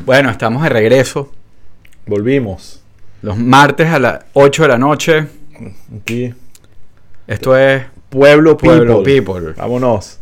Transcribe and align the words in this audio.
Bueno, 0.00 0.30
estamos 0.30 0.62
de 0.62 0.68
regreso. 0.70 1.30
Volvimos. 2.06 2.82
Los 3.20 3.36
martes 3.36 3.88
a 3.88 3.98
las 3.98 4.24
8 4.32 4.62
de 4.62 4.68
la 4.68 4.78
noche. 4.78 5.26
Aquí. 6.00 6.34
Esto 7.26 7.56
es 7.56 7.84
Pueblo 8.08 8.56
People. 8.56 8.78
Pueblo 8.78 9.02
People. 9.02 9.52
Vámonos. 9.52 10.18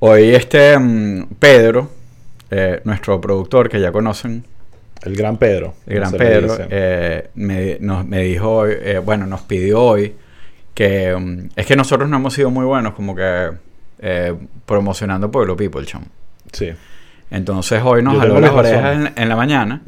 Hoy 0.00 0.30
este 0.34 0.78
mm, 0.78 1.26
Pedro, 1.38 1.90
eh, 2.50 2.80
nuestro 2.84 3.20
productor 3.20 3.68
que 3.68 3.78
ya 3.80 3.92
conocen, 3.92 4.44
El 5.02 5.14
gran 5.14 5.36
Pedro. 5.36 5.74
el 5.86 5.96
gran 5.96 6.12
Pedro, 6.12 6.56
eh, 6.70 7.28
me, 7.34 7.78
nos, 7.80 8.06
me 8.06 8.22
dijo, 8.22 8.66
eh, 8.66 8.98
bueno, 9.00 9.26
nos 9.26 9.42
pidió 9.42 9.82
hoy 9.82 10.14
que 10.74 11.14
mm, 11.16 11.50
es 11.56 11.66
que 11.66 11.76
nosotros 11.76 12.08
no 12.08 12.16
hemos 12.16 12.34
sido 12.34 12.50
muy 12.50 12.64
buenos 12.64 12.94
como 12.94 13.14
que 13.14 13.50
eh, 14.00 14.34
promocionando 14.66 15.30
Pueblo 15.30 15.56
People, 15.56 15.84
chamo. 15.84 16.06
Sí. 16.52 16.70
Entonces 17.30 17.82
hoy 17.84 18.02
nos 18.02 18.18
jaló 18.18 18.40
las 18.40 18.52
orejas 18.52 18.96
en, 18.96 19.12
en 19.22 19.28
la 19.28 19.36
mañana 19.36 19.82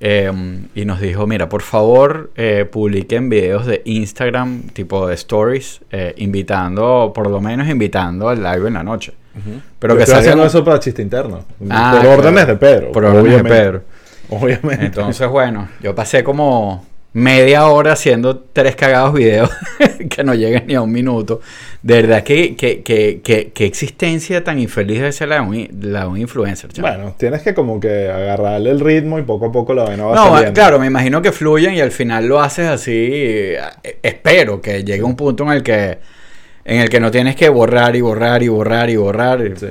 eh, 0.00 0.30
y 0.74 0.84
nos 0.84 1.00
dijo, 1.00 1.26
mira, 1.26 1.48
por 1.48 1.62
favor, 1.62 2.30
eh, 2.36 2.66
publiquen 2.70 3.28
videos 3.28 3.66
de 3.66 3.82
Instagram, 3.84 4.68
tipo 4.68 5.06
de 5.06 5.14
stories, 5.14 5.80
eh, 5.90 6.14
invitando, 6.18 7.12
por 7.14 7.30
lo 7.30 7.40
menos 7.40 7.68
invitando 7.68 8.28
al 8.28 8.42
live 8.42 8.68
en 8.68 8.74
la 8.74 8.82
noche. 8.82 9.14
Ujú. 9.34 9.60
Pero 9.78 9.94
Yo 9.94 9.98
que 9.98 10.04
estoy 10.04 10.20
haciendo 10.20 10.44
eso 10.44 10.64
para 10.64 10.78
chiste 10.80 11.02
interno. 11.02 11.44
Ah, 11.70 11.92
por 11.92 12.00
claro. 12.00 12.18
órdenes 12.18 12.46
de 12.46 12.56
Pedro. 12.56 12.92
Por 12.92 13.04
órdenes 13.04 13.42
de. 13.42 13.48
Pedro. 13.48 13.82
Obviamente. 14.28 14.86
Entonces, 14.86 15.28
bueno, 15.28 15.68
yo 15.80 15.94
pasé 15.94 16.24
como 16.24 16.84
media 17.16 17.66
hora 17.68 17.92
haciendo 17.92 18.38
tres 18.52 18.76
cagados 18.76 19.14
videos 19.14 19.48
que 20.10 20.22
no 20.22 20.34
llegan 20.34 20.66
ni 20.66 20.74
a 20.74 20.82
un 20.82 20.92
minuto. 20.92 21.40
De 21.82 22.02
verdad, 22.02 22.22
que, 22.24 22.56
que, 22.56 22.82
que, 22.82 23.20
que, 23.22 23.52
que 23.52 23.64
existencia 23.64 24.44
tan 24.44 24.58
infeliz 24.58 24.98
debe 24.98 25.12
ser 25.12 25.28
la 25.28 25.36
de 25.36 25.40
un, 25.40 25.68
la 25.80 26.00
de 26.00 26.06
un 26.08 26.18
influencer, 26.18 26.70
chaval. 26.72 26.96
Bueno, 26.98 27.14
tienes 27.18 27.42
que 27.42 27.54
como 27.54 27.80
que 27.80 28.10
agarrarle 28.10 28.70
el 28.70 28.80
ritmo 28.80 29.18
y 29.18 29.22
poco 29.22 29.46
a 29.46 29.52
poco 29.52 29.72
la 29.72 29.84
vaina 29.84 30.04
va 30.04 30.14
No, 30.14 30.24
saliendo. 30.34 30.52
claro, 30.52 30.78
me 30.78 30.86
imagino 30.88 31.22
que 31.22 31.32
fluyen 31.32 31.74
y 31.74 31.80
al 31.80 31.92
final 31.92 32.26
lo 32.26 32.40
haces 32.40 32.66
así. 32.66 32.92
eh, 32.92 33.58
Espero 34.02 34.60
que 34.60 34.84
llegue 34.84 35.02
un 35.02 35.16
punto 35.16 35.44
en 35.44 35.50
el 35.52 35.62
que 35.62 35.98
en 36.64 36.80
el 36.80 36.90
que 36.90 36.98
no 37.00 37.10
tienes 37.12 37.36
que 37.36 37.48
borrar 37.48 37.94
y 37.96 38.00
borrar 38.00 38.42
y 38.42 38.48
borrar 38.48 38.90
y 38.90 38.96
borrar. 38.96 39.40
Sí. 39.56 39.68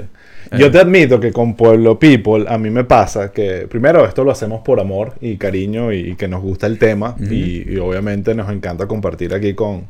Eh. 0.51 0.57
Yo 0.57 0.71
te 0.71 0.79
admito 0.79 1.19
que 1.19 1.31
con 1.31 1.55
Pueblo 1.55 1.97
People 1.97 2.45
a 2.47 2.57
mí 2.57 2.69
me 2.69 2.83
pasa 2.83 3.31
que 3.31 3.67
primero 3.69 4.05
esto 4.05 4.23
lo 4.23 4.31
hacemos 4.31 4.61
por 4.61 4.79
amor 4.79 5.13
y 5.21 5.37
cariño 5.37 5.91
y, 5.91 6.11
y 6.11 6.15
que 6.15 6.27
nos 6.27 6.41
gusta 6.41 6.67
el 6.67 6.77
tema 6.77 7.15
y, 7.19 7.71
y 7.71 7.77
obviamente 7.77 8.35
nos 8.35 8.49
encanta 8.51 8.87
compartir 8.87 9.33
aquí 9.33 9.53
con, 9.53 9.85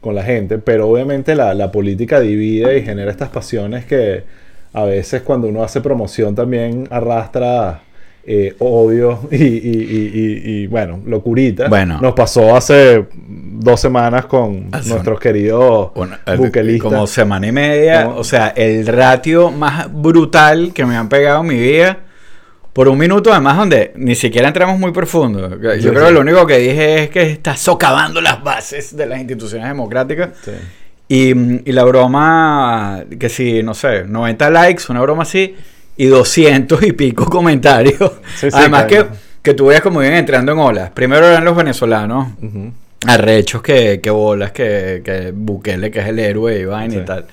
con 0.00 0.14
la 0.14 0.24
gente, 0.24 0.58
pero 0.58 0.88
obviamente 0.88 1.34
la, 1.34 1.54
la 1.54 1.70
política 1.70 2.20
divide 2.20 2.78
y 2.78 2.82
genera 2.82 3.10
estas 3.10 3.28
pasiones 3.28 3.84
que 3.84 4.24
a 4.72 4.84
veces 4.84 5.22
cuando 5.22 5.48
uno 5.48 5.62
hace 5.62 5.80
promoción 5.80 6.34
también 6.34 6.88
arrastra 6.90 7.82
eh, 8.24 8.54
y, 9.30 9.36
y- 9.36 9.40
y- 9.40 10.42
y- 10.62 10.66
bueno, 10.68 11.00
locurita. 11.06 11.68
Bueno. 11.68 11.98
Nos 12.00 12.12
pasó 12.14 12.54
hace 12.56 13.06
dos 13.14 13.80
semanas 13.80 14.26
con 14.26 14.70
nuestros 14.70 15.18
queridos 15.20 15.90
Bueno, 15.94 16.16
eh, 16.26 16.36
buquelistas. 16.36 16.90
como 16.92 17.06
semana 17.06 17.46
y 17.46 17.52
media, 17.52 18.04
¿Cómo? 18.04 18.16
o 18.18 18.24
sea, 18.24 18.48
el 18.56 18.86
ratio 18.86 19.50
más 19.50 19.92
brutal 19.92 20.72
que 20.74 20.84
me 20.86 20.96
han 20.96 21.08
pegado 21.08 21.40
en 21.40 21.46
mi 21.46 21.58
vida 21.58 21.98
por 22.72 22.88
un 22.88 22.96
minuto, 22.96 23.30
además, 23.32 23.58
donde 23.58 23.92
ni 23.96 24.14
siquiera 24.14 24.48
entramos 24.48 24.78
muy 24.78 24.92
profundo. 24.92 25.60
Yo 25.60 25.72
Sí, 25.74 25.80
creo 25.88 26.00
sí. 26.00 26.06
que 26.06 26.10
lo 26.12 26.20
único 26.20 26.46
que 26.46 26.58
dije 26.58 27.02
es 27.04 27.10
que 27.10 27.22
está 27.30 27.54
socavando 27.56 28.20
las 28.22 28.42
bases 28.42 28.96
de 28.96 29.04
las 29.06 29.18
instituciones 29.20 29.68
democráticas. 29.68 30.30
Sí. 30.42 30.52
Y, 31.08 31.68
y 31.68 31.72
la 31.72 31.84
broma, 31.84 33.04
que 33.20 33.28
si, 33.28 33.62
no 33.62 33.74
sé, 33.74 34.04
90 34.04 34.48
likes, 34.48 34.84
una 34.88 35.02
broma 35.02 35.24
así, 35.24 35.54
y 35.96 36.06
200 36.06 36.82
y 36.84 36.92
pico 36.92 37.26
comentarios. 37.26 37.98
Sí, 38.36 38.50
sí, 38.50 38.56
Además 38.56 38.84
que, 38.84 38.96
claro. 38.96 39.10
que 39.42 39.54
tú 39.54 39.66
veas 39.66 39.82
como 39.82 40.00
vienen 40.00 40.20
entrando 40.20 40.52
en 40.52 40.58
olas. 40.58 40.90
Primero 40.90 41.26
eran 41.26 41.44
los 41.44 41.54
venezolanos, 41.56 42.28
Ujú. 42.42 42.72
arrechos 43.06 43.62
que, 43.62 44.00
que 44.00 44.10
bolas, 44.10 44.52
que, 44.52 45.02
que 45.04 45.32
Bukele, 45.34 45.90
que 45.90 46.00
es 46.00 46.06
el 46.06 46.18
héroe 46.18 46.58
y 46.60 46.64
vaina 46.64 46.94
Sí. 46.94 47.00
y 47.00 47.04
tal. 47.04 47.26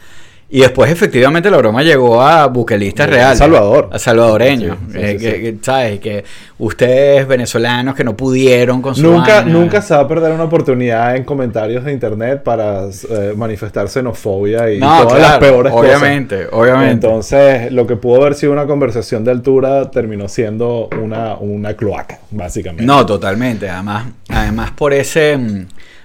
Y 0.51 0.61
después, 0.61 0.89
efectivamente, 0.91 1.51
la 1.51 1.57
broma 1.57 1.83
llegó 1.83 2.23
a 2.23 2.47
buquelistas 2.47 3.07
reales. 3.07 3.37
Salvador. 3.37 3.87
A 3.91 3.99
salvadoreños. 3.99 4.77
Sí, 4.87 4.93
sí, 4.93 4.97
eh, 4.99 5.11
sí, 5.11 5.25
que, 5.25 5.31
sí. 5.35 5.41
que, 5.41 5.57
¿Sabes? 5.61 5.99
Que 5.99 6.23
ustedes, 6.57 7.27
venezolanos, 7.27 7.93
que 7.93 8.03
no 8.03 8.17
pudieron 8.17 8.81
con 8.81 8.95
su 8.95 9.03
Nunca, 9.03 9.41
vaina. 9.41 9.51
nunca 9.51 9.81
se 9.83 9.93
va 9.93 9.99
a 10.01 10.07
perder 10.07 10.31
una 10.31 10.45
oportunidad 10.45 11.15
en 11.15 11.23
comentarios 11.23 11.85
de 11.85 11.91
internet 11.91 12.41
para 12.41 12.85
eh, 12.85 13.33
manifestar 13.37 13.89
xenofobia 13.89 14.71
y 14.73 14.79
No, 14.79 15.03
todas 15.05 15.21
las 15.21 15.37
peores 15.37 15.71
obviamente, 15.71 16.45
cosas. 16.47 16.59
obviamente. 16.59 17.05
Entonces, 17.07 17.71
lo 17.71 17.85
que 17.85 17.95
pudo 17.95 18.21
haber 18.21 18.33
sido 18.33 18.51
una 18.51 18.66
conversación 18.66 19.23
de 19.23 19.29
altura 19.31 19.91
terminó 19.91 20.27
siendo 20.27 20.89
una, 20.99 21.35
una 21.35 21.75
cloaca, 21.75 22.19
básicamente. 22.31 22.85
No, 22.85 23.05
totalmente. 23.05 23.69
Además, 23.69 24.05
además 24.27 24.71
por 24.71 24.93
ese. 24.93 25.37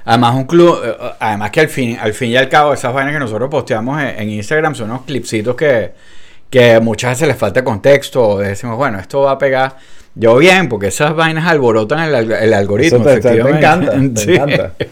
Además, 0.05 0.35
un 0.35 0.45
club. 0.45 0.81
eh, 0.85 0.95
Además, 1.21 1.51
que 1.51 1.61
al 1.61 1.69
fin, 1.69 1.97
al 2.01 2.13
fin 2.15 2.31
y 2.31 2.37
al 2.37 2.49
cabo, 2.49 2.73
esas 2.75 2.93
vainas 2.93 3.13
que 3.15 3.21
nosotros 3.21 3.49
posteamos 3.51 4.01
en, 4.03 4.09
en 4.21 4.31
Instagram 4.31 4.75
son 4.75 4.91
unos 4.91 5.03
clipsitos 5.03 5.55
que, 5.57 5.93
que 6.51 6.79
muchas 6.81 7.13
veces 7.13 7.29
les 7.29 7.37
falta 7.37 7.65
contexto. 7.65 8.23
O 8.29 8.39
decimos, 8.39 8.77
bueno, 8.77 8.99
esto 8.99 9.23
va 9.23 9.33
a 9.33 9.39
pegar. 9.39 9.77
Yo 10.17 10.37
bien, 10.37 10.69
porque 10.69 10.87
esas 10.89 11.13
vainas 11.17 11.45
alborotan 11.47 12.15
el, 12.15 12.31
el 12.31 12.55
algoritmo. 12.55 12.99
Eso 12.99 13.05
te, 13.05 13.15
te- 13.17 13.21
te 13.21 13.41
efectivamente. 13.41 13.67
encanta, 13.67 14.15
te 14.15 14.21
Sí. 14.21 14.35
encanta. 14.35 14.73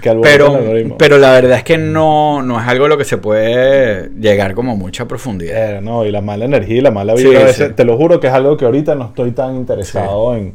Que 0.00 0.10
alborote 0.10 0.30
el 0.34 0.38
Pero, 0.38 0.56
algoritmo. 0.56 0.98
pero 0.98 1.18
la 1.18 1.32
verdad 1.32 1.56
es 1.58 1.64
que 1.64 1.76
no, 1.78 2.42
no 2.42 2.60
es 2.60 2.68
algo 2.68 2.84
a 2.84 2.88
lo 2.88 2.96
que 2.96 3.04
se 3.04 3.18
puede 3.18 4.10
llegar 4.20 4.54
como 4.54 4.76
mucha 4.76 5.08
profundidad. 5.08 5.78
Eh, 5.78 5.80
no, 5.80 6.04
y 6.04 6.12
la 6.12 6.20
mala 6.20 6.44
energía 6.44 6.76
y 6.76 6.80
la 6.82 6.92
mala 6.92 7.16
Sí, 7.16 7.24
vibra 7.24 7.40
a 7.40 7.44
veces, 7.44 7.68
sí. 7.68 7.74
te 7.74 7.84
lo 7.84 7.96
juro 7.96 8.20
que 8.20 8.28
es 8.28 8.32
algo 8.32 8.56
que 8.56 8.64
ahorita 8.66 8.94
no 8.94 9.06
estoy 9.06 9.32
tan 9.32 9.56
interesado 9.56 10.36
en. 10.36 10.54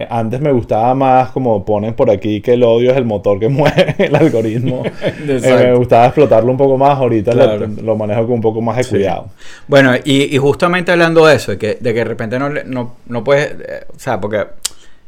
Eh, 0.00 0.06
Antes 0.10 0.40
me 0.40 0.50
gustaba 0.52 0.94
más, 0.94 1.30
como 1.30 1.64
ponen 1.64 1.94
por 1.94 2.10
aquí, 2.10 2.40
que 2.40 2.54
el 2.54 2.62
odio 2.64 2.90
es 2.90 2.96
el 2.96 3.04
motor 3.04 3.38
que 3.38 3.48
mueve 3.50 3.94
el 3.98 4.14
algoritmo. 4.16 4.82
Eh, 5.28 5.40
me 5.70 5.74
gustaba 5.74 6.06
explotarlo 6.06 6.50
un 6.50 6.56
poco 6.58 6.76
más, 6.76 6.98
ahorita 6.98 7.32
Claro. 7.32 7.66
lo 7.82 7.96
manejo 7.96 8.22
con 8.22 8.32
un 8.34 8.40
poco 8.40 8.60
más 8.60 8.76
de 8.78 8.84
Sí. 8.84 8.90
cuidado. 8.90 9.28
Bueno, 9.68 9.94
y, 10.04 10.34
y 10.34 10.38
justamente 10.38 10.92
hablando 10.92 11.26
de 11.26 11.36
eso, 11.36 11.52
de 11.52 11.58
que 11.58 11.66
de, 11.80 11.92
que 11.94 11.98
de 12.00 12.04
repente 12.04 12.38
no, 12.38 12.48
no, 12.50 12.96
no 13.06 13.24
puedes, 13.24 13.52
eh, 13.52 13.84
o 13.94 13.98
sea, 13.98 14.20
porque 14.20 14.44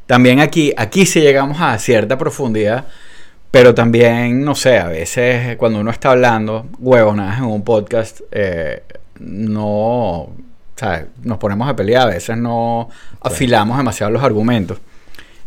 también 0.06 0.40
aquí, 0.40 0.72
aquí 0.76 1.06
sí 1.06 1.20
llegamos 1.20 1.58
a 1.60 1.78
cierta 1.78 2.18
profundidad, 2.18 2.84
pero 3.50 3.74
también, 3.74 4.44
no 4.44 4.54
sé, 4.54 4.78
a 4.78 4.88
veces 4.88 5.56
cuando 5.56 5.80
uno 5.80 5.90
está 5.90 6.10
hablando 6.12 6.66
huevonadas 6.78 7.38
en 7.38 7.44
un 7.44 7.62
podcast, 7.62 8.20
eh, 8.30 8.82
no, 9.20 10.28
¿sabes? 10.76 11.06
Nos 11.22 11.38
ponemos 11.38 11.68
a 11.68 11.76
pelear, 11.76 12.02
a 12.08 12.14
veces 12.14 12.36
no 12.36 12.88
afilamos 13.20 13.76
demasiado 13.78 14.10
los 14.12 14.22
argumentos. 14.22 14.78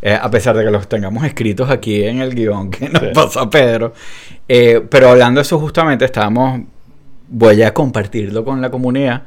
Eh, 0.01 0.17
a 0.21 0.29
pesar 0.29 0.55
de 0.55 0.63
que 0.63 0.69
los 0.71 0.87
tengamos 0.87 1.23
escritos 1.25 1.69
aquí 1.69 2.03
en 2.03 2.19
el 2.21 2.35
guion 2.35 2.69
que 2.69 2.89
nos 2.89 3.01
Sí. 3.01 3.07
pasa 3.13 3.49
Pedro. 3.49 3.93
Eh, 4.47 4.81
pero 4.89 5.09
hablando 5.09 5.39
de 5.39 5.43
eso 5.43 5.59
justamente 5.59 6.05
estábamos, 6.05 6.61
voy 7.27 7.63
a 7.63 7.73
compartirlo 7.73 8.45
con 8.45 8.61
la 8.61 8.69
comunidad, 8.69 9.23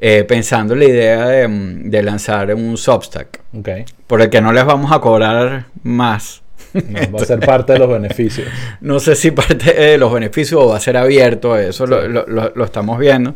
eh, 0.00 0.24
pensando 0.24 0.74
en 0.74 0.80
la 0.80 0.84
idea 0.84 1.26
de, 1.28 1.48
mm, 1.48 1.90
de 1.90 2.02
lanzar 2.02 2.54
un 2.54 2.76
Substack, 2.76 3.40
Ok. 3.58 3.68
por 4.06 4.20
el 4.20 4.28
que 4.28 4.40
no 4.42 4.52
les 4.52 4.64
vamos 4.66 4.92
a 4.92 5.00
cobrar 5.00 5.64
más. 5.82 6.42
No, 6.74 7.00
va 7.12 7.22
a 7.22 7.24
ser 7.24 7.40
parte 7.40 7.72
de 7.72 7.78
los 7.78 7.88
beneficios. 7.88 8.46
No 8.82 9.00
sé 9.00 9.14
si 9.16 9.30
parte 9.30 9.72
de 9.72 9.96
los 9.96 10.12
beneficios 10.12 10.60
o 10.62 10.68
va 10.68 10.76
a 10.76 10.80
ser 10.80 10.98
abierto, 10.98 11.56
eso 11.56 11.86
lo, 11.86 12.06
lo- 12.06 12.26
lo- 12.26 12.52
lo 12.54 12.64
estamos 12.64 12.98
viendo. 12.98 13.34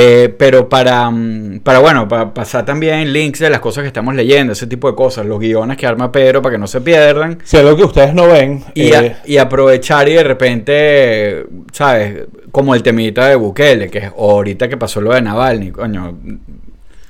Eh, 0.00 0.32
pero 0.38 0.68
para, 0.68 1.10
mm, 1.10 1.60
para, 1.64 1.80
bueno, 1.80 2.06
para 2.06 2.32
pasar 2.32 2.64
también 2.64 3.12
links 3.12 3.40
de 3.40 3.50
las 3.50 3.58
cosas 3.58 3.82
que 3.82 3.88
estamos 3.88 4.14
leyendo, 4.14 4.52
ese 4.52 4.66
tipo 4.68 4.88
de 4.88 4.94
cosas, 4.94 5.26
los 5.26 5.40
guiones 5.40 5.76
que 5.76 5.86
arma 5.86 6.12
Pedro 6.12 6.40
para 6.40 6.54
que 6.54 6.58
no 6.58 6.66
se 6.68 6.80
pierdan. 6.80 7.38
Si 7.42 7.56
algo 7.56 7.76
que 7.76 7.84
ustedes 7.84 8.14
no 8.14 8.28
ven, 8.28 8.62
Y, 8.74 8.92
eh, 8.92 9.16
y 9.26 9.38
aprovechar 9.38 10.08
y 10.08 10.14
de 10.14 10.22
repente, 10.24 11.46
¿sabes? 11.72 12.26
Como 12.52 12.74
el 12.74 12.82
temita 12.82 13.26
de 13.26 13.34
Bukele, 13.34 13.88
que 13.88 13.98
es 13.98 14.12
ahorita 14.16 14.68
que 14.68 14.76
pasó 14.76 15.00
lo 15.00 15.12
de 15.12 15.22
Navalny, 15.22 15.70
coño. 15.72 16.14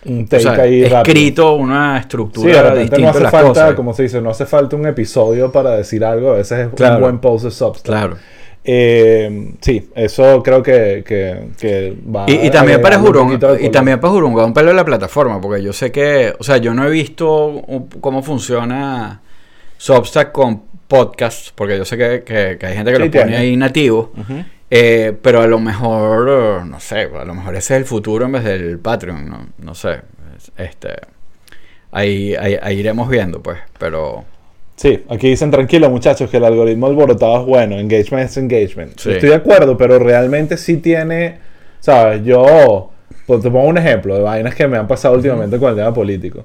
un 0.04 0.22
o 0.24 0.26
take 0.28 0.42
sea, 0.42 0.52
ahí 0.52 0.84
rápido. 0.84 0.98
escrito 1.02 1.52
una 1.56 1.96
Sí, 1.96 2.00
estructura 2.02 2.62
repente 2.62 2.80
distinta 2.80 3.02
no 3.02 3.08
hace 3.10 3.20
las 3.20 3.32
falta, 3.32 3.48
cosas. 3.48 3.74
como 3.74 3.92
se 3.92 4.02
dice, 4.04 4.20
no 4.22 4.30
hace 4.30 4.46
falta 4.46 4.76
un 4.76 4.86
episodio 4.86 5.52
para 5.52 5.72
decir 5.76 6.04
algo. 6.04 6.30
A 6.30 6.36
veces 6.36 6.68
es 6.68 6.74
Claro. 6.74 6.96
un 6.96 7.02
buen 7.02 7.18
post 7.18 7.44
de 7.44 7.50
Substack. 7.50 7.84
Claro. 7.84 8.16
Eh, 8.64 9.55
sí, 9.60 9.88
eso 9.94 10.43
creo 10.43 10.62
que, 10.62 11.02
que, 11.06 11.49
que 11.58 11.96
va 12.14 12.26
Y, 12.28 12.46
y 12.46 12.50
también 12.50 12.82
para 12.82 12.99
Jurón, 12.99 13.38
y 13.60 13.70
también 13.70 13.99
para 14.00 14.12
Jurón, 14.12 14.34
un 14.34 14.52
pelo 14.52 14.69
de 14.69 14.75
la 14.75 14.84
plataforma, 14.84 15.40
porque 15.40 15.62
yo 15.62 15.72
sé 15.72 15.90
que, 15.90 16.34
o 16.38 16.44
sea, 16.44 16.58
yo 16.58 16.75
no 16.75 16.87
he 16.87 16.90
visto 16.90 17.62
cómo 18.00 18.22
funciona 18.22 19.22
Substack 19.78 20.32
con 20.32 20.62
podcasts, 20.87 21.52
porque 21.55 21.78
yo 21.78 21.84
sé 21.84 21.96
que, 21.96 22.22
que- 22.25 22.66
hay 22.66 22.75
gente 22.75 22.90
que 22.93 22.96
Sí, 22.99 23.05
lo 23.05 23.10
pone 23.10 23.37
ahí 23.37 23.56
nativo, 23.56 24.12
eh, 24.70 25.16
pero 25.22 25.40
a 25.40 25.46
lo 25.46 25.58
mejor, 25.61 26.66
no 26.66 26.81
sé, 26.81 27.08
a 27.19 27.25
lo 27.25 27.34
mejor 27.34 27.54
ese 27.56 27.75
es 27.75 27.81
el 27.81 27.87
futuro 27.87 28.26
en 28.26 28.32
vez 28.32 28.44
del 28.44 28.78
Patreon, 28.78 29.28
no, 29.31 29.46
no 29.58 29.75
sé, 29.75 30.00
este, 30.58 30.94
ahí, 31.93 32.34
ahí, 32.34 32.56
ahí 32.61 32.78
iremos 32.81 33.08
viendo, 33.08 33.43
pues, 33.43 33.58
pero... 33.78 34.25
Sí, 34.78 35.04
aquí 35.08 35.28
dicen 35.28 35.50
tranquilo 35.50 35.90
muchachos 35.90 36.30
que 36.30 36.36
el 36.36 36.44
algoritmo 36.44 36.86
alborotado 36.86 37.40
es 37.40 37.46
bueno, 37.46 37.76
engagement 37.80 38.30
es 38.30 38.36
engagement. 38.36 38.96
Sí. 38.96 39.10
Estoy 39.10 39.30
de 39.30 39.34
acuerdo, 39.34 39.76
pero 39.76 39.98
realmente 39.98 40.56
sí 40.56 40.76
tiene, 40.76 41.38
sabes, 41.80 42.22
yo 42.25 42.92
pues, 43.26 43.42
te 43.42 43.50
pongo 43.50 43.66
un 43.66 43.76
ejemplo 43.76 44.14
de 44.14 44.22
vainas 44.22 44.54
que 44.54 44.69
me 44.69 44.76
han 44.76 44.86
pasado 44.86 45.16
últimamente 45.16 45.58
con 45.58 45.70
el 45.70 45.76
tema 45.76 45.92
político. 45.92 46.44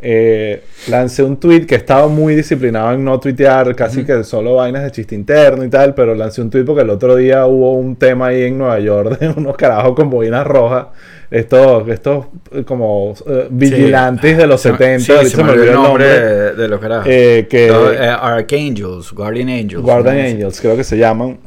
Eh, 0.00 0.62
lancé 0.90 1.22
un 1.22 1.38
tweet 1.38 1.64
que 1.66 1.76
estaba 1.76 2.08
muy 2.08 2.34
disciplinado 2.34 2.92
en 2.92 3.02
no 3.04 3.18
tuitear, 3.20 3.74
casi 3.74 4.04
que 4.04 4.22
solo 4.22 4.56
vainas 4.56 4.82
de 4.82 4.90
chiste 4.90 5.14
interno 5.14 5.64
y 5.64 5.70
tal, 5.70 5.94
pero 5.94 6.14
lancé 6.14 6.42
un 6.42 6.50
tweet 6.50 6.64
porque 6.64 6.82
el 6.82 6.90
otro 6.90 7.16
día 7.16 7.46
hubo 7.46 7.72
un 7.74 7.96
tema 7.96 8.26
ahí 8.26 8.42
en 8.42 8.58
Nueva 8.58 8.78
York 8.80 9.18
de 9.18 9.28
unos 9.36 9.56
carajos 9.56 9.94
con 9.94 10.10
boinas 10.10 10.46
rojas, 10.46 10.88
estos, 11.30 11.88
estos 11.88 12.26
eh, 12.52 12.64
como 12.64 13.14
eh, 13.26 13.46
vigilantes 13.50 14.36
de 14.36 14.46
los 14.46 14.60
Se 14.60 14.72
me- 14.72 14.78
70, 14.78 15.04
sí, 15.04 15.12
ahorita 15.12 15.36
se 15.36 15.42
me 15.44 15.50
olvidó 15.52 15.64
el 15.68 15.72
nombre 15.72 16.06
de, 16.06 16.54
de 16.54 16.68
los 16.68 16.80
carajos. 16.80 17.06
Eh, 17.08 17.46
que 17.48 17.68
eh, 17.68 18.08
Archangels, 18.08 19.10
Guardian 19.12 19.48
Angels. 19.48 19.82
Guardian 19.82 20.16
¿no? 20.16 20.22
Angels, 20.22 20.60
creo 20.60 20.76
que 20.76 20.84
se 20.84 20.98
llaman. 20.98 21.38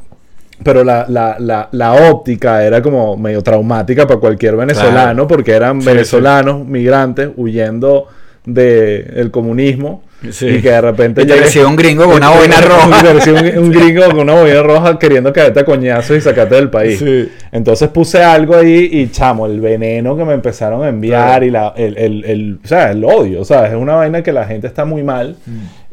Pero 0.64 0.82
la, 0.82 1.06
la, 1.08 1.36
la, 1.38 1.68
la 1.70 1.92
óptica 2.10 2.64
era 2.64 2.82
como 2.82 3.16
medio 3.16 3.40
traumática 3.42 4.08
para 4.08 4.18
cualquier 4.18 4.56
venezolano, 4.56 4.90
Claro. 5.12 5.28
porque 5.28 5.52
eran 5.52 5.80
Sí, 5.80 5.86
venezolanos 5.86 6.66
migrantes 6.66 7.28
huyendo 7.36 8.08
del 8.54 9.30
comunismo. 9.30 10.02
Sí. 10.32 10.48
Y 10.48 10.60
que 10.62 10.70
de 10.70 10.80
repente 10.80 11.24
te 11.24 11.64
un 11.64 11.76
gringo 11.76 12.04
con 12.06 12.16
una 12.16 12.30
boina 12.36 12.60
roja. 12.60 13.02
Un, 13.30 13.58
un 13.58 13.70
gringo 13.70 14.04
con 14.10 14.18
una 14.20 14.34
boina 14.34 14.62
roja 14.64 14.98
queriendo 14.98 15.32
caerte 15.32 15.60
a 15.60 15.64
coñazos 15.64 16.16
y 16.16 16.20
sacarte 16.20 16.56
del 16.56 16.70
país. 16.70 16.98
Sí. 16.98 17.28
Entonces 17.52 17.88
puse 17.90 18.22
algo 18.24 18.56
ahí 18.56 18.88
y 18.92 19.10
chamo, 19.12 19.46
el 19.46 19.60
veneno 19.60 20.16
que 20.16 20.24
me 20.24 20.34
empezaron 20.34 20.82
a 20.82 20.88
enviar 20.88 21.28
Claro. 21.40 21.44
y 21.46 21.50
la, 21.50 21.72
el, 21.76 21.96
el, 21.96 22.24
el- 22.24 22.58
o 22.64 22.66
sea, 22.66 22.90
el 22.90 23.04
odio, 23.04 23.44
¿sabes? 23.44 23.70
Es 23.70 23.76
una 23.76 23.94
vaina 23.94 24.22
que 24.24 24.32
la 24.32 24.44
gente 24.44 24.66
está 24.66 24.84
muy 24.84 25.04
mal. 25.04 25.36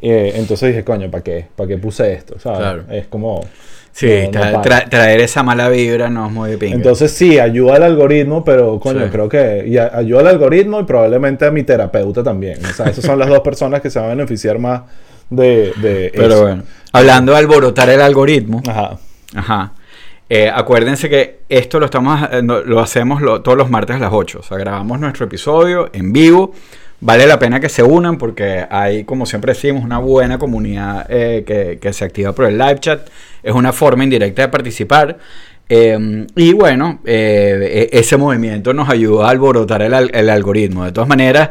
Eh, 0.01 0.33
entonces 0.37 0.69
dije, 0.69 0.83
coño, 0.83 1.11
¿para 1.11 1.23
qué? 1.23 1.45
¿Para 1.55 1.67
qué 1.67 1.77
puse 1.77 2.11
esto? 2.13 2.39
¿sabes? 2.39 2.59
Claro. 2.59 2.83
Es 2.91 3.05
como... 3.05 3.41
Sí, 3.97 4.07
tra- 4.29 4.61
tra- 4.61 4.89
traer 4.89 5.21
esa 5.21 5.41
mala 5.41 5.69
vibra 5.69 6.09
no 6.09 6.25
es 6.27 6.31
muy 6.33 6.57
pinga. 6.57 6.75
Entonces 6.75 7.11
sí, 7.13 7.39
ayuda 7.39 7.75
al 7.77 7.83
algoritmo, 7.83 8.43
pero 8.43 8.77
coño, 8.77 9.05
Sí. 9.05 9.09
creo 9.09 9.29
que 9.29 9.63
y 9.65 9.77
ayuda 9.77 10.19
al 10.19 10.27
algoritmo 10.27 10.81
y 10.81 10.83
probablemente 10.83 11.45
a 11.45 11.51
mi 11.51 11.63
terapeuta 11.63 12.21
también. 12.21 12.59
O 12.65 12.73
sea, 12.73 12.87
esas 12.87 13.05
son 13.05 13.17
las 13.17 13.29
dos 13.29 13.39
personas 13.39 13.79
que 13.79 13.89
se 13.89 13.97
van 13.99 14.07
a 14.09 14.15
beneficiar 14.15 14.59
más 14.59 14.81
de, 15.29 15.71
de 15.81 16.11
Pero 16.13 16.27
eso. 16.27 16.41
bueno, 16.41 16.63
hablando 16.91 17.31
de 17.31 17.37
alborotar 17.37 17.87
el 17.89 18.01
algoritmo, 18.01 18.61
Ajá. 18.67 18.97
ajá. 19.33 19.71
eh, 20.27 20.51
acuérdense 20.53 21.07
que 21.09 21.39
esto 21.47 21.79
lo 21.79 21.85
estamos 21.85 22.19
eh, 22.33 22.41
lo 22.43 22.79
hacemos 22.81 23.21
lo- 23.21 23.41
todos 23.41 23.57
los 23.57 23.69
martes 23.69 23.95
a 23.95 23.99
las 23.99 24.11
8. 24.11 24.39
O 24.39 24.43
sea, 24.43 24.57
grabamos 24.57 24.99
nuestro 24.99 25.25
episodio 25.27 25.89
en 25.93 26.11
vivo. 26.11 26.53
Vale 27.01 27.27
la 27.27 27.37
pena 27.37 27.59
que 27.59 27.69
se 27.69 27.83
unan 27.83 28.17
porque 28.17 28.65
hay, 28.69 29.03
como 29.03 29.25
siempre 29.25 29.53
decimos, 29.53 29.83
una 29.83 29.99
buena 29.99 30.37
comunidad 30.39 31.05
eh, 31.09 31.43
que, 31.45 31.77
que 31.79 31.93
se 31.93 32.05
activa 32.05 32.33
por 32.33 32.45
el 32.45 32.57
live 32.57 32.79
chat. 32.79 33.09
Es 33.43 33.53
una 33.53 33.73
forma 33.73 34.03
indirecta 34.03 34.43
de 34.43 34.47
participar. 34.47 35.17
Eh, 35.67 36.25
y 36.35 36.53
bueno, 36.53 37.01
eh, 37.05 37.89
e- 37.91 37.99
ese 37.99 38.17
movimiento 38.17 38.73
nos 38.73 38.89
ayuda 38.89 39.27
a 39.27 39.29
alborotar 39.31 39.81
el, 39.81 39.93
el 40.13 40.29
algoritmo. 40.29 40.85
De 40.85 40.93
todas 40.93 41.09
maneras, 41.09 41.49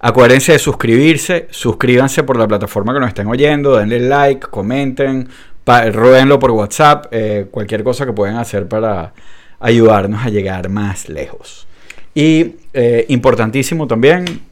acuérdense 0.00 0.52
de 0.52 0.58
suscribirse. 0.58 1.48
Suscríbanse 1.50 2.22
por 2.22 2.38
la 2.38 2.48
plataforma 2.48 2.94
que 2.94 3.00
nos 3.00 3.08
estén 3.08 3.26
oyendo. 3.26 3.76
Denle 3.76 4.00
like, 4.00 4.46
comenten, 4.48 5.28
ruédenlo 5.92 6.38
por 6.38 6.50
WhatsApp. 6.52 7.12
cualquier 7.50 7.84
cosa 7.84 8.06
que 8.06 8.14
puedan 8.14 8.36
hacer 8.36 8.66
para 8.66 9.12
ayudarnos 9.60 10.24
a 10.24 10.30
llegar 10.30 10.70
más 10.70 11.10
lejos. 11.10 11.68
Y 12.14 12.54
importantísimo 13.08 13.86
también. 13.86 14.47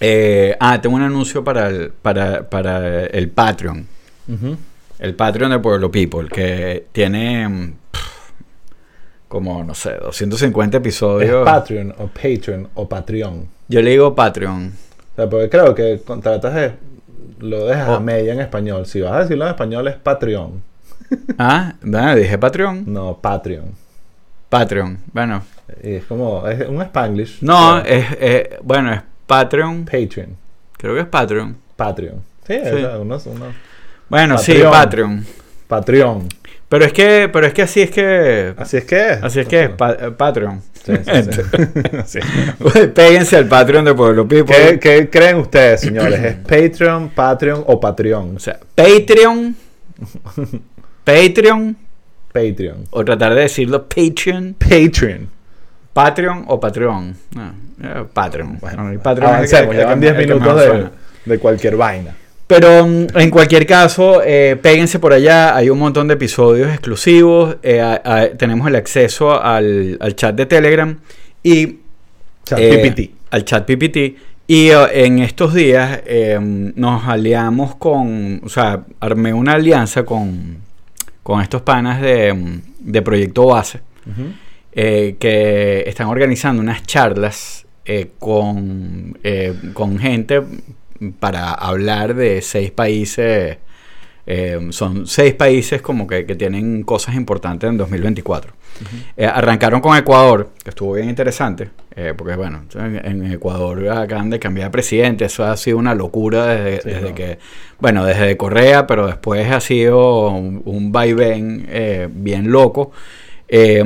Eh, 0.00 0.56
ah, 0.60 0.80
tengo 0.80 0.96
un 0.96 1.02
anuncio 1.02 1.42
para 1.44 1.68
el, 1.68 1.90
para, 1.90 2.48
para 2.48 3.04
el 3.06 3.28
Patreon. 3.30 3.86
El 4.98 5.14
Patreon 5.14 5.50
de 5.52 5.58
Pueblo 5.58 5.90
People, 5.90 6.28
que 6.28 6.86
tiene 6.92 7.48
mm, 7.48 7.72
pff, 7.90 8.30
como, 9.28 9.62
no 9.64 9.74
sé, 9.74 9.94
250 9.94 10.76
¿Es 10.76 10.80
episodios. 10.80 11.44
Patreon 11.44 11.94
o 11.98 12.06
Patreon 12.08 12.68
o 12.74 12.88
Patreon? 12.88 13.48
Yo 13.68 13.80
le 13.82 13.90
digo 13.90 14.14
Patreon. 14.14 14.72
O 15.12 15.16
sea, 15.16 15.28
porque 15.28 15.48
creo 15.48 15.74
que 15.74 16.00
contratas 16.04 16.54
de, 16.54 16.72
lo 17.40 17.66
dejas 17.66 17.88
Oh. 17.88 17.94
a 17.94 18.00
media 18.00 18.32
en 18.32 18.40
español. 18.40 18.86
Si 18.86 19.00
vas 19.00 19.12
a 19.12 19.20
decirlo 19.20 19.44
en 19.44 19.50
español 19.50 19.88
es 19.88 19.96
Patreon. 19.96 20.62
Ah, 21.38 21.74
bueno, 21.80 22.14
dije 22.16 22.36
Patreon. 22.36 22.84
No, 22.86 23.16
Patreon. 23.18 23.72
Patreon. 24.50 24.98
Bueno, 25.12 25.42
Y 25.82 25.92
es 25.94 26.04
como, 26.04 26.46
es 26.46 26.68
un 26.68 26.82
Spanglish. 26.82 27.38
no, 27.40 27.80
pero 27.82 27.96
es, 28.20 28.48
bueno, 28.62 28.92
es 28.92 29.00
Patreon. 29.28 29.84
Patreon. 29.84 30.36
Creo 30.76 30.94
que 30.94 31.00
es 31.02 31.06
Patreon. 31.06 31.56
Patreon. 31.76 32.16
Sí, 32.46 32.54
Sí. 32.54 32.60
es 32.78 32.84
unos, 32.98 33.26
unos 33.26 33.54
Bueno, 34.08 34.38
sí, 34.38 34.54
Patreon. 34.68 35.24
Patreon. 35.68 36.26
Pero 36.68 36.84
es 36.84 36.92
que, 36.92 37.30
pero 37.32 37.46
es 37.46 37.54
que 37.54 37.62
así 37.62 37.80
es 37.82 37.90
que, 37.90 38.54
Así 38.56 38.76
es 38.78 38.84
que 38.84 39.12
es. 39.12 39.22
así 39.22 39.40
es 39.40 39.46
que 39.48 39.64
es 39.64 39.70
pa- 39.70 39.96
Patreon. 40.16 40.60
Sí, 40.84 40.92
sí, 40.96 41.32
sí. 41.32 41.40
Sí. 42.20 42.20
Péguense 42.94 43.36
al 43.36 43.46
Patreon 43.46 43.84
de 43.84 43.94
Pueblo 43.94 44.26
People. 44.28 44.54
¿Qué, 44.54 44.78
qué 44.78 45.08
creen 45.10 45.36
ustedes, 45.36 45.80
señores? 45.80 46.20
¿Es 46.22 46.34
Patreon, 46.36 47.10
Patreon 47.10 47.64
o 47.66 47.78
Patreon? 47.80 48.36
O 48.36 48.38
sea, 48.38 48.58
Patreon, 48.74 49.56
Patreon, 51.04 51.76
Patreon. 52.32 52.84
o 52.90 53.04
tratar 53.04 53.34
de 53.34 53.42
decirlo 53.42 53.86
Patreon, 53.88 54.54
Patreon. 54.58 55.28
Patreon 56.02 56.44
o 56.46 56.60
Patreon. 56.60 57.14
No, 57.34 57.52
eh, 57.82 58.04
Patreon. 58.12 58.58
Bueno, 58.60 58.90
el 58.90 58.98
Patreon 59.00 59.30
es 59.30 59.36
Avancemos, 59.36 59.70
que- 59.74 59.78
llevan 59.80 60.00
10 60.00 60.12
el 60.14 60.18
que 60.26 60.34
minutos 60.34 60.60
de, 60.60 60.88
de 61.24 61.38
cualquier 61.38 61.76
vaina. 61.76 62.14
Pero 62.46 62.86
mm, 62.86 63.06
en 63.16 63.30
cualquier 63.30 63.66
caso, 63.66 64.22
eh, 64.24 64.56
péguense 64.62 64.98
por 64.98 65.12
allá. 65.12 65.56
Hay 65.56 65.68
un 65.70 65.78
montón 65.78 66.06
de 66.08 66.14
episodios 66.14 66.68
exclusivos. 66.70 67.56
eh, 67.62 67.80
a- 67.80 68.00
a- 68.04 68.28
tenemos 68.30 68.66
el 68.68 68.76
acceso 68.76 69.42
al, 69.42 69.96
al 70.00 70.14
chat 70.14 70.34
de 70.36 70.46
Telegram 70.46 70.96
y 71.42 71.78
Chat 72.44 72.58
eh, 72.60 72.78
PPT. 72.78 73.10
al 73.34 73.44
chat 73.44 73.64
PPT. 73.66 73.98
Y 74.46 74.70
en 74.70 75.18
estos 75.18 75.52
días 75.52 76.00
nos 76.40 77.06
aliamos 77.06 77.74
con, 77.74 78.40
o 78.42 78.48
sea, 78.48 78.80
armé 79.00 79.34
una 79.34 79.52
alianza 79.52 80.04
con, 80.04 80.56
con 81.22 81.42
estos 81.42 81.60
panas 81.60 82.00
de, 82.00 82.60
de 82.78 83.02
Proyecto 83.02 83.44
Base, 83.48 83.80
Ujú. 84.06 84.28
Eh, 84.80 85.16
que 85.18 85.82
están 85.88 86.06
organizando 86.06 86.62
unas 86.62 86.84
charlas 86.84 87.66
eh, 87.84 88.10
con, 88.20 89.18
eh, 89.24 89.52
con 89.72 89.98
gente 89.98 90.40
para 91.18 91.52
hablar 91.52 92.14
de 92.14 92.40
seis 92.42 92.70
países. 92.70 93.58
eh, 94.26 94.68
son 94.70 95.06
seis 95.06 95.34
países 95.34 95.82
como 95.82 96.06
que, 96.06 96.26
que 96.26 96.36
tienen 96.36 96.82
cosas 96.84 97.16
importantes 97.16 97.68
en 97.68 97.76
2024. 97.76 98.52
Eh, 99.16 99.26
arrancaron 99.26 99.80
con 99.80 99.96
Ecuador, 99.96 100.50
que 100.62 100.70
estuvo 100.70 100.92
bien 100.92 101.08
interesante, 101.08 101.70
porque 102.16 102.36
bueno, 102.36 102.62
en, 102.76 103.04
en 103.04 103.32
Ecuador 103.32 103.88
acaban 103.88 104.30
de 104.30 104.38
cambiar 104.38 104.68
de 104.68 104.70
presidente, 104.72 105.24
eso 105.24 105.44
ha 105.44 105.56
sido 105.56 105.78
una 105.78 105.94
locura 105.96 106.46
desde, 106.46 106.82
Sí, 106.82 106.88
desde 106.90 107.08
no. 107.08 107.14
que, 107.16 107.38
bueno, 107.80 108.04
desde 108.04 108.36
Correa, 108.36 108.86
pero 108.86 109.08
después 109.08 109.50
ha 109.50 109.60
sido 109.60 110.28
un, 110.28 110.62
un 110.64 110.92
vaivén 110.92 111.66
bien 112.12 112.52
loco. 112.52 112.92
Eh, 113.48 113.82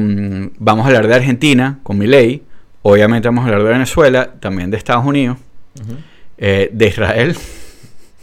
vamos 0.59 0.85
a 0.85 0.89
hablar 0.89 1.07
de 1.07 1.15
Argentina 1.15 1.79
con 1.83 1.97
Milei, 1.99 2.43
obviamente 2.83 3.29
vamos 3.29 3.45
a 3.45 3.49
hablar 3.49 3.63
de 3.65 3.69
Venezuela, 3.71 4.31
también 4.41 4.71
de 4.71 4.77
Estados 4.77 5.05
Unidos, 5.07 5.39
eh, 6.39 6.69
de 6.73 6.87
Israel. 6.89 7.37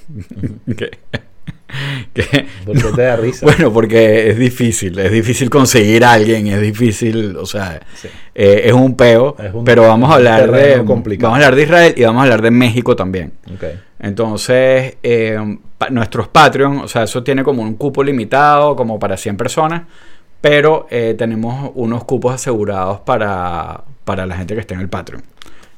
que, 0.78 0.90
que- 2.14 2.46
¿Por 2.66 2.76
qué 2.82 2.92
te 2.96 3.02
da 3.04 3.16
risa? 3.16 3.46
bueno, 3.46 3.72
porque 3.72 4.30
es 4.32 4.38
difícil, 4.40 4.98
es 5.00 5.12
difícil 5.12 5.50
conseguir 5.50 6.04
a 6.04 6.14
alguien, 6.14 6.48
es 6.48 6.60
difícil, 6.62 7.36
o 7.38 7.46
sea, 7.46 7.80
Sí. 7.96 8.08
eh, 8.36 8.64
es 8.66 8.74
un 8.74 8.96
peo, 8.98 9.36
Es 9.40 9.54
un- 9.54 9.64
pero 9.64 9.84
vamos 9.84 10.10
a 10.12 10.16
hablar 10.16 10.52
de 10.52 10.84
complicado. 10.84 11.30
vamos 11.32 11.44
a 11.44 11.48
hablar 11.48 11.56
de 11.56 11.64
Israel 11.64 11.94
y 11.96 12.04
vamos 12.04 12.20
a 12.22 12.24
hablar 12.24 12.42
de 12.42 12.52
México 12.52 12.96
también. 12.96 13.34
Entonces, 14.00 14.98
eh, 15.04 15.58
pa- 15.78 15.90
nuestros 15.90 16.28
Patreon, 16.30 16.80
o 16.80 16.88
sea, 16.88 17.04
eso 17.04 17.24
tiene 17.24 17.44
como 17.44 17.62
un 17.62 17.76
cupo 17.76 18.04
limitado, 18.04 18.76
como 18.76 18.98
para 19.00 19.16
100 19.18 19.38
personas, 19.38 19.84
pero 20.42 20.88
eh, 20.90 21.16
tenemos 21.18 21.72
unos 21.76 22.04
cupos 22.06 22.34
asegurados 22.34 23.00
para, 23.02 23.84
para 24.06 24.26
la 24.26 24.36
gente 24.38 24.54
que 24.56 24.62
esté 24.62 24.74
en 24.74 24.80
el 24.82 24.90
Patreon. 24.90 25.24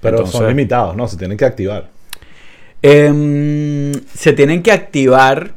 Pero 0.01 0.17
Entonces- 0.17 0.39
son 0.39 0.47
limitados, 0.47 0.95
¿no? 0.95 1.07
Se 1.07 1.17
tienen 1.17 1.37
que 1.37 1.45
activar. 1.45 1.87
Em, 2.81 3.93
se 4.15 4.33
tienen 4.33 4.63
que 4.63 4.71
activar 4.71 5.51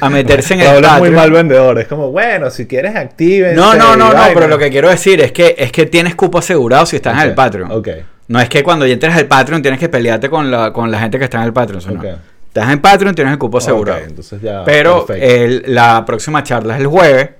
a 0.00 0.08
meterse 0.08 0.54
en 0.54 0.60
el 0.62 0.66
Raúl 0.82 0.84
es 0.84 0.98
muy 1.00 1.10
mal 1.10 1.30
vendedor. 1.32 1.78
Es 1.80 1.88
como, 1.88 2.10
bueno, 2.12 2.50
si 2.50 2.66
quieres 2.66 2.94
activen. 2.94 3.56
No, 3.56 3.74
no, 3.74 3.96
no, 3.96 4.12
no, 4.12 4.22
pero 4.32 4.46
lo 4.48 4.58
que 4.58 4.70
quiero 4.70 4.88
decir 4.88 5.20
es 5.20 5.32
que 5.32 5.54
es 5.58 5.72
que 5.72 5.86
tienes 5.86 6.14
cupo 6.14 6.38
asegurado 6.38 6.86
si 6.86 6.96
estás 6.96 7.20
en 7.22 7.28
el 7.30 7.34
Patreon. 7.34 7.70
Ok. 7.72 7.88
No 8.28 8.40
es 8.40 8.48
que 8.48 8.62
cuando 8.62 8.86
ya 8.86 8.94
entres 8.94 9.14
al 9.14 9.26
Patreon 9.26 9.60
tienes 9.60 9.78
que 9.78 9.88
pelearte 9.88 10.30
con 10.30 10.50
la, 10.50 10.72
con 10.72 10.90
la 10.90 10.98
gente 11.00 11.18
que 11.18 11.24
está 11.24 11.38
en 11.38 11.44
el 11.44 11.52
Patreon. 11.52 11.80
eso 11.82 11.90
no. 11.90 12.00
Ok. 12.00 12.06
Estás 12.46 12.70
en 12.72 12.80
Patreon, 12.80 13.14
tienes 13.16 13.32
el 13.32 13.38
cupo 13.38 13.58
asegurado. 13.58 13.98
Entonces 13.98 14.40
ya. 14.40 14.64
Pero 14.64 15.06
el- 15.10 15.64
la 15.66 16.04
próxima 16.06 16.42
charla 16.44 16.74
es 16.76 16.80
el 16.80 16.86
jueves. 16.86 17.30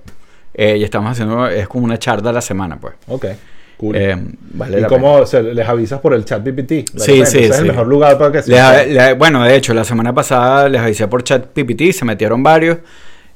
Eh, 0.55 0.77
y 0.77 0.83
estamos 0.83 1.11
haciendo, 1.11 1.47
es 1.47 1.67
como 1.67 1.85
una 1.85 1.97
charla 1.99 2.29
a 2.31 2.33
la 2.33 2.41
semana, 2.41 2.79
pues. 2.79 2.93
Ok. 3.07 3.25
Cool. 3.77 3.93
Eh, 3.97 4.15
vale 4.53 4.79
¿Y 4.79 4.83
cómo 4.85 5.15
o 5.15 5.25
sea, 5.25 5.41
les 5.41 5.67
avisas 5.67 5.99
por 5.99 6.13
el 6.13 6.23
chat 6.23 6.41
PPT? 6.41 6.85
Sí, 6.97 7.25
sí, 7.25 7.39
Es 7.43 7.59
el 7.59 7.65
mejor 7.65 7.87
lugar 7.87 8.17
para 8.17 8.31
que 8.31 8.41
se 8.41 8.51
Les- 8.51 8.87
les- 8.87 9.17
bueno, 9.17 9.43
de 9.43 9.53
hecho, 9.53 9.73
la 9.73 9.83
semana 9.83 10.13
pasada 10.13 10.69
les 10.69 10.79
avisé 10.79 11.07
por 11.09 11.23
chat 11.25 11.45
PPT, 11.47 11.91
se 11.91 12.05
metieron 12.05 12.41
varios. 12.41 12.77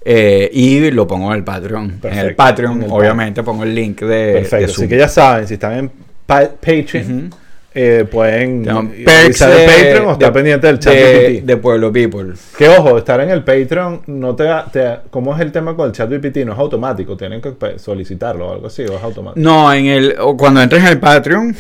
eh, 0.06 0.50
y 0.54 0.92
lo 0.92 1.06
pongo 1.06 1.30
en 1.32 1.40
el 1.40 1.44
Patreon. 1.44 2.00
En 2.04 2.18
el 2.18 2.34
Patreon, 2.36 2.78
en 2.78 2.84
el 2.84 2.90
obviamente, 2.92 3.44
pongo 3.44 3.64
el 3.66 3.76
link 3.76 4.00
de. 4.02 4.32
Perfecto. 4.36 4.72
Así 4.72 4.88
que 4.88 4.98
ya 4.98 5.10
saben, 5.10 5.46
si 5.46 5.56
están 5.56 5.74
en 5.74 5.92
pa- 6.26 6.48
Patreon. 6.50 7.30
Eh, 7.72 8.04
pueden 8.10 8.68
eh, 8.68 9.06
revisar 9.06 9.52
el 9.52 9.66
Patreon 9.68 10.08
o 10.08 10.12
estar 10.14 10.34
pendiente 10.34 10.66
del 10.66 10.80
chat 10.80 10.94
de, 10.94 11.58
Pueblo 11.58 11.94
People. 11.94 12.34
Que 12.58 12.68
ojo, 12.68 12.98
estar 12.98 13.22
en 13.22 13.30
el 13.30 13.44
Patreon 13.44 14.02
no 14.08 14.36
te, 14.36 14.48
te 14.72 14.98
¿Cómo 15.12 15.36
es 15.36 15.42
el 15.42 15.52
tema 15.52 15.76
con 15.76 15.88
el 15.88 15.92
chat 15.92 16.10
PPT? 16.10 16.38
No 16.46 16.54
es 16.54 16.60
automático, 16.60 17.16
tienen 17.16 17.42
que 17.42 17.54
solicitarlo 17.78 18.48
o 18.48 18.54
algo 18.54 18.68
así, 18.68 18.82
o 18.84 18.98
es 18.98 19.04
automático. 19.04 19.40
No, 19.40 19.72
en 19.72 19.86
el, 19.86 20.16
o 20.20 20.36
cuando 20.36 20.62
entres 20.64 20.82
en 20.82 20.88
el 20.90 21.00
Patreon, 21.00 21.56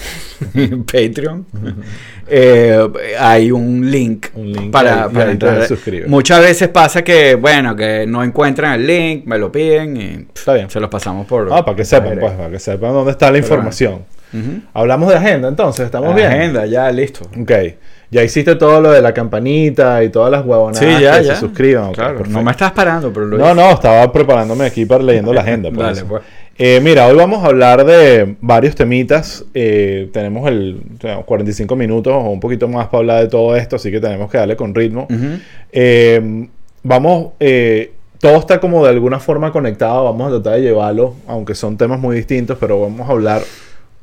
Patreon, 0.91 1.45
eh, 2.27 2.87
hay 3.19 3.51
un 3.51 3.91
link, 3.91 4.27
Un 4.33 4.51
link 4.51 4.71
para, 4.71 5.03
ahí, 5.03 5.13
para 5.13 5.31
entrar. 5.31 5.67
Muchas 6.07 6.41
veces 6.41 6.69
pasa 6.69 7.03
que, 7.03 7.35
bueno, 7.35 7.75
que 7.75 8.07
no 8.07 8.23
encuentran 8.23 8.79
el 8.79 8.87
link, 8.87 9.25
me 9.25 9.37
lo 9.37 9.51
piden 9.51 9.97
y 9.97 10.27
Está 10.33 10.53
bien. 10.53 10.71
se 10.71 10.79
los 10.79 10.89
pasamos 10.89 11.27
por. 11.27 11.49
Ah, 11.51 11.63
para 11.63 11.77
que 11.77 11.85
sepan, 11.85 12.17
pues, 12.19 12.33
para 12.33 12.49
que 12.49 12.59
sepan 12.59 12.93
dónde 12.93 13.11
está 13.11 13.27
la 13.27 13.33
Pero 13.33 13.45
información. 13.45 14.18
Hablamos 14.73 15.09
de 15.09 15.15
agenda 15.15 15.47
entonces, 15.47 15.85
¿estamos 15.85 16.13
bien? 16.15 16.27
Agenda, 16.27 16.65
ya, 16.65 16.91
listo. 16.91 17.21
Ok. 17.39 17.51
Ya 18.11 18.23
hiciste 18.23 18.55
todo 18.55 18.81
lo 18.81 18.91
de 18.91 19.01
la 19.01 19.13
campanita 19.13 20.03
y 20.03 20.09
todas 20.09 20.31
las 20.31 20.43
huevonadas 20.45 20.79
Sí, 20.79 21.01
ya, 21.01 21.19
que 21.19 21.25
ya. 21.25 21.33
se 21.35 21.39
suscriban. 21.41 21.91
Claro, 21.93 22.23
no 22.27 22.41
me 22.43 22.51
estás 22.51 22.71
parando, 22.71 23.13
pero 23.13 23.27
lo 23.27 23.37
No, 23.37 23.45
hice. 23.45 23.55
no, 23.55 23.71
estaba 23.71 24.11
preparándome 24.11 24.65
aquí 24.65 24.85
para 24.85 25.03
leyendo 25.03 25.31
la 25.33 25.41
agenda. 25.41 25.69
por 25.69 25.79
Dale, 25.83 25.97
eso. 25.97 26.07
pues. 26.07 26.23
Eh, 26.61 26.81
mira, 26.83 27.07
hoy 27.07 27.15
vamos 27.15 27.43
a 27.43 27.47
hablar 27.47 27.85
de 27.85 28.35
varios 28.41 28.75
temitas. 28.75 29.45
Eh, 29.53 30.09
tenemos 30.11 30.47
el 30.49 30.81
tenemos 30.99 31.23
45 31.25 31.75
minutos 31.75 32.11
o 32.13 32.29
un 32.31 32.39
poquito 32.39 32.67
más 32.67 32.87
para 32.87 32.97
hablar 32.99 33.21
de 33.21 33.29
todo 33.29 33.55
esto, 33.55 33.75
así 33.77 33.91
que 33.91 33.99
tenemos 34.01 34.29
que 34.29 34.37
darle 34.39 34.55
con 34.57 34.73
ritmo. 34.75 35.07
Ujú. 35.09 35.37
Eh, 35.71 36.47
vamos, 36.83 37.27
eh, 37.39 37.93
todo 38.19 38.37
está 38.39 38.59
como 38.59 38.83
de 38.83 38.89
alguna 38.89 39.19
forma 39.19 39.51
conectado. 39.53 40.03
Vamos 40.05 40.27
a 40.27 40.41
tratar 40.41 40.55
de 40.59 40.63
llevarlo, 40.67 41.13
aunque 41.27 41.55
son 41.55 41.77
temas 41.77 41.99
muy 41.99 42.15
distintos, 42.17 42.57
pero 42.59 42.81
vamos 42.81 43.07
a 43.07 43.11
hablar, 43.13 43.41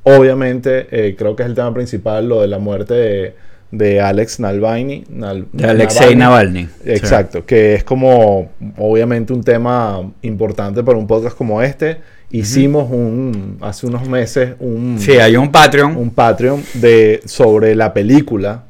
obviamente, 0.07 0.87
eh, 0.91 1.15
creo 1.19 1.35
que 1.37 1.43
es 1.43 1.49
el 1.49 1.55
tema 1.55 1.73
principal, 1.75 2.29
lo 2.29 2.41
de 2.41 2.49
la 2.49 2.59
muerte 2.59 2.95
de, 2.95 3.35
de 3.73 4.01
Alex 4.01 4.39
Navalny. 4.41 5.05
Nal- 5.11 5.47
De 5.53 5.67
Alexei 5.67 6.15
Navalny. 6.15 6.69
Exacto, 6.85 7.45
que 7.45 7.75
es 7.75 7.85
como 7.85 8.51
obviamente 8.79 9.33
un 9.33 9.43
tema 9.43 10.01
importante 10.23 10.83
para 10.83 10.97
un 10.97 11.07
podcast 11.07 11.37
como 11.37 11.61
este. 11.61 11.99
Hicimos 12.31 12.91
un 12.91 13.57
hace 13.61 13.87
unos 13.87 14.09
meses 14.09 14.55
un, 14.59 14.97
Sí, 14.99 15.13
hay 15.13 15.37
un 15.37 15.53
Patreon. 15.53 15.97
un 15.97 16.11
Patreon 16.11 16.61
de 16.75 17.21
sobre 17.25 17.77
la 17.77 17.95
película 17.95 18.65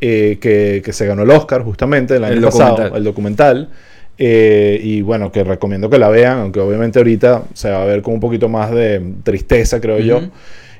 eh, 0.00 0.38
que, 0.40 0.80
que 0.84 0.92
se 0.94 1.06
ganó 1.06 1.22
el 1.22 1.30
Oscar 1.30 1.62
justamente 1.62 2.16
el 2.16 2.24
año 2.24 2.34
El 2.36 2.40
pasado, 2.42 2.70
documental. 2.70 2.96
el 2.98 3.04
documental. 3.04 3.68
Eh, 4.18 4.78
y 4.82 5.02
bueno, 5.02 5.30
que 5.32 5.42
recomiendo 5.44 5.88
que 5.90 5.98
la 5.98 6.08
vean, 6.08 6.38
aunque 6.40 6.60
obviamente 6.60 6.98
ahorita 6.98 7.44
se 7.54 7.70
va 7.70 7.82
a 7.82 7.84
ver 7.84 8.02
con 8.02 8.14
un 8.14 8.20
poquito 8.20 8.48
más 8.48 8.70
de 8.70 9.02
tristeza, 9.24 9.80
creo 9.80 9.98
yo. 9.98 10.20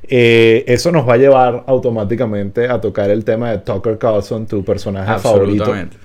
Eh, 0.09 0.65
eso 0.67 0.91
nos 0.91 1.09
va 1.09 1.15
a 1.15 1.17
llevar 1.17 1.65
automáticamente 1.67 2.69
a 2.69 2.81
tocar 2.81 3.11
el 3.11 3.25
tema 3.25 3.51
de 3.53 3.59
Tucker 3.59 3.99
Carlson, 3.99 4.47
tu 4.47 4.65
personaje 4.65 5.19
favorito. 5.21 5.63
Absolutamente. 5.65 5.97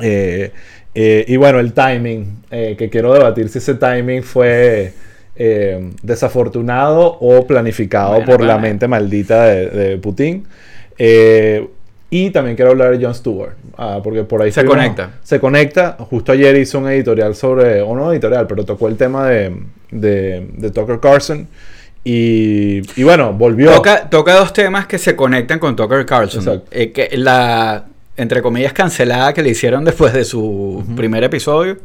Eh, 0.00 0.52
eh, 0.94 1.24
y 1.28 1.36
bueno, 1.36 1.58
el 1.60 1.72
timing, 1.72 2.42
eh, 2.50 2.74
que 2.78 2.90
quiero 2.90 3.12
debatir 3.14 3.48
si 3.48 3.58
ese 3.58 3.74
timing 3.74 4.22
fue 4.22 4.92
eh, 5.36 5.90
desafortunado 6.02 7.16
o 7.20 7.46
planificado 7.46 8.10
Bueno, 8.12 8.26
por 8.26 8.40
la 8.42 8.54
bueno. 8.54 8.68
mente 8.68 8.88
maldita 8.88 9.44
de, 9.46 9.66
de 9.70 9.96
Putin. 9.98 10.44
Eh, 10.98 11.66
y 12.10 12.30
también 12.30 12.56
quiero 12.56 12.72
hablar 12.72 12.96
de 12.96 13.02
Jon 13.04 13.14
Stewart, 13.14 13.52
ah, 13.78 14.00
porque 14.02 14.24
por 14.24 14.42
ahí 14.42 14.50
Se 14.50 14.60
estuvimos- 14.60 14.84
conecta. 14.84 15.10
Se 15.22 15.38
conecta. 15.40 15.96
Justo 16.10 16.32
ayer 16.32 16.56
hizo 16.56 16.78
un 16.78 16.88
editorial 16.88 17.34
sobre, 17.36 17.80
o 17.82 17.94
no 17.94 18.12
editorial, 18.12 18.46
pero 18.48 18.64
tocó 18.64 18.88
el 18.88 18.96
tema 18.96 19.28
de, 19.28 19.54
de, 19.92 20.46
de 20.56 20.70
Tucker 20.72 20.98
Carlson. 20.98 21.46
Y, 22.04 22.80
y 22.98 23.02
bueno, 23.04 23.32
volvió. 23.32 23.72
Toca, 23.72 24.08
toca 24.08 24.34
dos 24.34 24.52
temas 24.52 24.86
que 24.86 24.98
se 24.98 25.14
conectan 25.16 25.58
con 25.58 25.76
Tucker 25.76 26.06
Carlson. 26.06 26.62
Eh, 26.70 26.92
que 26.92 27.10
la, 27.16 27.84
entre 28.16 28.40
comillas, 28.42 28.72
cancelada 28.72 29.32
que 29.34 29.42
le 29.42 29.50
hicieron 29.50 29.84
después 29.84 30.12
de 30.12 30.24
su 30.24 30.82
primer 30.96 31.24
episodio. 31.24 31.76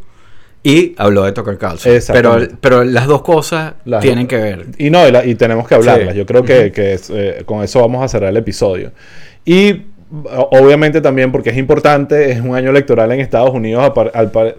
Y 0.63 0.95
habló 0.97 1.23
de 1.25 1.31
Tucker 1.31 1.57
Carlson. 1.59 1.91
Pero, 2.11 2.39
pero 2.59 2.83
las 2.83 3.05
dos 3.05 3.21
cosas 3.21 3.73
Las- 3.85 4.01
tienen 4.01 4.25
que 4.25 4.37
ver. 4.37 4.65
Y 4.79 4.89
no, 4.89 5.07
y, 5.07 5.11
la- 5.11 5.23
y 5.23 5.35
tenemos 5.35 5.67
que 5.67 5.75
hablarlas. 5.75 6.13
Sí. 6.13 6.17
Yo 6.17 6.25
creo 6.25 6.43
que, 6.43 6.71
que 6.71 6.93
es, 6.93 7.09
eh, 7.11 7.43
con 7.45 7.63
eso 7.63 7.81
vamos 7.81 8.03
a 8.03 8.07
cerrar 8.07 8.31
el 8.31 8.37
episodio. 8.37 8.91
Y 9.45 9.83
obviamente 10.49 11.01
también 11.01 11.31
porque 11.31 11.51
es 11.51 11.57
importante, 11.57 12.31
es 12.31 12.39
un 12.41 12.55
año 12.55 12.71
electoral 12.71 13.11
en 13.11 13.19
Estados 13.19 13.51
Unidos, 13.51 13.91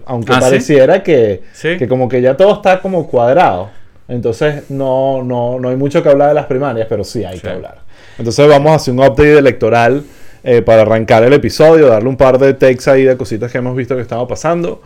aunque 0.05 0.33
¿Ah, 0.33 0.37
sí? 0.37 0.41
pareciera 0.41 1.03
que, 1.03 1.43
Sí. 1.53 1.77
que 1.77 1.89
como 1.89 2.09
que 2.09 2.21
ya 2.23 2.37
todo 2.37 2.53
está 2.55 2.81
como 2.81 3.09
cuadrado. 3.09 3.71
Entonces 4.09 4.71
no, 4.71 5.23
no, 5.23 5.59
no 5.59 5.69
hay 5.69 5.77
mucho 5.77 6.03
que 6.03 6.09
hablar 6.09 6.29
de 6.29 6.35
las 6.35 6.47
primarias, 6.47 6.87
pero 6.89 7.03
sí 7.05 7.25
hay 7.25 7.37
Sí. 7.37 7.43
que 7.43 7.49
hablar. 7.51 7.79
Entonces 8.19 8.49
vamos 8.49 8.73
a 8.73 8.75
hacer 8.77 8.95
un 8.95 9.01
update 9.01 9.39
electoral 9.39 10.05
eh, 10.45 10.63
para 10.63 10.83
arrancar 10.83 11.23
el 11.25 11.33
episodio, 11.33 11.89
darle 11.89 12.09
un 12.09 12.17
par 12.17 12.39
de 12.39 12.55
takes 12.55 12.89
ahí 12.91 13.03
de 13.03 13.17
cositas 13.17 13.51
que 13.51 13.59
hemos 13.59 13.77
visto 13.77 13.97
que 13.97 14.03
estaban 14.03 14.27
pasando. 14.29 14.81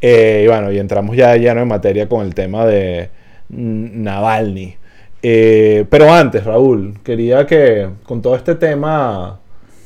Eh, 0.00 0.42
y 0.44 0.48
bueno, 0.48 0.70
y 0.72 0.78
entramos 0.78 1.16
ya 1.16 1.30
de 1.32 1.38
lleno 1.40 1.62
en 1.62 1.68
materia 1.68 2.08
con 2.08 2.26
el 2.26 2.34
tema 2.34 2.66
de 2.66 3.08
Navalny. 3.48 4.76
Eh, 5.22 5.84
pero 5.88 6.12
antes, 6.12 6.44
Raúl, 6.44 6.98
quería 7.02 7.46
que 7.46 7.88
con 8.04 8.20
todo 8.20 8.36
este 8.36 8.56
tema 8.56 9.38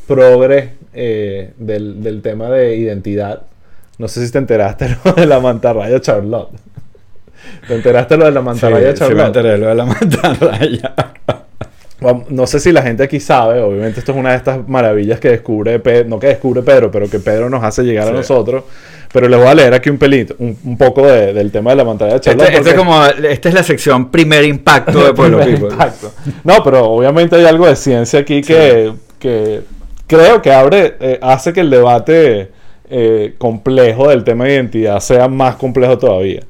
progre 0.06 0.70
eh, 0.94 1.52
del, 1.58 2.02
del 2.02 2.22
tema 2.22 2.48
de 2.50 2.74
identidad, 2.76 3.42
no 3.98 4.08
sé 4.08 4.24
si 4.26 4.32
te 4.32 4.38
enteraste 4.38 4.88
de 5.16 5.26
la 5.26 5.38
mantarraya 5.40 6.00
Charlotte. 6.00 6.50
¿Te 7.66 7.74
enteraste 7.74 8.16
lo 8.16 8.24
de 8.26 8.32
la 8.32 8.40
mantarraya 8.42 8.96
Sí, 8.96 9.04
sí 9.06 9.14
me 9.14 9.22
enteré 9.24 9.58
lo 9.58 9.68
de 9.68 9.74
la 9.74 9.84
mantarraya. 9.86 10.94
No 12.28 12.46
sé 12.46 12.60
si 12.60 12.70
la 12.70 12.82
gente 12.82 13.02
aquí 13.02 13.18
sabe, 13.18 13.60
obviamente 13.60 13.98
esto 13.98 14.12
es 14.12 14.18
una 14.18 14.30
de 14.30 14.36
estas 14.36 14.68
maravillas 14.68 15.18
que 15.18 15.30
descubre, 15.30 15.80
Pe- 15.80 16.04
no 16.04 16.20
que 16.20 16.28
descubre 16.28 16.62
Pedro, 16.62 16.92
pero 16.92 17.10
que 17.10 17.18
Pedro 17.18 17.50
nos 17.50 17.64
hace 17.64 17.82
llegar 17.82 18.06
a 18.06 18.12
nosotros. 18.12 18.62
Pero 19.12 19.26
les 19.26 19.38
voy 19.38 19.48
a 19.48 19.54
leer 19.54 19.74
aquí 19.74 19.90
un 19.90 19.98
pelito, 19.98 20.36
un, 20.38 20.56
un 20.64 20.76
poco 20.78 21.06
de- 21.06 21.32
del 21.32 21.50
tema 21.50 21.70
de 21.70 21.76
la 21.76 21.84
pantalla 21.84 22.10
de 22.12 22.16
Este, 22.16 22.30
Charlotte. 22.30 22.48
este 22.50 22.58
porque- 22.58 22.70
es 22.70 22.76
como, 22.76 23.04
esta 23.28 23.48
es 23.48 23.54
la 23.54 23.62
sección 23.64 24.10
primer 24.12 24.44
impacto 24.44 25.06
de 25.06 25.12
Pueblo 25.14 25.38
People. 25.44 25.68
impacto. 25.72 26.12
No, 26.44 26.62
pero 26.62 26.84
obviamente 26.84 27.34
hay 27.34 27.46
algo 27.46 27.66
de 27.66 27.74
ciencia 27.74 28.20
aquí 28.20 28.42
que, 28.42 28.92
que 29.18 29.62
creo 30.06 30.40
que 30.40 30.52
abre, 30.52 30.94
eh, 31.00 31.18
hace 31.20 31.52
que 31.52 31.60
el 31.60 31.70
debate 31.70 32.50
eh, 32.90 33.34
complejo 33.38 34.08
del 34.08 34.22
tema 34.24 34.44
de 34.44 34.54
identidad 34.54 35.00
sea 35.00 35.26
más 35.26 35.56
complejo 35.56 35.98
todavía. 35.98 36.42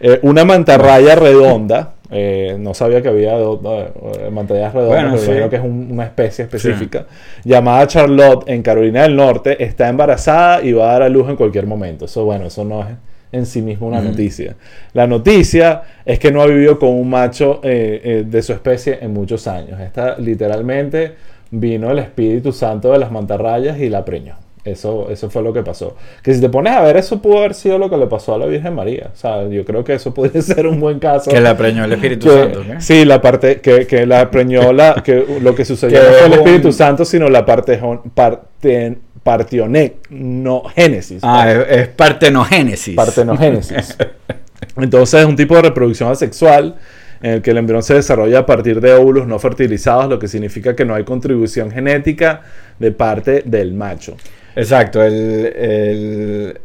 Eh, 0.00 0.18
una 0.22 0.44
mantarraya 0.44 1.14
redonda, 1.16 1.94
eh, 2.10 2.56
no 2.58 2.74
sabía 2.74 3.02
que 3.02 3.08
había 3.08 3.36
eh, 3.38 4.30
mantarrayas 4.30 4.74
redondas, 4.74 5.02
Bueno, 5.02 5.10
pero 5.12 5.18
sí. 5.22 5.26
imagino 5.30 5.50
que 5.50 5.56
es 5.56 5.62
un- 5.62 5.88
una 5.92 6.04
especie 6.04 6.44
específica, 6.44 7.06
llamada 7.44 7.86
Charlotte 7.86 8.44
en 8.48 8.62
Carolina 8.62 9.02
del 9.02 9.16
Norte, 9.16 9.62
está 9.64 9.88
embarazada 9.88 10.62
y 10.62 10.72
va 10.72 10.90
a 10.90 10.92
dar 10.92 11.02
a 11.02 11.08
luz 11.08 11.28
en 11.28 11.36
cualquier 11.36 11.66
momento. 11.66 12.04
Eso, 12.04 12.24
bueno, 12.24 12.46
eso 12.46 12.64
no 12.64 12.82
es 12.82 12.88
en 13.32 13.44
sí 13.44 13.60
mismo 13.60 13.88
una 13.88 14.00
noticia. 14.00 14.54
La 14.92 15.06
noticia 15.06 15.82
es 16.04 16.18
que 16.18 16.30
no 16.30 16.42
ha 16.42 16.46
vivido 16.46 16.78
con 16.78 16.90
un 16.90 17.10
macho 17.10 17.60
eh, 17.64 18.00
eh, 18.04 18.24
de 18.26 18.42
su 18.42 18.52
especie 18.52 18.98
en 19.02 19.12
muchos 19.12 19.46
años. 19.48 19.80
Esta 19.80 20.16
literalmente 20.18 21.14
vino 21.50 21.90
el 21.90 21.98
Espíritu 21.98 22.52
Santo 22.52 22.92
de 22.92 22.98
las 22.98 23.10
mantarrayas 23.10 23.78
y 23.80 23.88
la 23.88 24.04
preñó. 24.04 24.34
Eso, 24.66 25.08
eso 25.10 25.30
fue 25.30 25.42
lo 25.42 25.52
que 25.52 25.62
pasó. 25.62 25.96
Que 26.22 26.34
si 26.34 26.40
te 26.40 26.48
pones 26.48 26.72
a 26.74 26.82
ver, 26.82 26.96
eso 26.96 27.22
pudo 27.22 27.38
haber 27.38 27.54
sido 27.54 27.78
lo 27.78 27.88
que 27.88 27.96
le 27.96 28.06
pasó 28.08 28.34
a 28.34 28.38
la 28.38 28.46
Virgen 28.46 28.74
María. 28.74 29.10
O 29.14 29.16
sea, 29.16 29.48
yo 29.48 29.64
creo 29.64 29.84
que 29.84 29.94
eso 29.94 30.12
podría 30.12 30.42
ser 30.42 30.66
un 30.66 30.80
buen 30.80 30.98
caso. 30.98 31.30
Que 31.30 31.40
la 31.40 31.56
preñó 31.56 31.84
el 31.84 31.92
Espíritu 31.92 32.26
Que- 32.26 32.32
Santo. 32.34 32.62
¿qué? 32.66 32.80
Sí, 32.80 33.04
la 33.04 33.20
parte 33.22 33.60
que, 33.60 33.86
que 33.86 34.04
la 34.06 34.30
preñó 34.30 34.72
la, 34.72 35.02
que 35.04 35.24
lo 35.40 35.54
que 35.54 35.64
sucedió 35.64 36.00
no 36.02 36.08
fue 36.10 36.26
el 36.26 36.32
Espíritu 36.34 36.72
Santo, 36.72 37.04
sino 37.04 37.28
la 37.28 37.46
parte 37.46 37.80
parte 38.12 38.98
partioné, 39.22 39.94
no 40.10 40.62
génesis. 40.64 41.20
Ah, 41.22 41.50
es, 41.50 41.78
es 41.82 41.88
partenogénesis. 41.88 42.94
Partenogénesis. 42.94 43.96
Entonces 44.76 45.20
es 45.20 45.26
un 45.26 45.36
tipo 45.36 45.54
de 45.56 45.62
reproducción 45.62 46.10
asexual 46.10 46.76
en 47.22 47.32
el 47.32 47.42
que 47.42 47.50
el 47.50 47.56
embrión 47.56 47.82
se 47.82 47.94
desarrolla 47.94 48.40
a 48.40 48.46
partir 48.46 48.80
de 48.80 48.92
óvulos 48.92 49.26
no 49.26 49.38
fertilizados, 49.38 50.08
lo 50.08 50.18
que 50.18 50.28
significa 50.28 50.76
que 50.76 50.84
no 50.84 50.94
hay 50.94 51.04
contribución 51.04 51.70
genética 51.70 52.42
de 52.78 52.92
parte 52.92 53.42
del 53.46 53.72
macho. 53.72 54.16
Exacto, 54.56 55.02
el, 55.02 55.14
el, 55.14 56.60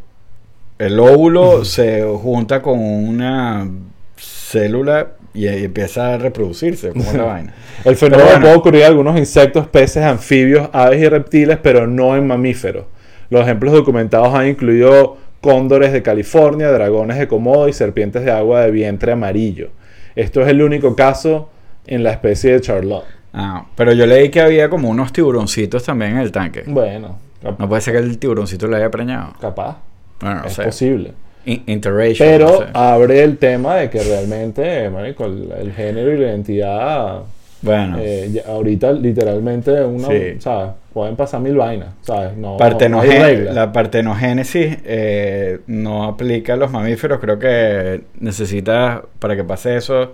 el 0.78 1.00
óvulo 1.00 1.64
se 1.64 2.02
junta 2.02 2.62
con 2.62 2.80
una 2.80 3.68
célula 4.16 5.12
y, 5.34 5.46
empieza 5.46 6.14
a 6.14 6.18
reproducirse, 6.18 6.90
como 6.90 7.12
la 7.12 7.22
vaina. 7.24 7.54
El 7.84 7.96
fenómeno 7.96 8.30
bueno. 8.30 8.40
puede 8.40 8.54
ocurrir 8.56 8.80
en 8.82 8.86
algunos 8.88 9.18
insectos, 9.18 9.66
peces, 9.68 10.02
anfibios, 10.02 10.68
aves 10.72 11.00
y 11.00 11.08
reptiles, 11.08 11.58
pero 11.62 11.86
no 11.86 12.16
en 12.16 12.26
mamíferos. 12.26 12.86
Los 13.30 13.42
ejemplos 13.42 13.72
documentados 13.72 14.34
han 14.34 14.48
incluido 14.48 15.16
cóndores 15.40 15.92
de 15.92 16.02
California, 16.02 16.70
dragones 16.70 17.18
de 17.18 17.28
Komodo 17.28 17.68
y 17.68 17.72
serpientes 17.72 18.24
de 18.24 18.30
agua 18.30 18.62
de 18.62 18.70
vientre 18.70 19.12
amarillo. 19.12 19.70
Esto 20.14 20.42
es 20.42 20.48
el 20.48 20.62
único 20.62 20.94
caso 20.94 21.48
en 21.86 22.02
la 22.02 22.12
especie 22.12 22.52
de 22.52 22.60
Charlotte. 22.60 23.04
Ah, 23.32 23.66
pero 23.74 23.92
yo 23.92 24.06
leí 24.06 24.28
que 24.28 24.40
había 24.40 24.68
como 24.68 24.90
unos 24.90 25.12
tiburoncitos 25.12 25.84
también 25.84 26.12
en 26.12 26.18
el 26.18 26.30
tanque. 26.30 26.64
Bueno, 26.66 27.18
cap- 27.42 27.58
No 27.58 27.68
puede 27.68 27.80
ser 27.82 27.94
que 27.94 28.00
el 28.00 28.18
tiburoncito 28.18 28.66
le 28.68 28.76
haya 28.76 28.90
preñado. 28.90 29.32
capaz, 29.40 29.78
Bueno, 30.20 30.40
no 30.40 30.46
es 30.46 30.52
sé. 30.54 30.62
posible. 30.64 31.12
In- 31.44 31.64
interracial, 31.66 32.28
Pero 32.28 32.46
no 32.46 32.58
sé. 32.58 32.64
abre 32.72 33.22
el 33.24 33.36
tema 33.38 33.76
de 33.76 33.90
que 33.90 34.00
realmente, 34.02 34.88
marico, 34.90 35.24
el, 35.26 35.50
el 35.60 35.72
género 35.72 36.12
y 36.12 36.18
la 36.18 36.28
identidad, 36.28 37.20
Bueno, 37.62 37.96
eh, 38.00 38.42
ahorita 38.46 38.92
literalmente 38.92 39.84
una, 39.84 40.08
Sí. 40.08 40.36
¿sabes? 40.40 40.70
Pueden 40.92 41.16
pasar 41.16 41.40
mil 41.40 41.56
vainas, 41.56 41.94
¿sabes? 42.02 42.36
No, 42.36 42.58
no 42.58 43.54
la 43.54 43.72
partenogénesis 43.72 44.78
eh, 44.84 45.60
no 45.66 46.04
aplica 46.04 46.52
a 46.52 46.56
los 46.56 46.70
mamíferos. 46.70 47.18
Creo 47.18 47.38
que 47.38 48.02
necesita, 48.20 49.02
para 49.18 49.34
que 49.36 49.42
pase 49.44 49.76
eso, 49.76 50.12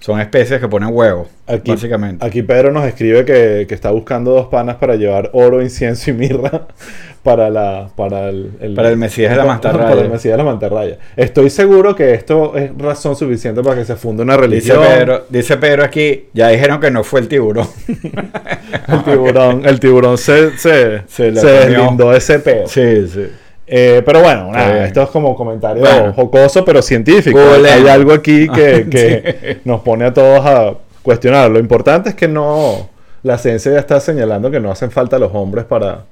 son 0.00 0.20
especies 0.20 0.60
que 0.60 0.68
ponen 0.68 0.88
huevos, 0.92 1.28
Aquí, 1.46 1.70
básicamente. 1.70 2.24
aquí 2.24 2.42
Pedro 2.42 2.72
nos 2.72 2.84
escribe 2.86 3.24
que, 3.24 3.66
que 3.68 3.74
está 3.74 3.90
buscando 3.90 4.32
dos 4.32 4.46
panas 4.46 4.76
para 4.76 4.96
llevar 4.96 5.30
oro, 5.32 5.62
incienso 5.62 6.10
y 6.10 6.14
mirra 6.14 6.68
para 7.22 7.50
la 7.50 7.90
para 7.94 8.30
el, 8.30 8.50
Para 8.74 8.88
el 8.88 8.96
Mesías 8.96 9.30
de 9.30 9.36
la 9.36 9.44
mantarraya. 9.44 9.88
Para 9.90 10.00
el 10.00 10.10
Mesías 10.10 10.32
de 10.32 10.38
la 10.38 10.44
mantarraya. 10.44 10.98
Estoy 11.16 11.50
seguro 11.50 11.94
que 11.94 12.14
esto 12.14 12.56
es 12.56 12.70
razón 12.78 13.14
suficiente 13.14 13.62
para 13.62 13.76
que 13.76 13.84
se 13.84 13.94
funde 13.96 14.22
una 14.22 14.34
Dice 14.36 14.46
religión. 14.46 14.78
Pedro, 14.82 15.26
dice 15.28 15.56
Pedro 15.58 15.84
aquí, 15.84 16.28
ya 16.32 16.48
dijeron 16.48 16.80
que 16.80 16.90
no 16.90 17.04
fue 17.04 17.20
el 17.20 17.28
tiburón. 17.28 17.68
El 18.88 19.04
tiburón, 19.04 19.66
el 19.66 19.80
tiburón 19.80 20.18
se, 20.18 20.56
se, 20.58 21.02
Se 21.06 21.34
se 21.34 21.46
deslindó 21.46 22.10
de 22.10 22.18
ese 22.18 22.38
peo. 22.38 22.66
sí, 22.66 23.06
sí. 23.08 23.26
Eh, 23.72 24.02
pero 24.04 24.20
bueno, 24.20 24.50
nada, 24.50 24.84
esto 24.84 25.00
es 25.04 25.10
como 25.10 25.36
comentario 25.36 25.80
Bueno. 25.82 26.12
jocoso, 26.12 26.64
pero 26.64 26.82
científico. 26.82 27.38
Hay 27.38 27.86
algo 27.86 28.12
aquí 28.12 28.48
que, 28.48 28.84
Ah, 28.86 28.88
que 28.90 29.36
sí. 29.54 29.60
nos 29.64 29.82
pone 29.82 30.06
a 30.06 30.12
todos 30.12 30.44
a 30.44 30.74
cuestionar. 31.02 31.48
Lo 31.50 31.60
importante 31.60 32.08
es 32.08 32.14
que 32.16 32.26
no. 32.26 32.90
La 33.22 33.38
ciencia 33.38 33.70
ya 33.72 33.78
está 33.78 34.00
señalando 34.00 34.50
que 34.50 34.58
no 34.58 34.72
hacen 34.72 34.90
falta 34.90 35.18
los 35.20 35.30
hombres 35.34 35.66
para, 35.66 36.04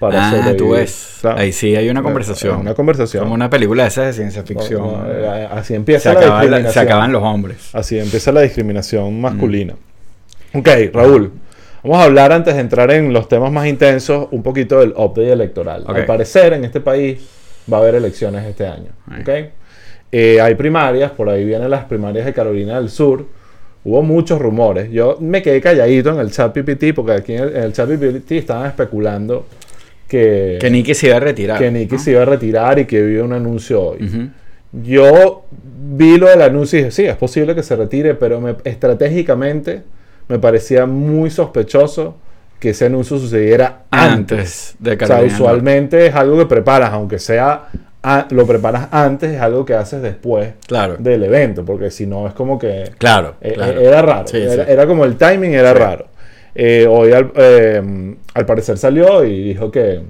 para 0.00 0.28
ah, 0.28 0.30
sobrevivir. 0.30 0.56
tú 0.56 0.70
ves. 0.70 1.20
Ahí 1.36 1.52
sí 1.52 1.76
hay 1.76 1.90
una 1.90 2.02
conversación. 2.02 2.60
Una 2.60 2.72
conversación. 2.74 3.24
Como 3.24 3.34
una 3.34 3.50
película 3.50 3.82
de 3.82 3.88
esas 3.90 4.06
de 4.06 4.12
ciencia 4.14 4.42
ficción. 4.44 4.80
No, 4.80 4.96
no, 5.04 5.10
eh, 5.12 5.48
así 5.52 5.68
se, 5.68 5.74
empieza 5.74 6.14
la 6.14 6.20
acaba 6.20 6.34
la- 6.36 6.40
discriminación. 6.40 6.72
se 6.72 6.80
acaban 6.80 7.12
los 7.12 7.22
hombres. 7.22 7.56
Así 7.74 7.98
empieza 7.98 8.32
la 8.32 8.40
discriminación 8.40 9.20
masculina. 9.20 9.74
Mm. 10.52 10.58
Ok, 10.58 10.68
Raúl. 10.92 11.32
Vamos 11.84 11.98
a 11.98 12.04
hablar 12.04 12.32
antes 12.32 12.54
de 12.54 12.60
entrar 12.60 12.90
en 12.90 13.12
los 13.12 13.28
temas 13.28 13.52
más 13.52 13.66
intensos 13.66 14.26
un 14.30 14.42
poquito 14.42 14.80
del 14.80 14.90
update 14.96 15.30
electoral. 15.32 15.82
Ok. 15.86 15.96
Al 15.96 16.06
parecer 16.06 16.54
en 16.54 16.64
este 16.64 16.80
país 16.80 17.18
va 17.72 17.76
a 17.76 17.80
haber 17.80 17.94
elecciones 17.94 18.44
este 18.46 18.66
año. 18.66 18.88
Ahí. 19.08 19.20
¿ok? 19.22 19.28
Eh, 20.10 20.40
hay 20.40 20.54
primarias, 20.54 21.10
por 21.10 21.28
ahí 21.28 21.44
vienen 21.44 21.70
las 21.70 21.84
primarias 21.84 22.24
de 22.24 22.32
Carolina 22.32 22.80
del 22.80 22.88
Sur. 22.88 23.26
Hubo 23.84 24.00
muchos 24.02 24.40
rumores. 24.40 24.90
Yo 24.90 25.18
me 25.20 25.42
quedé 25.42 25.60
calladito 25.60 26.10
en 26.10 26.20
el 26.20 26.30
chat 26.30 26.52
PPT 26.56 26.94
porque 26.94 27.12
aquí 27.12 27.34
en 27.34 27.42
el, 27.42 27.56
en 27.56 27.62
el 27.64 27.72
chat 27.74 27.88
PPT 27.88 28.32
estaban 28.32 28.66
especulando 28.66 29.46
que, 30.08 30.56
Que 30.60 30.70
Nicky 30.70 30.94
se 30.94 31.08
iba 31.08 31.16
a 31.16 31.20
retirar. 31.20 31.58
que 31.58 31.70
Nicky 31.70 31.96
¿no? 31.96 32.00
se 32.00 32.10
iba 32.12 32.22
a 32.22 32.24
retirar 32.24 32.78
y 32.78 32.86
que 32.86 32.98
había 33.02 33.24
un 33.24 33.32
anuncio 33.34 33.82
hoy. 33.82 34.30
Yo 34.72 35.44
vi 35.86 36.16
lo 36.16 36.28
del 36.28 36.42
anuncio 36.42 36.78
y 36.78 36.82
dije, 36.82 36.90
sí, 36.92 37.04
es 37.04 37.16
posible 37.16 37.54
que 37.54 37.62
se 37.62 37.76
retire, 37.76 38.14
pero 38.14 38.40
me- 38.40 38.56
estratégicamente 38.64 39.82
me 40.28 40.38
parecía 40.38 40.86
muy 40.86 41.30
sospechoso 41.30 42.16
que 42.58 42.70
ese 42.70 42.86
anuncio 42.86 43.18
sucediera 43.18 43.82
antes. 43.90 44.38
Antes 44.38 44.76
de 44.78 44.92
O 44.92 44.98
sea, 44.98 45.08
Carolina. 45.08 45.34
usualmente 45.34 46.06
es 46.06 46.14
algo 46.14 46.38
que 46.38 46.46
preparas, 46.46 46.90
aunque 46.92 47.18
sea 47.18 47.68
a- 48.02 48.26
lo 48.30 48.46
preparas 48.46 48.88
antes, 48.90 49.32
es 49.32 49.40
algo 49.40 49.64
que 49.64 49.74
haces 49.74 50.02
después 50.02 50.52
Claro. 50.66 50.96
del 50.98 51.24
evento, 51.24 51.64
porque 51.64 51.90
si 51.90 52.06
no 52.06 52.26
es 52.26 52.34
como 52.34 52.58
que 52.58 52.90
Claro. 52.98 53.34
eh, 53.40 53.52
claro. 53.54 53.80
era 53.80 54.02
raro, 54.02 54.26
Sí, 54.28 54.38
era, 54.38 54.64
sí. 54.66 54.70
era 54.70 54.86
como 54.86 55.04
el 55.04 55.16
timing 55.16 55.52
era 55.54 55.72
Sí. 55.72 55.78
raro. 55.78 56.06
Eh, 56.54 56.86
hoy 56.88 57.12
al, 57.12 57.32
eh, 57.34 58.14
al 58.34 58.46
parecer 58.46 58.78
salió 58.78 59.24
y 59.24 59.42
dijo 59.44 59.70
que, 59.70 60.02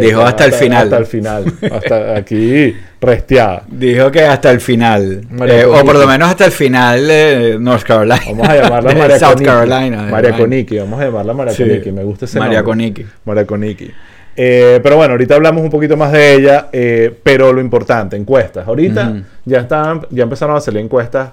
Dijo 0.00 0.22
hasta 0.22 0.46
el 0.46 0.52
final. 0.52 0.82
hasta 0.84 0.96
el 0.98 1.06
final, 1.06 1.44
hasta 1.70 2.16
aquí 2.16 2.74
resteada. 3.00 3.64
Dijo 3.68 4.10
que 4.10 4.22
hasta 4.24 4.50
el 4.50 4.60
final. 4.60 5.26
Eh, 5.46 5.64
o 5.66 5.84
por 5.84 5.96
lo 5.96 6.06
menos 6.06 6.30
hasta 6.30 6.46
el 6.46 6.52
final 6.52 7.06
de 7.06 7.56
North 7.60 7.82
Carolina. 7.82 8.20
Vamos 8.26 8.48
a 8.48 8.56
llamarla 8.62 8.94
María 8.96 9.18
South 9.18 9.32
Coniki. 9.34 9.44
Carolina. 9.44 10.02
María. 10.10 10.36
Coniki, 10.36 10.78
vamos 10.78 11.00
a 11.00 11.04
llamarla 11.04 11.32
María 11.34 11.52
Sí. 11.52 11.64
Coniki. 11.64 11.92
Me 11.92 12.04
gusta 12.04 12.24
ese 12.24 12.38
María 12.38 12.62
nombre. 12.62 13.06
María 13.24 13.46
Coniki. 13.46 13.90
Eh, 14.34 14.80
pero 14.82 14.96
bueno, 14.96 15.12
ahorita 15.12 15.34
hablamos 15.34 15.62
un 15.62 15.68
poquito 15.70 15.96
más 15.96 16.10
de 16.12 16.34
ella, 16.34 16.68
eh, 16.72 17.14
pero 17.22 17.52
lo 17.52 17.60
importante, 17.60 18.16
encuestas. 18.16 18.66
Ahorita 18.66 19.22
ya 19.44 19.60
están, 19.60 20.06
ya 20.10 20.22
empezaron 20.22 20.56
a 20.56 20.60
salir 20.60 20.80
encuestas 20.80 21.30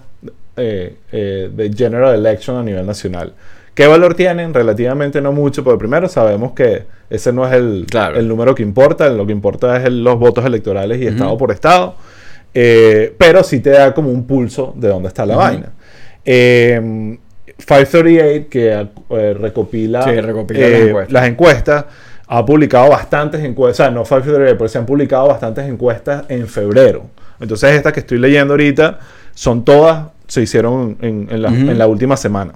eh, 0.57 0.95
de 1.09 1.71
General 1.73 2.13
Election 2.13 2.57
a 2.57 2.63
nivel 2.63 2.85
nacional. 2.85 3.31
¿Qué 3.79 3.87
valor 3.87 4.13
tienen? 4.13 4.53
Relativamente 4.53 5.21
no 5.21 5.31
mucho, 5.31 5.63
porque 5.63 5.79
primero 5.79 6.09
sabemos 6.09 6.51
que 6.51 6.83
ese 7.09 7.31
no 7.31 7.47
es 7.47 7.53
el, 7.53 7.85
Claro. 7.89 8.17
el 8.19 8.27
número 8.27 8.53
que 8.53 8.61
importa, 8.61 9.07
lo 9.07 9.25
que 9.25 9.31
importa 9.31 9.77
es 9.77 9.85
el- 9.85 10.03
los 10.03 10.19
votos 10.19 10.43
electorales 10.43 11.01
y 11.01 11.07
estado 11.07 11.37
por 11.37 11.49
estado, 11.53 11.95
Eh, 12.53 13.15
pero 13.17 13.41
sí 13.41 13.61
te 13.61 13.69
da 13.69 13.93
como 13.93 14.09
un 14.09 14.27
pulso 14.27 14.73
de 14.75 14.89
dónde 14.89 15.07
está 15.07 15.25
la 15.25 15.37
vaina. 15.37 15.69
Eh, 16.25 17.17
538, 17.57 18.47
que 18.49 18.87
eh, 19.11 19.33
recopila, 19.39 20.03
Sí, 20.03 20.19
recopila 20.19 20.59
eh, 20.59 20.69
las 20.71 20.81
encuestas. 20.89 21.11
las 21.13 21.27
encuestas, 21.29 21.85
ha 22.27 22.45
publicado 22.45 22.89
bastantes 22.89 23.41
encuestas, 23.45 23.79
o 23.79 23.83
sea, 23.85 23.91
no 23.95 24.03
538, 24.03 24.57
pero 24.57 24.67
se 24.67 24.77
han 24.77 24.85
publicado 24.85 25.27
bastantes 25.29 25.69
encuestas 25.69 26.25
en 26.27 26.47
febrero. 26.49 27.05
Entonces, 27.39 27.71
estas 27.75 27.93
que 27.93 28.01
estoy 28.01 28.17
leyendo 28.17 28.55
ahorita 28.55 28.99
son 29.33 29.63
todas, 29.63 30.07
se 30.27 30.41
hicieron 30.41 30.97
en, 31.01 31.27
en 31.31 31.41
la, 31.41 31.49
Ujú. 31.49 31.57
en 31.71 31.77
la 31.77 31.87
última 31.87 32.17
semana. 32.17 32.53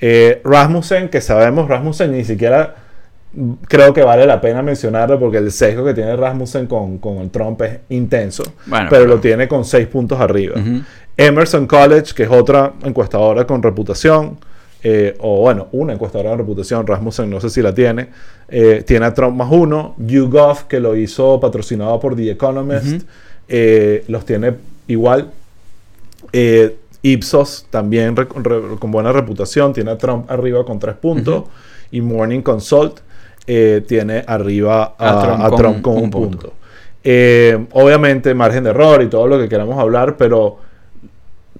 Eh, 0.00 0.40
Rasmussen, 0.44 1.08
que 1.08 1.20
sabemos, 1.20 1.68
Rasmussen 1.68 2.12
ni 2.12 2.24
siquiera 2.24 2.76
creo 3.68 3.92
que 3.92 4.02
vale 4.02 4.26
la 4.26 4.40
pena 4.40 4.62
mencionarlo 4.62 5.18
porque 5.18 5.38
el 5.38 5.52
sesgo 5.52 5.84
que 5.84 5.94
tiene 5.94 6.16
Rasmussen 6.16 6.66
con, 6.66 6.98
con 6.98 7.18
el 7.18 7.30
Trump 7.30 7.60
es 7.62 7.78
intenso, 7.90 8.42
Bueno, 8.66 8.88
pero 8.90 9.04
lo 9.04 9.18
tiene 9.18 9.46
con 9.46 9.64
seis 9.64 9.86
puntos 9.86 10.20
arriba. 10.20 10.56
Emerson 11.16 11.66
College, 11.66 12.14
que 12.14 12.22
es 12.24 12.30
otra 12.30 12.72
encuestadora 12.84 13.46
con 13.46 13.62
reputación, 13.62 14.38
eh, 14.82 15.16
o 15.18 15.40
bueno, 15.40 15.68
una 15.72 15.92
encuestadora 15.92 16.30
con 16.30 16.38
reputación, 16.38 16.86
Rasmussen 16.86 17.28
no 17.28 17.40
sé 17.40 17.50
si 17.50 17.60
la 17.60 17.74
tiene, 17.74 18.08
eh, 18.48 18.84
tiene 18.86 19.06
a 19.06 19.14
Trump 19.14 19.36
más 19.36 19.48
uno, 19.50 19.94
YouGov, 19.98 20.66
que 20.68 20.80
lo 20.80 20.96
hizo 20.96 21.38
patrocinado 21.40 21.98
por 21.98 22.14
The 22.14 22.30
Economist, 22.30 23.06
eh, 23.48 24.04
los 24.08 24.24
tiene 24.24 24.54
igual. 24.86 25.30
Ipsos 27.02 27.66
también 27.70 28.16
re- 28.16 28.26
re- 28.42 28.76
con 28.78 28.90
buena 28.90 29.12
reputación, 29.12 29.72
tiene 29.72 29.90
a 29.92 29.98
Trump 29.98 30.30
arriba 30.30 30.64
con 30.64 30.78
tres 30.78 30.96
puntos, 30.96 31.44
y 31.90 32.00
Morning 32.00 32.40
Consult 32.42 33.00
eh, 33.46 33.82
tiene 33.86 34.24
arriba 34.26 34.94
a, 34.98 35.18
A 35.18 35.22
Trump 35.22 35.42
a 35.42 35.48
con 35.48 35.58
Trump 35.58 35.82
con 35.82 35.96
un 35.96 36.02
un 36.04 36.10
punto. 36.10 36.38
punto. 36.38 36.52
Eh, 37.04 37.66
obviamente, 37.72 38.34
margen 38.34 38.64
de 38.64 38.70
error 38.70 39.00
y 39.02 39.06
todo 39.08 39.26
lo 39.26 39.38
que 39.38 39.48
queramos 39.48 39.78
hablar, 39.78 40.16
pero 40.16 40.58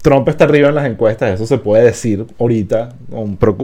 Trump 0.02 0.28
está 0.28 0.44
arriba 0.44 0.68
en 0.68 0.74
las 0.74 0.86
encuestas, 0.86 1.32
eso 1.34 1.46
se 1.46 1.58
puede 1.58 1.84
decir 1.84 2.26
ahorita, 2.38 2.90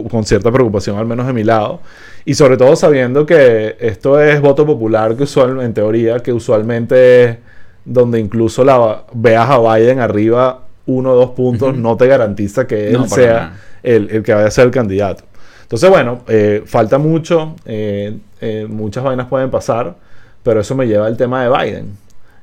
con 0.09 0.23
cierta 0.25 0.51
preocupación, 0.51 0.97
al 0.97 1.05
menos 1.05 1.27
de 1.27 1.33
mi 1.33 1.43
lado. 1.43 1.81
Y 2.25 2.33
sobre 2.33 2.57
todo 2.57 2.75
sabiendo 2.75 3.25
que 3.25 3.75
esto 3.79 4.19
es 4.19 4.41
voto 4.41 4.65
popular, 4.65 5.15
que 5.15 5.23
usual, 5.23 5.61
en 5.61 5.73
teoría, 5.73 6.19
que 6.19 6.33
usualmente 6.33 7.23
es 7.25 7.37
donde 7.85 8.19
incluso 8.19 8.63
la, 8.65 9.03
veas 9.13 9.49
a 9.49 9.59
Biden 9.59 9.99
arriba 9.99 10.64
uno 10.87 11.11
o 11.11 11.15
dos 11.15 11.31
puntos, 11.31 11.75
no 11.77 11.97
te 11.97 12.07
garantiza 12.07 12.67
que 12.67 12.87
él 12.89 12.93
No, 12.93 13.07
sea 13.07 13.53
el, 13.83 14.09
el 14.11 14.23
que 14.23 14.33
vaya 14.33 14.47
a 14.47 14.51
ser 14.51 14.65
el 14.65 14.71
candidato. 14.71 15.23
Entonces, 15.63 15.89
bueno, 15.89 16.21
eh, 16.27 16.61
falta 16.65 16.97
mucho, 16.99 17.55
eh, 17.65 18.17
eh, 18.39 18.67
muchas 18.69 19.03
vainas 19.03 19.27
pueden 19.27 19.49
pasar, 19.49 19.95
pero 20.43 20.59
eso 20.61 20.75
me 20.75 20.85
lleva 20.87 21.07
al 21.07 21.17
tema 21.17 21.43
de 21.43 21.49
Biden, 21.49 21.97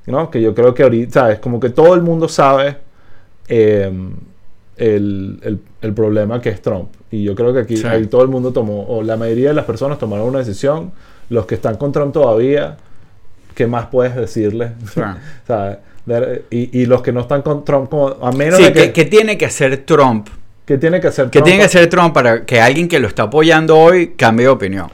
¿no? 0.07 0.29
Que 0.31 0.43
yo 0.43 0.55
creo 0.55 0.75
que 0.75 0.83
ahorita, 0.83 1.21
¿sabes? 1.21 1.39
Como 1.39 1.61
que 1.61 1.71
todo 1.71 1.95
el 1.95 2.03
mundo 2.03 2.29
sabe 2.29 2.79
eh, 3.49 3.93
el, 4.77 5.39
el- 5.43 5.61
el 5.83 5.93
problema 5.95 6.41
que 6.41 6.49
es 6.49 6.61
Trump. 6.63 6.89
Y 7.11 7.23
yo 7.25 7.35
creo 7.35 7.53
que 7.53 7.61
aquí 7.61 7.77
Sí. 7.77 7.87
ahí 7.87 8.07
todo 8.07 8.23
el 8.23 8.29
mundo 8.29 8.53
tomó, 8.53 8.85
o 8.89 9.03
la 9.03 9.17
mayoría 9.17 9.49
de 9.49 9.55
las 9.55 9.65
personas 9.67 9.99
tomaron 9.99 10.27
una 10.29 10.39
decisión, 10.39 10.93
los 11.29 11.47
que 11.47 11.55
están 11.57 11.77
con 11.77 11.93
Trump 11.93 12.13
todavía, 12.13 12.77
¿qué 13.55 13.67
más 13.67 13.87
puedes 13.87 14.15
decirles? 14.17 14.73
Claro. 14.95 15.19
¿Sabes? 15.47 15.79
Y, 16.51 16.81
y 16.81 16.87
los 16.87 17.01
que 17.03 17.13
no 17.13 17.21
están 17.21 17.43
con 17.43 17.65
Trump, 17.65 17.89
como, 17.89 18.09
a 18.09 18.33
menos 18.33 18.57
Sí, 18.59 18.65
de 18.65 18.73
¿qué, 18.73 18.81
que, 18.87 18.93
qué 18.93 19.05
tiene 19.05 19.39
que 19.39 19.47
hacer 19.47 19.85
Trump? 19.87 20.29
¿qué 20.65 20.79
tiene 20.79 21.01
que 21.01 21.09
hacer 21.09 21.27
¿Qué 21.27 21.31
Trump? 21.39 21.45
tiene 21.45 21.59
que 21.61 21.67
hacer 21.67 21.89
Trump 21.89 22.13
para 22.15 22.45
que 22.45 22.61
alguien 22.61 22.89
que 22.89 22.99
lo 22.99 23.09
está 23.09 23.25
apoyando 23.25 23.79
hoy 23.79 24.15
cambie 24.17 24.47
de 24.47 24.51
opinión? 24.51 24.87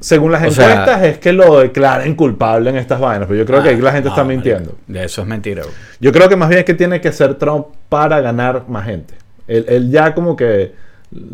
Según 0.00 0.32
las 0.32 0.42
O 0.46 0.50
sea- 0.50 0.70
encuestas 0.70 1.02
es 1.04 1.18
que 1.18 1.32
lo 1.32 1.60
declaren 1.60 2.14
culpable 2.14 2.70
en 2.70 2.76
estas 2.76 2.98
vainas, 3.00 3.28
pero 3.28 3.38
yo 3.38 3.44
creo 3.46 3.62
que 3.62 3.68
ahí 3.68 3.80
la 3.80 3.92
gente 3.92 4.08
Ah, 4.08 4.12
está 4.12 4.22
no, 4.22 4.28
mintiendo. 4.30 4.76
De 4.86 5.04
eso 5.04 5.20
es 5.22 5.26
mentira. 5.28 5.62
bro. 5.62 5.70
Yo 6.00 6.10
creo 6.12 6.28
que 6.28 6.36
más 6.36 6.48
bien 6.48 6.60
es 6.60 6.64
que 6.64 6.74
tiene 6.74 7.00
que 7.00 7.12
ser 7.12 7.34
Trump 7.34 7.66
para 7.88 8.20
ganar 8.20 8.64
más 8.68 8.86
gente. 8.86 9.14
Él, 9.46 9.66
él 9.68 9.90
ya 9.90 10.14
como 10.14 10.36
que, 10.36 10.72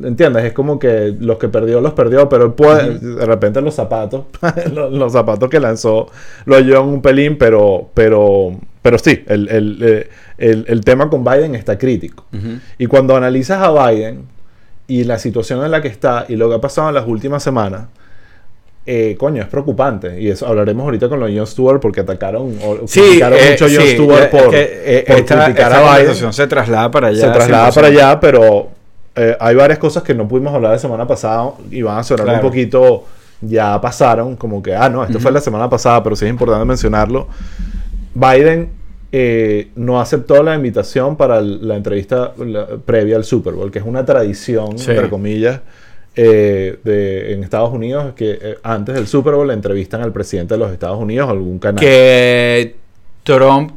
¿entiendes? 0.03 0.45
Es 0.45 0.53
como 0.53 0.79
que 0.79 1.15
los 1.19 1.39
que 1.39 1.49
perdió, 1.49 1.81
los 1.81 1.93
perdió, 1.93 2.29
pero 2.29 2.47
él 2.47 2.53
puede, 2.53 2.99
de 2.99 3.27
repente 3.27 3.61
los 3.61 3.75
zapatos, 3.75 4.25
los, 4.73 4.93
los 4.93 5.13
zapatos 5.13 5.49
que 5.51 5.61
lanzó 5.61 6.09
lo 6.47 6.57
ayudan 6.57 6.85
un 6.85 7.03
pelín, 7.03 7.37
pero, 7.39 7.89
pero, 7.95 8.53
pero 8.83 8.99
sí, 8.99 9.23
el, 9.27 9.49
el, 9.49 9.79
eh, 9.83 10.09
el- 10.39 10.65
el 10.69 10.81
tema 10.85 11.11
con 11.11 11.25
Biden 11.25 11.55
está 11.55 11.77
crítico. 11.79 12.25
Ujú. 12.33 12.59
Y 12.79 12.87
cuando 12.87 13.17
analizas 13.17 13.61
a 13.63 13.91
Biden, 13.91 14.25
y 14.89 15.03
la 15.05 15.19
situación 15.19 15.65
en 15.65 15.71
la 15.73 15.83
que 15.83 15.89
está 15.89 16.27
y 16.29 16.37
lo 16.37 16.49
que 16.49 16.55
ha 16.55 16.61
pasado 16.61 16.89
en 16.89 16.95
las 16.95 17.07
últimas 17.09 17.43
semanas, 17.43 17.87
eh, 18.89 19.17
coño, 19.19 19.43
es 19.43 19.49
preocupante. 19.49 20.21
Y 20.21 20.29
eso 20.29 20.47
hablaremos 20.47 20.85
ahorita 20.85 21.09
con 21.09 21.19
los 21.19 21.29
Jon 21.35 21.45
Stewart 21.47 21.81
porque 21.81 22.03
atacaron, 22.03 22.57
o, 22.65 22.87
Sí, 22.87 23.01
criticaron 23.01 23.39
eh, 23.41 23.51
mucho 23.51 23.65
a 23.65 23.69
Jon 23.69 23.81
sí, 23.83 23.89
Stewart 23.95 24.31
por, 24.31 24.41
es 24.43 24.49
que, 24.51 24.99
eh, 24.99 25.05
por 25.09 25.17
esta, 25.17 25.45
criticar 25.45 25.73
esta 25.73 25.95
a 25.95 25.99
Biden. 25.99 26.33
se 26.33 26.47
traslada 26.47 26.91
para 26.93 27.09
allá. 27.09 27.21
Se 27.27 27.31
traslada 27.33 27.69
100%. 27.71 27.75
para 27.75 27.87
allá, 27.89 28.21
pero 28.21 28.69
eh, 29.17 29.37
hay 29.41 29.55
varias 29.57 29.79
cosas 29.79 30.03
que 30.03 30.15
no 30.15 30.29
pudimos 30.29 30.55
hablar 30.55 30.73
la 30.73 30.79
semana 30.79 31.07
pasada 31.07 31.51
y 31.71 31.83
van 31.83 31.99
a 31.99 32.03
sonar 32.05 32.25
Claro. 32.27 32.41
un 32.43 32.49
poquito, 32.51 33.05
ya 33.41 33.81
pasaron, 33.81 34.37
como 34.37 34.63
que, 34.63 34.75
ah, 34.75 34.89
no, 34.89 35.03
esto 35.03 35.19
fue 35.19 35.31
Ujú. 35.31 35.35
la 35.35 35.41
semana 35.41 35.69
pasada, 35.71 36.03
pero 36.03 36.15
sí 36.17 36.25
es 36.25 36.31
importante 36.31 36.65
mencionarlo. 36.65 37.29
Biden 38.15 38.71
eh, 39.13 39.71
no 39.77 40.01
aceptó 40.01 40.43
la 40.43 40.55
invitación 40.55 41.17
para 41.17 41.41
la 41.41 41.77
entrevista 41.77 42.33
la- 42.39 42.67
previa 42.85 43.17
al 43.17 43.25
Super 43.25 43.55
Bowl, 43.55 43.71
que 43.71 43.79
es 43.79 43.85
una 43.85 44.05
tradición, 44.05 44.79
Sí. 44.79 44.91
entre 44.91 45.09
comillas, 45.09 45.61
eh, 46.17 46.79
de, 46.83 47.33
en 47.35 47.45
Estados 47.45 47.73
Unidos, 47.73 48.15
que 48.15 48.39
eh, 48.41 48.59
antes 48.63 48.95
del 48.95 49.07
Super 49.07 49.35
Bowl 49.35 49.47
le 49.47 49.55
entrevistan 49.55 50.01
al 50.03 50.13
presidente 50.13 50.55
de 50.55 50.59
los 50.59 50.73
Estados 50.73 50.99
Unidos 50.99 51.29
o 51.29 51.31
algún 51.33 51.59
canal. 51.59 51.81
Que 51.81 52.75
Trump 53.23 53.73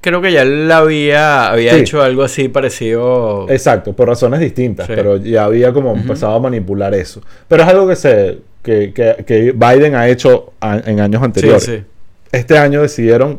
creo 0.00 0.20
que 0.22 0.32
ya 0.32 0.42
él 0.42 0.70
había, 0.70 1.48
había 1.50 1.72
Sí. 1.74 1.80
hecho 1.80 2.02
algo 2.02 2.22
así 2.22 2.48
parecido. 2.48 3.46
Exacto, 3.48 3.92
por 3.94 4.08
razones 4.08 4.40
distintas, 4.40 4.86
Sí. 4.86 4.92
pero 4.94 5.16
ya 5.16 5.44
había 5.44 5.72
como 5.72 5.94
empezado 5.94 6.34
a 6.34 6.40
manipular 6.40 6.94
eso. 6.94 7.20
Pero 7.48 7.62
es 7.62 7.68
algo 7.68 7.88
que 7.88 7.96
se 7.96 8.38
que, 8.62 8.92
que- 8.92 9.24
que 9.24 9.52
Biden 9.52 9.94
ha 9.94 10.08
hecho 10.08 10.52
a- 10.60 10.78
en 10.84 10.98
años 10.98 11.22
anteriores. 11.22 11.62
sí. 11.62 11.84
Este 12.32 12.58
año 12.58 12.82
decidieron 12.82 13.38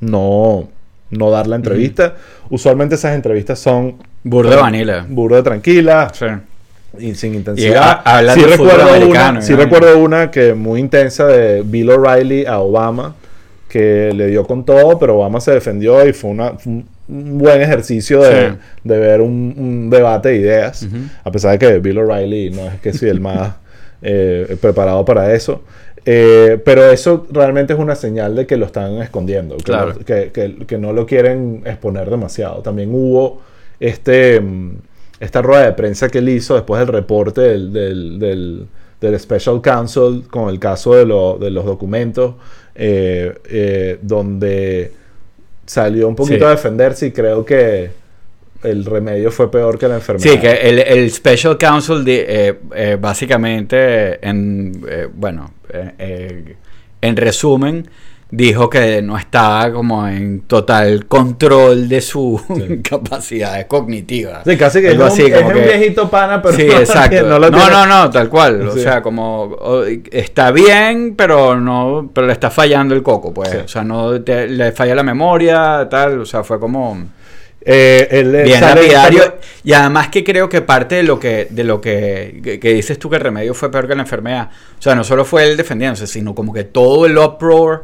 no, 0.00 0.68
no 1.10 1.30
dar 1.30 1.46
la 1.46 1.56
entrevista. 1.56 2.14
Usualmente 2.48 2.94
esas 2.94 3.14
entrevistas 3.14 3.58
son 3.58 3.96
Burda 4.24 4.50
de 4.50 4.56
Vanilla. 4.56 5.06
burda 5.08 5.42
tranquila 5.42 6.10
Sí. 6.14 6.24
y 6.98 7.14
sin 7.14 7.34
Y 7.34 7.36
intensidad. 7.38 8.00
hablando 8.04 8.42
sí 8.44 8.50
recuerdo 8.50 9.06
una, 9.08 9.42
sí 9.42 9.54
recuerdo 9.54 9.98
una 9.98 10.30
que 10.30 10.54
muy 10.54 10.80
intensa 10.80 11.26
de 11.26 11.62
Bill 11.62 11.90
O'Reilly 11.90 12.46
a 12.46 12.58
Obama 12.60 13.14
que 13.72 14.12
le 14.14 14.26
dio 14.26 14.44
con 14.46 14.66
todo, 14.66 14.98
pero 14.98 15.16
Obama 15.16 15.40
se 15.40 15.50
defendió 15.52 16.06
y 16.06 16.12
fue, 16.12 16.30
una, 16.30 16.58
fue 16.58 16.72
un 17.08 17.38
buen 17.38 17.62
ejercicio 17.62 18.20
de, 18.20 18.50
Sí. 18.50 18.56
de 18.84 18.98
ver 18.98 19.22
un, 19.22 19.54
un 19.56 19.88
debate 19.88 20.28
de 20.28 20.36
ideas, 20.36 20.86
a 21.24 21.32
pesar 21.32 21.52
de 21.52 21.58
que 21.58 21.78
Bill 21.78 21.96
O'Reilly 21.96 22.50
no 22.50 22.66
es 22.66 22.80
que 22.82 22.92
sí 22.92 23.06
el 23.08 23.20
más 23.20 23.54
eh, 24.02 24.58
preparado 24.60 25.04
para 25.06 25.32
eso. 25.32 25.62
Eh, 26.04 26.60
pero 26.64 26.90
eso 26.90 27.26
realmente 27.30 27.72
es 27.72 27.78
una 27.78 27.94
señal 27.94 28.34
de 28.36 28.46
que 28.46 28.56
lo 28.58 28.66
están 28.66 28.96
escondiendo, 29.00 29.56
que, 29.56 29.62
Claro. 29.62 29.94
lo- 29.98 30.04
que, 30.04 30.32
que- 30.32 30.66
que 30.66 30.76
no 30.76 30.92
lo 30.92 31.06
quieren 31.06 31.62
exponer 31.64 32.10
demasiado. 32.10 32.60
También 32.60 32.90
hubo 32.92 33.40
este, 33.80 34.38
mm, 34.40 34.72
esta 35.20 35.40
rueda 35.40 35.64
de 35.64 35.72
prensa 35.72 36.08
que 36.10 36.18
él 36.18 36.28
hizo 36.28 36.54
después 36.56 36.78
del 36.80 36.88
reporte 36.88 37.40
del, 37.40 37.72
del, 37.72 38.18
del- 38.18 38.66
del 39.00 39.18
Special 39.18 39.60
Counsel 39.62 40.24
con 40.30 40.48
el 40.48 40.58
caso 40.60 40.94
de, 40.94 41.06
lo- 41.06 41.38
de 41.38 41.50
los 41.50 41.64
documentos, 41.64 42.34
eh, 42.74 43.34
eh, 43.48 43.98
donde 44.02 44.92
salió 45.66 46.08
un 46.08 46.16
poquito 46.16 46.38
Sí. 46.38 46.44
a 46.44 46.50
defenderse 46.50 47.06
y 47.06 47.12
creo 47.12 47.44
que 47.44 47.90
el 48.62 48.84
remedio 48.84 49.30
fue 49.30 49.50
peor 49.50 49.78
que 49.78 49.88
la 49.88 49.96
enfermedad. 49.96 50.30
Sí, 50.32 50.38
que 50.38 50.50
el, 50.52 50.78
el 50.78 51.10
Special 51.10 51.58
Counsel, 51.58 52.04
de, 52.04 52.24
eh, 52.28 52.54
eh, 52.74 52.96
básicamente, 53.00 54.24
en, 54.26 54.80
bueno, 55.14 55.52
en 57.00 57.16
resumen, 57.16 57.88
dijo 58.34 58.70
que 58.70 59.02
no 59.02 59.18
estaba 59.18 59.70
como 59.70 60.08
en 60.08 60.40
total 60.46 61.04
control 61.06 61.86
de 61.86 62.00
sus 62.00 62.40
Sí. 62.48 62.80
capacidades 62.82 63.66
cognitivas. 63.66 64.42
Sí, 64.46 64.56
casi 64.56 64.80
que 64.80 64.88
Algo 64.88 65.06
es, 65.06 65.12
un, 65.12 65.20
así, 65.20 65.30
es 65.30 65.36
como 65.36 65.48
un 65.48 65.54
que- 65.54 65.60
viejito 65.60 66.08
pana, 66.10 66.40
pero 66.40 66.56
sí, 66.56 66.64
no, 66.68 66.78
exacto. 66.78 67.22
no 67.22 67.28
No, 67.28 67.38
lo 67.38 67.50
no, 67.50 67.58
tiene- 67.58 67.86
no, 67.86 68.10
tal 68.10 68.28
cual. 68.30 68.66
O 68.68 68.72
sea, 68.76 69.02
como 69.02 69.56
está 70.10 70.50
bien, 70.50 71.14
pero 71.14 71.60
no, 71.60 72.10
pero 72.14 72.26
le 72.26 72.32
está 72.32 72.50
fallando 72.50 72.94
el 72.94 73.02
coco, 73.02 73.34
pues. 73.34 73.54
O 73.54 73.68
sea, 73.68 73.84
no 73.84 74.20
te- 74.22 74.48
le 74.48 74.72
falla 74.72 74.94
la 74.94 75.02
memoria, 75.02 75.86
tal. 75.90 76.20
O 76.20 76.24
sea, 76.26 76.42
fue 76.42 76.58
como 76.58 76.96
Eh, 77.64 78.08
eh, 78.10 78.42
bien 78.44 78.60
lapidario. 78.60 79.22
sale- 79.24 79.34
Y 79.62 79.72
además 79.74 80.08
que 80.08 80.24
creo 80.24 80.48
que 80.48 80.62
parte 80.62 80.96
de 80.96 81.02
lo 81.04 81.20
que, 81.20 81.46
de 81.50 81.64
lo 81.64 81.80
que, 81.80 82.40
que, 82.42 82.58
que 82.58 82.72
dices 82.74 82.98
tú 82.98 83.08
que 83.08 83.16
el 83.16 83.22
remedio 83.22 83.52
fue 83.54 83.70
peor 83.70 83.86
que 83.86 83.94
la 83.94 84.02
enfermedad. 84.02 84.48
O 84.78 84.82
sea, 84.82 84.94
no 84.96 85.04
solo 85.04 85.24
fue 85.24 85.44
él 85.44 85.56
defendiéndose, 85.56 86.06
sino 86.08 86.34
como 86.34 86.52
que 86.52 86.64
todo 86.64 87.06
el 87.06 87.16
uproar 87.18 87.82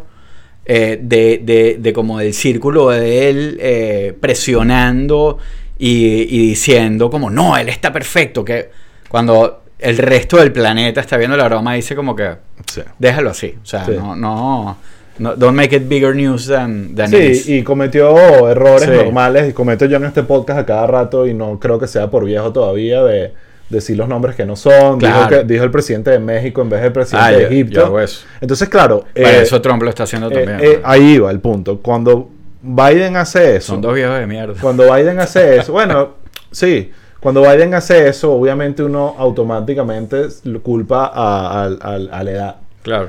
eh, 0.69 0.99
de, 1.03 1.41
de, 1.43 1.77
de 1.81 1.93
como 1.93 2.19
del 2.19 2.35
círculo 2.35 2.91
de 2.91 3.29
él 3.31 3.59
eh, 3.61 4.15
presionando 4.21 5.39
y, 5.79 6.23
y 6.29 6.49
diciendo 6.49 7.11
como, 7.11 7.31
no, 7.31 7.57
él 7.57 7.69
está 7.69 7.93
perfecto. 7.93 8.45
Que 8.45 8.69
cuando 9.09 9.63
el 9.79 9.97
resto 9.99 10.37
del 10.37 10.53
planeta 10.53 11.01
está 11.01 11.17
viendo 11.17 11.37
la 11.37 11.45
broma, 11.45 11.75
dice 11.75 11.95
como 11.97 12.15
que 12.15 12.37
Sí. 12.67 12.83
déjalo 12.99 13.31
así. 13.31 13.55
O 13.63 13.67
sea, 13.67 13.85
Sí. 13.87 13.93
no, 13.97 14.15
no, 14.15 14.77
no, 15.19 15.37
don't 15.37 15.57
make 15.57 15.75
it 15.75 15.89
bigger 15.89 16.15
news 16.15 16.47
than, 16.49 16.95
than 16.95 17.15
it 17.15 17.31
is. 17.31 17.45
Sí, 17.45 17.55
y 17.59 17.63
cometió 17.63 18.49
errores 18.51 18.83
Sí. 18.85 18.91
normales 18.91 19.49
y 19.49 19.53
cometo 19.53 19.87
yo 19.87 19.97
en 19.97 20.05
este 20.05 20.23
podcast 20.23 20.61
a 20.61 20.67
cada 20.67 20.87
rato 20.87 21.27
y 21.27 21.33
no 21.35 21.59
creo 21.59 21.79
que 21.79 21.87
sea 21.87 22.11
por 22.11 22.25
viejo 22.25 22.53
todavía 22.53 23.03
de 23.05 23.33
decir 23.69 23.97
los 23.97 24.09
nombres 24.09 24.35
que 24.37 24.45
no 24.47 24.57
son. 24.57 24.99
Dijo, 24.99 25.29
que, 25.29 25.45
dijo 25.45 25.65
el 25.65 25.71
presidente 25.71 26.11
de 26.11 26.19
México 26.19 26.63
en 26.63 26.71
vez 26.71 26.83
del 26.83 26.93
presidente 26.93 27.27
Ah, 27.29 27.31
de 27.37 27.45
Egipto. 27.45 27.87
yo 27.89 28.01
eso. 28.01 28.25
Entonces, 28.41 28.69
claro, 28.69 29.05
Bueno, 29.15 29.29
eh, 29.31 29.43
eso 29.43 29.61
Trump 29.61 29.83
lo 29.83 29.91
está 29.91 30.05
haciendo 30.05 30.31
eh, 30.31 30.35
también. 30.35 30.59
eh, 30.63 30.81
ahí 30.85 31.19
va 31.19 31.31
el 31.31 31.41
punto. 31.41 31.79
Cuando 31.81 32.31
Biden 32.63 33.17
hace 33.17 33.57
eso, 33.57 33.73
Son 33.75 33.81
dos 33.83 33.95
viejos 33.95 34.19
de 34.19 34.27
mierda. 34.27 34.55
cuando 34.61 34.93
Biden 34.93 35.21
hace 35.21 35.57
eso, 35.59 35.73
bueno, 35.73 36.15
sí, 36.51 36.91
cuando 37.21 37.43
Biden 37.43 37.75
hace 37.75 38.09
eso, 38.09 38.33
obviamente 38.33 38.83
uno 38.83 39.15
automáticamente 39.19 40.27
culpa 40.63 41.07
a, 41.13 41.65
a- 41.65 41.67
a- 41.81 41.95
a 41.95 42.23
la 42.25 42.31
edad. 42.31 42.57
Claro. 42.83 43.09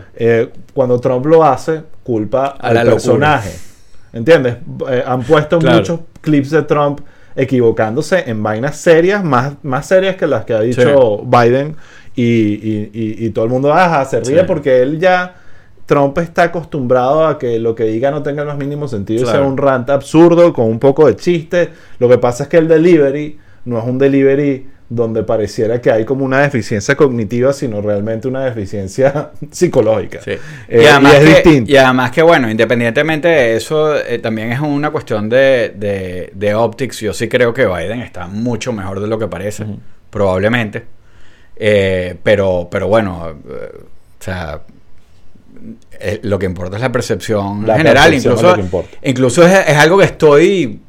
Cuando 0.74 1.00
Trump 1.00 1.26
lo 1.26 1.44
hace, 1.44 1.84
culpa 2.04 2.48
A 2.60 2.68
al 2.68 2.74
locura. 2.76 2.92
personaje. 2.94 3.52
¿Entiendes? 4.12 4.58
Han 5.06 5.22
puesto 5.24 5.60
Claro. 5.60 5.78
muchos 5.78 6.00
clips 6.22 6.50
de 6.50 6.64
Trump 6.64 7.00
equivocándose 7.36 8.30
en 8.30 8.42
vainas 8.44 8.78
serias, 8.78 9.24
más, 9.24 9.54
más 9.64 9.86
serias 9.88 10.16
que 10.16 10.28
las 10.28 10.46
que 10.46 10.54
ha 10.54 10.62
dicho 10.62 11.24
Biden. 11.26 11.76
Y, 12.16 12.24
y- 12.24 12.90
y- 12.94 13.26
y 13.26 13.30
todo 13.30 13.46
el 13.46 13.52
mundo 13.52 13.74
ajá, 13.74 14.04
se 14.06 14.20
ríe 14.20 14.40
Sí. 14.42 14.46
porque 14.48 14.82
él 14.82 15.00
ya. 15.00 15.36
Trump 15.86 16.16
está 16.20 16.44
acostumbrado 16.44 17.26
a 17.26 17.40
que 17.40 17.58
lo 17.58 17.74
que 17.74 17.86
diga 17.86 18.12
no 18.12 18.22
tenga 18.22 18.44
el 18.44 18.48
más 18.48 18.58
mínimo 18.60 18.88
sentido 18.88 19.24
y 19.24 19.26
sea 19.26 19.42
un 19.42 19.58
rant 19.58 19.90
absurdo 19.90 20.54
con 20.54 20.66
un 20.66 20.78
poco 20.78 21.08
de 21.08 21.16
chiste. 21.16 21.70
Lo 21.98 22.08
que 22.08 22.20
pasa 22.20 22.44
es 22.44 22.50
que 22.50 22.58
el 22.58 22.68
delivery 22.68 23.40
no 23.66 23.80
es 23.80 23.86
un 23.86 23.98
delivery 23.98 24.68
donde 24.90 25.22
pareciera 25.22 25.80
que 25.80 25.92
hay 25.92 26.04
como 26.04 26.26
una 26.26 26.40
deficiencia 26.42 26.96
cognitiva, 26.96 27.54
sino 27.54 27.80
realmente 27.80 28.28
una 28.28 28.44
deficiencia 28.46 29.32
psicológica. 29.52 30.20
Sí. 30.24 30.32
Eh, 30.68 30.82
y, 30.84 30.86
además 30.88 31.14
y 31.14 31.16
es 31.18 31.24
que, 31.24 31.30
distinto. 31.30 31.72
y 31.72 31.78
además 31.78 32.12
que, 32.12 32.22
bueno, 32.24 32.50
independientemente 32.50 33.28
de 33.28 33.56
eso, 33.56 33.96
eh, 33.96 34.18
también 34.18 34.52
es 34.52 34.60
una 34.60 34.90
cuestión 34.90 35.30
de, 35.30 35.74
de, 35.76 36.32
de 36.34 36.56
optics. 36.56 37.00
Yo 37.02 37.14
sí 37.14 37.28
creo 37.30 37.54
que 37.54 37.68
Biden 37.68 38.02
está 38.02 38.26
mucho 38.28 38.74
mejor 38.74 39.00
de 39.00 39.08
lo 39.08 39.20
que 39.20 39.28
parece, 39.28 39.66
probablemente. 40.10 40.86
Eh, 41.56 42.16
pero, 42.24 42.68
pero 42.72 42.88
bueno, 42.88 43.28
o 43.28 44.24
sea, 44.24 44.62
lo 46.24 46.40
que 46.40 46.46
importa 46.48 46.78
es 46.78 46.82
la 46.82 46.92
percepción 46.92 47.68
La 47.68 47.78
general. 47.78 48.10
percepción 48.10 48.60
incluso 48.62 48.88
incluso 49.04 49.46
es, 49.46 49.68
es 49.68 49.78
algo 49.78 49.98
que 50.00 50.06
estoy 50.06 50.80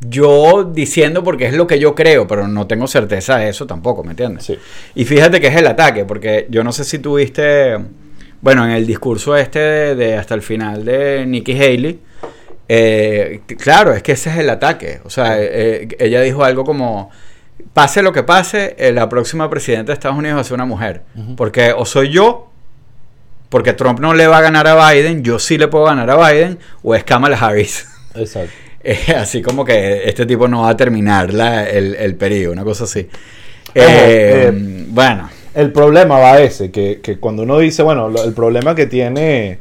yo 0.00 0.64
diciendo 0.64 1.24
porque 1.24 1.46
es 1.46 1.54
lo 1.54 1.66
que 1.66 1.78
yo 1.78 1.94
creo, 1.94 2.26
pero 2.26 2.48
no 2.48 2.66
tengo 2.66 2.86
certeza 2.86 3.38
de 3.38 3.48
eso 3.48 3.66
tampoco, 3.66 4.04
¿me 4.04 4.10
entiendes? 4.10 4.44
Sí. 4.44 4.58
Y 4.94 5.04
fíjate 5.04 5.40
que 5.40 5.48
es 5.48 5.56
el 5.56 5.66
ataque, 5.66 6.04
porque 6.04 6.46
yo 6.50 6.62
no 6.62 6.72
sé 6.72 6.84
si 6.84 6.98
tuviste, 6.98 7.76
bueno, 8.40 8.64
en 8.64 8.72
el 8.72 8.86
discurso 8.86 9.36
este 9.36 9.58
de, 9.58 9.94
de 9.94 10.16
hasta 10.16 10.34
el 10.34 10.42
final 10.42 10.84
de 10.84 11.24
Nikki 11.26 11.52
Haley, 11.52 12.00
eh, 12.68 13.42
claro, 13.58 13.92
es 13.92 14.02
que 14.02 14.12
ese 14.12 14.30
es 14.30 14.36
el 14.38 14.50
ataque. 14.50 15.00
O 15.04 15.10
sea, 15.10 15.36
eh, 15.38 15.88
ella 15.98 16.20
dijo 16.20 16.44
algo 16.44 16.64
como, 16.64 17.10
pase 17.72 18.02
lo 18.02 18.12
que 18.12 18.22
pase, 18.22 18.74
eh, 18.78 18.92
la 18.92 19.08
próxima 19.08 19.48
presidenta 19.48 19.92
de 19.92 19.94
Estados 19.94 20.18
Unidos 20.18 20.36
va 20.36 20.40
a 20.40 20.44
ser 20.44 20.54
una 20.54 20.66
mujer. 20.66 21.02
Porque 21.36 21.72
o 21.72 21.84
soy 21.84 22.10
yo, 22.10 22.50
porque 23.48 23.72
Trump 23.72 24.00
no 24.00 24.14
le 24.14 24.26
va 24.26 24.38
a 24.38 24.42
ganar 24.42 24.66
a 24.66 24.90
Biden, 24.90 25.22
yo 25.22 25.38
sí 25.38 25.58
le 25.58 25.68
puedo 25.68 25.84
ganar 25.84 26.10
a 26.10 26.30
Biden, 26.30 26.58
o 26.82 26.94
es 26.94 27.04
Kamala 27.04 27.38
Harris. 27.38 27.86
Exacto. 28.14 28.65
Eh, 28.88 29.12
así 29.16 29.42
como 29.42 29.64
que 29.64 30.02
este 30.08 30.26
tipo 30.26 30.46
no 30.48 30.62
va 30.62 30.70
a 30.70 30.76
terminar 30.76 31.32
la- 31.34 31.68
el, 31.68 31.94
el 31.96 32.14
periodo, 32.14 32.52
una 32.52 32.64
cosa 32.64 32.84
así. 32.84 33.00
Ojo, 33.00 33.74
Eh, 33.74 34.50
eh, 34.52 34.84
bueno, 34.88 35.28
El 35.54 35.72
problema 35.72 36.18
va 36.18 36.34
a 36.34 36.40
ese, 36.40 36.70
que, 36.70 37.00
que 37.02 37.18
cuando 37.18 37.42
uno 37.42 37.58
dice, 37.58 37.82
bueno, 37.82 38.08
lo- 38.10 38.22
el 38.24 38.32
problema 38.34 38.74
que 38.74 38.86
tiene 38.86 39.58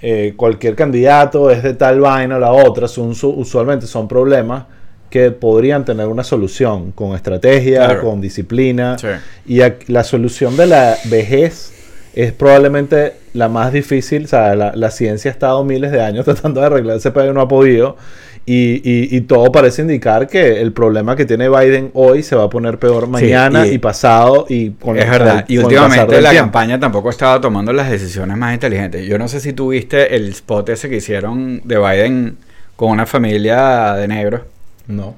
eh, 0.00 0.34
cualquier 0.36 0.74
candidato 0.74 1.50
es 1.50 1.62
de 1.62 1.74
tal 1.74 2.00
vaina 2.00 2.36
o 2.36 2.38
la 2.40 2.52
otra, 2.52 2.86
son, 2.88 3.14
su- 3.14 3.30
usualmente 3.30 3.86
son 3.86 4.06
problemas 4.08 4.64
que 5.10 5.30
podrían 5.30 5.84
tener 5.84 6.06
una 6.06 6.24
solución 6.24 6.92
con 6.92 7.14
estrategia, 7.14 7.84
Claro. 7.86 8.02
con 8.02 8.20
disciplina. 8.20 8.96
Sí. 8.98 9.08
Y 9.46 9.60
la 9.92 10.04
solución 10.04 10.56
de 10.56 10.66
la 10.66 10.96
vejez 11.10 11.72
es 12.14 12.32
probablemente 12.32 13.14
la 13.34 13.48
más 13.48 13.72
difícil. 13.72 14.24
O 14.24 14.28
sea, 14.28 14.54
la, 14.54 14.72
la 14.74 14.90
ciencia 14.90 15.30
ha 15.30 15.34
estado 15.34 15.62
miles 15.64 15.90
de 15.92 16.00
años 16.02 16.24
tratando 16.30 16.60
de 16.60 16.66
arreglar 16.68 16.96
ese 16.96 17.10
pedo 17.10 17.30
y 17.30 17.34
no 17.34 17.40
ha 17.42 17.48
podido. 17.48 17.96
Y, 18.44 18.80
y- 18.82 19.16
y 19.16 19.20
todo 19.20 19.52
parece 19.52 19.82
indicar 19.82 20.26
que 20.26 20.60
el 20.60 20.72
problema 20.72 21.14
que 21.14 21.24
tiene 21.24 21.48
Biden 21.48 21.90
hoy 21.94 22.24
se 22.24 22.34
va 22.34 22.44
a 22.44 22.50
poner 22.50 22.76
peor 22.78 23.06
mañana 23.06 23.66
y- 23.68 23.74
y, 23.74 23.78
pasado 23.78 24.46
y 24.48 24.70
con 24.70 24.98
Es 24.98 25.08
verdad. 25.08 25.44
Y 25.46 25.58
últimamente 25.58 26.20
la 26.20 26.30
tiempo. 26.30 26.46
campaña 26.46 26.80
tampoco 26.80 27.10
estaba 27.10 27.40
tomando 27.40 27.72
las 27.72 27.88
decisiones 27.88 28.36
más 28.36 28.52
inteligentes. 28.52 29.06
Yo 29.06 29.16
no 29.16 29.28
sé 29.28 29.38
si 29.38 29.52
tú 29.52 29.68
viste 29.68 30.16
el 30.16 30.28
spot 30.30 30.70
ese 30.70 30.88
que 30.90 30.96
hicieron 30.96 31.60
de 31.64 31.78
Biden 31.78 32.36
con 32.74 32.90
una 32.90 33.06
familia 33.06 33.94
de 33.94 34.08
negros. 34.08 34.40
No. 34.88 35.14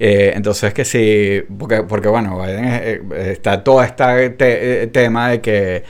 Eh, 0.00 0.32
entonces 0.34 0.72
que 0.72 0.84
sí, 0.86 1.42
porque, 1.58 1.82
porque 1.82 2.08
bueno, 2.08 2.40
Biden 2.40 2.64
eh, 2.66 3.00
está 3.32 3.62
todo 3.62 3.82
este 3.82 4.30
te- 4.30 4.84
eh, 4.84 4.86
tema 4.86 5.28
de 5.30 5.40
que 5.42 5.82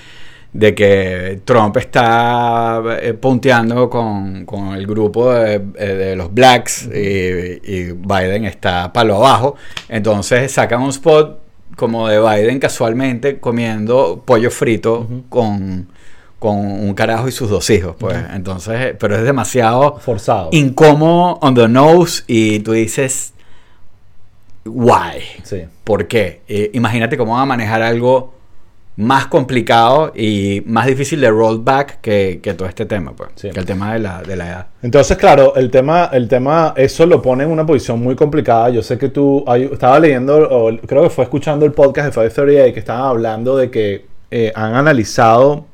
de 0.53 0.75
que 0.75 1.41
Trump 1.45 1.77
está 1.77 2.83
eh, 3.03 3.13
punteando 3.15 3.91
con, 3.91 4.47
con 4.47 4.75
el 4.75 4.87
grupo 4.87 5.33
de, 5.33 5.61
eh, 5.77 5.87
de 5.95 6.17
los 6.17 6.33
blacks 6.33 6.89
y, 6.93 6.99
y 6.99 7.93
Biden 7.93 8.45
está 8.47 8.93
palo 8.93 9.17
abajo. 9.17 9.57
Entonces 9.89 10.51
sacan 10.51 10.83
un 10.83 10.91
spot 10.91 11.41
como 11.77 12.09
de 12.09 12.19
Biden 12.19 12.59
casualmente 12.59 13.39
comiendo 13.39 14.23
pollo 14.25 14.51
frito 14.51 15.07
con, 15.29 15.87
con 16.39 16.57
un 16.57 16.95
carajo 16.95 17.29
y 17.29 17.33
sus 17.33 17.51
dos 17.51 17.69
hijos. 17.71 17.95
Pues 17.99 18.17
entonces, 18.35 18.81
eh, 18.81 18.97
pero 18.99 19.17
es 19.17 19.23
demasiado 19.25 19.99
Forzado. 19.99 20.49
incómodo 20.53 21.39
on 21.41 21.55
the 21.55 21.69
nose 21.69 22.25
y 22.27 22.61
tú 22.61 22.73
dices, 22.73 23.33
why? 24.65 25.21
Sí. 25.45 25.65
¿Por 25.85 26.09
qué? 26.09 26.41
Eh, 26.49 26.71
imagínate 26.73 27.17
cómo 27.17 27.35
va 27.35 27.43
a 27.43 27.47
manejar 27.47 27.83
algo 27.83 28.35
más 28.99 29.27
complicado 29.29 30.13
y 30.13 30.61
más 30.67 30.87
difícil 30.87 31.21
de 31.21 31.31
rollback 31.31 32.01
que, 32.01 32.41
que 32.43 32.55
todo 32.55 32.69
este 32.69 32.85
tema, 32.85 33.13
pues. 33.15 33.31
Sí. 33.37 33.49
Que 33.51 33.61
el 33.61 33.65
tema 33.65 33.93
de 33.93 34.01
la, 34.01 34.23
de 34.23 34.35
la 34.35 34.47
edad. 34.49 34.67
Entonces, 34.83 35.17
claro, 35.17 35.55
el 35.55 35.71
tema, 35.71 36.11
el 36.13 36.27
tema, 36.27 36.75
eso 36.77 37.07
lo 37.07 37.23
pone 37.23 37.45
en 37.45 37.51
una 37.51 37.65
posición 37.65 38.01
muy 38.01 38.17
complicada. 38.17 38.71
Yo 38.71 38.83
sé 38.83 38.99
que 38.99 39.09
tú, 39.09 39.45
hay- 39.47 39.71
estaba 39.73 40.01
leyendo, 40.01 40.37
o 40.51 40.77
creo 40.85 41.05
que 41.05 41.11
fue 41.11 41.23
escuchando 41.23 41.65
el 41.65 41.71
podcast 41.73 42.09
de 42.09 42.13
538 42.13 42.75
que 42.75 42.81
estaban 42.81 43.05
hablando 43.05 43.57
de 43.57 43.71
que 43.71 44.05
eh, 44.33 44.53
han 44.57 44.75
analizado 44.75 45.67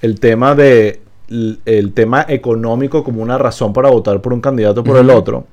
el 0.00 0.18
tema 0.18 0.54
de 0.54 1.00
el 1.28 1.92
tema 1.94 2.26
económico 2.28 3.02
como 3.04 3.22
una 3.22 3.38
razón 3.38 3.72
para 3.72 3.88
votar 3.90 4.20
por 4.20 4.32
un 4.32 4.40
candidato 4.40 4.82
por 4.84 4.96
el 4.98 5.08
otro. 5.10 5.44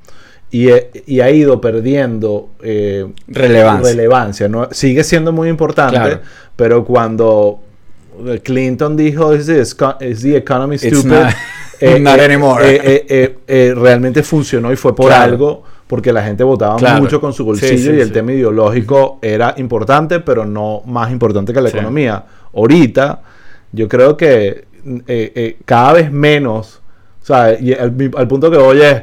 Y, 0.51 0.69
eh, 0.69 0.89
y 1.05 1.19
ha 1.19 1.29
ido 1.29 1.61
perdiendo 1.61 2.49
eh, 2.63 3.05
Relevancia. 3.27 3.91
relevancia, 3.91 4.47
¿no? 4.47 4.67
Sigue 4.71 5.03
siendo 5.03 5.31
muy 5.31 5.47
importante, 5.49 5.95
Claro. 5.95 6.19
pero 6.55 6.83
cuando 6.85 7.59
Clinton 8.43 8.97
dijo, 8.97 9.33
is 9.35 9.45
the, 9.45 9.59
is 10.05 10.21
the 10.21 10.35
economy 10.35 10.75
It's 10.75 10.87
stupid? 10.87 11.09
not- 11.11 11.33
not 12.01 12.19
anymore. 12.19 12.63
eh, 12.65 12.81
eh, 12.83 13.05
eh, 13.09 13.37
eh, 13.47 13.73
realmente 13.75 14.23
funcionó 14.23 14.71
y 14.71 14.75
fue 14.75 14.95
por 14.95 15.07
Claro. 15.07 15.23
algo, 15.23 15.63
porque 15.87 16.11
la 16.11 16.23
gente 16.23 16.43
votaba 16.43 16.75
Claro. 16.77 17.01
mucho 17.01 17.21
con 17.21 17.31
su 17.33 17.45
bolsillo 17.45 17.77
Sí, 17.77 17.83
sí, 17.83 17.91
y 17.91 17.99
el 18.01 18.11
tema 18.11 18.31
ideológico 18.33 19.19
era 19.21 19.53
importante, 19.57 20.19
pero 20.19 20.45
no 20.45 20.81
más 20.85 21.11
importante 21.11 21.53
que 21.53 21.61
la 21.61 21.69
economía. 21.69 22.23
Ahorita, 22.53 23.21
yo 23.71 23.87
creo 23.87 24.17
que 24.17 24.65
eh, 25.07 25.31
eh, 25.35 25.57
cada 25.65 25.93
vez 25.93 26.11
menos, 26.11 26.81
o 27.21 27.25
sea, 27.25 27.57
y 27.59 27.73
al, 27.73 27.93
al 28.17 28.27
punto 28.27 28.49
que 28.51 28.57
voy 28.57 28.81
es, 28.81 29.01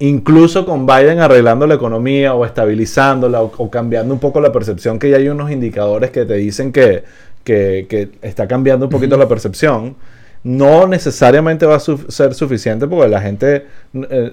incluso 0.00 0.66
con 0.66 0.86
Biden 0.86 1.20
arreglando 1.20 1.66
la 1.66 1.74
economía 1.74 2.34
o 2.34 2.44
estabilizándola 2.44 3.42
o, 3.42 3.52
o 3.56 3.70
cambiando 3.70 4.12
un 4.12 4.20
poco 4.20 4.40
la 4.40 4.50
percepción, 4.52 4.98
que 4.98 5.10
ya 5.10 5.16
hay 5.18 5.28
unos 5.28 5.50
indicadores 5.50 6.10
que 6.10 6.24
te 6.26 6.34
dicen 6.34 6.72
que, 6.72 7.04
que- 7.44 7.86
que 7.88 8.08
está 8.22 8.48
cambiando 8.48 8.86
un 8.86 8.90
poquito 8.90 9.16
la 9.16 9.28
percepción, 9.28 9.96
no 10.42 10.86
necesariamente 10.86 11.66
va 11.66 11.76
a 11.76 11.80
su- 11.80 12.06
ser 12.08 12.32
suficiente 12.34 12.86
porque 12.86 13.08
la 13.08 13.20
gente 13.20 13.66
eh, 13.92 14.32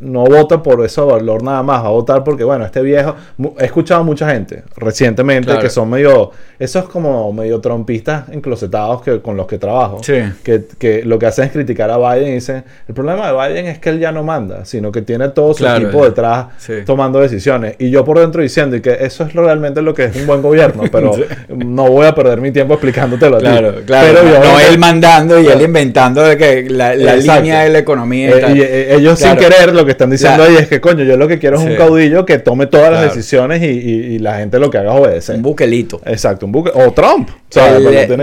no 0.00 0.24
vota 0.24 0.62
por 0.62 0.84
ese 0.84 1.00
valor 1.00 1.42
nada 1.42 1.62
más, 1.62 1.82
va 1.82 1.86
a 1.88 1.90
votar 1.90 2.22
porque, 2.22 2.44
bueno, 2.44 2.64
este 2.64 2.82
viejo, 2.82 3.16
he 3.58 3.64
escuchado 3.64 4.04
mucha 4.04 4.30
gente 4.30 4.62
recientemente 4.76 5.46
Claro. 5.46 5.60
que 5.62 5.70
son 5.70 5.88
medio, 5.90 6.30
esos 6.58 6.88
como 6.88 7.32
medio 7.32 7.58
trompistas 7.60 8.28
enclosetados 8.30 9.02
que, 9.02 9.20
con 9.20 9.36
los 9.36 9.46
que 9.46 9.58
trabajo, 9.58 10.00
Sí. 10.02 10.14
que, 10.44 10.64
que 10.78 11.02
lo 11.04 11.18
que 11.18 11.26
hacen 11.26 11.46
es 11.46 11.52
criticar 11.52 11.90
a 11.90 11.96
Biden 11.96 12.28
y 12.28 12.34
dicen, 12.34 12.64
el 12.86 12.94
problema 12.94 13.32
de 13.32 13.48
Biden 13.48 13.66
es 13.66 13.78
que 13.78 13.88
él 13.90 13.98
ya 13.98 14.12
no 14.12 14.22
manda, 14.22 14.64
sino 14.64 14.92
que 14.92 15.02
tiene 15.02 15.30
todo 15.30 15.54
su 15.54 15.58
Claro, 15.64 15.84
equipo 15.86 16.04
detrás 16.04 16.46
sí. 16.58 16.74
tomando 16.84 17.18
decisiones. 17.20 17.76
Y 17.78 17.90
yo 17.90 18.04
por 18.04 18.18
dentro 18.20 18.42
diciendo 18.42 18.76
y 18.76 18.80
que 18.82 18.96
eso 19.00 19.24
es 19.24 19.32
realmente 19.32 19.80
lo 19.82 19.94
que 19.94 20.04
es 20.04 20.16
un 20.16 20.26
buen 20.26 20.42
gobierno, 20.42 20.84
pero 20.92 21.12
Sí. 21.14 21.22
no 21.56 21.88
voy 21.90 22.06
a 22.06 22.14
perder 22.14 22.40
mi 22.40 22.52
tiempo 22.52 22.74
explicándotelo 22.74 23.36
a 23.36 23.38
ti. 23.40 23.46
Claro, 23.46 23.74
claro. 23.86 24.06
Pero 24.12 24.28
yo- 24.28 24.44
no 24.44 24.60
él 24.60 24.78
y 25.24 25.44
Claro. 25.44 25.58
él 25.58 25.64
inventando 25.64 26.22
de 26.22 26.36
que 26.36 26.68
la, 26.68 26.94
línea 26.94 27.62
de 27.64 27.70
la 27.70 27.78
economía 27.78 28.28
y 28.28 28.32
Eh, 28.32 28.46
y, 28.54 28.60
eh, 28.60 28.94
ellos 28.96 29.18
Claro. 29.18 29.40
sin 29.40 29.48
querer 29.50 29.74
lo 29.74 29.84
que 29.84 29.92
están 29.92 30.10
diciendo 30.10 30.44
La- 30.44 30.50
ahí 30.50 30.56
es 30.56 30.68
que 30.68 30.80
coño, 30.80 31.04
yo 31.04 31.16
lo 31.16 31.26
que 31.28 31.38
quiero 31.38 31.56
es 31.58 31.64
un 31.64 31.74
caudillo 31.76 32.24
que 32.26 32.38
tome 32.38 32.66
todas 32.66 32.90
las 32.92 33.02
decisiones 33.14 33.62
y, 33.62 33.66
y- 33.66 34.14
y 34.14 34.18
la 34.18 34.38
gente 34.38 34.58
lo 34.58 34.68
que 34.70 34.78
haga 34.78 34.94
es 34.94 35.00
obedecer. 35.00 35.36
Un 35.36 35.42
buquelito. 35.42 36.00
Exacto, 36.04 36.46
un 36.46 36.52
buque. 36.52 36.70
O 36.74 36.92
Trump. 36.92 37.30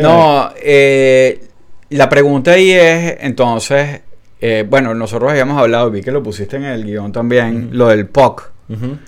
no, 0.01 0.49
eh, 0.61 1.39
la 1.89 2.09
pregunta 2.09 2.51
ahí 2.51 2.71
es, 2.71 3.17
entonces, 3.21 4.01
eh, 4.41 4.65
bueno, 4.69 4.93
nosotros 4.93 5.31
habíamos 5.31 5.59
hablado, 5.59 5.89
vi 5.91 6.01
que 6.01 6.11
lo 6.11 6.21
pusiste 6.23 6.55
en 6.57 6.63
el 6.65 6.83
guion 6.85 7.11
también, 7.11 7.69
lo 7.71 7.87
del 7.89 8.07
POC. 8.07 8.52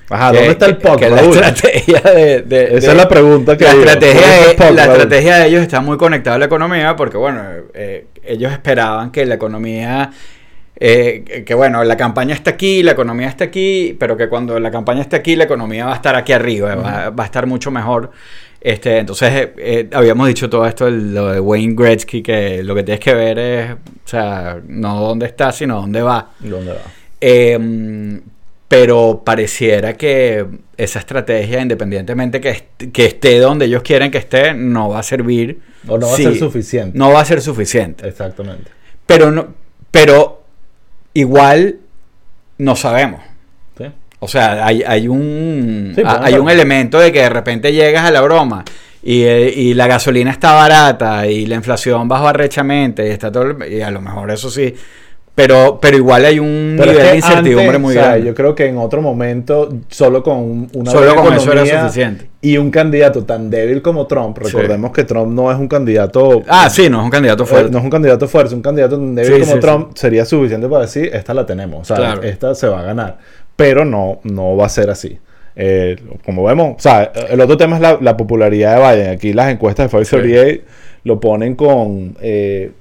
Ajá, 0.10 0.32
que- 0.32 0.38
¿dónde 0.38 0.51
está 0.51 0.65
el 0.67 0.78
que- 0.78 0.88
POC? 0.88 0.99
que 0.99 1.10
la 1.10 1.15
Raúl? 1.17 1.30
estrategia 1.38 2.01
de, 2.01 2.41
de- 2.41 2.63
Esa 2.78 2.88
de- 2.88 2.91
es 2.91 2.95
la 2.97 3.08
pregunta 3.10 3.58
que 3.58 3.63
la 3.65 3.71
estrategia, 3.71 4.21
¿Dónde 4.21 4.36
está 4.36 4.45
de, 4.45 4.51
el 4.51 4.56
POC, 4.58 4.75
la 4.75 4.84
estrategia 4.86 5.36
de 5.38 5.47
ellos 5.47 5.62
está 5.62 5.82
muy 5.82 5.97
conectada 5.97 6.36
a 6.36 6.39
la 6.39 6.45
economía 6.45 6.95
porque, 6.95 7.17
bueno, 7.17 7.41
eh, 7.73 8.06
ellos 8.23 8.51
esperaban 8.51 9.12
que 9.12 9.25
la 9.25 9.36
economía, 9.36 10.12
eh, 10.78 11.43
que, 11.45 11.54
bueno, 11.54 11.84
la 11.84 11.95
campaña 11.97 12.34
está 12.36 12.51
aquí, 12.51 12.84
la 12.84 12.91
economía 12.91 13.28
está 13.28 13.45
aquí, 13.45 13.95
pero 13.99 14.17
que 14.17 14.28
cuando 14.30 14.60
la 14.60 14.71
campaña 14.71 15.01
está 15.01 15.17
aquí, 15.17 15.36
la 15.36 15.45
economía 15.45 15.86
va 15.86 15.93
a 15.93 15.95
estar 15.95 16.15
aquí 16.15 16.34
arriba, 16.34 16.75
va, 16.75 17.10
va 17.12 17.23
a 17.23 17.25
estar 17.25 17.45
mucho 17.47 17.71
mejor. 17.71 18.12
Este, 18.60 18.97
entonces, 18.97 19.32
eh, 19.32 19.54
eh, 19.58 19.89
habíamos 19.93 20.28
dicho 20.28 20.49
todo 20.49 20.65
esto, 20.65 20.88
el- 20.88 21.13
lo 21.13 21.32
de 21.32 21.39
Wayne 21.39 21.75
Gretzky, 21.78 22.23
que 22.23 22.63
lo 22.63 22.73
que 22.73 22.82
tienes 22.82 22.99
que 22.99 23.13
ver 23.13 23.38
es, 23.39 23.71
o 23.71 23.78
sea, 24.08 24.58
no 24.67 24.99
dónde 25.01 25.28
está, 25.28 25.51
sino 25.51 25.80
dónde 25.82 26.01
va. 26.01 26.32
¿Dónde 26.39 26.71
va? 26.71 26.82
Pero 28.67 29.21
pareciera 29.23 29.93
que 29.93 30.45
esa 30.75 30.99
estrategia, 30.99 31.62
independientemente 31.62 32.41
que, 32.41 32.49
est- 32.49 32.91
que 32.91 33.06
esté 33.06 33.38
donde 33.39 33.65
ellos 33.65 33.84
quieren 33.84 34.10
que 34.12 34.17
esté, 34.17 34.54
no 34.56 34.89
va 34.89 34.99
a 34.99 35.04
servir. 35.04 35.60
O 35.88 35.97
no 35.99 36.08
va 36.08 36.13
a 36.13 36.17
ser 36.17 36.36
suficiente. 36.38 36.97
No 36.97 37.12
va 37.12 37.21
a 37.21 37.25
ser 37.25 37.41
suficiente. 37.41 38.08
Exactamente. 38.08 38.71
Pero, 39.06 39.30
no, 39.32 39.47
pero 39.91 40.43
igual 41.13 41.78
no 42.58 42.75
sabemos. 42.75 43.21
¿Sí? 43.78 43.86
O 44.19 44.28
sea, 44.28 44.65
hay, 44.65 44.82
hay 44.86 45.08
un 45.08 45.93
Sí, 45.95 46.01
hay 46.06 46.34
un 46.36 46.49
elemento 46.49 46.99
de 46.99 47.12
que 47.12 47.21
de 47.21 47.30
repente 47.30 47.71
llegas 47.71 48.06
a 48.06 48.12
la 48.12 48.21
broma 48.21 48.65
y, 49.04 49.21
eh, 49.23 49.54
y 49.56 49.73
la 49.75 49.86
gasolina 49.86 50.32
está 50.32 50.54
barata 50.54 51.28
y 51.28 51.45
la 51.45 51.56
inflación 51.56 52.08
bajó 52.08 52.28
arrechamente 52.30 53.06
y 53.08 53.12
está 53.12 53.32
todo 53.32 53.63
y 53.67 53.82
a 53.82 53.91
lo 53.91 54.01
mejor 54.01 54.32
eso 54.32 54.49
sí, 54.49 54.73
pero 55.36 55.80
pero 55.82 55.98
igual 55.98 56.24
hay 56.24 56.39
un 56.39 56.76
Pero 56.78 56.91
es 56.91 56.98
nivel 56.98 57.06
que 57.06 57.12
de 57.12 57.15
incertidumbre 57.17 57.65
antes, 57.67 57.82
muy 57.82 57.91
o 57.91 57.93
sea, 57.93 58.04
grande. 58.12 58.26
Yo 58.28 58.34
creo 58.34 58.56
que 58.56 58.65
en 58.67 58.78
otro 58.78 59.02
momento, 59.02 59.69
solo 59.89 60.24
con 60.24 60.38
un- 60.38 60.69
una 60.74 60.89
Solo 60.91 61.15
con 61.15 61.34
eso 61.34 61.52
era 61.52 61.82
suficiente. 61.82 62.30
Y 62.41 62.58
un 62.58 62.71
candidato 62.71 63.26
tan 63.26 63.50
débil 63.50 63.82
como 63.82 64.08
Trump, 64.08 64.38
Sí. 64.41 64.45
recordemos 64.45 64.91
que 64.91 65.04
Trump 65.04 65.34
no 65.34 65.52
es 65.52 65.58
un 65.58 65.67
candidato. 65.67 66.41
Ah, 66.48 66.69
sí, 66.69 66.89
no 66.89 67.00
es 67.00 67.04
un 67.06 67.10
candidato 67.12 67.43
eh, 67.43 67.48
fuerte. 67.48 67.71
no 67.71 67.78
es 67.80 67.84
un 67.84 67.89
candidato 67.89 68.28
fuerte, 68.28 68.56
un 68.56 68.62
candidato 68.62 68.95
tan 68.98 69.13
débil 69.15 69.34
Sí, 69.34 69.39
como 69.41 69.54
sí, 69.54 69.60
Trump 69.60 69.91
sería 69.95 70.24
suficiente 70.26 70.67
para 70.69 70.82
decir, 70.84 71.10
esta 71.13 71.34
la 71.34 71.45
tenemos, 71.45 71.82
o 71.82 71.86
sea, 71.86 71.98
Claro. 71.98 72.24
esta 72.24 72.56
se 72.56 72.67
va 72.67 72.80
a 72.80 72.84
ganar. 72.84 73.17
Pero 73.58 73.84
no, 73.86 74.19
no 74.24 74.56
va 74.56 74.65
a 74.67 74.69
ser 74.69 74.89
así. 74.89 75.17
Eh, 75.58 75.95
como 76.26 76.43
vemos, 76.43 76.76
o 76.78 76.80
sea, 76.82 77.12
el 77.30 77.39
otro 77.41 77.56
tema 77.58 77.76
es 77.78 77.82
la, 77.82 77.98
la 78.02 78.17
popularidad 78.17 78.76
de 78.76 78.95
Biden. 78.98 79.10
Aquí 79.12 79.32
las 79.34 79.50
encuestas 79.52 79.86
de 79.86 79.98
538 79.98 80.62
lo 81.06 81.19
ponen 81.19 81.56
con 81.56 82.17
eh, 82.21 82.71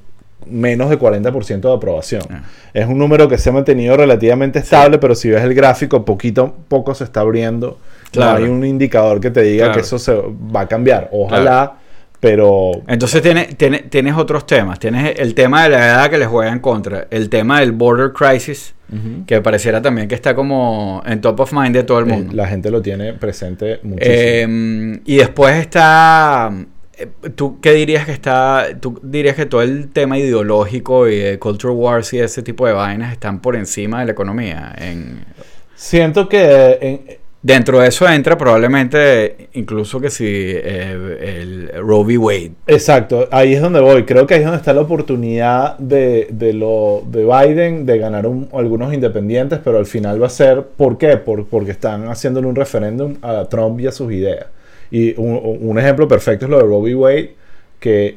menos 0.47 0.91
de 0.91 0.99
40% 0.99 1.61
de 1.61 1.73
aprobación. 1.73 2.23
Ah. 2.31 2.43
Es 2.73 2.87
un 2.87 2.99
número 2.99 3.29
que 3.29 3.39
se 3.39 3.51
ha 3.51 3.53
mantenido 3.53 3.97
relativamente 3.97 4.59
estable, 4.59 4.99
pero 4.99 5.15
si 5.15 5.31
ves 5.31 5.43
el 5.43 5.55
gráfico, 5.55 6.05
poquito 6.05 6.43
a 6.43 6.69
poco 6.69 6.95
se 6.95 7.05
está 7.05 7.21
abriendo. 7.21 7.79
Claro. 8.11 8.39
No 8.41 8.45
hay 8.47 8.51
un 8.51 8.65
indicador 8.65 9.21
que 9.21 9.31
te 9.31 9.43
diga 9.43 9.65
Claro. 9.67 9.75
que 9.75 9.81
eso 9.81 9.99
se 9.99 10.15
va 10.15 10.61
a 10.63 10.69
cambiar. 10.69 11.09
Ojalá, 11.13 11.75
pero 12.21 12.71
Entonces 12.89 13.21
tiene, 13.21 13.45
tiene- 13.57 13.81
tienes 13.81 14.15
otros 14.17 14.47
temas. 14.47 14.79
Tienes 14.79 15.19
el 15.19 15.35
tema 15.35 15.65
de 15.65 15.71
la 15.71 15.79
edad 15.87 16.11
que 16.11 16.19
les 16.19 16.29
juega 16.29 16.51
en 16.53 16.61
contra. 16.61 17.07
El 17.11 17.29
tema 17.29 17.61
del 17.61 17.73
border 17.73 18.13
crisis, 18.13 18.75
que 19.27 19.41
pareciera 19.41 19.83
también 19.83 20.07
que 20.07 20.15
está 20.15 20.35
como 20.37 21.03
en 21.05 21.21
top 21.21 21.41
of 21.41 21.53
mind 21.53 21.75
de 21.75 21.83
todo 21.83 21.99
el 21.99 22.07
mundo. 22.07 22.33
la 22.33 22.47
gente 22.47 22.71
lo 22.71 22.81
tiene 22.81 23.13
presente 23.15 23.81
muchísimo. 23.83 24.15
Eh, 24.17 25.01
y 25.05 25.17
después 25.17 25.57
está. 25.57 26.53
Eh, 26.99 27.09
¿Tú 27.35 27.61
qué 27.61 27.73
dirías 27.73 28.07
que 28.07 28.13
está? 28.13 28.67
¿Tú 28.81 29.01
dirías 29.03 29.37
que 29.37 29.47
todo 29.47 29.63
el 29.63 29.89
tema 29.93 30.19
ideológico 30.19 31.09
y 31.09 31.19
de 31.19 31.39
culture 31.39 31.73
wars 31.75 32.13
y 32.13 32.21
ese 32.21 32.43
tipo 32.43 32.67
de 32.67 32.73
vainas 32.73 33.13
están 33.13 33.41
por 33.41 33.57
encima 33.57 34.01
de 34.01 34.07
la 34.07 34.13
economía? 34.13 34.75
En, 34.79 35.25
Siento 35.75 36.29
que 36.29 36.79
en- 36.81 37.25
Dentro 37.47 37.79
de 37.81 37.89
eso 37.89 38.09
entra 38.09 38.39
probablemente 38.39 39.51
incluso 39.53 40.01
que 40.01 40.09
si 40.09 40.25
eh, 40.27 41.19
el 41.21 41.71
Roe 41.83 42.03
v. 42.03 42.17
Wade. 42.17 42.53
Exacto, 42.67 43.29
ahí 43.31 43.53
es 43.53 43.61
donde 43.61 43.81
voy. 43.81 44.05
Creo 44.05 44.27
que 44.27 44.33
ahí 44.33 44.41
es 44.41 44.47
donde 44.47 44.57
está 44.61 44.73
la 44.73 44.81
oportunidad 44.81 45.77
de, 45.77 46.29
de 46.31 46.55
lo, 46.55 47.03
de 47.07 47.23
Biden 47.27 47.85
de 47.85 47.99
ganar 47.99 48.27
un- 48.27 48.49
algunos 48.55 48.95
independientes, 48.95 49.59
pero 49.63 49.77
al 49.77 49.85
final 49.85 50.23
va 50.23 50.29
a 50.29 50.31
ser, 50.31 50.63
¿por 50.63 50.97
qué? 50.97 51.19
Por- 51.19 51.45
porque 51.47 51.73
están 51.73 52.09
haciéndole 52.09 52.47
un 52.47 52.57
referéndum 52.57 53.17
a 53.21 53.45
Trump 53.45 53.79
y 53.79 53.89
a 53.89 53.93
sus 53.93 54.11
ideas. 54.11 54.47
Y 54.97 55.15
un, 55.19 55.59
un 55.61 55.79
ejemplo 55.79 56.07
perfecto 56.07 56.45
es 56.47 56.51
lo 56.51 56.59
de 56.59 56.65
v. 56.65 56.95
Wade, 56.95 57.35
que 57.81 58.17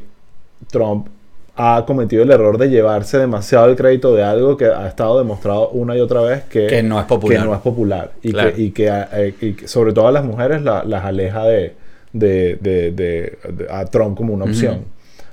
Trump 0.69 1.07
ha 1.55 1.83
cometido 1.87 2.21
el 2.21 2.29
error 2.29 2.57
de 2.59 2.69
llevarse 2.69 3.17
demasiado 3.17 3.65
el 3.65 3.75
crédito 3.75 4.13
de 4.13 4.23
algo 4.23 4.55
que 4.57 4.65
ha 4.65 4.87
estado 4.87 5.17
demostrado 5.17 5.69
una 5.69 5.97
y 5.97 5.99
otra 6.01 6.21
vez 6.21 6.43
que, 6.43 6.67
Que 6.67 6.83
no 6.83 6.99
es 6.99 7.05
popular. 7.07 7.39
que 7.41 7.45
no 7.47 7.55
es 7.55 7.61
popular. 7.61 8.11
Y, 8.21 8.31
Claro. 8.31 8.53
que, 8.53 8.61
y 8.61 8.71
que, 8.71 8.87
eh, 9.13 9.33
y 9.41 9.53
que 9.53 9.67
sobre 9.67 9.91
todo 9.91 10.07
a 10.07 10.11
las 10.11 10.23
mujeres 10.23 10.61
la- 10.61 10.83
las 10.83 11.03
aleja 11.03 11.45
de, 11.45 11.73
de, 12.13 12.57
de- 12.61 12.91
de- 12.91 13.37
de- 13.53 13.67
a 13.71 13.85
Trump 13.85 14.15
como 14.15 14.33
una 14.35 14.45
opción. 14.45 14.81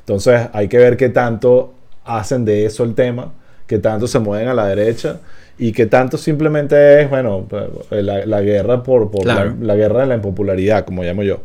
Entonces 0.01 0.49
hay 0.55 0.69
que 0.69 0.79
ver 0.79 0.97
qué 0.97 1.11
tanto 1.11 1.75
hacen 2.07 2.47
de 2.47 2.65
eso 2.65 2.85
el 2.85 2.95
tema, 2.95 3.33
qué 3.67 3.79
tanto 3.79 4.07
se 4.07 4.19
mueven 4.19 4.49
a 4.49 4.55
la 4.55 4.67
derecha 4.67 5.19
y 5.59 5.73
qué 5.73 5.87
tanto 5.87 6.19
simplemente 6.19 7.03
es, 7.03 7.09
bueno, 7.11 7.47
la, 7.90 8.27
la 8.27 8.40
guerra 8.40 8.83
por, 8.83 9.11
por 9.11 9.23
Claro. 9.23 9.55
la, 9.61 9.67
la 9.67 9.75
guerra 9.77 10.01
de 10.01 10.07
la 10.07 10.14
impopularidad, 10.17 10.85
como 10.85 11.03
llamo 11.05 11.23
yo. 11.23 11.43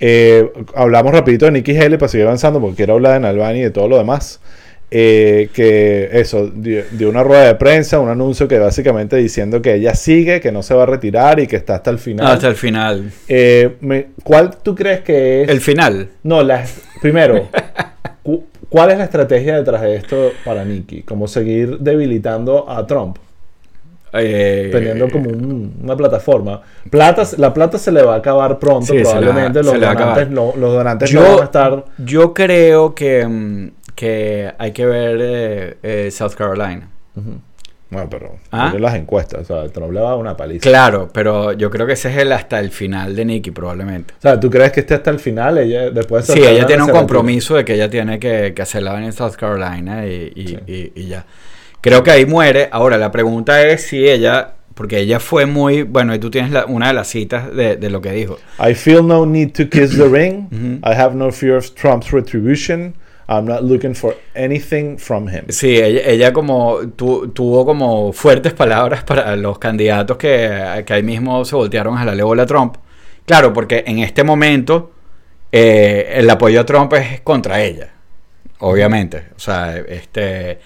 Eh, 0.00 0.50
hablamos 0.74 1.12
rapidito 1.12 1.44
de 1.46 1.52
Nikki 1.52 1.76
Haley 1.76 1.98
para 1.98 2.08
seguir 2.08 2.26
avanzando 2.26 2.60
porque 2.60 2.76
quiero 2.76 2.94
hablar 2.94 3.14
de 3.14 3.20
Nalbani 3.20 3.60
y 3.60 3.62
de 3.62 3.70
todo 3.70 3.88
lo 3.88 3.98
demás. 3.98 4.40
Eh, 4.96 5.48
que 5.52 6.10
eso, 6.12 6.48
dio, 6.54 6.82
dio 6.92 7.08
una 7.08 7.24
rueda 7.24 7.46
de 7.46 7.54
prensa, 7.56 7.98
un 7.98 8.08
anuncio 8.08 8.46
que 8.46 8.58
básicamente 8.60 9.16
diciendo 9.16 9.60
que 9.60 9.74
ella 9.74 9.94
sigue, 9.96 10.40
que 10.40 10.52
no 10.52 10.62
se 10.62 10.72
va 10.74 10.84
a 10.84 10.86
retirar 10.86 11.40
y 11.40 11.48
que 11.48 11.56
está 11.56 11.76
hasta 11.76 11.90
el 11.90 11.98
final. 11.98 12.26
Hasta 12.26 12.46
el 12.48 12.54
final. 12.54 13.10
Eh, 13.26 13.74
me- 13.80 14.08
¿Cuál 14.22 14.56
tú 14.62 14.74
crees 14.76 15.00
que 15.00 15.42
es? 15.42 15.48
El 15.48 15.60
final. 15.60 16.10
No, 16.22 16.44
la, 16.44 16.64
primero, 17.00 17.48
cu- 18.22 18.44
¿cuál 18.68 18.92
es 18.92 18.98
la 18.98 19.04
estrategia 19.04 19.56
detrás 19.56 19.82
de 19.82 19.96
esto 19.96 20.30
para 20.44 20.64
Nikki? 20.64 21.02
¿Cómo 21.02 21.26
seguir 21.26 21.78
debilitando 21.78 22.70
a 22.70 22.86
Trump? 22.86 23.16
Eh, 24.16 24.68
Teniendo 24.72 25.08
como 25.10 25.28
un- 25.30 25.74
una 25.82 25.96
plataforma. 25.96 26.60
Plata, 26.90 27.24
la 27.38 27.52
plata 27.52 27.78
se 27.78 27.90
le 27.92 28.02
va 28.02 28.14
a 28.14 28.18
acabar 28.18 28.58
pronto, 28.58 28.86
Sí, 28.92 28.98
se 28.98 29.02
probablemente. 29.02 29.58
la- 29.60 29.64
los, 29.64 29.72
se 29.72 29.78
donantes, 29.80 30.30
no, 30.30 30.52
los 30.56 30.72
donantes 30.72 31.10
Yo- 31.10 31.20
no 31.22 31.30
van 31.32 31.40
a 31.40 31.44
estar. 31.44 31.84
Yo 31.98 32.32
creo 32.34 32.94
que, 32.94 33.26
mm, 33.26 33.70
que 33.94 34.52
hay 34.58 34.72
que 34.72 34.86
ver 34.86 35.18
eh, 35.20 35.76
eh, 35.82 36.10
South 36.10 36.34
Carolina. 36.36 36.88
Bueno, 37.90 38.08
pero 38.10 38.36
¿Ah? 38.50 38.72
las 38.76 38.94
encuestas. 38.96 39.42
O 39.42 39.44
sea, 39.62 39.70
Trump 39.72 39.92
le 39.92 40.00
va 40.00 40.12
a 40.12 40.16
una 40.16 40.36
paliza. 40.36 40.68
Claro, 40.68 41.10
pero 41.12 41.52
yo 41.52 41.70
creo 41.70 41.86
que 41.86 41.92
ese 41.92 42.10
es 42.10 42.16
el 42.16 42.32
hasta 42.32 42.58
el 42.58 42.70
final 42.70 43.14
de 43.14 43.24
Nicky, 43.24 43.52
probablemente. 43.52 44.14
O 44.18 44.20
sea, 44.20 44.40
¿tú 44.40 44.50
crees 44.50 44.72
que 44.72 44.80
esté 44.80 44.94
hasta 44.94 45.10
el 45.10 45.20
final? 45.20 45.58
Ella, 45.58 45.90
después 45.90 46.26
de 46.26 46.32
Sí, 46.32 46.40
ella 46.40 46.66
tiene 46.66 46.82
un 46.82 46.86
se 46.86 46.92
retira? 46.92 46.98
compromiso 46.98 47.54
de 47.54 47.64
que 47.64 47.74
ella 47.74 47.88
tiene 47.88 48.18
que, 48.18 48.52
que 48.54 48.62
hacer 48.62 48.82
la 48.82 48.98
en 49.00 49.12
South 49.12 49.34
Carolina 49.38 50.06
y, 50.06 50.32
y- 50.34 50.46
Sí. 50.48 50.58
y- 50.66 50.92
y 51.02 51.06
ya. 51.06 51.24
Creo 51.84 52.02
que 52.02 52.10
ahí 52.10 52.24
muere. 52.24 52.68
Ahora, 52.72 52.96
la 52.96 53.10
pregunta 53.10 53.62
es 53.62 53.82
si 53.88 54.08
ella, 54.08 54.54
porque 54.74 54.98
ella 55.00 55.20
fue 55.20 55.44
muy, 55.44 55.82
bueno, 55.82 56.14
y 56.14 56.18
tú 56.18 56.30
tienes 56.30 56.50
la- 56.50 56.64
una 56.64 56.88
de 56.88 56.94
las 56.94 57.08
citas 57.08 57.54
de, 57.54 57.76
de 57.76 57.90
lo 57.90 58.00
que 58.00 58.12
dijo. 58.12 58.38
I 58.58 58.74
feel 58.74 59.06
no 59.06 59.26
need 59.26 59.50
to 59.52 59.68
kiss 59.68 59.96
the 59.98 60.08
ring. 60.08 60.48
I 60.82 60.94
have 60.94 61.14
no 61.14 61.30
fear 61.30 61.56
of 61.56 61.74
Trump's 61.74 62.10
retribution. 62.10 62.94
I'm 63.28 63.44
not 63.46 63.62
looking 63.62 63.94
for 63.94 64.14
anything 64.34 64.96
from 64.98 65.28
him. 65.28 65.44
Sí, 65.48 65.76
ella, 65.76 66.00
ella 66.06 66.32
como 66.32 66.78
tu- 66.96 67.28
tuvo 67.28 67.64
como 67.66 68.12
fuertes 68.12 68.52
palabras 68.54 69.02
para 69.04 69.36
los 69.36 69.58
candidatos 69.58 70.16
que, 70.16 70.82
que 70.86 70.92
ahí 70.94 71.02
mismo 71.02 71.44
se 71.44 71.54
voltearon 71.56 71.98
a 71.98 72.04
la 72.06 72.24
bola 72.24 72.44
a 72.44 72.46
Trump. 72.46 72.76
Claro, 73.26 73.52
porque 73.52 73.84
en 73.86 73.98
este 73.98 74.24
momento 74.24 74.92
eh, 75.52 76.12
el 76.16 76.28
apoyo 76.30 76.60
a 76.60 76.66
Trump 76.66 76.92
es 76.94 77.20
contra 77.22 77.62
ella, 77.62 77.88
obviamente. 78.58 79.24
O 79.36 79.38
sea, 79.38 79.76
este, 79.76 80.58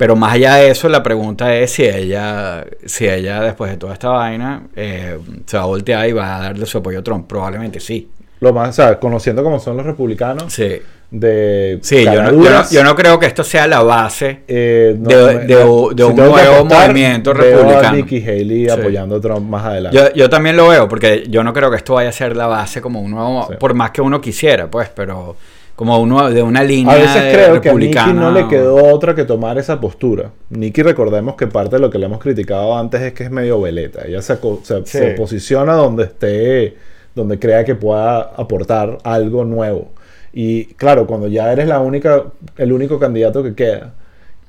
pero 0.00 0.16
más 0.16 0.32
allá 0.32 0.54
de 0.54 0.70
eso, 0.70 0.88
la 0.88 1.02
pregunta 1.02 1.54
es 1.54 1.72
si 1.72 1.84
ella, 1.84 2.64
si 2.86 3.06
ella 3.06 3.42
después 3.42 3.70
de 3.70 3.76
toda 3.76 3.92
esta 3.92 4.08
vaina 4.08 4.62
eh, 4.74 5.18
se 5.44 5.58
va 5.58 5.64
a 5.64 5.66
voltear 5.66 6.08
y 6.08 6.12
va 6.12 6.38
a 6.38 6.40
darle 6.40 6.64
su 6.64 6.78
apoyo 6.78 7.00
a 7.00 7.02
Trump. 7.02 7.28
Probablemente 7.28 7.80
sí. 7.80 8.08
Lo 8.40 8.54
más, 8.54 8.70
o 8.70 8.72
sea, 8.72 8.98
conociendo 8.98 9.42
como 9.44 9.60
son 9.60 9.76
los 9.76 9.84
republicanos, 9.84 10.50
Sí, 10.54 10.80
de 11.10 11.78
sí 11.82 12.02
yo, 12.02 12.10
no, 12.10 12.14
yo, 12.14 12.22
no, 12.22 12.24
caraduras, 12.44 12.70
yo 12.70 12.82
no 12.82 12.94
creo 12.96 13.18
que 13.18 13.26
esto 13.26 13.44
sea 13.44 13.66
la 13.66 13.82
base. 13.82 14.40
eh, 14.48 14.96
no, 14.98 15.08
de- 15.10 16.04
un 16.06 16.16
nuevo 16.16 16.64
movimiento 16.64 17.34
veo 17.34 17.58
a 17.60 17.62
republicano. 17.64 17.96
Nikki 17.98 18.22
Haley 18.26 18.64
Sí. 18.64 18.70
apoyando 18.70 19.16
a 19.16 19.20
Trump 19.20 19.46
más 19.50 19.66
adelante. 19.66 19.98
Yo, 19.98 20.12
yo 20.14 20.30
también 20.30 20.56
lo 20.56 20.68
veo, 20.68 20.88
porque 20.88 21.24
yo 21.28 21.44
no 21.44 21.52
creo 21.52 21.70
que 21.70 21.76
esto 21.76 21.92
vaya 21.92 22.08
a 22.08 22.12
ser 22.12 22.34
la 22.34 22.46
base 22.46 22.80
como 22.80 23.02
un 23.02 23.10
nuevo, 23.10 23.48
Sí. 23.50 23.56
por 23.60 23.74
más 23.74 23.90
que 23.90 24.00
uno 24.00 24.18
quisiera, 24.22 24.70
pues, 24.70 24.88
pero 24.88 25.36
como 25.80 25.98
uno 25.98 26.28
de 26.30 26.42
una 26.42 26.62
línea 26.62 26.92
a 26.92 26.98
veces 26.98 27.24
de 27.24 27.32
creo 27.32 27.60
que 27.62 27.70
a 27.70 27.72
Nikki 27.72 27.86
republicana. 27.94 28.12
no 28.12 28.30
le 28.32 28.46
quedó 28.48 28.84
otra 28.94 29.14
que 29.14 29.24
tomar 29.24 29.56
esa 29.56 29.80
postura. 29.80 30.30
Nikki, 30.50 30.82
recordemos 30.82 31.36
que 31.36 31.46
parte 31.46 31.76
de 31.76 31.80
lo 31.80 31.88
que 31.88 31.98
le 31.98 32.04
hemos 32.04 32.18
criticado 32.18 32.76
antes 32.76 33.00
es 33.00 33.14
que 33.14 33.24
es 33.24 33.30
medio 33.30 33.58
veleta. 33.62 34.02
Ella 34.06 34.20
se, 34.20 34.34
aco- 34.34 34.60
se- 34.62 34.84
Sí. 34.84 34.98
se 34.98 35.06
posiciona 35.12 35.72
donde 35.72 36.04
esté, 36.04 36.76
donde 37.14 37.38
crea 37.38 37.64
que 37.64 37.76
pueda 37.76 38.20
aportar 38.20 38.98
algo 39.04 39.46
nuevo. 39.46 39.88
Y 40.34 40.66
claro, 40.74 41.06
cuando 41.06 41.28
ya 41.28 41.50
eres 41.50 41.66
la 41.66 41.80
única, 41.80 42.24
el 42.58 42.72
único 42.74 42.98
candidato 42.98 43.42
que 43.42 43.54
queda 43.54 43.94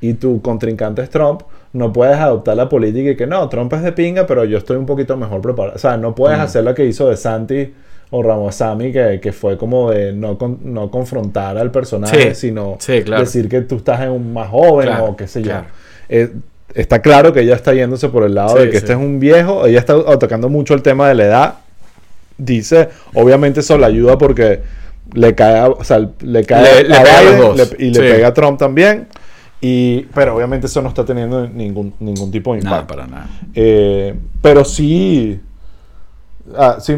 y 0.02 0.16
tu 0.16 0.42
contrincante 0.42 1.02
es 1.02 1.10
Trump, 1.10 1.44
no 1.72 1.94
puedes 1.94 2.18
adoptar 2.18 2.58
la 2.58 2.68
política 2.68 3.12
y 3.12 3.16
que 3.16 3.26
no, 3.26 3.48
Trump 3.48 3.72
es 3.72 3.84
de 3.84 3.94
pinga, 3.94 4.28
pero 4.28 4.44
yo 4.44 4.58
estoy 4.58 4.76
un 4.76 4.86
poquito 4.86 5.16
mejor 5.16 5.40
preparado. 5.40 5.78
O 5.78 5.80
sea, 5.80 5.96
no 5.96 6.14
puedes 6.14 6.38
Mm. 6.40 6.42
hacer 6.42 6.64
lo 6.66 6.76
que 6.76 6.86
hizo 6.86 7.08
de 7.10 7.16
Santi 7.16 7.74
o 8.14 8.22
Ramasami, 8.22 8.92
que, 8.92 9.20
que 9.22 9.32
fue 9.32 9.58
como 9.58 9.90
de 9.92 10.12
no, 10.14 10.38
con- 10.38 10.60
no 10.64 10.92
confrontar 10.92 11.58
al 11.58 11.72
personaje, 11.72 12.36
Sí, 12.36 12.48
sino 12.48 12.76
sí, 12.80 13.02
claro. 13.04 13.24
decir 13.24 13.48
que 13.48 13.62
tú 13.62 13.78
estás 13.78 14.02
en 14.02 14.10
un 14.12 14.34
más 14.34 14.50
joven 14.50 14.88
Claro, 14.88 15.06
o 15.06 15.16
qué 15.16 15.28
sé 15.28 15.42
yo. 15.42 15.48
claro. 15.52 15.68
Eh, 16.10 16.30
está 16.76 17.02
claro 17.02 17.32
que 17.32 17.40
ella 17.42 17.56
está 17.56 17.74
yéndose 17.74 18.10
por 18.10 18.24
el 18.24 18.36
lado 18.36 18.58
Sí, 18.58 18.64
de 18.64 18.70
que 18.70 18.78
este 18.78 18.92
es 18.94 18.98
un 18.98 19.20
viejo, 19.20 19.66
ella 19.66 19.80
está 19.80 19.94
atacando 20.08 20.50
mucho 20.50 20.74
el 20.74 20.82
tema 20.82 21.08
de 21.08 21.16
la 21.16 21.24
edad. 21.26 21.54
Dice, 22.38 22.90
obviamente 23.14 23.60
eso 23.62 23.78
le 23.78 23.86
ayuda 23.86 24.18
porque 24.18 24.62
le 25.14 25.34
cae, 25.36 25.60
a- 25.60 25.70
o 25.70 25.84
sea, 25.84 26.00
le 26.22 26.44
cae 26.44 26.84
Le- 26.84 26.90
le 26.90 26.96
a 26.96 27.22
los 27.24 27.58
dos. 27.58 27.72
le- 27.78 27.86
y 27.86 27.94
le 27.94 28.00
pega 28.00 28.28
a 28.28 28.34
Trump 28.34 28.60
también. 28.60 29.08
Y, 29.62 30.02
pero 30.14 30.36
obviamente 30.36 30.66
eso 30.68 30.82
no 30.82 30.90
está 30.90 31.06
teniendo 31.06 31.48
ningún, 31.48 31.94
ningún 32.00 32.32
tipo 32.32 32.56
de 32.56 32.62
Nada, 32.62 32.78
impacto. 32.82 32.96
para 32.96 33.08
nada. 33.08 33.30
Eh, 33.54 34.16
pero 34.42 34.66
sí, 34.66 35.40
ah, 36.58 36.78
sí. 36.82 36.98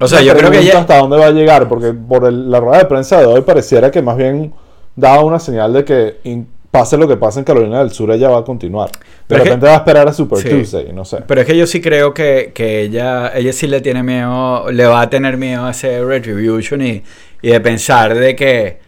O 0.00 0.08
sea, 0.08 0.22
yo 0.22 0.34
creo 0.36 0.50
que 0.50 0.58
ella- 0.60 0.80
hasta 0.80 0.98
dónde 0.98 1.16
va 1.16 1.26
a 1.26 1.30
llegar, 1.30 1.68
porque 1.68 1.92
por 1.92 2.24
el- 2.26 2.50
la 2.50 2.60
rueda 2.60 2.78
de 2.78 2.84
prensa 2.86 3.18
de 3.20 3.26
hoy 3.26 3.40
pareciera 3.42 3.90
que 3.90 4.02
más 4.02 4.16
bien 4.16 4.52
daba 4.96 5.22
una 5.24 5.38
señal 5.38 5.72
de 5.72 5.84
que 5.84 6.16
in- 6.24 6.48
pase 6.70 6.96
lo 6.96 7.06
que 7.06 7.16
pase 7.16 7.38
en 7.38 7.44
Carolina 7.44 7.78
del 7.78 7.92
Sur, 7.92 8.10
ella 8.10 8.28
va 8.28 8.38
a 8.38 8.44
continuar. 8.44 8.90
De 8.90 8.98
Pero 9.28 9.38
es 9.38 9.42
que- 9.44 9.48
repente 9.50 9.66
va 9.66 9.74
a 9.74 9.76
esperar 9.76 10.08
a 10.08 10.12
Super 10.12 10.38
Sí. 10.40 10.48
Tuesday, 10.48 10.92
no 10.92 11.04
sé. 11.04 11.18
Pero 11.26 11.40
es 11.40 11.46
que 11.46 11.56
yo 11.56 11.66
sí 11.68 11.80
creo 11.80 12.12
que, 12.12 12.50
que 12.52 12.82
ella, 12.82 13.30
ella 13.34 13.52
sí 13.52 13.68
le 13.68 13.80
tiene 13.80 14.02
miedo, 14.02 14.70
le 14.72 14.84
va 14.86 15.02
a 15.02 15.08
tener 15.10 15.36
miedo 15.36 15.64
a 15.66 15.70
ese 15.70 16.04
retribution 16.04 16.82
y, 16.82 17.02
y 17.42 17.48
de 17.50 17.60
pensar 17.60 18.14
de 18.14 18.34
que 18.34 18.78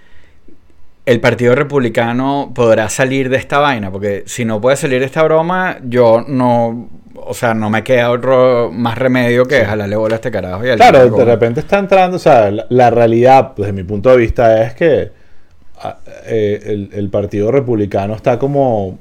el 1.04 1.20
Partido 1.20 1.54
Republicano 1.54 2.50
podrá 2.52 2.88
salir 2.88 3.28
de 3.28 3.36
esta 3.36 3.60
vaina, 3.60 3.92
porque 3.92 4.24
si 4.26 4.44
no 4.44 4.60
puede 4.60 4.76
salir 4.76 4.98
de 4.98 5.06
esta 5.06 5.22
broma, 5.22 5.78
yo 5.84 6.24
no, 6.26 6.88
o 7.24 7.34
sea, 7.34 7.54
no 7.54 7.70
me 7.70 7.82
queda 7.82 8.10
otro 8.10 8.70
más 8.72 8.96
remedio 8.98 9.44
que 9.44 9.64
jalarle 9.64 9.96
bola 9.96 10.14
a 10.14 10.16
este 10.16 10.30
carajo 10.30 10.66
y 10.66 10.76
Claro, 10.76 11.08
de 11.10 11.24
repente 11.24 11.60
está 11.60 11.78
entrando, 11.78 12.16
o 12.16 12.20
sea, 12.20 12.50
la, 12.50 12.66
la 12.68 12.90
realidad, 12.90 13.52
desde 13.56 13.72
mi 13.72 13.82
punto 13.82 14.10
de 14.10 14.16
vista, 14.16 14.62
es 14.62 14.74
que 14.74 15.10
ah, 15.82 15.98
eh, 16.26 16.60
el, 16.64 16.90
el 16.92 17.10
Partido 17.10 17.50
Republicano 17.50 18.14
está 18.14 18.38
como 18.38 18.98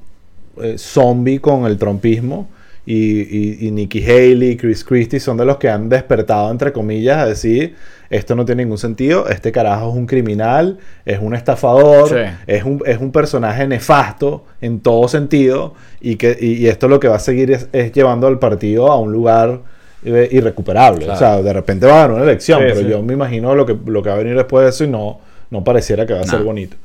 eh, 0.62 0.76
zombie 0.78 1.40
con 1.40 1.66
el 1.66 1.78
trumpismo 1.78 2.50
y, 2.86 3.22
y, 3.22 3.68
y 3.68 3.72
Nikki 3.72 4.04
Haley, 4.04 4.58
Chris 4.58 4.84
Christie 4.84 5.20
son 5.20 5.38
de 5.38 5.46
los 5.46 5.58
que 5.58 5.70
han 5.70 5.90
despertado, 5.90 6.52
entre 6.52 6.72
comillas, 6.72 7.18
a 7.18 7.26
decir, 7.26 7.76
esto 8.10 8.36
no 8.36 8.46
tiene 8.46 8.64
ningún 8.64 8.78
sentido, 8.78 9.28
este 9.28 9.52
carajo 9.52 9.90
es 9.90 9.96
un 9.96 10.06
criminal, 10.06 10.78
es 11.06 11.20
un 11.20 11.34
estafador, 11.36 12.10
Sí. 12.10 12.16
es, 12.46 12.64
un, 12.64 12.82
es 12.86 13.00
un 13.00 13.12
personaje 13.12 13.68
nefasto 13.68 14.46
en 14.62 14.80
todo 14.80 15.08
sentido 15.08 15.74
y, 16.00 16.16
que, 16.18 16.38
y, 16.40 16.54
y 16.64 16.68
esto 16.68 16.88
lo 16.88 17.00
que 17.00 17.08
va 17.08 17.16
a 17.16 17.20
seguir 17.20 17.52
es, 17.52 17.68
es 17.74 17.92
llevando 17.92 18.28
al 18.28 18.38
partido 18.38 18.92
a 18.92 19.00
un 19.00 19.12
lugar 19.12 19.62
eh, 20.06 20.30
irrecuperable. 20.32 21.06
Claro. 21.06 21.14
O 21.16 21.18
sea, 21.18 21.42
de 21.42 21.52
repente 21.54 21.88
va 21.88 21.94
a 21.94 21.96
ganar 22.02 22.12
una 22.18 22.24
elección, 22.24 22.60
Sí, 22.60 22.66
pero 22.70 22.80
sí. 22.82 22.88
yo 22.88 23.02
me 23.02 23.14
imagino 23.14 23.56
lo 23.56 23.66
que, 23.66 23.76
lo 23.88 24.04
que 24.04 24.10
va 24.10 24.16
a 24.16 24.20
venir 24.20 24.36
después 24.36 24.64
de 24.64 24.70
eso 24.70 24.84
y 24.84 24.88
no, 24.88 25.20
no 25.50 25.64
pareciera 25.64 26.06
que 26.06 26.14
va 26.14 26.22
a 26.22 26.26
ser 26.26 26.44
bonito. 26.44 26.78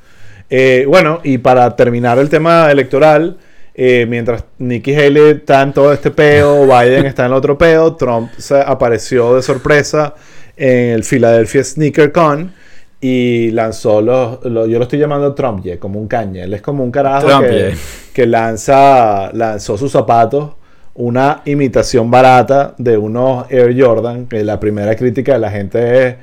Eh, 0.49 0.85
bueno, 0.89 1.21
y 1.23 1.37
para 1.39 1.77
terminar 1.77 2.19
el 2.19 2.29
tema 2.31 2.71
electoral, 2.73 3.37
eh, 3.75 4.07
mientras 4.09 4.45
Nikki 4.59 4.95
Haley 4.95 5.31
está 5.39 5.63
en 5.63 5.73
todo 5.73 5.93
este 5.93 6.11
peo, 6.11 6.67
Biden 6.67 7.07
está 7.07 7.23
en 7.25 7.33
el 7.33 7.35
otro 7.39 7.57
peo, 7.59 7.95
Trump 7.97 8.31
se 8.39 8.61
apareció 8.61 9.37
de 9.37 9.43
sorpresa 9.43 10.15
en 10.57 10.91
el 10.91 11.05
Philadelphia 11.05 11.65
Sneaker 11.65 12.13
Con 12.13 12.53
y 13.01 13.51
lanzó 13.53 14.03
los, 14.03 14.45
los- 14.45 14.69
yo 14.69 14.77
lo 14.79 14.83
estoy 14.85 14.99
llamando 14.99 15.35
Trump 15.35 15.65
Ye, 15.65 15.79
como 15.79 15.99
un 15.99 16.07
caña. 16.07 16.45
Él 16.45 16.53
es 16.53 16.61
como 16.61 16.85
un 16.85 16.91
carajo 16.91 17.27
Trump 17.29 17.47
que, 17.47 17.75
que 18.13 18.27
lanza, 18.27 19.31
lanzó 19.33 19.79
sus 19.79 19.91
zapatos 19.91 20.51
una 20.93 21.41
imitación 21.47 22.11
barata 22.11 22.75
de 22.77 22.99
unos 22.99 23.51
Air 23.51 23.75
Jordan, 23.81 24.27
que 24.27 24.45
la 24.45 24.61
primera 24.61 24.95
crítica 24.97 25.33
de 25.33 25.39
la 25.39 25.51
gente 25.51 26.07
es... 26.09 26.15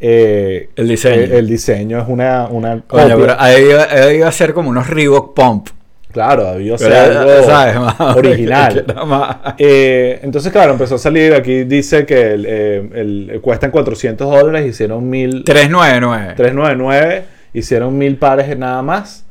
eh, 0.00 0.68
El 0.76 0.88
diseño. 0.88 1.22
el 1.34 1.46
diseño 1.46 1.98
es 2.02 2.08
una, 2.08 2.48
una 2.50 2.82
copia. 2.86 3.16
pero 3.16 3.34
ahí 3.38 3.62
iba, 3.70 3.84
ahí 3.84 4.16
iba 4.16 4.28
a 4.28 4.32
ser 4.32 4.52
como 4.52 4.68
unos 4.68 4.90
Reebok 4.90 5.32
Pump. 5.34 5.68
Claro, 6.16 6.52
debió 6.54 6.76
ser 6.78 6.92
algo 6.92 7.42
¿sabes? 7.46 7.76
Más- 7.78 8.16
original. 8.16 8.84
Más- 9.06 9.36
Eh, 9.58 10.18
entonces, 10.22 10.50
claro, 10.52 10.72
empezó 10.72 10.96
a 10.96 10.98
salir. 10.98 11.34
Aquí 11.34 11.64
dice 11.64 12.04
que 12.06 12.32
el, 12.32 12.46
eh, 12.48 12.88
el- 12.94 13.40
cuestan 13.42 13.70
400 13.70 14.30
dólares, 14.30 14.66
hicieron 14.66 15.08
1000. 15.08 15.44
399. 15.44 16.34
399, 16.36 17.24
hicieron 17.52 17.96
mil 17.98 18.16
pares 18.16 18.56
nada 18.58 18.82
más. 18.82 19.24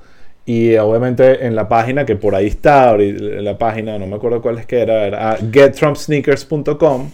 Y 0.48 0.74
eh, 0.74 0.80
obviamente 0.80 1.46
en 1.48 1.56
la 1.56 1.68
página, 1.68 2.06
que 2.06 2.16
por 2.16 2.36
ahí 2.36 2.46
está, 2.48 2.94
en 2.94 3.44
la 3.44 3.58
página, 3.58 3.98
no 3.98 4.06
me 4.06 4.16
acuerdo 4.16 4.42
cuál 4.44 4.60
es 4.60 4.68
que 4.68 4.80
era, 4.80 5.06
era 5.08 5.32
ah, 5.32 5.38
gettrumpsneakers.com, 5.52 7.10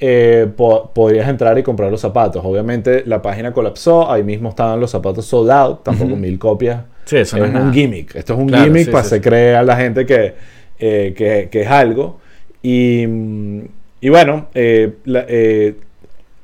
eh, 0.00 0.46
po- 0.56 0.90
podrías 0.94 1.28
entrar 1.28 1.58
y 1.58 1.62
comprar 1.62 1.90
los 1.90 2.00
zapatos. 2.00 2.42
Obviamente 2.44 3.02
la 3.06 3.20
página 3.22 3.52
colapsó, 3.52 4.10
ahí 4.10 4.22
mismo 4.22 4.50
estaban 4.50 4.78
los 4.80 4.90
zapatos 4.90 5.24
sold 5.26 5.50
out, 5.50 5.82
tampoco 5.82 6.12
Ujú. 6.12 6.20
mil 6.20 6.38
copias. 6.38 6.82
Sí, 7.08 7.16
eso 7.16 7.38
no 7.38 7.44
es 7.46 7.54
un 7.54 7.72
gimmick. 7.72 8.14
Esto 8.14 8.34
es 8.34 8.38
un 8.38 8.48
Claro, 8.48 8.64
gimmick 8.64 8.84
sí, 8.84 8.90
para 8.90 9.04
sí, 9.04 9.10
se 9.10 9.16
sí. 9.16 9.22
cree 9.22 9.54
a 9.56 9.62
la 9.62 9.76
gente 9.76 10.04
que, 10.04 10.34
eh, 10.78 11.14
que, 11.16 11.48
que 11.50 11.62
es 11.62 11.68
algo. 11.68 12.20
Y, 12.62 13.06
mm, 13.06 13.60
y 14.02 14.08
bueno, 14.10 14.48
eh, 14.54 14.92
la- 15.06 15.24
eh, 15.26 15.74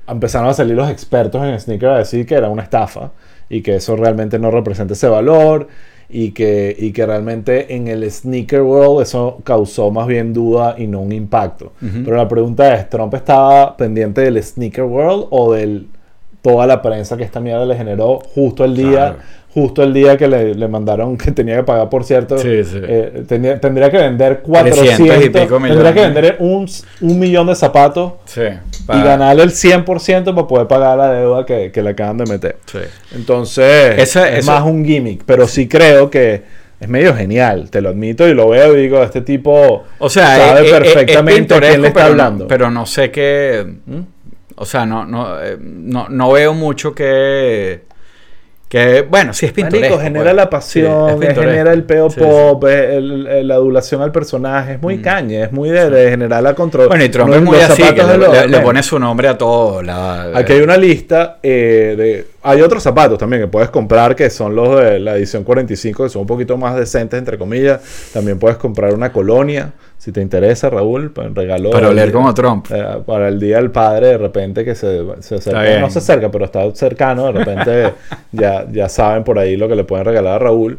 empezaron 0.09 0.49
a 0.49 0.55
salir 0.55 0.75
los 0.75 0.91
expertos 0.91 1.43
en 1.45 1.59
sneaker 1.59 1.89
a 1.89 1.99
decir 1.99 2.27
que 2.27 2.35
era 2.35 2.49
una 2.49 2.63
estafa 2.63 3.11
y 3.49 3.61
que 3.63 3.77
eso 3.77 3.97
realmente 3.97 4.39
no 4.39 4.51
representa 4.51 4.95
ese 4.95 5.09
valor 5.09 5.69
y 6.09 6.31
que, 6.33 6.75
y 6.79 6.93
que 6.93 7.07
realmente 7.07 7.75
en 7.75 7.89
el 7.89 8.11
sneaker 8.11 8.63
world 8.63 9.03
eso 9.03 9.41
causó 9.45 9.91
más 9.91 10.07
bien 10.07 10.33
duda 10.33 10.75
y 10.79 10.87
no 10.87 11.01
un 11.01 11.13
impacto. 11.13 11.73
Pero 12.05 12.17
la 12.17 12.29
pregunta 12.29 12.75
es, 12.75 12.89
¿Trump 12.91 13.13
estaba 13.15 13.77
pendiente 13.77 14.21
del 14.23 14.43
sneaker 14.43 14.85
world 14.85 15.27
o 15.31 15.53
de 15.55 15.83
toda 16.43 16.67
la 16.67 16.83
prensa 16.83 17.17
que 17.17 17.25
esta 17.25 17.41
mierda 17.41 17.65
le 17.65 17.75
generó 17.77 18.19
justo 18.35 18.65
el 18.65 18.77
día, 18.77 18.91
Claro. 18.91 19.17
Justo 19.55 19.85
el 19.85 19.95
día 19.95 20.17
que 20.17 20.27
le, 20.27 20.53
le 20.55 20.67
mandaron 20.69 21.17
que 21.17 21.31
tenía 21.31 21.57
que 21.59 21.63
pagar, 21.63 21.89
por 21.89 22.03
cierto, 22.05 22.37
Sí, 22.39 22.65
sí. 22.65 22.81
eh, 22.83 23.23
tenía- 23.29 23.61
tendría 23.61 23.89
que 23.89 23.99
vender 23.99 24.43
300 24.43 24.45
400, 24.49 25.25
y 25.27 25.31
pico 25.31 25.59
tendría 25.61 25.95
que 25.95 26.01
vender 26.01 26.37
un, 26.41 26.69
un 27.01 27.19
millón 27.21 27.47
de 27.47 27.55
zapatos 27.55 28.15
Sí. 28.25 28.43
y 28.43 29.03
ganarle 29.03 29.45
el 29.45 29.51
100% 29.53 30.35
para 30.35 30.47
poder 30.49 30.67
pagar 30.67 30.99
la 30.99 31.13
deuda 31.13 31.47
que, 31.47 31.71
que 31.71 31.83
le 31.83 31.91
acaban 31.91 32.19
de 32.19 32.27
meter. 32.27 32.57
Sí. 32.67 32.79
Entonces, 33.15 33.99
Esa- 33.99 34.29
es 34.29 34.41
eso- 34.41 34.51
más 34.53 34.65
un 34.65 34.85
gimmick, 34.85 35.23
pero 35.25 35.47
sí 35.47 35.69
creo 35.69 36.11
que 36.11 36.43
es 36.81 36.89
medio 36.89 37.15
genial, 37.15 37.71
te 37.71 37.81
lo 37.81 37.91
admito 37.91 38.29
y 38.29 38.35
lo 38.35 38.49
veo 38.49 38.77
y 38.77 38.81
digo, 38.83 39.03
este 39.03 39.21
tipo 39.21 39.85
O 39.99 40.09
sea, 40.11 40.37
sabe 40.37 40.61
es- 40.63 40.67
es- 40.67 40.73
es 40.73 40.81
perfectamente 40.81 41.55
a 41.55 41.61
quién 41.61 41.81
le 41.81 41.89
está 41.89 42.01
pero 42.01 42.11
hablando. 42.11 42.49
pero 42.49 42.71
no 42.71 42.85
sé 42.87 43.11
qué. 43.13 43.65
¿Mm? 43.87 44.01
O 44.57 44.65
sea, 44.65 44.85
no, 44.85 45.05
no, 45.07 45.41
eh, 45.43 45.57
no, 45.61 46.09
no 46.09 46.33
veo 46.33 46.55
mucho 46.55 46.93
que. 46.95 47.83
Que 48.75 49.03
bueno, 49.03 49.33
sí 49.33 49.47
es 49.47 49.53
pintoresco. 49.53 49.97
Marico, 49.97 50.03
genera 50.03 50.25
pues. 50.25 50.37
la 50.37 50.43
Sí, 50.45 50.49
pasión, 50.51 51.09
eh, 51.11 51.13
pintoresco. 51.13 51.41
genera 51.43 51.73
el 51.73 51.83
peo 51.85 52.11
Sí, 52.11 52.17
sí. 52.19 52.27
pop, 52.27 52.65
eh, 52.67 52.97
el- 52.97 53.27
el- 53.29 53.47
la 53.49 53.55
adulación 53.55 54.03
al 54.03 54.11
personaje, 54.11 54.73
es 54.75 54.83
muy 54.83 54.97
Mm. 54.97 55.03
caña, 55.03 55.45
es 55.45 55.53
muy 55.53 55.71
de, 55.71 55.89
de 55.91 56.11
generar 56.11 56.43
la 56.43 56.55
control. 56.55 56.89
Bueno, 56.89 57.05
y 57.05 57.09
Trump 57.09 57.29
Uno- 57.29 57.37
es 57.37 57.43
muy 57.43 57.59
así, 57.59 57.83
que 57.83 58.03
le, 58.03 58.19
le- 58.19 58.49
le 58.49 58.61
pone 58.61 58.83
su 58.83 58.99
nombre 58.99 59.29
a 59.29 59.39
todo. 59.39 59.81
La, 59.83 60.31
Aquí 60.35 60.55
hay 60.55 60.61
una 60.63 60.77
lista 60.77 61.39
eh, 61.43 61.95
de... 61.97 62.34
Hay 62.47 62.61
otros 62.61 62.83
zapatos 62.83 63.19
también 63.19 63.41
que 63.41 63.49
puedes 63.49 63.71
comprar 63.71 64.15
que 64.15 64.29
son 64.29 64.55
los 64.55 64.79
de 64.79 65.01
la 65.01 65.17
edición 65.17 65.45
45, 65.45 66.05
que 66.05 66.11
son 66.11 66.21
un 66.21 66.27
poquito 66.27 66.59
más 66.59 66.77
decentes, 66.77 67.19
entre 67.19 67.39
comillas. 67.39 67.81
También 68.13 68.39
puedes 68.39 68.59
comprar 68.59 68.93
una 68.93 69.11
colonia, 69.13 69.73
si 69.97 70.13
te 70.13 70.21
interesa, 70.21 70.69
Raúl, 70.69 71.11
regalo. 71.35 71.71
Para 71.71 71.89
oler 71.89 72.13
como 72.13 72.35
Trump. 72.35 72.67
eh, 72.71 72.85
para 73.07 73.29
el 73.29 73.41
Día 73.41 73.57
del 73.57 73.71
Padre, 73.71 74.09
de 74.09 74.19
repente 74.19 74.63
que 74.63 74.75
se, 74.75 75.03
se 75.21 75.37
acerca. 75.37 75.81
No 75.81 75.89
se 75.89 76.01
acerca, 76.01 76.31
pero 76.31 76.45
está 76.45 76.71
cercano. 76.75 77.33
De 77.33 77.33
repente 77.33 77.95
ya, 78.33 78.67
ya 78.71 78.91
saben 78.91 79.25
por 79.25 79.39
ahí 79.39 79.57
lo 79.57 79.67
que 79.67 79.77
le 79.77 79.85
pueden 79.85 80.05
regalar 80.05 80.35
a 80.35 80.39
Raúl. 80.39 80.79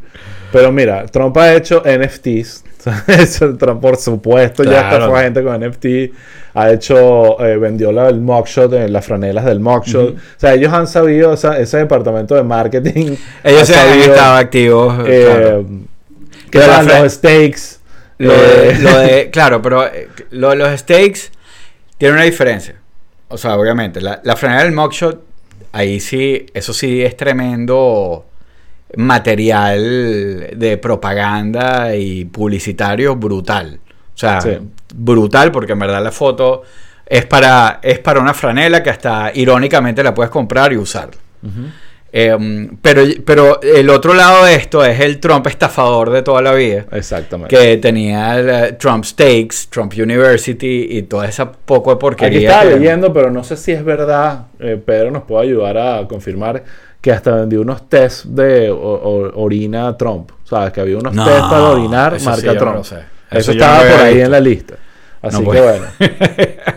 Pero 0.52 0.72
mira, 0.72 1.08
Trump 1.08 1.36
ha 1.38 1.56
hecho 1.56 1.82
NFTs. 1.84 2.64
Eso, 3.08 3.58
por 3.58 3.98
supuesto, 3.98 4.64
ya 4.64 4.90
está 4.92 5.10
fue 5.10 5.24
gente 5.24 5.44
con 5.44 5.60
NFT. 5.60 5.86
Ha 6.54 6.72
hecho, 6.72 7.40
eh, 7.46 7.58
vendió 7.58 7.92
la, 7.92 8.08
el 8.10 8.22
mugshot, 8.22 8.72
eh, 8.74 8.88
las 8.88 9.06
franelas 9.06 9.44
del 9.46 9.60
mugshot. 9.60 10.10
Ujú. 10.12 10.18
O 10.18 10.40
sea, 10.40 10.54
ellos 10.54 10.72
han 10.74 10.88
sabido, 10.88 11.32
o 11.32 11.38
sea, 11.38 11.60
ese 11.60 11.78
departamento 11.80 12.34
de 12.36 12.44
marketing. 12.44 13.16
Ellos 13.44 13.68
se 13.68 13.76
han 13.76 13.90
sabido, 13.90 14.14
estado 14.14 14.36
activos. 14.38 14.96
eh, 15.08 15.66
claro. 16.50 16.72
eran 16.72 16.86
fra- 16.88 17.00
los 17.02 17.14
steaks. 17.14 17.80
Lo 18.18 18.32
de, 18.32 18.70
eh, 18.70 18.78
lo 18.80 18.98
de- 19.00 19.30
claro, 19.34 19.62
pero 19.62 19.86
eh, 19.86 20.08
lo 20.32 20.52
de 20.52 20.56
los 20.56 20.80
steaks 20.80 21.32
tiene 21.98 22.14
una 22.14 22.24
diferencia. 22.24 22.76
O 23.28 23.38
sea, 23.38 23.58
obviamente, 23.58 24.00
la, 24.00 24.22
la 24.24 24.36
franela 24.38 24.64
del 24.64 24.72
mugshot, 24.72 25.22
ahí 25.74 26.00
sí, 26.00 26.46
eso 26.54 26.72
sí 26.72 27.04
es 27.04 27.18
tremendo 27.18 28.26
material 28.98 30.50
de 30.56 30.78
propaganda 30.82 31.96
y 31.96 32.26
publicitario 32.26 33.16
brutal. 33.16 33.80
O 34.14 34.18
sea, 34.18 34.42
Sí. 34.42 34.58
brutal 34.96 35.52
porque 35.52 35.74
en 35.74 35.80
verdad 35.80 36.04
la 36.04 36.12
foto 36.12 36.64
es 37.06 37.26
para, 37.26 37.80
es 37.84 38.00
para 38.00 38.20
una 38.20 38.34
franela 38.34 38.82
que 38.82 38.90
hasta 38.90 39.32
irónicamente 39.34 40.02
la 40.04 40.14
puedes 40.14 40.32
comprar 40.32 40.74
y 40.74 40.78
usar. 40.78 41.10
Eh, 42.18 42.70
pero, 42.82 43.02
pero 43.26 43.62
el 43.62 43.90
otro 43.90 44.14
lado 44.14 44.46
de 44.46 44.56
esto 44.56 44.86
es 44.86 45.02
el 45.02 45.20
Trump 45.20 45.46
estafador 45.48 46.12
de 46.12 46.22
toda 46.22 46.42
la 46.42 46.54
vida 46.54 46.86
Exactamente. 46.94 47.54
que 47.54 47.76
tenía 47.78 48.40
el, 48.40 48.50
eh, 48.50 48.72
Trump 48.80 49.04
Stakes, 49.04 49.68
Trump 49.70 49.92
University 49.98 50.88
y 50.92 51.02
toda 51.04 51.28
esa 51.28 51.52
poco 51.52 51.90
de 51.90 51.98
porquería. 51.98 52.38
Aquí 52.38 52.46
estaba 52.46 52.64
que- 52.64 52.80
leyendo, 52.80 53.12
pero 53.12 53.32
no 53.32 53.44
sé 53.44 53.58
si 53.58 53.74
es 53.74 53.84
verdad. 53.84 54.46
eh, 54.62 54.82
Pedro 54.84 55.12
nos 55.12 55.24
puede 55.24 55.48
ayudar 55.48 55.78
a 55.78 56.08
confirmar 56.08 56.64
que 57.06 57.12
hasta 57.12 57.36
vendió 57.36 57.62
unos 57.62 57.88
test 57.88 58.26
de 58.26 58.72
o- 58.72 58.78
o- 58.78 59.40
orina 59.44 59.96
Trump. 59.96 60.32
¿Sabes? 60.44 60.74
Que 60.74 60.82
había 60.82 60.98
unos 60.98 61.14
No, 61.14 61.24
test 61.24 61.40
para 61.40 61.64
orinar 61.66 62.16
eso 62.16 62.36
sí 62.36 62.46
marca 62.48 62.54
no 62.54 62.60
Trump. 62.60 62.76
lo 62.78 62.84
sé. 62.84 62.96
Eso, 62.96 63.06
Eso 63.30 63.52
estaba 63.52 63.84
no 63.84 63.92
por 63.92 64.00
ahí 64.02 64.14
visto. 64.16 64.26
en 64.26 64.32
la 64.32 64.40
lista. 64.40 64.74
Así 65.22 65.42
No, 65.44 65.52
que 65.52 65.62
bueno. 65.62 65.86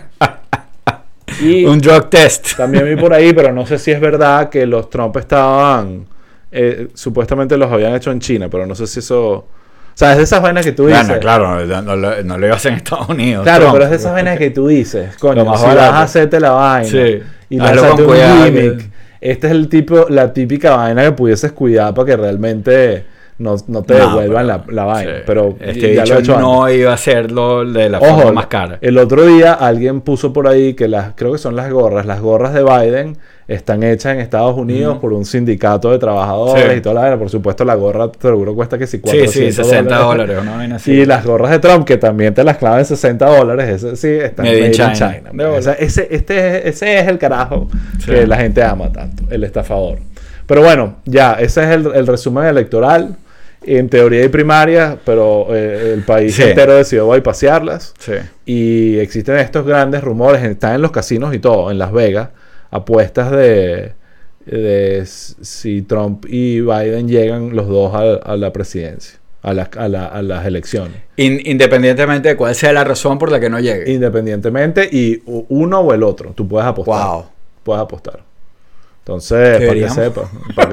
y 1.41 1.65
Un 1.65 1.81
drug 1.81 2.11
test. 2.11 2.57
también 2.57 2.85
vi 2.85 2.97
por 3.01 3.13
ahí, 3.15 3.33
pero 3.33 3.53
no 3.53 3.65
sé 3.67 3.79
si 3.79 3.91
es 3.91 4.01
verdad 4.01 4.49
que 4.51 4.67
los 4.67 4.91
Trump 4.91 5.17
estaban. 5.17 6.07
eh, 6.51 6.89
supuestamente 6.95 7.59
los 7.59 7.71
habían 7.71 7.95
hecho 7.95 8.11
en 8.11 8.21
China, 8.21 8.49
pero 8.51 8.67
no 8.67 8.75
sé 8.75 8.87
si 8.87 9.01
eso. 9.01 9.31
O 9.33 9.47
sea, 9.95 10.13
es 10.13 10.19
de 10.19 10.25
esas 10.25 10.41
vainas 10.41 10.65
que 10.65 10.73
tú 10.73 10.87
dices. 10.87 11.07
Bueno, 11.07 11.21
claro, 11.21 11.67
no, 11.67 11.83
no 11.83 11.97
lo- 11.97 12.23
no 12.23 12.39
lo 12.39 12.47
ibas 12.47 12.65
en 12.67 12.75
Estados 12.75 13.09
Unidos. 13.09 13.43
Claro, 13.45 13.63
Trump. 13.65 13.73
pero 13.75 13.85
es 13.85 13.91
de 13.91 13.97
esas 13.97 14.13
vainas 14.13 14.39
que 14.39 14.51
tú 14.51 14.67
dices, 14.69 15.17
coño, 15.19 15.45
Lo 15.45 15.51
más 15.51 15.61
si 15.61 15.67
vas 15.67 15.77
a 15.79 16.03
hacerte 16.03 16.41
la 16.41 16.51
vaina 16.53 16.89
Sí. 16.91 17.21
y 17.51 17.59
lanzarte 17.59 18.05
con 18.05 18.17
un 18.17 18.45
gimmick, 18.45 18.91
este 19.21 19.47
es 19.49 19.53
el 19.53 19.69
tipo, 19.69 20.07
la 20.09 20.33
típica 20.33 20.77
vaina 20.77 21.03
que 21.05 21.13
pudieses 21.13 21.53
cuidar 21.53 21.95
para 21.95 22.07
que 22.07 22.17
realmente 22.17 23.05
no, 23.39 23.57
no 23.69 23.83
te 23.83 23.95
No, 23.99 24.09
devuelvan 24.11 24.47
la, 24.47 24.63
pero- 24.63 24.73
la 24.75 24.85
vaina. 24.85 25.13
sí. 25.17 25.23
Pero 25.27 25.57
este 25.61 25.95
ya 25.95 26.03
dicho 26.03 26.15
lo 26.15 26.19
he 26.19 26.23
hecho 26.23 26.33
antes. 26.35 26.47
no 26.49 26.69
iba 26.71 26.91
a 26.91 26.95
hacerlo 26.95 27.65
de 27.65 27.89
la 27.89 27.99
Ojo, 27.99 28.17
forma 28.17 28.33
más 28.33 28.47
cara. 28.47 28.79
el 28.81 28.99
otro 28.99 29.25
día 29.27 29.53
alguien 29.53 30.01
puso 30.01 30.33
por 30.33 30.49
ahí 30.49 30.75
que 30.75 30.89
las, 30.89 31.13
creo 31.15 31.33
que 31.33 31.39
son 31.39 31.55
las 31.57 31.71
gorras, 31.73 32.05
las 32.07 32.21
gorras 32.21 32.53
de 32.53 32.65
Biden 32.65 33.17
están 33.49 33.83
hechas 33.83 34.13
en 34.15 34.21
Estados 34.21 34.57
Unidos 34.59 34.99
por 34.99 35.13
un 35.15 35.25
sindicato 35.25 35.91
de 35.91 35.99
trabajadores 35.99 36.71
Sí. 36.71 36.79
y 36.79 36.81
toda 36.83 36.95
la 36.97 37.01
vaina. 37.01 37.19
Por 37.19 37.31
supuesto, 37.31 37.65
la 37.65 37.75
gorra 37.77 38.11
seguro 38.21 38.55
cuesta 38.55 38.77
que 38.77 38.87
si 38.87 38.99
Sí, 38.99 39.03
400 39.03 39.33
sí, 39.33 39.53
60 39.53 39.97
dólares. 39.99 40.37
Vaina 40.47 40.77
así. 40.77 40.93
Y 40.93 41.07
las 41.07 41.25
gorras 41.25 41.51
de 41.53 41.59
Trump, 41.59 41.87
que 41.87 41.97
también 41.97 42.35
te 42.35 42.45
las 42.45 42.59
clavan 42.59 42.81
en 42.81 42.85
60 42.85 43.25
dólares, 43.27 43.83
ese 43.83 43.97
sí, 43.97 44.09
están 44.23 44.45
Made 44.45 44.57
in 44.59 44.63
made 44.65 44.67
in 44.69 44.73
China. 44.95 45.17
China. 45.33 45.51
O 45.51 45.63
sea, 45.63 45.73
ese, 45.73 46.07
este, 46.11 46.59
es- 46.69 46.75
ese 46.77 46.99
es 46.99 47.09
el 47.09 47.17
carajo 47.19 47.69
Sí. 48.01 48.11
que 48.11 48.27
la 48.27 48.37
gente 48.37 48.63
ama 48.63 48.93
tanto, 48.93 49.25
el 49.31 49.43
estafador. 49.45 49.99
Pero 50.47 50.63
bueno, 50.63 50.97
ya, 51.07 51.33
ese 51.35 51.63
es 51.65 51.71
el, 51.71 51.87
el 51.95 52.07
resumen 52.07 52.45
electoral. 52.45 53.17
En 53.65 53.89
teoría 53.89 54.23
hay 54.23 54.29
primarias, 54.29 54.97
pero 55.05 55.47
eh, 55.51 55.93
el 55.95 56.03
país 56.03 56.35
Sí. 56.37 56.43
entero 56.43 56.75
decidió 56.75 57.09
bypasearlas. 57.09 57.95
Sí. 57.99 58.13
Y 58.47 58.99
existen 58.99 59.37
estos 59.39 59.67
grandes 59.67 60.03
rumores, 60.05 60.43
están 60.45 60.75
en 60.75 60.83
los 60.83 60.91
casinos 60.91 61.35
y 61.35 61.39
todo, 61.39 61.71
en 61.71 61.79
Las 61.79 61.93
Vegas, 61.93 62.29
apuestas 62.71 63.31
de, 63.31 63.93
de 64.47 65.05
si 65.07 65.83
Trump 65.83 66.25
y 66.29 66.61
Biden 66.61 67.09
llegan 67.09 67.55
los 67.55 67.69
dos 67.69 67.95
a, 67.95 68.33
a 68.33 68.37
la 68.37 68.53
presidencia, 68.53 69.19
a, 69.43 69.53
las- 69.55 69.71
a 69.77 69.89
la- 69.89 70.07
a 70.07 70.23
las 70.23 70.47
elecciones. 70.47 70.97
In- 71.17 71.41
independientemente 71.45 72.29
de 72.31 72.37
cuál 72.37 72.55
sea 72.55 72.73
la 72.73 72.85
razón 72.85 73.19
por 73.19 73.31
la 73.31 73.41
que 73.41 73.51
no 73.51 73.59
llegue. 73.61 73.91
Independientemente, 73.93 74.89
y 74.91 75.23
uno 75.27 75.81
o 75.81 75.93
el 75.95 76.03
otro, 76.03 76.33
tú 76.33 76.47
puedes 76.49 76.67
apostar. 76.67 77.07
Wow. 77.09 77.25
Puedes 77.63 77.83
apostar. 77.83 78.21
Entonces, 79.01 79.59
para 79.67 79.73
que 79.81 79.89
sepas. 79.89 80.29
Para 80.55 80.71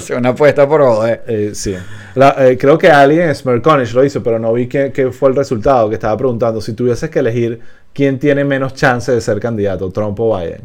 que 0.00 0.14
una 0.16 0.30
apuesta 0.30 0.66
por 0.66 0.80
joder. 0.82 1.22
Eh, 1.26 1.50
sí. 1.54 1.74
La- 2.14 2.34
eh, 2.48 2.56
creo 2.56 2.78
que 2.78 2.90
alguien, 2.90 3.34
Smirconish, 3.34 3.92
lo 3.92 4.02
hizo, 4.04 4.22
pero 4.22 4.38
no 4.38 4.52
vi 4.54 4.66
qué, 4.68 4.90
qué 4.90 5.10
fue 5.10 5.28
el 5.28 5.36
resultado. 5.36 5.88
Que 5.90 5.96
estaba 5.96 6.16
preguntando 6.16 6.60
si 6.62 6.72
tuvieses 6.72 7.10
que 7.10 7.18
elegir 7.18 7.60
quién 7.92 8.18
tiene 8.18 8.42
menos 8.44 8.72
chance 8.74 9.12
de 9.12 9.20
ser 9.20 9.38
candidato, 9.38 9.90
Trump 9.90 10.18
o 10.18 10.38
Biden. 10.38 10.62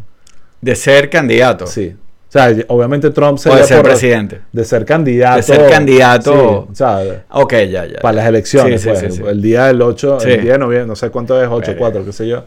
De 0.62 0.76
ser 0.76 1.10
candidato. 1.10 1.68
Sí. 1.68 1.96
O 2.28 2.32
sea, 2.32 2.54
obviamente 2.68 3.10
Trump 3.10 3.36
O 3.36 3.38
sería 3.38 3.60
de 3.60 3.64
ser 3.64 3.78
por- 3.78 3.86
presidente. 3.90 4.42
de 4.52 4.64
ser 4.64 4.86
candidato. 4.86 5.38
De 5.38 5.44
ser 5.44 5.70
candidato. 5.70 6.32
Sí, 6.68 6.72
o 6.72 6.76
sea, 6.76 7.24
Ok, 7.32 7.54
ya, 7.72 7.86
ya. 7.88 8.00
para 8.02 8.18
las 8.18 8.28
elecciones. 8.28 8.82
Sí, 8.82 8.90
pues, 8.90 9.16
sí. 9.16 9.22
El 9.28 9.42
día 9.42 9.66
del 9.66 9.82
8, 9.82 10.20
Sí. 10.20 10.30
el 10.30 10.42
día 10.42 10.54
de 10.54 10.60
noviembre, 10.60 10.88
no 10.88 10.96
sé 10.96 11.10
cuánto 11.10 11.42
es, 11.42 11.48
8, 11.50 11.68
Verga. 11.72 11.80
4, 11.80 12.06
qué 12.06 12.12
sé 12.14 12.28
yo. 12.28 12.40
O 12.40 12.44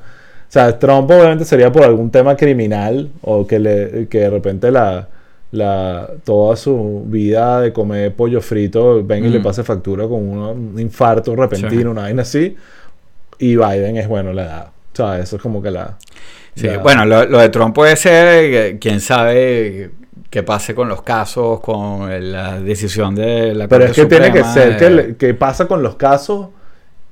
sea, 0.52 0.78
Trump 0.78 1.10
obviamente 1.10 1.44
sería 1.44 1.72
por 1.72 1.82
algún 1.82 2.10
tema 2.10 2.36
criminal 2.36 3.08
o 3.22 3.44
que, 3.46 3.58
le, 3.58 4.06
que 4.08 4.18
de 4.20 4.30
repente 4.30 4.70
la, 4.70 5.08
la, 5.50 6.08
toda 6.24 6.54
su 6.56 7.02
vida 7.06 7.60
de 7.62 7.72
comer 7.72 8.14
pollo 8.14 8.40
frito 8.40 9.02
venga 9.04 9.26
y 9.26 9.30
le 9.30 9.40
Mm. 9.40 9.42
pase 9.42 9.64
factura 9.64 10.04
con 10.06 10.28
uno- 10.28 10.52
un 10.52 10.78
infarto 10.78 11.34
repentino, 11.34 11.70
Sí. 11.80 11.86
una 11.86 12.02
vaina 12.02 12.22
así. 12.22 12.56
Y 13.38 13.56
Biden 13.56 13.96
es 13.96 14.06
bueno 14.06 14.32
la 14.32 14.42
edad. 14.44 14.66
O 14.92 14.96
sea, 14.96 15.18
eso 15.18 15.36
es 15.36 15.42
como 15.42 15.60
que 15.62 15.70
la... 15.72 15.96
Sí, 16.55 16.66
la- 16.66 16.78
bueno, 16.78 17.05
lo, 17.05 17.24
lo 17.26 17.38
de 17.38 17.48
Trump 17.48 17.74
puede 17.74 17.96
ser, 17.96 18.26
eh, 18.55 18.78
quién 18.80 19.00
sabe 19.00 19.90
qué 20.30 20.42
pase 20.42 20.74
con 20.74 20.88
los 20.88 21.03
casos, 21.03 21.61
con 21.61 22.09
la 22.32 22.59
decisión 22.61 23.14
de 23.14 23.55
la 23.55 23.68
Pero 23.68 23.84
es 23.84 23.90
Corte 23.90 24.03
que 24.03 24.07
tiene 24.09 24.32
que 24.32 24.44
Suprema, 24.44 24.53
ser 24.55 24.76
que, 24.78 24.86
eh, 24.86 24.90
le- 24.90 25.16
que 25.16 25.34
pasa 25.34 25.66
con 25.66 25.82
los 25.82 25.96
casos 25.96 26.48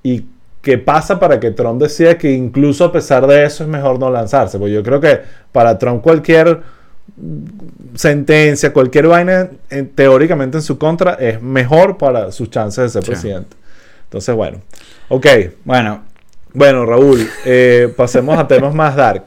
y 0.03 0.25
que 0.63 0.77
pasa 0.79 1.19
para 1.19 1.41
que 1.41 1.51
Trump 1.53 1.81
decida 1.83 2.17
que 2.19 2.31
incluso 2.33 2.85
a 2.85 2.93
pesar 2.93 3.27
de 3.27 3.45
eso 3.45 3.63
es 3.65 3.69
mejor 3.69 3.99
no 3.99 4.11
lanzarse. 4.11 4.59
Porque 4.59 4.73
yo 4.75 4.83
creo 4.83 5.01
que 5.01 5.21
para 5.53 5.79
Trump 5.79 6.03
cualquier 6.03 6.61
sentencia, 7.95 8.73
cualquier 8.73 9.07
vaina 9.07 9.49
en- 9.71 9.89
teóricamente 9.91 10.59
en 10.59 10.63
su 10.63 10.79
contra 10.79 11.15
es 11.15 11.41
mejor 11.43 11.99
para 11.99 12.33
sus 12.33 12.51
chances 12.51 12.85
de 12.85 12.89
ser 12.91 13.03
Sí. 13.05 13.11
presidente. 13.11 13.57
Entonces, 14.05 14.35
bueno. 14.35 14.59
Ok. 15.09 15.27
Bueno, 15.65 16.05
Bueno, 16.53 16.85
Raúl, 16.87 17.27
eh, 17.45 17.93
pasemos 17.97 18.39
a 18.39 18.47
temas 18.49 18.75
más 18.75 18.97
dark. 18.97 19.27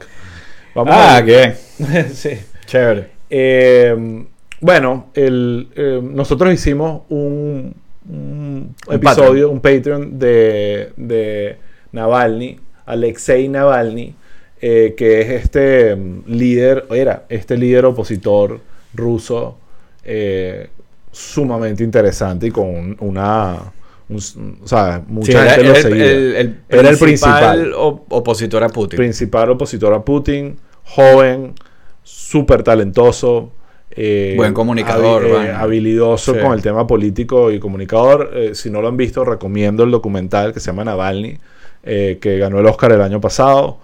Vamos 0.74 0.94
ah, 0.96 1.16
a 1.16 1.24
qué 1.24 1.54
sí. 2.14 2.30
chévere. 2.66 3.08
Eh, 3.30 4.24
bueno, 4.60 5.06
el, 5.14 5.68
eh, 5.74 6.00
nosotros 6.02 6.52
hicimos 6.52 7.02
un, 7.08 7.74
un 8.08 8.74
Un 8.86 8.94
episodio, 8.94 9.50
un 9.50 9.60
Patreon 9.60 10.18
de, 10.18 10.92
de 10.96 11.56
Navalny, 11.92 12.58
Alexei 12.86 13.48
Navalny, 13.48 14.14
eh, 14.60 14.94
que 14.96 15.20
es 15.20 15.30
este 15.44 15.94
mm, 15.96 16.22
líder, 16.26 16.86
era 16.90 17.24
este 17.28 17.56
líder 17.56 17.84
opositor 17.86 18.60
ruso 18.94 19.58
eh, 20.04 20.68
sumamente 21.10 21.82
interesante 21.84 22.48
y 22.48 22.50
con 22.50 22.66
un- 22.66 22.96
una... 23.00 23.72
un- 24.08 24.58
o 24.62 24.68
sea, 24.68 25.02
mucha 25.06 25.32
Sí, 25.32 25.48
gente 25.50 25.62
lo 25.64 25.70
era 25.70 25.82
seguía. 25.82 26.04
el- 26.12 26.36
el 26.36 26.58
Era 26.68 26.90
el 26.90 26.98
principal 26.98 27.56
principal. 27.60 27.72
op- 27.76 28.12
opositor 28.12 28.62
a 28.64 28.68
Putin. 28.68 28.96
principal 28.96 29.50
opositor 29.50 29.94
a 29.94 30.04
Putin, 30.04 30.56
joven, 30.84 31.54
súper 32.02 32.62
talentoso. 32.62 33.52
eh, 33.96 34.34
Buen 34.36 34.52
comunicador, 34.52 35.24
eh, 35.24 35.52
habilidoso 35.52 36.34
Sí. 36.34 36.40
con 36.40 36.52
el 36.52 36.60
tema 36.60 36.84
político 36.84 37.52
y 37.52 37.60
comunicador. 37.60 38.30
Eh, 38.34 38.50
si 38.56 38.68
no 38.68 38.82
lo 38.82 38.88
han 38.88 38.96
visto, 38.96 39.24
recomiendo 39.24 39.84
el 39.84 39.92
documental 39.92 40.52
que 40.52 40.58
se 40.58 40.66
llama 40.66 40.82
Navalny, 40.84 41.38
que 41.84 42.38
ganó 42.40 42.58
el 42.58 42.66
Oscar 42.66 42.90
el 42.90 43.00
año 43.02 43.20
pasado. 43.20 43.78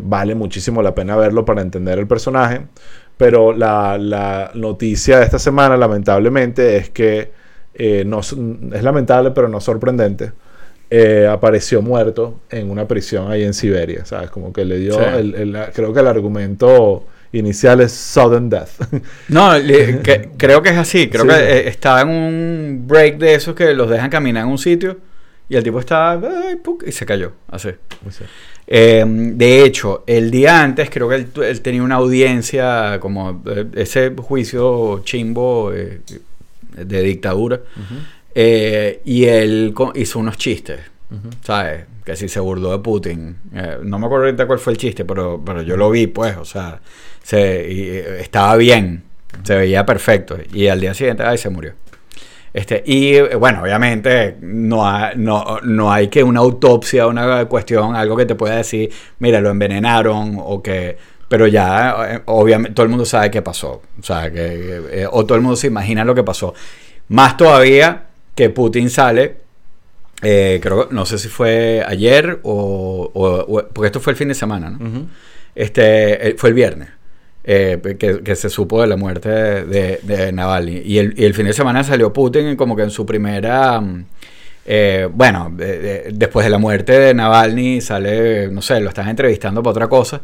Vale 0.00 0.36
muchísimo 0.36 0.80
la 0.80 0.94
pena 0.94 1.16
verlo 1.16 1.44
para 1.44 1.60
entender 1.60 1.98
el 1.98 2.06
personaje. 2.06 2.60
Pero 3.16 3.52
la, 3.52 3.98
la 3.98 4.52
noticia 4.54 5.18
de 5.18 5.24
esta 5.24 5.38
semana, 5.40 5.76
lamentablemente, 5.76 6.76
es 6.76 6.90
que 6.90 7.32
eh, 7.74 8.04
no, 8.06 8.20
es 8.20 8.82
lamentable, 8.82 9.30
pero 9.32 9.48
no 9.48 9.60
sorprendente. 9.60 10.32
eh, 10.94 11.26
apareció 11.26 11.80
muerto 11.80 12.40
en 12.50 12.70
una 12.70 12.86
prisión 12.86 13.30
ahí 13.32 13.44
en 13.44 13.54
Siberia, 13.54 14.04
¿sabes? 14.04 14.28
Como 14.28 14.52
que 14.52 14.62
le 14.66 14.76
dio, 14.78 14.92
Sí. 14.92 15.00
el, 15.16 15.34
el- 15.34 15.56
creo 15.72 15.90
que 15.94 16.00
el 16.00 16.06
argumento 16.06 17.06
inicial 17.32 17.80
es 17.80 17.92
sudden 17.92 18.50
death. 18.50 18.68
No, 19.30 19.56
le- 19.58 20.00
que- 20.00 20.28
creo 20.36 20.60
que 20.60 20.68
es 20.68 20.76
así. 20.76 21.08
Creo 21.08 21.22
Sí. 21.22 21.28
que 21.30 21.34
eh, 21.36 21.68
estaba 21.68 22.02
en 22.02 22.08
un 22.10 22.84
break 22.86 23.16
de 23.16 23.34
esos 23.36 23.54
que 23.54 23.72
los 23.72 23.88
dejan 23.88 24.10
caminar 24.10 24.44
en 24.44 24.50
un 24.50 24.58
sitio 24.58 24.98
y 25.48 25.56
el 25.56 25.62
tipo 25.64 25.80
estaba 25.80 26.20
y 26.86 26.92
se 26.92 27.06
cayó. 27.06 27.32
Así. 27.48 27.70
Eh, 28.66 29.04
de 29.06 29.64
hecho, 29.64 30.04
el 30.06 30.30
día 30.30 30.62
antes 30.62 30.88
creo 30.90 31.08
que 31.08 31.14
él, 31.16 31.26
él 31.42 31.60
tenía 31.62 31.82
una 31.82 31.94
audiencia 31.96 32.98
como 33.00 33.42
eh, 33.46 33.64
ese 33.76 34.10
juicio 34.16 35.00
chimbo 35.04 35.72
eh, 35.74 36.00
de 36.76 37.02
dictadura 37.02 37.60
eh, 38.34 39.00
y 39.04 39.24
él 39.24 39.74
hizo 39.94 40.18
unos 40.18 40.36
chistes, 40.36 40.80
¿sabes? 41.42 41.84
Que 42.04 42.16
si 42.16 42.28
se 42.28 42.40
burló 42.40 42.72
de 42.72 42.78
Putin. 42.78 43.36
Eh, 43.54 43.78
no 43.82 43.98
me 43.98 44.06
acuerdo 44.06 44.24
ahorita 44.26 44.46
cuál 44.46 44.58
fue 44.58 44.72
el 44.72 44.78
chiste, 44.78 45.04
pero, 45.04 45.40
pero 45.44 45.62
yo 45.62 45.76
lo 45.76 45.90
vi, 45.90 46.06
pues, 46.06 46.36
o 46.36 46.44
sea, 46.44 46.80
se, 47.22 47.70
y, 47.70 47.80
eh, 47.90 48.20
estaba 48.20 48.56
bien, 48.56 49.04
se 49.44 49.54
veía 49.56 49.84
perfecto 49.86 50.36
y 50.52 50.66
al 50.68 50.80
día 50.80 50.94
siguiente, 50.94 51.22
ay, 51.22 51.38
se 51.38 51.48
murió. 51.50 51.74
Este, 52.54 52.82
y 52.84 53.18
bueno, 53.38 53.62
obviamente 53.62 54.36
no, 54.42 54.86
ha- 54.86 55.12
no, 55.16 55.58
no 55.62 55.90
hay 55.90 56.08
que 56.08 56.22
una 56.22 56.40
autopsia, 56.40 57.06
una 57.06 57.46
cuestión, 57.46 57.94
algo 57.96 58.14
que 58.16 58.26
te 58.26 58.34
pueda 58.34 58.56
decir, 58.56 58.90
mira, 59.20 59.40
lo 59.40 59.50
envenenaron 59.50 60.36
o 60.38 60.62
que... 60.62 60.96
Pero 61.32 61.46
ya, 61.46 61.96
eh, 62.10 62.20
obviamente, 62.26 62.74
todo 62.74 62.84
el 62.84 62.90
mundo 62.90 63.06
sabe 63.06 63.30
qué 63.30 63.40
pasó. 63.40 63.80
O 63.98 64.02
sea, 64.02 64.30
que... 64.30 64.82
eh, 65.02 65.06
o 65.10 65.24
todo 65.24 65.36
el 65.36 65.40
mundo 65.42 65.56
se 65.56 65.66
imagina 65.68 66.04
lo 66.04 66.14
que 66.14 66.22
pasó. 66.22 66.52
Más 67.08 67.38
todavía 67.38 68.02
que 68.34 68.50
Putin 68.50 68.90
sale, 68.90 69.36
eh, 70.20 70.60
creo 70.62 70.88
no 70.90 71.06
sé 71.06 71.16
si 71.16 71.28
fue 71.28 71.82
ayer 71.86 72.40
o, 72.42 73.10
o- 73.14 73.58
o- 73.58 73.68
Porque 73.72 73.86
esto 73.86 73.98
fue 74.00 74.12
el 74.12 74.16
fin 74.18 74.28
de 74.28 74.34
semana, 74.34 74.68
¿no? 74.70 75.06
Este, 75.54 76.28
eh, 76.28 76.34
fue 76.36 76.50
el 76.50 76.54
viernes. 76.54 76.88
eh, 77.44 77.80
que, 77.98 78.22
que 78.22 78.36
se 78.36 78.48
supo 78.50 78.82
de 78.82 78.86
la 78.86 78.96
muerte 78.96 79.28
de, 79.30 79.64
de- 79.64 80.00
de 80.02 80.32
Navalny. 80.32 80.82
Y 80.84 80.98
el, 80.98 81.14
y 81.18 81.24
el 81.24 81.32
fin 81.34 81.46
de 81.46 81.52
semana 81.54 81.82
salió 81.82 82.12
Putin 82.12 82.56
como 82.56 82.76
que 82.76 82.82
en 82.82 82.90
su 82.90 83.06
primera... 83.06 83.80
mm, 83.80 84.04
eh, 84.66 85.08
bueno, 85.12 85.50
de- 85.52 85.78
de- 85.80 86.10
después 86.12 86.44
de 86.46 86.50
la 86.50 86.58
muerte 86.58 86.92
de 86.92 87.14
Navalny 87.14 87.80
sale, 87.80 88.48
no 88.48 88.60
sé, 88.62 88.78
lo 88.80 88.90
están 88.90 89.08
entrevistando 89.08 89.60
para 89.62 89.70
otra 89.72 89.88
cosa. 89.88 90.20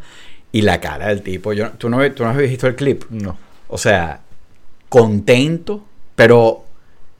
Y 0.51 0.61
la 0.61 0.79
cara 0.81 1.07
del 1.09 1.21
tipo, 1.21 1.53
yo, 1.53 1.69
¿tú, 1.71 1.89
no, 1.89 2.11
¿tú 2.11 2.23
no 2.23 2.29
has 2.29 2.37
visto 2.37 2.65
el 2.67 2.75
clip? 2.75 3.03
No. 3.11 3.37
O 3.67 3.77
sea, 3.77 4.19
contento, 4.89 5.85
pero, 6.15 6.65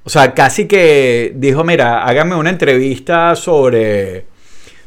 o 0.03 0.09
sea, 0.09 0.33
casi 0.33 0.67
que 0.67 1.33
dijo, 1.35 1.63
mira, 1.63 2.03
hágame 2.05 2.35
una 2.35 2.49
entrevista 2.49 3.35
sobre, 3.35 4.25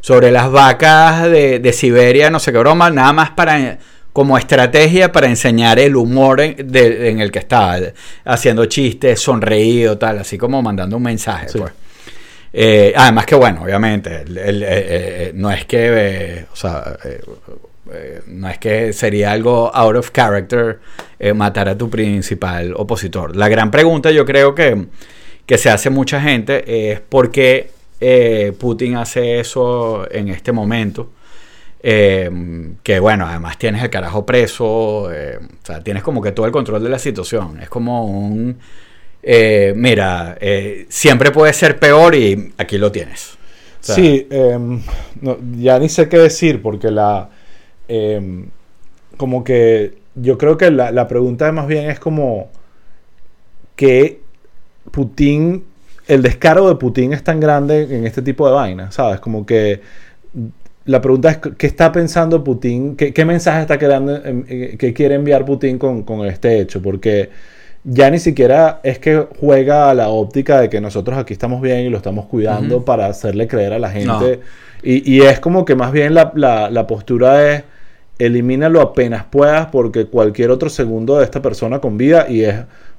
sobre 0.01 0.31
las 0.33 0.51
vacas 0.51 1.31
de, 1.31 1.61
de 1.61 1.73
Siberia, 1.73 2.31
no 2.31 2.41
sé 2.41 2.51
qué 2.53 2.59
broma, 2.59 2.91
nada 2.91 3.13
más 3.13 3.31
para, 3.31 3.79
como 4.13 4.37
estrategia 4.37 5.13
para 5.13 5.29
enseñar 5.29 5.79
el 5.79 5.95
humor 5.95 6.41
en, 6.41 6.71
de- 6.73 7.11
en 7.11 7.21
el 7.21 7.31
que 7.31 7.39
estaba, 7.39 7.77
haciendo 8.25 8.67
chistes, 8.67 9.21
sonreído, 9.21 9.97
tal, 9.99 10.19
así 10.19 10.37
como 10.37 10.61
mandando 10.61 10.97
un 10.97 11.03
mensaje, 11.05 11.49
Sí. 11.49 11.59
pues. 11.59 11.73
Eh, 12.55 12.93
además 12.95 13.25
que 13.25 13.35
bueno, 13.37 13.63
obviamente, 13.63 14.23
el- 14.23 14.37
el- 14.37 14.63
eh, 14.65 14.67
eh, 14.69 15.33
no 15.35 15.51
es 15.51 15.65
que, 15.65 15.79
eh, 15.91 16.47
o 16.53 16.57
sea, 16.57 16.99
eh, 17.05 17.21
eh, 17.91 18.23
no 18.29 18.49
es 18.49 18.59
que 18.59 18.93
sería 18.93 19.33
algo 19.33 19.75
out 19.75 19.97
of 19.97 20.11
character 20.13 20.79
eh, 21.19 21.33
matar 21.33 21.69
a 21.69 21.77
tu 21.77 21.91
principal 21.91 22.75
opositor. 22.77 23.35
La 23.35 23.49
gran 23.49 23.71
pregunta 23.71 24.13
yo 24.13 24.25
creo 24.25 24.55
que, 24.55 24.87
que 25.47 25.59
se 25.59 25.69
hace 25.69 25.91
mucha 25.91 26.21
gente 26.21 26.93
es 26.93 27.01
por 27.01 27.31
qué 27.33 27.71
eh, 28.01 28.53
Putin 28.59 28.97
hace 28.97 29.41
eso 29.41 30.07
en 30.11 30.29
este 30.29 30.53
momento. 30.53 31.11
Que 31.83 33.01
bueno, 33.01 33.27
además 33.27 33.59
tienes 33.59 33.83
el 33.83 33.91
carajo 33.91 34.25
preso, 34.25 34.67
o 34.67 35.11
sea, 35.65 35.83
tienes 35.83 36.05
como 36.05 36.23
que 36.23 36.31
todo 36.31 36.47
el 36.47 36.53
control 36.53 36.81
de 36.81 36.89
la 36.89 36.99
situación. 37.01 37.59
Es 37.61 37.69
como 37.69 38.05
un, 38.07 38.57
mira, 39.75 40.39
siempre 40.89 41.33
puede 41.33 41.53
ser 41.53 41.81
peor 41.81 42.15
y 42.15 42.53
aquí 42.57 42.79
lo 42.79 42.93
tienes. 42.93 43.37
Sí, 43.81 44.29
em, 44.31 44.81
ya 45.59 45.81
ni 45.81 45.89
sé 45.89 46.09
qué 46.09 46.19
decir 46.19 46.63
porque 46.63 46.89
la... 46.89 47.29
em, 47.93 48.47
como 49.17 49.45
que 49.45 49.95
yo 50.15 50.39
creo 50.39 50.57
que 50.59 50.71
la, 50.71 50.91
la 50.93 51.09
pregunta 51.09 51.51
más 51.53 51.67
bien 51.67 51.91
es 51.91 51.99
como 52.01 52.49
que 53.77 54.21
Putin, 54.91 55.65
el 56.09 56.23
descaro 56.23 56.69
de 56.69 56.75
Putin 56.77 57.13
es 57.13 57.23
tan 57.25 57.41
grande 57.41 57.83
en 57.97 58.07
este 58.07 58.23
tipo 58.23 58.47
de 58.47 58.55
vainas, 58.55 58.95
¿sabes? 58.95 59.21
Como 59.21 59.47
que 59.47 59.81
la 60.85 61.01
pregunta 61.01 61.31
es 61.31 61.39
qué 61.57 61.67
está 61.67 61.93
pensando 61.93 62.43
Putin, 62.43 62.97
qué, 62.97 63.13
qué 63.13 63.25
mensaje 63.25 63.63
está 63.63 63.79
quedando, 63.79 64.17
em, 64.25 64.45
eh, 64.49 64.77
qué 64.79 64.93
quiere 64.93 65.15
enviar 65.15 65.45
Putin 65.45 65.79
con, 65.79 66.03
con 66.03 66.27
este 66.27 66.61
hecho, 66.61 66.83
porque 66.83 67.31
ya 67.85 68.11
ni 68.11 68.19
siquiera 68.19 68.81
es 68.83 68.99
que 68.99 69.27
juega 69.41 69.91
a 69.91 69.95
la 69.95 70.09
óptica 70.09 70.61
de 70.61 70.69
que 70.69 70.81
nosotros 70.81 71.17
aquí 71.19 71.33
estamos 71.33 71.61
bien 71.61 71.81
y 71.81 71.89
lo 71.89 71.97
estamos 71.99 72.27
cuidando 72.27 72.85
para 72.85 73.07
hacerle 73.07 73.49
creer 73.49 73.73
a 73.73 73.79
la 73.79 73.91
gente. 73.91 74.09
No. 74.39 74.43
Y, 74.85 75.15
y 75.17 75.23
es 75.23 75.39
como 75.41 75.65
que 75.65 75.77
más 75.77 75.93
bien 75.93 76.15
la, 76.15 76.33
la- 76.35 76.71
la 76.71 76.87
postura 76.89 77.53
es 77.55 77.63
elimínalo 78.25 78.81
apenas 78.81 79.25
puedas 79.25 79.67
porque 79.67 80.07
cualquier 80.07 80.51
otro 80.51 80.69
segundo 80.69 81.19
de 81.19 81.25
esta 81.25 81.41
persona 81.43 81.79
con 81.81 81.97
vida 81.97 82.27
y 82.29 82.45
es 82.45 82.57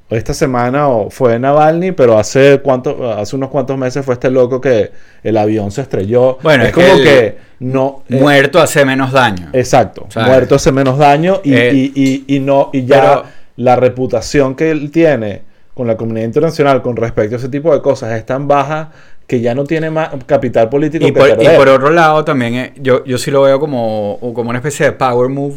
esta 0.09 0.33
semana 0.33 0.89
o 0.89 1.09
fue 1.09 1.39
Navalny, 1.39 1.91
pero 1.93 2.19
hace 2.19 2.59
cuánto, 2.61 3.11
hace 3.13 3.35
unos 3.35 3.49
cuantos 3.49 3.77
meses 3.77 4.05
fue 4.05 4.13
este 4.13 4.29
loco 4.29 4.61
que 4.61 4.91
el 5.23 5.37
avión 5.37 5.71
se 5.71 5.81
estrelló. 5.81 6.37
Bueno, 6.43 6.63
es, 6.63 6.69
es 6.69 6.75
como 6.75 6.97
que 7.03 7.37
no 7.61 8.03
eh, 8.09 8.19
muerto 8.19 8.59
hace 8.61 8.85
menos 8.85 9.11
daño. 9.11 9.49
Exacto. 9.53 10.05
Muerto 10.15 10.55
hace 10.55 10.71
menos 10.71 10.97
daño 10.99 11.39
y, 11.43 11.53
eh, 11.55 11.73
y- 11.73 11.91
y- 11.95 12.35
y 12.35 12.39
no, 12.41 12.69
y 12.73 12.85
ya 12.85 13.01
pero- 13.01 13.23
la 13.55 13.75
reputación 13.75 14.55
que 14.55 14.69
él 14.71 14.91
tiene 14.91 15.41
con 15.73 15.87
la 15.87 15.97
comunidad 15.97 16.25
internacional 16.25 16.83
con 16.83 16.95
respecto 16.95 17.35
a 17.35 17.39
ese 17.39 17.49
tipo 17.49 17.73
de 17.73 17.81
cosas 17.81 18.11
es 18.11 18.25
tan 18.25 18.47
baja 18.47 18.91
que 19.27 19.41
ya 19.41 19.55
no 19.55 19.63
tiene 19.63 19.89
más 19.89 20.09
capital 20.25 20.69
político 20.69 21.05
Y 21.05 21.11
que 21.11 21.19
por, 21.19 21.29
y 21.29 21.47
por 21.57 21.69
otro 21.69 21.89
lado, 21.91 22.23
también 22.25 22.55
eh, 22.55 22.73
yo, 22.77 23.03
yo 23.05 23.17
sí 23.17 23.31
lo 23.31 23.41
veo 23.43 23.59
como, 23.59 24.19
como 24.33 24.49
una 24.49 24.59
especie 24.59 24.85
de 24.87 24.91
power 24.93 25.29
move 25.29 25.55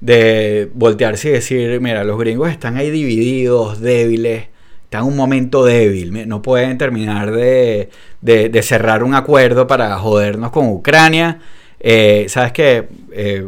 de 0.00 0.70
voltearse 0.74 1.28
y 1.28 1.32
decir, 1.32 1.80
mira, 1.80 2.04
los 2.04 2.18
gringos 2.18 2.50
están 2.50 2.76
ahí 2.76 2.90
divididos, 2.90 3.80
débiles, 3.80 4.44
están 4.84 5.02
en 5.02 5.08
un 5.08 5.16
momento 5.16 5.64
débil, 5.64 6.28
no 6.28 6.42
pueden 6.42 6.76
terminar 6.78 7.30
de, 7.32 7.88
de- 8.20 8.48
de 8.50 8.62
cerrar 8.62 9.02
un 9.02 9.14
acuerdo 9.14 9.66
para 9.66 9.96
jodernos 9.98 10.50
con 10.50 10.68
Ucrania. 10.68 11.40
Eh, 11.80 12.26
¿Sabes 12.28 12.52
qué? 12.52 12.88
Eh, 13.12 13.46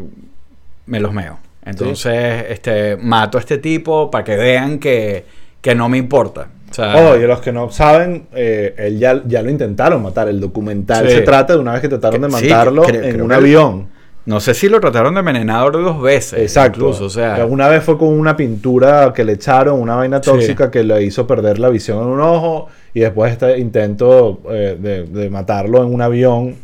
me 0.86 1.00
los 1.00 1.12
meo. 1.12 1.38
Entonces, 1.64 2.46
este, 2.48 2.96
mato 2.96 3.36
a 3.36 3.40
este 3.40 3.58
tipo 3.58 4.10
para 4.10 4.24
que 4.24 4.36
vean 4.36 4.78
que, 4.78 5.24
que 5.60 5.74
no 5.74 5.88
me 5.88 5.98
importa. 5.98 6.48
O 6.70 6.74
sea, 6.74 6.94
Oh, 6.96 7.16
y 7.16 7.26
los 7.26 7.40
que 7.40 7.52
no 7.52 7.70
saben, 7.70 8.26
eh, 8.34 8.74
él 8.76 8.98
ya, 8.98 9.22
ya 9.26 9.42
lo 9.42 9.50
intentaron 9.50 10.02
matar. 10.02 10.28
El 10.28 10.40
documental 10.40 11.08
Sí. 11.08 11.16
se 11.16 11.20
trata 11.22 11.54
de 11.54 11.58
una 11.60 11.72
vez 11.72 11.80
que 11.80 11.88
trataron 11.88 12.20
de 12.22 12.30
sí, 12.30 12.44
matarlo 12.48 12.82
creo- 12.82 13.02
en 13.02 13.12
creo 13.12 13.24
un 13.24 13.32
avión. 13.32 13.88
no 14.26 14.40
sé 14.40 14.52
si 14.52 14.68
lo 14.68 14.78
trataron 14.78 15.14
de 15.14 15.20
envenenador 15.20 15.72
dos 15.72 16.02
veces. 16.02 16.40
Exacto. 16.40 16.80
Incluso, 16.80 17.06
o 17.06 17.10
sea, 17.10 17.46
una 17.46 17.68
vez 17.68 17.82
fue 17.82 17.96
con 17.96 18.08
una 18.08 18.36
pintura 18.36 19.12
que 19.14 19.24
le 19.24 19.32
echaron, 19.32 19.80
una 19.80 19.96
vaina 19.96 20.18
Sí. 20.22 20.30
tóxica 20.30 20.70
que 20.70 20.84
le 20.84 21.02
hizo 21.02 21.26
perder 21.26 21.58
la 21.58 21.70
visión 21.70 21.98
en 22.02 22.08
un 22.08 22.20
ojo. 22.20 22.68
Y 22.92 23.00
después 23.00 23.32
este 23.32 23.58
intento 23.58 24.40
eh, 24.50 24.76
de, 24.78 25.04
de 25.04 25.30
matarlo 25.30 25.82
en 25.82 25.94
un 25.94 26.02
avión, 26.02 26.56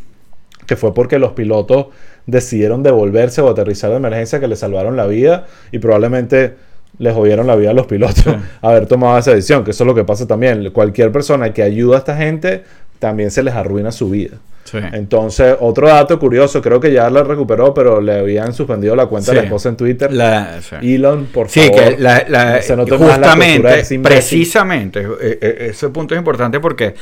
que 0.66 0.76
fue 0.76 0.92
porque 0.94 1.18
los 1.18 1.32
pilotos 1.32 1.86
decidieron 2.26 2.82
devolverse 2.82 3.40
o 3.42 3.50
aterrizar 3.50 3.90
de 3.90 3.96
emergencia 3.96 4.40
que 4.40 4.48
le 4.48 4.56
salvaron 4.56 4.96
la 4.96 5.06
vida 5.06 5.46
y 5.72 5.78
probablemente 5.78 6.54
les 6.98 7.12
jodieron 7.14 7.46
la 7.46 7.56
vida 7.56 7.70
a 7.70 7.74
los 7.74 7.86
pilotos 7.86 8.22
Sí. 8.24 8.30
haber 8.62 8.86
tomado 8.86 9.18
esa 9.18 9.32
decisión, 9.34 9.64
que 9.64 9.72
eso 9.72 9.84
es 9.84 9.86
lo 9.88 9.94
que 9.94 10.04
pasa 10.04 10.26
también. 10.26 10.70
Cualquier 10.70 11.10
persona 11.12 11.52
que 11.52 11.62
ayuda 11.62 11.96
a 11.96 11.98
esta 11.98 12.16
gente 12.16 12.62
también 12.98 13.30
se 13.30 13.42
les 13.42 13.54
arruina 13.54 13.90
su 13.92 14.08
vida. 14.10 14.36
sí. 14.64 14.78
Entonces, 14.92 15.56
otro 15.60 15.88
dato 15.88 16.18
curioso, 16.18 16.62
creo 16.62 16.80
que 16.80 16.90
ya 16.92 17.10
la 17.10 17.22
recuperó, 17.22 17.74
pero 17.74 18.00
le 18.00 18.18
habían 18.20 18.54
suspendido 18.54 18.96
la 18.96 19.06
cuenta 19.06 19.30
de 19.32 19.36
la 19.36 19.40
Sí. 19.42 19.46
esposa 19.46 19.68
en 19.68 19.76
Twitter. 19.76 20.12
La- 20.12 20.60
sí. 20.62 20.94
Elon, 20.94 21.26
por 21.26 21.48
Sí, 21.50 21.60
favor. 21.68 21.96
que 21.96 21.98
la, 22.00 22.62
se 22.62 22.74
justamente, 22.74 23.84
precisamente, 24.02 25.00
eh, 25.00 25.38
eh, 25.40 25.66
ese 25.70 25.88
punto 25.90 26.14
es 26.14 26.18
importante 26.18 26.60
porque 26.60 26.94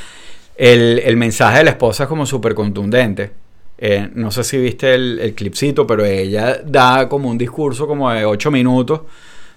el, 0.56 1.00
el 1.04 1.16
mensaje 1.16 1.58
de 1.58 1.64
la 1.64 1.70
esposa 1.70 2.04
es 2.04 2.08
como 2.08 2.26
súper 2.26 2.54
contundente. 2.54 3.30
Eh, 3.78 4.08
no 4.14 4.30
sé 4.30 4.44
si 4.44 4.58
viste 4.58 4.94
el, 4.94 5.18
el 5.20 5.34
clipcito, 5.34 5.86
pero 5.86 6.04
ella 6.04 6.60
da 6.64 7.08
como 7.08 7.28
un 7.28 7.38
discurso 7.38 7.86
como 7.86 8.10
de 8.12 8.24
ocho 8.24 8.50
minutos 8.50 9.00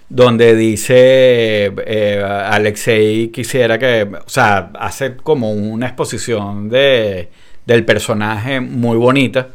donde 0.08 0.54
dice 0.54 1.72
eh, 1.86 2.22
Alexei 2.24 3.28
quisiera 3.28 3.78
que, 3.78 4.02
o 4.04 4.28
sea, 4.28 4.70
hace 4.78 5.16
como 5.16 5.50
una 5.52 5.86
exposición 5.86 6.68
de, 6.68 7.28
del 7.66 7.84
personaje 7.84 8.60
muy 8.60 8.96
bonita. 8.96 9.48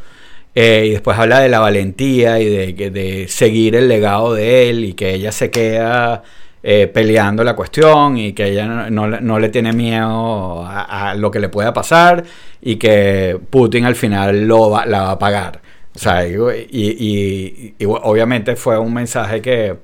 eh, 0.55 0.85
y 0.87 0.89
después 0.91 1.17
habla 1.17 1.39
de 1.39 1.49
la 1.49 1.59
valentía 1.59 2.39
y 2.39 2.45
de, 2.73 2.89
de 2.91 3.27
seguir 3.29 3.75
el 3.75 3.87
legado 3.87 4.33
de 4.33 4.69
él 4.69 4.83
y 4.85 4.93
que 4.93 5.13
ella 5.13 5.31
se 5.31 5.49
queda 5.49 6.23
eh, 6.63 6.87
peleando 6.87 7.43
la 7.43 7.55
cuestión 7.55 8.17
y 8.17 8.33
que 8.33 8.47
ella 8.49 8.67
no, 8.67 9.07
no 9.07 9.39
le- 9.39 9.49
tiene 9.49 9.71
miedo 9.73 10.65
a, 10.67 11.15
lo 11.15 11.31
que 11.31 11.39
le 11.39 11.49
pueda 11.49 11.73
pasar 11.73 12.23
y 12.61 12.75
que 12.75 13.39
Putin 13.49 13.85
al 13.85 13.95
final 13.95 14.45
lo 14.47 14.69
va- 14.69 14.85
la 14.85 15.03
va 15.03 15.11
a 15.11 15.19
pagar. 15.19 15.61
O 15.95 15.99
sea, 15.99 16.25
y- 16.27 17.73
y 17.79 17.85
obviamente 17.85 18.55
fue 18.55 18.77
un 18.77 18.93
mensaje 18.93 19.41
que, 19.41 19.75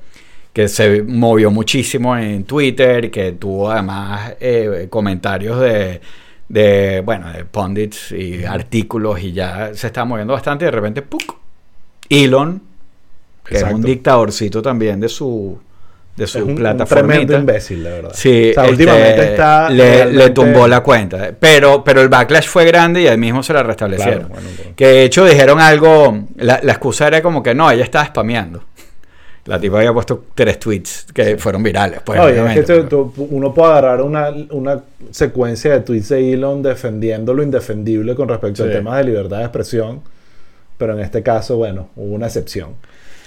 que 0.58 0.68
se 0.68 1.04
movió 1.04 1.52
muchísimo 1.52 2.18
en 2.18 2.44
Twitter 2.44 3.06
y 3.06 3.10
que 3.12 3.34
tuvo 3.34 3.70
además 3.70 4.34
eh, 4.40 4.88
comentarios 4.90 5.60
de, 5.60 6.02
de, 6.50 7.04
bueno, 7.06 7.32
de 7.32 7.46
pundits 7.46 8.12
y 8.12 8.44
artículos 8.44 9.22
y 9.22 9.34
ya 9.34 9.70
se 9.76 9.86
está 9.86 10.04
moviendo 10.04 10.34
bastante 10.34 10.66
y 10.66 10.66
de 10.66 10.72
repente, 10.72 11.04
¡puc! 11.04 11.22
Elon, 12.10 12.60
que 13.46 13.58
es 13.58 13.62
un 13.62 13.68
Exacto. 13.68 13.88
dictadorcito 13.88 14.62
también 14.64 15.00
de 15.00 15.10
su, 15.10 15.60
de 16.16 16.26
su 16.26 16.40
es 16.40 16.44
un, 16.44 16.50
un 16.50 16.56
plataforma. 16.56 17.08
tremendo 17.08 17.38
imbécil, 17.38 17.84
la 17.84 17.90
verdad. 17.92 18.12
Sí, 18.16 18.50
o 18.50 18.54
sea, 18.56 18.64
este, 18.64 18.72
últimamente 18.72 19.24
está. 19.26 19.70
le, 19.70 20.30
tumbó 20.32 20.68
la 20.68 20.80
cuenta. 20.80 21.34
Pero, 21.40 21.84
pero 21.84 22.02
el 22.02 22.10
backlash 22.10 22.48
fue 22.48 22.66
grande 22.66 23.04
y 23.04 23.08
ahí 23.08 23.18
mismo 23.20 23.44
se 23.44 23.54
la 23.54 23.62
restablecieron. 23.62 24.22
Claro, 24.22 24.34
bueno, 24.34 24.50
bueno. 24.58 24.72
Que 24.76 24.88
de 24.88 25.04
hecho 25.04 25.24
dijeron 25.24 25.60
algo, 25.60 26.20
la, 26.38 26.60
la 26.64 26.72
excusa 26.72 27.06
era 27.06 27.22
como 27.22 27.44
que 27.44 27.54
no, 27.54 27.70
ella 27.70 27.84
estaba 27.84 28.06
spameando. 28.06 28.64
La 29.48 29.60
tipa 29.60 29.78
había 29.78 29.94
puesto 29.94 30.26
tres 30.36 30.60
tweets 30.60 31.08
que 31.14 31.38
fueron 31.38 31.64
virales. 31.64 32.02
Pues, 32.06 32.20
Oye, 32.20 32.30
es 32.30 32.36
que 32.36 32.42
obviamente, 32.42 32.62
tú- 32.64 32.88
pero- 32.90 33.12
tú- 33.16 33.28
uno 33.36 33.54
puede 33.54 33.72
agarrar 33.72 34.02
una, 34.02 34.30
una 34.52 34.84
secuencia 35.12 35.72
de 35.72 35.80
tweets 35.80 36.10
de 36.10 36.34
Elon 36.34 36.62
defendiendo 36.62 37.34
lo 37.34 37.42
indefendible 37.44 38.14
con 38.16 38.28
respecto 38.28 38.64
Sí. 38.64 38.70
al 38.70 38.76
tema 38.76 38.98
de 38.98 39.06
libertad 39.06 39.38
de 39.38 39.44
expresión, 39.44 40.02
pero 40.78 40.94
en 40.94 41.00
este 41.00 41.24
caso, 41.24 41.58
bueno, 41.58 41.90
hubo 41.96 42.14
una 42.14 42.28
excepción. 42.28 42.72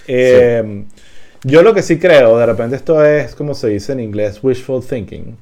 Eh, 0.07 0.85
Yo 1.43 1.62
lo 1.62 1.73
que 1.73 1.81
sí 1.83 1.99
creo, 1.99 2.37
de 2.37 2.45
repente 2.45 2.77
esto 2.77 3.03
es, 3.03 3.35
como 3.35 3.55
se 3.55 3.68
dice 3.68 3.93
en 3.93 4.01
inglés, 4.01 4.41
wishful 4.43 4.85
thinking, 4.85 5.39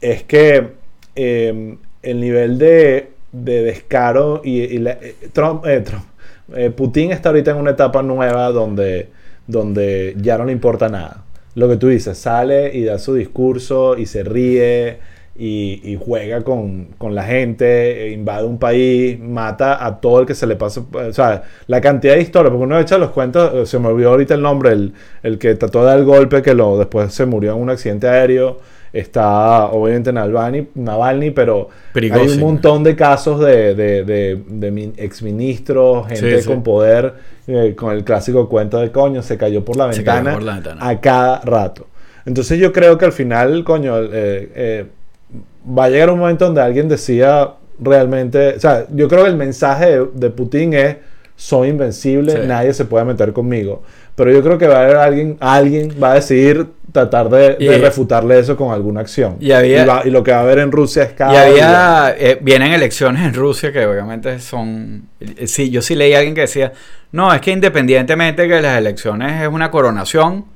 es 0.00 0.22
que 0.22 0.68
eh, 1.14 1.76
el 2.02 2.20
nivel 2.20 2.56
de, 2.58 3.10
de 3.32 3.62
descaro 3.62 4.40
y, 4.42 4.62
y 4.62 4.78
la- 4.78 4.92
eh, 4.92 5.14
Trump, 5.34 5.66
eh, 5.66 5.80
Trump, 5.82 6.04
eh, 6.54 6.70
Putin 6.70 7.12
está 7.12 7.28
ahorita 7.28 7.50
en 7.50 7.58
una 7.58 7.72
etapa 7.72 8.02
nueva 8.02 8.50
donde, 8.50 9.08
donde 9.46 10.14
ya 10.20 10.38
no 10.38 10.44
le 10.44 10.52
importa 10.52 10.88
nada. 10.88 11.24
Lo 11.54 11.68
que 11.68 11.76
tú 11.76 11.88
dices, 11.88 12.18
sale 12.18 12.76
y 12.76 12.84
da 12.84 12.98
su 12.98 13.14
discurso 13.14 13.96
y 13.96 14.06
se 14.06 14.22
ríe 14.24 14.98
y, 15.38 15.98
juega 16.02 16.42
con, 16.42 16.88
con 16.98 17.14
la 17.14 17.24
gente, 17.24 18.06
e 18.06 18.12
invade 18.12 18.44
un 18.44 18.58
país, 18.58 19.18
mata 19.18 19.84
a 19.84 20.00
todo 20.00 20.20
el 20.20 20.26
que 20.26 20.34
se 20.34 20.46
le 20.46 20.56
pasa. 20.56 20.82
O 20.92 21.12
sea, 21.12 21.42
la 21.66 21.80
cantidad 21.80 22.14
de 22.14 22.22
historias, 22.22 22.50
porque 22.50 22.64
uno 22.64 22.78
echa 22.78 22.98
los 22.98 23.10
cuentos, 23.10 23.52
eh, 23.54 23.66
se 23.66 23.78
me 23.78 23.88
olvidó 23.88 24.10
ahorita 24.10 24.34
el 24.34 24.42
nombre, 24.42 24.72
el, 24.72 24.94
el 25.22 25.38
que 25.38 25.54
trató 25.54 25.80
de 25.80 25.86
dar 25.86 25.98
el 25.98 26.04
golpe, 26.04 26.42
que 26.42 26.54
lo, 26.54 26.78
después 26.78 27.12
se 27.12 27.26
murió 27.26 27.52
en 27.54 27.60
un 27.60 27.70
accidente 27.70 28.08
aéreo. 28.08 28.58
Está 28.98 29.66
obviamente 29.66 30.12
Navalny, 30.12 30.68
Navalny 30.74 31.30
pero 31.30 31.68
hay 31.94 32.28
un 32.28 32.40
montón 32.40 32.82
de 32.82 32.96
casos 32.96 33.40
de, 33.40 33.74
de, 33.74 34.04
de, 34.04 34.40
de 34.46 34.70
min- 34.70 34.94
exministros, 34.96 36.06
gente 36.08 36.36
Sí, 36.36 36.42
sí. 36.42 36.48
con 36.48 36.62
poder, 36.62 37.14
eh, 37.46 37.74
con 37.76 37.94
el 37.94 38.04
clásico 38.04 38.48
cuento 38.48 38.78
de 38.78 38.90
coño, 38.90 39.22
se 39.22 39.36
cayó 39.36 39.64
por 39.64 39.76
la 39.76 39.92
Se 39.92 40.02
cayó 40.02 40.16
ventana, 40.24 40.34
por 40.34 40.42
la 40.42 40.54
ventana. 40.54 40.88
a 40.88 41.00
cada 41.00 41.40
rato. 41.40 41.86
Entonces 42.24 42.58
yo 42.58 42.72
creo 42.72 42.96
que 42.98 43.04
al 43.04 43.12
final, 43.12 43.62
coño, 43.64 43.98
eh, 43.98 44.08
eh, 44.54 44.86
va 45.78 45.84
a 45.84 45.88
llegar 45.90 46.10
un 46.10 46.18
momento 46.18 46.44
donde 46.46 46.60
alguien 46.62 46.88
decía 46.88 47.50
realmente, 47.78 48.54
o 48.56 48.60
sea, 48.60 48.86
yo 48.92 49.08
creo 49.08 49.24
que 49.24 49.30
el 49.30 49.36
mensaje 49.36 49.98
de, 49.98 50.06
de 50.14 50.30
Putin 50.30 50.72
es, 50.74 50.96
soy 51.36 51.68
invencible, 51.68 52.32
Sí. 52.32 52.38
nadie 52.46 52.72
se 52.72 52.84
puede 52.86 53.04
meter 53.04 53.32
conmigo. 53.32 53.82
Pero 54.14 54.32
yo 54.32 54.42
creo 54.42 54.56
que 54.56 54.66
va 54.66 54.76
a 54.78 54.84
haber 54.84 54.96
alguien, 54.96 55.36
alguien 55.40 55.90
va 56.02 56.12
a 56.12 56.14
decidir 56.14 56.66
tratar 56.96 57.28
de, 57.28 57.78
refutarle 57.78 58.38
eso 58.38 58.56
con 58.56 58.72
alguna 58.72 59.00
acción. 59.00 59.36
Y 59.38 59.52
había- 59.52 59.84
va- 59.84 60.02
y 60.04 60.10
lo 60.10 60.22
que 60.24 60.30
va 60.30 60.38
a 60.38 60.40
haber 60.40 60.60
en 60.60 60.72
Rusia 60.72 61.02
es 61.02 61.12
cada 61.12 61.32
Y 61.34 61.36
había, 61.36 62.14
eh, 62.18 62.38
vienen 62.40 62.72
elecciones 62.72 63.22
en 63.22 63.34
Rusia 63.34 63.70
que 63.72 63.84
obviamente 63.84 64.38
son, 64.40 65.08
eh, 65.20 65.46
sí, 65.46 65.68
yo 65.70 65.82
sí 65.82 65.94
leí 65.94 66.14
a 66.14 66.18
alguien 66.18 66.34
que 66.34 66.40
decía, 66.42 66.72
no, 67.12 67.32
es 67.34 67.40
que 67.42 67.50
independientemente 67.50 68.48
que 68.48 68.62
las 68.62 68.78
elecciones 68.78 69.42
es 69.42 69.48
una 69.48 69.70
coronación, 69.70 70.46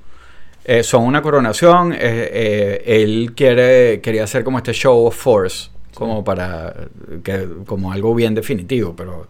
eh, 0.65 0.83
son 0.83 1.03
una 1.05 1.21
coronación, 1.21 1.95
él 1.99 3.33
quiere, 3.37 4.01
quería 4.01 4.25
hacer 4.25 4.43
como 4.43 4.57
este 4.59 4.73
show 4.73 5.07
of 5.07 5.15
force, 5.17 5.69
como 5.95 6.25
para, 6.25 6.75
que, 7.23 7.47
como 7.67 7.93
algo 7.93 8.15
bien 8.15 8.35
definitivo, 8.35 8.95
pero, 8.97 9.27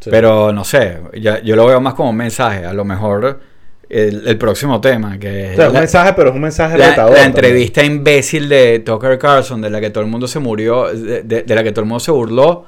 Sí. 0.00 0.10
pero 0.10 0.52
no 0.52 0.64
sé, 0.64 0.98
ya- 1.20 1.40
yo 1.42 1.54
lo 1.56 1.66
veo 1.66 1.80
más 1.80 1.94
como 1.94 2.10
un 2.10 2.16
mensaje, 2.16 2.64
a 2.64 2.72
lo 2.72 2.84
mejor 2.84 3.40
el, 3.88 4.26
el 4.26 4.36
próximo 4.38 4.80
tema, 4.80 5.18
que 5.18 5.52
O 5.52 5.56
sea, 5.56 5.64
es 5.64 5.68
un 5.68 5.74
la- 5.74 5.80
mensaje, 5.80 6.12
pero 6.14 6.30
es 6.30 6.34
un 6.34 6.40
mensaje 6.42 6.76
la, 6.78 6.90
retador 6.90 7.12
la 7.12 7.16
también. 7.22 7.36
entrevista 7.36 7.84
imbécil 7.84 8.48
de 8.48 8.80
Tucker 8.80 9.18
Carlson, 9.18 9.60
de 9.60 9.70
la 9.70 9.80
que 9.80 9.90
todo 9.90 10.02
el 10.04 10.10
mundo 10.10 10.26
se 10.28 10.38
murió, 10.38 10.86
de, 10.92 11.22
de- 11.22 11.42
de 11.42 11.54
la 11.54 11.62
que 11.62 11.70
todo 11.72 11.80
el 11.82 11.86
mundo 11.88 12.00
se 12.00 12.10
burló, 12.10 12.64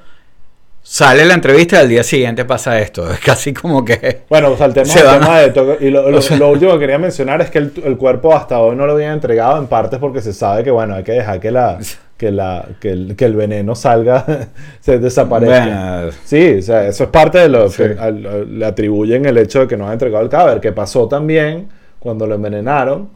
sale 0.82 1.24
la 1.26 1.34
entrevista 1.34 1.76
y 1.76 1.80
al 1.80 1.88
día 1.88 2.02
siguiente 2.02 2.44
pasa 2.44 2.78
esto. 2.80 3.10
Es 3.12 3.18
casi 3.20 3.52
como 3.52 3.84
que... 3.84 4.22
Bueno, 4.28 4.52
sea, 4.56 4.66
el 4.66 4.74
tema, 4.74 5.34
a- 5.36 5.40
de 5.40 5.50
toque- 5.52 5.78
y 5.84 5.90
lo, 5.90 6.10
lo- 6.10 6.18
o 6.18 6.22
sea- 6.22 6.36
lo 6.36 6.50
último 6.50 6.72
que 6.74 6.78
quería 6.80 6.98
mencionar 6.98 7.40
es 7.42 7.50
que 7.50 7.58
el, 7.58 7.72
el 7.84 7.96
cuerpo 7.96 8.34
hasta 8.34 8.58
hoy 8.60 8.76
no 8.76 8.86
lo 8.86 8.92
habían 8.92 9.12
entregado 9.14 9.58
en 9.58 9.66
partes 9.66 9.98
porque 9.98 10.20
se 10.22 10.32
sabe 10.32 10.64
que, 10.64 10.70
bueno, 10.70 10.94
hay 10.94 11.04
que 11.04 11.12
dejar 11.12 11.40
que 11.40 11.50
la 11.50 11.78
que 12.18 12.30
la 12.30 12.66
que 12.80 12.90
el, 12.90 13.16
que 13.16 13.24
el 13.24 13.34
veneno 13.36 13.74
salga, 13.74 14.26
se 14.80 14.98
desaparezca. 14.98 16.00
Bueno, 16.02 16.12
Sí, 16.24 16.56
o 16.58 16.62
sea, 16.62 16.86
eso 16.86 17.04
es 17.04 17.10
parte 17.10 17.38
de 17.38 17.48
lo 17.48 17.70
Sí. 17.70 17.84
que 17.84 18.44
le 18.50 18.66
atribuyen 18.66 19.24
el 19.24 19.38
hecho 19.38 19.60
de 19.60 19.68
que 19.68 19.76
no 19.78 19.88
ha 19.88 19.92
entregado 19.94 20.22
el 20.24 20.28
cadáver, 20.28 20.60
que 20.60 20.72
pasó 20.72 21.08
también 21.08 21.68
cuando 21.98 22.26
lo 22.26 22.34
envenenaron, 22.34 23.08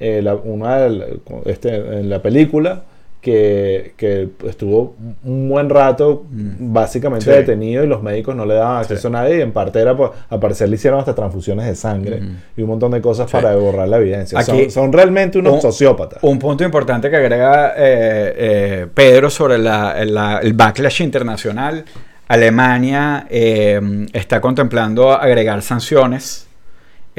eh, 0.00 0.20
la- 0.22 0.34
una 0.34 0.86
este, 1.46 1.74
en 1.76 2.10
la 2.10 2.20
película, 2.20 2.82
que, 3.20 3.94
que 3.96 4.28
estuvo 4.46 4.94
un 5.24 5.48
buen 5.48 5.68
rato 5.68 6.24
Mm. 6.30 6.72
básicamente 6.72 7.24
Sí. 7.24 7.30
detenido 7.32 7.82
y 7.82 7.86
los 7.88 8.02
médicos 8.02 8.36
no 8.36 8.46
le 8.46 8.54
daban 8.54 8.78
acceso 8.78 9.08
a 9.08 9.10
nadie 9.10 9.38
y 9.38 9.40
en 9.40 9.52
parte 9.52 9.80
era 9.80 9.96
por, 9.96 10.12
al 10.30 10.38
parecer 10.38 10.68
le 10.68 10.76
hicieron 10.76 11.00
hasta 11.00 11.14
transfusiones 11.14 11.66
de 11.66 11.74
sangre 11.74 12.18
Ujú. 12.18 12.26
y 12.56 12.62
un 12.62 12.68
montón 12.68 12.92
de 12.92 13.00
cosas 13.00 13.28
Sí. 13.28 13.32
para 13.32 13.54
borrar 13.56 13.88
la 13.88 13.96
evidencia. 13.98 14.38
Aquí- 14.38 14.62
son, 14.64 14.70
son 14.70 14.92
realmente 14.92 15.38
unos 15.38 15.54
Un- 15.54 15.60
sociópatas. 15.62 16.20
Un 16.22 16.38
punto 16.38 16.62
importante 16.64 17.10
que 17.10 17.16
agrega 17.16 17.70
eh, 17.76 18.34
eh, 18.36 18.86
Pedro 18.94 19.30
sobre 19.30 19.58
la- 19.58 19.96
la- 20.04 20.38
el 20.38 20.52
backlash 20.52 21.02
internacional. 21.02 21.84
Alemania 22.28 23.26
eh, 23.30 23.80
está 24.12 24.40
contemplando 24.40 25.12
agregar 25.12 25.62
sanciones. 25.62 26.46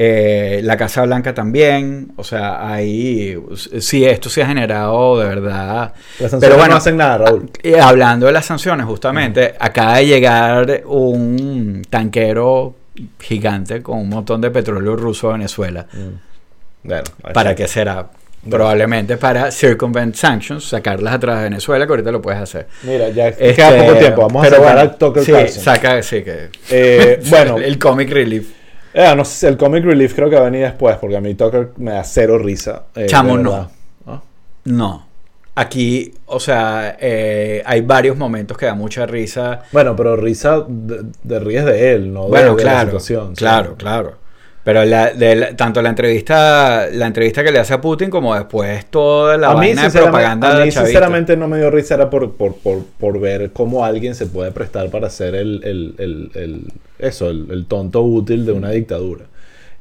Eh, 0.02 0.62
la 0.64 0.78
Casa 0.78 1.02
Blanca 1.02 1.34
también. 1.34 2.12
O 2.16 2.24
sea, 2.24 2.72
ahí 2.72 3.36
sí, 3.80 4.06
esto 4.06 4.30
se 4.30 4.42
ha 4.42 4.46
generado 4.46 5.20
de 5.20 5.26
verdad. 5.26 5.92
Las 6.18 6.30
sanciones 6.30 6.40
Pero 6.40 6.56
bueno, 6.56 6.70
no 6.70 6.76
hacen 6.78 6.96
nada, 6.96 7.18
Raúl. 7.18 7.50
Hablando 7.82 8.24
de 8.24 8.32
las 8.32 8.46
sanciones, 8.46 8.86
justamente, 8.86 9.54
acaba 9.60 9.98
de 9.98 10.06
llegar 10.06 10.82
un 10.86 11.82
tanquero 11.90 12.76
gigante 13.18 13.82
con 13.82 13.98
un 13.98 14.08
montón 14.08 14.40
de 14.40 14.50
petróleo 14.50 14.96
ruso 14.96 15.28
a 15.28 15.32
Venezuela. 15.34 15.86
Mm. 15.92 16.88
Bueno, 16.88 17.04
¿Para 17.34 17.54
qué 17.54 17.68
será? 17.68 18.08
Probablemente 18.48 19.18
para 19.18 19.50
circumvent 19.50 20.14
sanctions, 20.14 20.64
sacarlas 20.64 21.12
atrás 21.12 21.36
de 21.36 21.44
Venezuela, 21.44 21.84
que 21.84 21.92
ahorita 21.92 22.10
lo 22.10 22.22
puedes 22.22 22.40
hacer. 22.40 22.68
Mira, 22.84 23.10
ya 23.10 23.28
Este, 23.28 23.52
queda 23.52 23.76
poco 23.76 23.98
tiempo. 23.98 24.22
Vamos 24.22 24.46
a 24.46 24.48
sacar 24.48 24.62
bueno, 24.64 24.80
a 24.80 24.92
Tucker 24.96 25.24
sí, 25.24 25.32
Carlson. 25.32 25.62
saca, 25.62 26.02
sí, 26.02 26.22
que... 26.22 26.48
Eh, 26.70 27.20
bueno, 27.28 27.58
el 27.58 27.78
comic 27.78 28.10
relief. 28.10 28.59
Eh, 28.94 29.14
no 29.16 29.24
sé, 29.24 29.48
el 29.48 29.56
comic 29.56 29.84
relief 29.84 30.14
creo 30.14 30.28
que 30.30 30.36
va 30.36 30.42
a 30.42 30.50
venir 30.50 30.62
después 30.62 30.96
porque 30.96 31.16
a 31.16 31.20
mí 31.20 31.34
Tucker 31.34 31.70
me 31.76 31.92
da 31.92 32.04
cero 32.04 32.38
risa. 32.38 32.84
eh, 32.94 33.06
Chamo, 33.06 33.36
no. 33.38 33.70
¿Ah? 34.06 34.20
No. 34.64 35.06
Aquí, 35.54 36.14
o 36.26 36.40
sea, 36.40 36.96
eh, 37.00 37.62
hay 37.66 37.80
varios 37.82 38.16
momentos 38.16 38.56
que 38.56 38.66
da 38.66 38.74
mucha 38.74 39.04
risa. 39.04 39.62
Bueno, 39.72 39.94
pero 39.96 40.16
risa 40.16 40.64
de, 40.66 41.02
de 41.22 41.38
ríes 41.40 41.64
de 41.64 41.92
él, 41.92 42.12
no 42.12 42.24
de- 42.24 42.30
Bueno, 42.30 42.54
de, 42.56 42.64
la 42.64 42.70
claro, 42.70 42.86
situación. 42.90 43.36
sí. 43.36 43.40
claro, 43.40 43.74
claro. 43.76 44.14
Pero 44.62 44.84
la, 44.84 45.10
de 45.12 45.36
la- 45.36 45.56
tanto 45.56 45.80
la 45.80 45.88
entrevista, 45.88 46.86
la 46.92 47.06
entrevista 47.06 47.42
que 47.42 47.50
le 47.50 47.58
hace 47.58 47.72
a 47.72 47.80
Putin 47.80 48.10
como 48.10 48.34
después 48.34 48.84
toda 48.86 49.38
la 49.38 49.48
a 49.52 49.54
mí, 49.54 49.68
vaina 49.68 49.88
de 49.88 50.00
propaganda 50.00 50.48
a 50.48 50.64
mí 50.64 50.70
sinceramente 50.70 51.36
no 51.36 51.48
me 51.48 51.56
dio 51.58 51.70
risa 51.70 51.94
era 51.94 52.10
por, 52.10 52.32
por, 52.34 52.56
por, 52.56 52.84
por 52.98 53.18
ver 53.20 53.52
cómo 53.52 53.84
alguien 53.84 54.14
se 54.14 54.26
puede 54.26 54.50
prestar 54.52 54.90
para 54.90 55.08
ser 55.08 55.34
el, 55.34 55.62
el, 55.64 55.94
el, 55.98 56.30
el- 56.34 56.64
eso, 56.98 57.30
el, 57.30 57.64
tonto 57.66 58.02
útil 58.02 58.44
de 58.44 58.52
una 58.52 58.70
dictadura. 58.70 59.24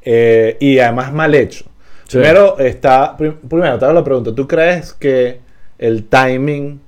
Eh, 0.01 0.55
y 0.61 0.79
además 0.79 1.11
mal 1.11 1.35
hecho. 1.35 1.65
Sí. 2.07 2.17
Primero 2.17 2.57
está, 2.57 3.17
prim- 3.17 3.35
primero 3.49 3.77
te 3.77 3.83
hago 3.85 3.93
la 3.93 4.03
pregunta, 4.03 4.33
¿tú 4.33 4.47
crees 4.47 4.93
que 4.93 5.41
el 5.77 6.05
timing 6.05 6.79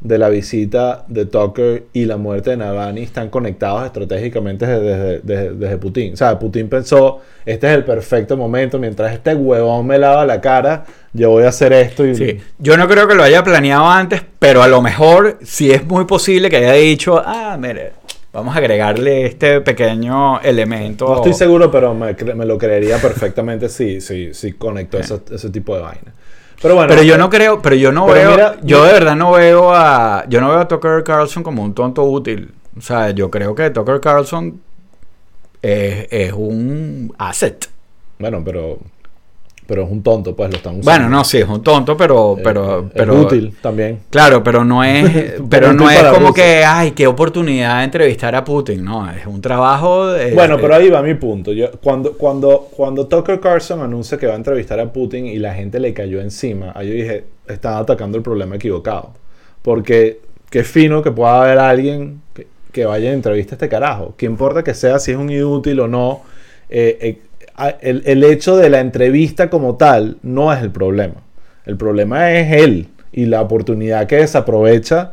de 0.00 0.16
la 0.16 0.30
visita 0.30 1.04
de 1.08 1.26
Tucker 1.26 1.84
y 1.92 2.06
la 2.06 2.16
muerte 2.16 2.50
de 2.50 2.56
Navalny 2.56 3.02
están 3.02 3.28
conectados 3.28 3.84
estratégicamente 3.84 4.66
desde, 4.66 5.20
desde- 5.20 5.52
desde- 5.54 5.76
Putin? 5.76 6.14
O 6.14 6.16
sea, 6.16 6.38
Putin 6.38 6.68
pensó, 6.70 7.20
este 7.44 7.66
es 7.68 7.74
el 7.74 7.84
perfecto 7.84 8.36
momento, 8.36 8.78
mientras 8.78 9.12
este 9.12 9.34
huevón 9.34 9.86
me 9.86 9.98
lava 9.98 10.24
la 10.24 10.40
cara, 10.40 10.84
yo 11.12 11.30
voy 11.30 11.44
a 11.44 11.48
hacer 11.48 11.72
esto 11.74 12.06
y... 12.06 12.14
Sí, 12.14 12.38
yo 12.58 12.76
no 12.78 12.88
creo 12.88 13.06
que 13.08 13.14
lo 13.14 13.22
haya 13.22 13.42
planeado 13.44 13.86
antes, 13.90 14.22
pero 14.38 14.62
a 14.62 14.68
lo 14.68 14.80
mejor 14.80 15.38
sí 15.42 15.70
es 15.70 15.84
muy 15.84 16.04
posible 16.06 16.48
que 16.48 16.56
haya 16.56 16.72
dicho, 16.72 17.20
ah, 17.22 17.58
mire, 17.60 17.92
vamos 18.32 18.54
a 18.54 18.58
agregarle 18.58 19.26
este 19.26 19.60
pequeño 19.60 20.40
elemento. 20.40 21.06
No 21.08 21.16
estoy 21.16 21.34
seguro, 21.34 21.70
pero 21.70 21.92
me, 21.94 22.14
me 22.34 22.46
lo 22.46 22.56
creería 22.56 22.96
perfectamente 22.98 23.68
si, 23.68 24.00
si, 24.00 24.32
si 24.32 24.52
conectó 24.52 24.98
ese, 24.98 25.20
ese 25.30 25.50
tipo 25.50 25.74
de 25.76 25.82
vaina. 25.82 26.14
Pero 26.62 26.74
bueno. 26.74 26.88
Pero 26.90 27.02
yo 27.02 27.16
no 27.18 27.30
creo, 27.30 27.62
pero 27.62 27.74
yo 27.76 27.90
no 27.92 28.06
Pero 28.06 28.18
veo, 28.18 28.30
mira, 28.32 28.56
yo 28.62 28.78
mira- 28.78 28.86
de 28.88 28.92
verdad 28.92 29.16
no 29.16 29.32
veo 29.32 29.74
a, 29.74 30.24
yo 30.28 30.40
no 30.40 30.48
veo 30.50 30.58
a 30.58 30.68
Tucker 30.68 31.02
Carlson 31.04 31.42
como 31.42 31.62
un 31.62 31.74
tonto 31.74 32.02
útil. 32.04 32.52
O 32.76 32.80
sea, 32.82 33.10
yo 33.10 33.30
creo 33.30 33.54
que 33.54 33.70
Tucker 33.70 34.00
Carlson 34.00 34.60
es, 35.62 36.06
es 36.10 36.32
un 36.32 37.14
asset. 37.18 37.68
Bueno, 38.18 38.42
pero. 38.44 38.78
Pero 39.70 39.84
es 39.84 39.90
un 39.92 40.02
tonto, 40.02 40.34
pues 40.34 40.50
lo 40.50 40.56
están 40.56 40.72
usando. 40.80 40.90
Bueno, 40.90 41.08
no, 41.08 41.22
sí, 41.22 41.38
es 41.38 41.48
un 41.48 41.62
tonto, 41.62 41.96
pero, 41.96 42.36
Eh, 42.36 42.40
pero, 42.42 42.80
es 42.80 42.84
pero 42.92 43.14
útil 43.20 43.54
también. 43.62 44.00
Claro, 44.10 44.42
pero 44.42 44.64
no 44.64 44.82
es, 44.82 45.34
pero 45.48 45.72
no 45.72 45.88
es 45.88 46.02
como 46.02 46.28
Rusia. 46.30 46.44
que, 46.44 46.64
ay, 46.64 46.90
qué 46.90 47.06
oportunidad 47.06 47.78
de 47.78 47.84
entrevistar 47.84 48.34
a 48.34 48.42
Putin. 48.42 48.84
No, 48.84 49.08
es 49.08 49.24
un 49.26 49.40
trabajo. 49.40 50.08
de- 50.08 50.34
Bueno, 50.34 50.56
de- 50.56 50.62
pero 50.62 50.74
ahí 50.74 50.90
va 50.90 51.02
mi 51.02 51.14
punto. 51.14 51.52
Yo, 51.52 51.70
cuando, 51.80 52.14
cuando, 52.14 52.68
cuando 52.76 53.06
Tucker 53.06 53.38
Carlson 53.38 53.80
anuncia 53.80 54.18
que 54.18 54.26
va 54.26 54.32
a 54.32 54.36
entrevistar 54.36 54.80
a 54.80 54.92
Putin 54.92 55.26
y 55.26 55.38
la 55.38 55.54
gente 55.54 55.78
le 55.78 55.94
cayó 55.94 56.20
encima, 56.20 56.72
ahí 56.74 56.88
yo 56.88 56.94
dije, 56.94 57.24
están 57.46 57.74
atacando 57.74 58.16
el 58.18 58.24
problema 58.24 58.56
equivocado. 58.56 59.12
Porque 59.62 60.20
qué 60.50 60.64
fino 60.64 61.00
que 61.02 61.12
pueda 61.12 61.42
haber 61.42 61.58
alguien 61.60 62.22
que, 62.34 62.46
que 62.72 62.84
vaya 62.86 63.10
a 63.10 63.12
entrevista 63.12 63.54
a 63.54 63.56
este 63.56 63.68
carajo. 63.68 64.14
¿Qué 64.16 64.26
importa 64.26 64.64
que 64.64 64.74
sea 64.74 64.98
si 64.98 65.12
es 65.12 65.16
un 65.16 65.30
inútil 65.30 65.78
o 65.80 65.86
no? 65.88 66.22
Eh, 66.68 66.98
eh, 67.00 67.18
el, 67.80 68.02
el 68.06 68.24
hecho 68.24 68.56
de 68.56 68.70
la 68.70 68.80
entrevista 68.80 69.50
como 69.50 69.76
tal 69.76 70.16
no 70.22 70.52
es 70.52 70.62
el 70.62 70.70
problema. 70.70 71.22
El 71.66 71.76
problema 71.76 72.32
es 72.32 72.52
él 72.62 72.88
y 73.12 73.26
la 73.26 73.42
oportunidad 73.42 74.06
que 74.06 74.16
desaprovecha, 74.16 75.12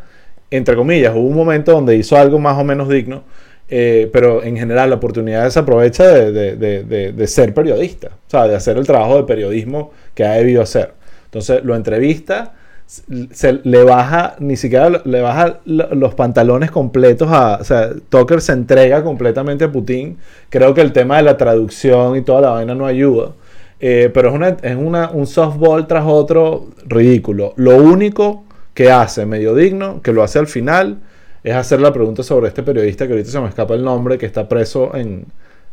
entre 0.52 0.76
comillas. 0.76 1.14
Hubo 1.16 1.28
un 1.28 1.36
momento 1.36 1.72
donde 1.74 1.96
hizo 1.96 2.16
algo 2.18 2.40
más 2.40 2.58
o 2.58 2.64
menos 2.64 2.90
digno, 2.90 3.24
eh, 3.70 4.10
pero 4.14 4.44
en 4.44 4.56
general 4.58 4.90
la 4.90 4.96
oportunidad 4.96 5.44
desaprovecha 5.44 6.08
de, 6.08 6.32
de, 6.32 6.84
de, 6.84 7.12
de- 7.12 7.28
ser 7.28 7.54
periodista, 7.54 8.08
o 8.08 8.30
sea, 8.30 8.48
de 8.48 8.56
hacer 8.56 8.78
el 8.78 8.88
trabajo 8.88 9.18
de 9.18 9.24
periodismo 9.24 9.92
que 10.14 10.24
ha 10.24 10.34
debido 10.34 10.62
hacer. 10.62 10.94
Entonces 11.26 11.64
lo 11.66 11.76
entrevista, 11.76 12.54
se 12.88 13.60
le 13.64 13.84
baja, 13.84 14.36
ni 14.40 14.56
siquiera 14.56 14.90
le 15.04 15.22
baja 15.22 15.60
lo- 15.66 15.94
los 15.94 16.16
pantalones 16.16 16.72
completos 16.72 17.30
a, 17.32 17.58
o 17.60 17.64
sea, 17.66 17.90
Tucker 18.10 18.40
se 18.40 18.54
entrega 18.54 19.04
completamente 19.04 19.66
a 19.66 19.72
Putin. 19.72 20.18
Creo 20.50 20.74
que 20.74 20.82
el 20.82 20.94
tema 20.94 21.18
de 21.18 21.24
la 21.24 21.36
traducción 21.38 22.16
y 22.16 22.22
toda 22.22 22.42
la 22.42 22.50
vaina 22.52 22.74
no 22.76 22.86
ayuda. 22.86 23.34
Eh, 23.80 24.10
pero 24.14 24.30
es, 24.30 24.36
una, 24.36 24.48
es 24.62 24.76
una, 24.76 25.12
un 25.12 25.28
softball 25.28 25.86
tras 25.86 26.06
otro 26.08 26.68
ridículo. 26.86 27.54
Lo 27.58 27.76
único 27.76 28.46
que 28.74 28.90
hace 28.90 29.26
medio 29.26 29.54
digno, 29.54 30.02
que 30.02 30.14
lo 30.14 30.24
hace 30.24 30.40
al 30.40 30.48
final, 30.48 31.00
es 31.44 31.54
hacer 31.56 31.82
la 31.82 31.92
pregunta 31.94 32.24
sobre 32.24 32.48
este 32.48 32.64
periodista 32.64 33.06
que 33.06 33.14
ahorita 33.14 33.30
se 33.30 33.40
me 33.40 33.50
escapa 33.50 33.74
el 33.76 33.84
nombre, 33.84 34.18
que 34.18 34.26
está 34.26 34.48
preso 34.48 34.96
en, 34.96 35.26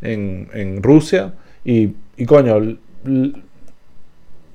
en, 0.02 0.48
en 0.52 0.82
Rusia. 0.82 1.32
Y, 1.64 1.90
y 2.16 2.26
coño, 2.26 2.76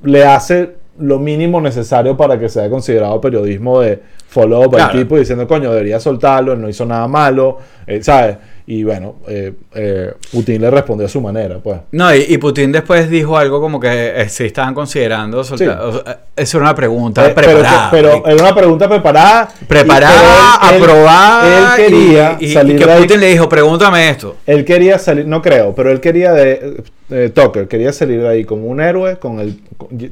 le 0.03 0.25
hace 0.25 0.78
lo 0.99 1.19
mínimo 1.19 1.61
necesario 1.61 2.15
para 2.17 2.37
que 2.39 2.49
sea 2.49 2.69
considerado 2.69 3.19
periodismo 3.21 3.81
de 3.81 3.99
follow 4.27 4.59
up 4.65 4.75
al 4.75 4.81
Claro. 4.81 4.99
tipo 4.99 5.17
diciendo, 5.17 5.47
coño, 5.47 5.71
debería 5.71 5.99
soltarlo, 5.99 6.53
él 6.53 6.61
no 6.61 6.69
hizo 6.69 6.85
nada 6.85 7.07
malo, 7.07 7.57
eh, 7.87 8.01
¿sabes? 8.03 8.37
Y 8.71 8.83
bueno, 8.83 9.15
eh, 9.27 9.51
eh, 9.73 10.13
Putin 10.31 10.61
le 10.61 10.69
respondió 10.69 11.07
a 11.07 11.09
su 11.09 11.19
manera, 11.19 11.57
pues. 11.57 11.79
No, 11.91 12.13
y, 12.13 12.23
y 12.29 12.37
Putin 12.37 12.71
después 12.71 13.09
dijo 13.09 13.35
algo 13.35 13.59
como 13.59 13.79
que 13.79 14.21
eh, 14.21 14.29
sí 14.29 14.45
estaban 14.45 14.75
considerando 14.75 15.43
soltar. 15.43 15.79
Sí. 15.81 15.87
o 15.87 16.03
sea, 16.03 16.19
eso 16.35 16.57
era 16.59 16.65
una 16.67 16.75
pregunta 16.75 17.25
Eh, 17.27 17.31
pero, 17.33 17.47
preparada. 17.53 17.89
pero 17.89 18.23
era 18.27 18.43
una 18.43 18.53
pregunta 18.53 18.87
preparada. 18.87 19.49
preparada, 19.67 20.13
y- 20.13 20.67
él- 20.69 20.75
él- 20.75 20.83
aprobada. 20.83 21.75
Él 21.77 21.83
quería 21.83 22.37
y, 22.39 22.53
salir 22.53 22.77
que 22.77 22.85
de 22.85 22.91
ahí- 22.91 23.01
Putin 23.01 23.19
le 23.21 23.25
dijo, 23.31 23.49
pregúntame 23.49 24.07
esto. 24.07 24.35
Él 24.45 24.63
quería 24.63 24.99
salir, 24.99 25.25
no 25.25 25.41
creo, 25.41 25.73
pero 25.73 25.89
él 25.91 25.99
quería 25.99 26.31
de 26.33 26.83
eh, 27.09 27.31
Tucker, 27.33 27.67
quería 27.67 27.91
salir 27.91 28.21
de 28.21 28.27
ahí 28.27 28.45
como 28.45 28.67
un 28.67 28.81
héroe, 28.81 29.17
con 29.17 29.39
el 29.39 29.59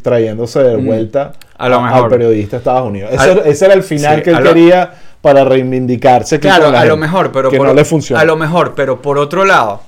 trayéndose 0.02 0.64
de 0.64 0.78
Mm. 0.78 0.86
vuelta 0.88 1.34
A 1.60 1.70
lo 1.70 1.78
al 1.78 1.84
mejor. 1.94 2.10
periodista 2.10 2.58
de 2.58 2.62
Estados 2.62 2.88
Unidos. 2.90 3.12
Eso- 3.14 3.22
Al- 3.22 3.44
ese 3.46 3.66
era 3.66 3.76
el 3.76 3.84
final 3.84 4.16
sí, 4.18 4.22
que 4.24 4.30
él 4.32 4.38
lo- 4.38 4.44
quería 4.54 4.94
para 5.28 5.44
reivindicarse. 5.44 6.40
Claro, 6.40 6.68
a 6.76 6.86
lo 6.86 6.98
mejor, 6.98 7.32
pero 7.32 7.50
que 7.50 7.58
por, 7.58 7.68
no 7.68 7.74
le 7.74 7.86
funcionó. 7.86 8.20
A 8.22 8.26
lo 8.26 8.36
mejor, 8.36 8.74
pero 8.76 9.02
por 9.02 9.18
otro 9.18 9.46
lado, 9.46 9.82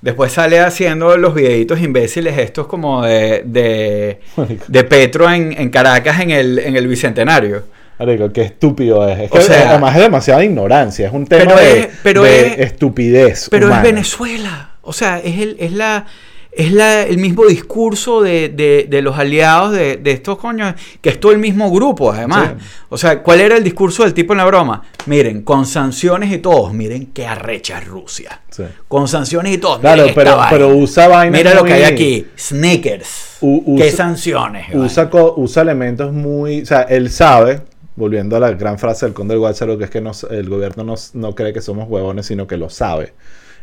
después 0.00 0.32
sale 0.32 0.58
haciendo 0.60 1.16
los 1.16 1.34
videitos 1.34 1.80
imbéciles 1.80 2.36
estos 2.38 2.66
como 2.66 3.02
de, 3.04 3.42
de, 3.44 4.20
de 4.68 4.84
Petro 4.84 5.30
en, 5.30 5.52
en 5.58 5.70
Caracas 5.70 6.20
en 6.20 6.30
el, 6.30 6.58
en 6.58 6.76
el 6.76 6.86
Bicentenario. 6.88 7.64
Marico, 7.98 8.32
qué 8.32 8.42
estúpido 8.42 9.06
es. 9.08 9.20
Es 9.20 9.30
O 9.32 9.40
sea- 9.40 9.70
además 9.70 9.94
es 9.94 10.02
demasiada 10.02 10.42
ignorancia. 10.44 11.06
Es 11.06 11.12
un 11.12 11.24
tema 11.26 11.54
Pero 11.54 11.56
de, 11.60 11.78
es- 11.80 11.88
pero 12.02 12.22
de 12.24 12.46
es- 12.46 12.58
estupidez. 12.58 13.48
Pero 13.50 13.66
humana. 13.66 13.82
es 13.82 13.92
Venezuela. 13.94 14.70
O 14.82 14.92
sea, 14.92 15.20
es 15.20 15.38
el, 15.38 15.56
es 15.60 15.70
la. 15.72 16.06
Es 16.54 16.70
la, 16.70 17.02
el 17.04 17.16
mismo 17.16 17.46
discurso 17.46 18.20
de, 18.20 18.50
de- 18.50 18.86
de 18.86 19.00
los 19.00 19.16
aliados 19.18 19.72
de, 19.72 19.96
de 19.96 20.10
estos 20.10 20.36
coños, 20.36 20.74
que 21.00 21.08
es 21.08 21.18
todo 21.18 21.32
el 21.32 21.38
mismo 21.38 21.70
grupo, 21.70 22.12
además. 22.12 22.50
Sí. 22.58 22.66
O 22.90 22.98
sea, 22.98 23.22
¿cuál 23.22 23.40
era 23.40 23.56
el 23.56 23.64
discurso 23.64 24.02
del 24.02 24.12
tipo 24.12 24.34
en 24.34 24.36
la 24.36 24.44
broma? 24.44 24.82
Miren, 25.06 25.40
con 25.44 25.64
sanciones 25.64 26.30
y 26.30 26.36
todos, 26.38 26.74
miren 26.74 27.06
qué 27.06 27.26
arrecha 27.26 27.78
es 27.78 27.86
Rusia. 27.86 28.42
Sí. 28.50 28.64
Con 28.86 29.08
sanciones 29.08 29.54
y 29.54 29.58
todos. 29.58 29.78
Claro, 29.80 30.02
miren 30.02 30.14
pero, 30.14 30.38
pero 30.50 30.68
usa 30.76 31.08
vainas 31.08 31.40
Mira 31.40 31.54
lo 31.54 31.64
que 31.64 31.72
hay 31.72 31.84
aquí: 31.84 32.26
Snickers. 32.36 33.38
U- 33.40 33.76
¿Qué 33.78 33.90
sanciones? 33.90 34.66
Usa, 34.74 35.08
usa 35.36 35.62
elementos 35.62 36.12
muy... 36.12 36.60
O 36.60 36.66
sea, 36.66 36.82
él 36.82 37.10
sabe, 37.10 37.62
volviendo 37.96 38.36
a 38.36 38.40
la 38.40 38.50
gran 38.52 38.78
frase 38.78 39.06
del 39.06 39.14
conde 39.14 39.34
del 39.34 39.78
que 39.78 39.84
es 39.84 39.90
que 39.90 40.02
nos- 40.02 40.24
el 40.24 40.50
gobierno 40.50 40.84
nos- 40.84 41.14
no 41.14 41.34
cree 41.34 41.54
que 41.54 41.62
somos 41.62 41.88
huevones, 41.88 42.26
sino 42.26 42.46
que 42.46 42.58
lo 42.58 42.68
sabe. 42.68 43.14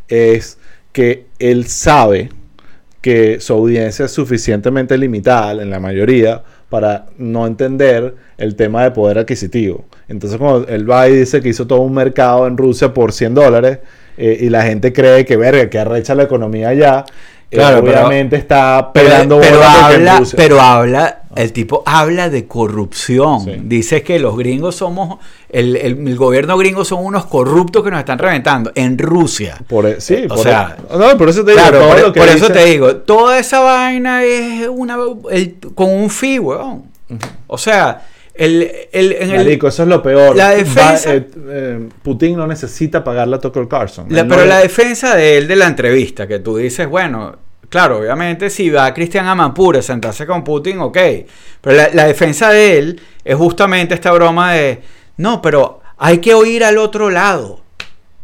Es 0.07 0.57
que 0.91 1.27
él 1.37 1.67
sabe 1.67 2.31
que 3.01 3.39
su 3.39 3.53
audiencia 3.53 4.05
es 4.05 4.11
suficientemente 4.11 4.97
limitada, 4.97 5.61
en 5.61 5.69
la 5.69 5.79
mayoría, 5.79 6.43
para 6.69 7.07
no 7.17 7.47
entender 7.47 8.15
el 8.37 8.55
tema 8.55 8.83
de 8.83 8.91
poder 8.91 9.19
adquisitivo. 9.19 9.85
Entonces, 10.07 10.37
cuando 10.37 10.67
él 10.67 10.89
va 10.89 11.07
y 11.07 11.15
dice 11.15 11.41
que 11.41 11.49
hizo 11.49 11.65
todo 11.65 11.81
un 11.81 11.93
mercado 11.93 12.45
en 12.47 12.57
Rusia 12.57 12.93
por 12.93 13.11
100 13.11 13.33
dólares 13.33 13.79
eh, 14.17 14.37
y 14.41 14.49
la 14.49 14.63
gente 14.63 14.93
cree 14.93 15.25
que, 15.25 15.37
verga, 15.37 15.69
que 15.69 15.79
arrecha 15.79 16.13
la 16.13 16.23
economía 16.23 16.69
allá, 16.69 17.05
eh, 17.51 17.55
Claro, 17.55 17.83
pero- 17.83 17.99
obviamente 17.99 18.35
está 18.35 18.91
Pero, 18.93 19.09
pegando 19.09 19.39
pero 19.39 19.57
bola 19.57 19.73
porque 19.81 19.95
en 19.95 20.07
habla, 20.07 20.27
pero 20.35 20.61
habla, 20.61 21.21
el 21.35 21.51
tipo 21.53 21.81
habla 21.85 22.29
de 22.29 22.45
corrupción. 22.47 23.43
Sí. 23.45 23.51
Dice 23.63 24.03
que 24.03 24.19
los 24.19 24.37
gringos 24.37 24.75
somos, 24.75 25.17
el, 25.49 25.75
el- 25.77 26.07
el 26.07 26.15
gobierno 26.15 26.57
gringo 26.57 26.85
son 26.85 27.03
unos 27.05 27.25
corruptos 27.25 27.83
que 27.83 27.91
nos 27.91 27.99
están 27.99 28.19
reventando 28.19 28.71
en 28.75 28.97
Rusia. 28.97 29.57
Por, 29.67 29.85
e- 29.87 29.99
sí, 30.01 30.25
O 30.25 30.35
por, 30.35 30.39
sea, 30.43 30.77
e- 30.91 30.97
no, 30.97 31.17
por 31.17 31.29
eso 31.29 31.43
te 31.43 31.51
digo, 31.51 31.63
Claro, 31.63 31.79
todo 31.79 31.89
por, 31.89 31.99
lo 32.01 32.13
que 32.13 32.19
por 32.19 32.29
eso 32.29 32.49
te 32.49 32.65
digo, 32.65 32.95
toda 32.97 33.39
esa 33.39 33.59
vaina 33.61 34.23
es 34.23 34.67
una 34.67 34.97
con 35.75 35.89
un 35.89 36.09
fee, 36.09 36.39
weón. 36.39 36.83
O 37.47 37.57
sea, 37.57 38.03
el, 38.39 38.71
el, 38.91 39.11
en 39.13 39.31
el- 39.31 39.47
eso 39.49 39.83
es 39.83 39.89
lo 39.89 40.01
peor. 40.01 40.35
la 40.35 40.49
defensa- 40.51 41.09
Va- 41.09 41.15
eh, 41.15 41.27
eh, 41.49 41.89
Putin 42.01 42.37
no 42.37 42.47
necesita 42.47 43.03
pagarle 43.03 43.35
a 43.35 43.39
Tucker 43.39 43.67
Carlson. 43.67 44.07
La- 44.09 44.23
no 44.23 44.29
pero 44.29 44.45
la 44.45 44.59
defensa 44.59 45.15
de 45.15 45.37
él 45.37 45.47
de 45.47 45.55
la 45.55 45.67
entrevista, 45.67 46.27
que 46.27 46.39
tú 46.39 46.57
dices, 46.57 46.87
bueno, 46.87 47.37
claro, 47.69 47.97
obviamente 47.99 48.49
si 48.49 48.69
va 48.69 48.93
Cristian 48.93 49.27
Amanpura 49.27 49.79
a 49.79 49.81
sentarse 49.81 50.25
con 50.25 50.43
Putin, 50.43 50.79
ok. 50.79 50.97
Pero 51.61 51.75
la, 51.75 51.89
la 51.93 52.05
defensa 52.05 52.49
de 52.49 52.77
él 52.79 53.01
es 53.23 53.35
justamente 53.35 53.93
esta 53.93 54.11
broma 54.11 54.53
de, 54.53 54.81
no, 55.17 55.41
pero 55.41 55.81
hay 55.97 56.19
que 56.19 56.33
oír 56.33 56.63
al 56.63 56.77
otro 56.77 57.09
lado. 57.09 57.61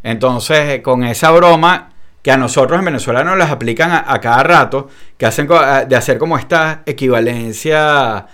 Entonces, 0.01 0.59
eh, 0.69 0.81
con 0.81 1.03
esa 1.03 1.31
broma 1.31 1.91
que 2.21 2.31
a 2.31 2.37
nosotros 2.37 2.79
en 2.79 2.85
Venezuela 2.85 3.23
nos 3.23 3.37
las 3.37 3.51
aplican 3.51 3.91
a, 3.91 4.05
a 4.11 4.19
cada 4.21 4.41
rato, 4.43 4.87
que 5.17 5.25
hacen 5.25 5.47
de 5.87 5.95
hacer 5.95 6.17
como 6.17 6.37
esta 6.37 6.81
equivalencia, 6.85 8.25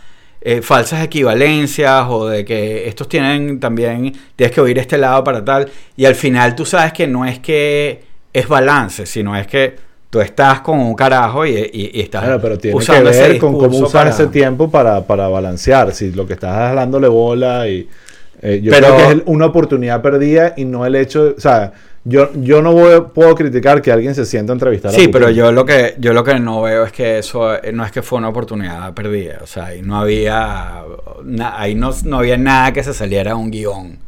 eh, 0.42 0.62
falsas 0.62 1.04
equivalencias, 1.04 2.06
o 2.10 2.28
de 2.28 2.44
que 2.46 2.88
estos 2.88 3.08
tienen 3.08 3.60
también, 3.60 4.14
tienes 4.36 4.54
que 4.54 4.62
oír 4.62 4.78
este 4.80 4.98
lado 4.98 5.24
para 5.24 5.44
tal, 5.46 5.70
y 5.96 6.06
al 6.06 6.16
final 6.16 6.56
tú 6.56 6.66
sabes 6.66 6.94
que 6.94 7.06
no 7.08 7.26
es 7.26 7.40
que 7.40 8.02
es 8.34 8.48
balance, 8.48 9.06
sino 9.06 9.36
es 9.38 9.46
que 9.48 9.76
tú 10.10 10.20
estás 10.20 10.62
con 10.62 10.80
un 10.80 10.94
carajo 10.96 11.46
y, 11.46 11.52
y- 11.52 11.92
y 11.94 12.02
estás 12.02 12.24
Claro, 12.24 12.42
pero 12.42 12.58
tiene 12.58 12.74
que 12.78 12.84
usando 12.84 13.10
ese 13.10 13.22
ver 13.30 13.38
con 13.38 13.54
cómo 13.58 13.78
usar 13.78 13.92
para- 14.06 14.10
ese 14.10 14.28
tiempo 14.28 14.70
para, 14.70 15.06
para 15.06 15.28
balancear. 15.30 15.94
Si 15.94 16.12
lo 16.12 16.28
que 16.28 16.34
estás 16.34 16.76
dándole 16.76 17.08
bola 17.08 17.68
y... 17.70 17.88
eh, 18.42 18.60
yo 18.62 18.72
Pero- 18.72 18.96
creo 18.96 19.08
que 19.08 19.14
es 19.16 19.22
una 19.28 19.46
oportunidad 19.46 20.02
perdida 20.02 20.54
y 20.58 20.66
no 20.66 20.86
el 20.86 20.96
hecho... 20.96 21.26
de- 21.26 21.32
o 21.32 21.40
sea, 21.40 21.72
yo, 22.04 22.30
yo 22.34 22.62
no 22.64 22.72
voy- 22.74 23.02
puedo 23.14 23.36
criticar 23.36 23.82
que 23.82 23.92
alguien 23.92 24.16
se 24.16 24.26
sienta 24.26 24.54
a 24.54 24.56
entrevistar 24.56 24.92
Sí, 24.92 25.08
pero 25.10 25.30
yo 25.30 25.52
lo 25.52 25.66
que 25.66 25.96
yo 26.00 26.14
lo 26.14 26.24
que 26.24 26.40
no 26.40 26.62
veo 26.64 26.84
es 26.86 26.92
que 26.92 27.20
eso 27.20 27.54
eh, 27.56 27.72
no 27.72 27.86
es 27.86 27.92
que 27.92 28.02
fue 28.02 28.18
una 28.18 28.30
oportunidad 28.30 28.94
perdida, 28.94 29.40
o 29.44 29.46
sea, 29.48 29.66
ahí 29.68 29.82
no 29.84 30.00
había 30.00 30.84
na- 31.24 31.60
ahí 31.60 31.76
no, 31.76 31.92
no 32.06 32.18
había 32.20 32.38
nada 32.38 32.72
que 32.74 32.84
se 32.84 32.94
saliera 32.94 33.36
un 33.36 33.52
guion 33.52 34.00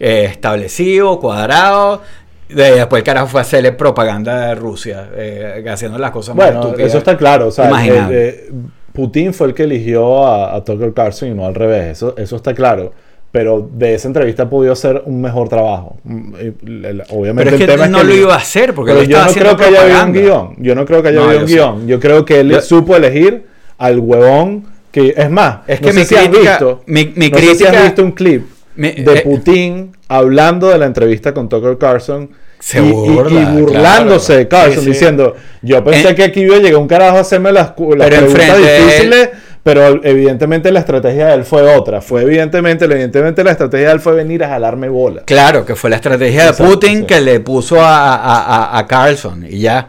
eh, 0.00 0.26
establecido, 0.30 1.18
cuadrado. 1.20 2.02
De- 2.48 2.72
después 2.76 3.00
el 3.00 3.04
carajo 3.04 3.26
fue 3.28 3.40
a 3.40 3.42
hacerle 3.42 3.72
propaganda 3.72 4.46
de 4.48 4.54
Rusia, 4.54 5.10
eh, 5.14 5.64
haciendo 5.70 5.98
las 5.98 6.10
cosas 6.10 6.34
más 6.34 6.46
Bueno, 6.46 6.60
estúpidas. 6.62 6.88
eso 6.88 6.98
está 6.98 7.16
claro. 7.16 7.48
O 7.48 7.50
sea, 7.50 7.68
eh, 7.86 8.08
eh, 8.10 8.50
Putin 8.92 9.34
fue 9.34 9.48
el 9.48 9.54
que 9.54 9.64
eligió 9.64 10.26
a, 10.26 10.54
a 10.56 10.64
Tucker 10.64 10.92
Carlson 10.94 11.28
y 11.28 11.34
no 11.34 11.46
al 11.46 11.54
revés. 11.54 11.92
Eso, 11.92 12.14
eso 12.16 12.36
está 12.36 12.54
claro. 12.54 12.92
Pero 13.30 13.68
de 13.74 13.94
esa 13.94 14.08
entrevista 14.08 14.44
ha 14.44 14.50
podido 14.50 14.72
hacer 14.72 15.02
un 15.04 15.20
mejor 15.20 15.48
trabajo. 15.50 15.96
Mm, 16.04 16.34
y, 16.34 16.86
el- 16.86 17.02
Obviamente 17.10 17.44
Pero 17.44 17.56
es 17.56 17.60
el 17.62 17.66
que 17.66 17.72
tema 17.72 17.86
no 17.88 17.98
es 17.98 18.04
que 18.04 18.08
lo 18.10 18.16
iba 18.16 18.34
a 18.34 18.38
hacer 18.38 18.74
porque 18.74 18.92
él 18.92 19.06
yo 19.08 19.22
no 19.24 19.32
creo 19.32 19.56
que 19.56 19.64
haya 19.64 19.82
habido 19.82 20.04
un 20.04 20.12
propaganda. 20.12 20.20
guion. 20.20 20.54
Yo 20.58 20.74
no 20.74 20.84
creo 20.86 21.02
que 21.02 21.08
haya 21.08 21.18
No, 21.20 21.24
habido 21.26 21.40
un 21.42 21.48
sé. 21.48 21.54
guion. 21.54 21.86
Yo 21.86 22.00
creo 22.00 22.24
que 22.24 22.40
él 22.40 22.50
Yo- 22.50 22.60
supo 22.62 22.96
elegir 22.96 23.44
al 23.76 23.98
huevón 23.98 24.64
que... 24.90 25.12
Es 25.16 25.30
más, 25.30 25.58
Es 25.66 25.80
no 25.82 25.86
que 25.88 25.92
sé 25.92 25.98
mi 26.00 26.04
si 26.06 26.14
has 26.16 26.28
crítica- 26.28 26.50
visto, 26.52 26.82
mi- 26.86 27.12
mi 27.16 27.28
no 27.28 27.36
sé 27.38 27.42
si 27.44 27.50
has 27.50 27.56
crítica- 27.58 27.82
visto 27.82 28.02
un 28.02 28.12
clip 28.12 28.46
Mi- 28.76 28.92
de 28.92 29.12
eh, 29.12 29.20
Putin 29.22 29.92
hablando 30.08 30.68
de 30.70 30.78
la 30.78 30.86
entrevista 30.86 31.34
con 31.34 31.50
Tucker 31.50 31.76
Carlson 31.76 32.30
Se 32.60 32.80
y, 32.80 32.88
y- 32.88 32.92
burla, 32.92 33.40
y 33.42 33.60
burlándose 33.60 34.36
de 34.38 34.48
claro. 34.48 34.64
Carlson 34.64 34.84
Sí, 34.84 34.90
sí. 34.90 34.92
diciendo 34.98 35.36
yo 35.60 35.84
pensé 35.84 36.08
En- 36.08 36.16
que 36.16 36.24
aquí 36.24 36.40
iba 36.40 36.56
a 36.56 36.60
llegar 36.60 36.80
un 36.80 36.88
carajo 36.88 37.18
a 37.18 37.20
hacerme 37.20 37.52
las, 37.52 37.74
las 37.76 38.08
preguntas 38.08 38.56
de 38.58 38.78
difíciles 38.78 39.28
pero 39.68 40.02
evidentemente 40.02 40.72
la 40.72 40.80
estrategia 40.80 41.26
de 41.26 41.34
él 41.34 41.44
fue 41.44 41.60
otra 41.76 42.00
fue 42.00 42.22
evidentemente 42.22 42.86
evidentemente 42.86 43.44
la 43.44 43.50
estrategia 43.50 43.88
de 43.88 43.92
él 43.92 44.00
fue 44.00 44.14
venir 44.14 44.42
a 44.42 44.48
jalarme 44.48 44.88
bola 44.88 45.24
Claro, 45.26 45.66
que 45.66 45.76
fue 45.76 45.90
la 45.90 45.96
estrategia 45.96 46.46
de 46.46 46.52
Putin 46.54 47.00
sí. 47.00 47.04
que 47.04 47.20
le 47.20 47.40
puso 47.40 47.78
a, 47.78 48.14
a, 48.14 48.78
a- 48.78 48.86
Carlson 48.86 49.44
y 49.46 49.58
ya. 49.60 49.86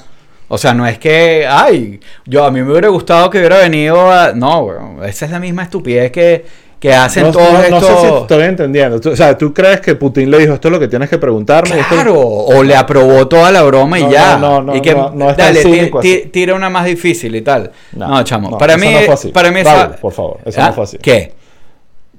O 0.49 0.57
sea, 0.57 0.73
no 0.73 0.85
es 0.85 0.97
que, 0.99 1.47
ay, 1.49 2.01
yo 2.25 2.43
a 2.43 2.51
mí 2.51 2.61
me 2.61 2.71
hubiera 2.71 2.89
gustado 2.89 3.29
que 3.29 3.37
hubiera 3.37 3.59
venido 3.59 4.11
a... 4.11 4.33
No, 4.33 4.63
weón, 4.65 5.05
esa 5.05 5.23
es 5.25 5.31
la 5.31 5.39
misma 5.39 5.63
estupidez 5.63 6.11
que, 6.11 6.45
que 6.79 6.93
hacen 6.93 7.23
no, 7.23 7.31
todos 7.31 7.51
no- 7.51 7.57
no 7.57 7.77
estos... 7.77 8.01
sé 8.01 8.07
si 8.09 8.13
estoy 8.15 8.43
entendiendo 8.45 9.01
Tú- 9.01 9.09
o 9.11 9.15
sea 9.15 9.37
tú 9.37 9.53
crees 9.53 9.81
que 9.81 9.95
Putin 9.95 10.31
le 10.31 10.37
dijo 10.39 10.53
esto 10.53 10.69
es 10.69 10.71
lo 10.71 10.79
que 10.79 10.87
tienes 10.87 11.09
que 11.09 11.17
preguntarme 11.17 11.77
Esto- 11.79 11.93
Claro, 11.95 12.17
o 12.19 12.63
le 12.63 12.75
aprobó 12.75 13.27
toda 13.27 13.51
la 13.51 13.63
broma 13.63 13.99
y 13.99 14.09
ya. 14.09 14.37
no, 14.37 14.61
no, 14.61 14.75
y 14.75 14.81
que, 14.81 14.95
no, 14.95 15.33
dale, 15.35 15.61
cínico 15.61 15.99
así. 15.99 16.29
tira 16.31 16.55
una 16.55 16.69
más 16.69 16.85
difícil 16.85 17.35
y 17.35 17.41
tal. 17.41 17.71
No, 17.91 18.23
chamo. 18.23 18.57
para, 18.57 18.77
mí, 18.77 18.87
para 19.33 19.51
mí 19.51 19.63
Pablo, 19.63 19.83
esa... 19.93 19.95
por 20.01 20.13
favor, 20.13 20.37
eso 20.45 20.61
¿Ah? 20.61 20.67
no 20.67 20.73
fue 20.73 20.83
así. 20.85 20.97
¿Qué? 20.99 21.33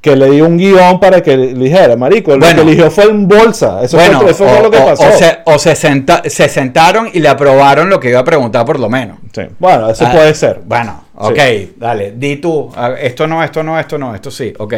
Que 0.00 0.16
le 0.16 0.30
dio 0.30 0.46
un 0.46 0.56
guion 0.56 0.98
para 0.98 1.22
que 1.22 1.34
eligiera 1.34 1.94
marico 1.96 2.30
lo 2.32 2.38
Bueno. 2.38 2.56
que 2.56 2.62
eligió 2.62 2.90
fue 2.90 3.06
un 3.08 3.28
bolsa 3.28 3.82
eso 3.82 3.98
bueno, 3.98 4.20
fue, 4.22 4.30
eso 4.30 4.48
fue 4.48 4.58
o, 4.58 4.62
lo 4.62 4.70
que 4.70 4.78
pasó 4.78 5.02
o 5.06 5.12
se, 5.12 5.38
o 5.44 5.58
se 5.58 5.74
senta- 5.76 6.22
se 6.24 6.48
sentaron 6.48 7.10
y 7.12 7.20
le 7.20 7.28
aprobaron 7.28 7.90
lo 7.90 8.00
que 8.00 8.08
iba 8.08 8.20
a 8.20 8.24
preguntar 8.24 8.64
por 8.64 8.80
lo 8.80 8.88
menos. 8.88 9.18
Sí. 9.34 9.42
Bueno, 9.58 9.90
eso 9.90 10.06
Ah, 10.06 10.12
puede 10.12 10.34
ser. 10.34 10.60
Bueno, 10.64 11.04
Sí. 11.12 11.26
ok, 11.26 11.38
dale, 11.78 12.12
di 12.16 12.36
tú, 12.36 12.72
esto 12.98 13.26
no, 13.26 13.44
esto 13.44 13.62
no, 13.62 13.78
esto 13.78 13.98
no, 13.98 14.14
esto 14.14 14.30
sí, 14.30 14.54
ok, 14.56 14.74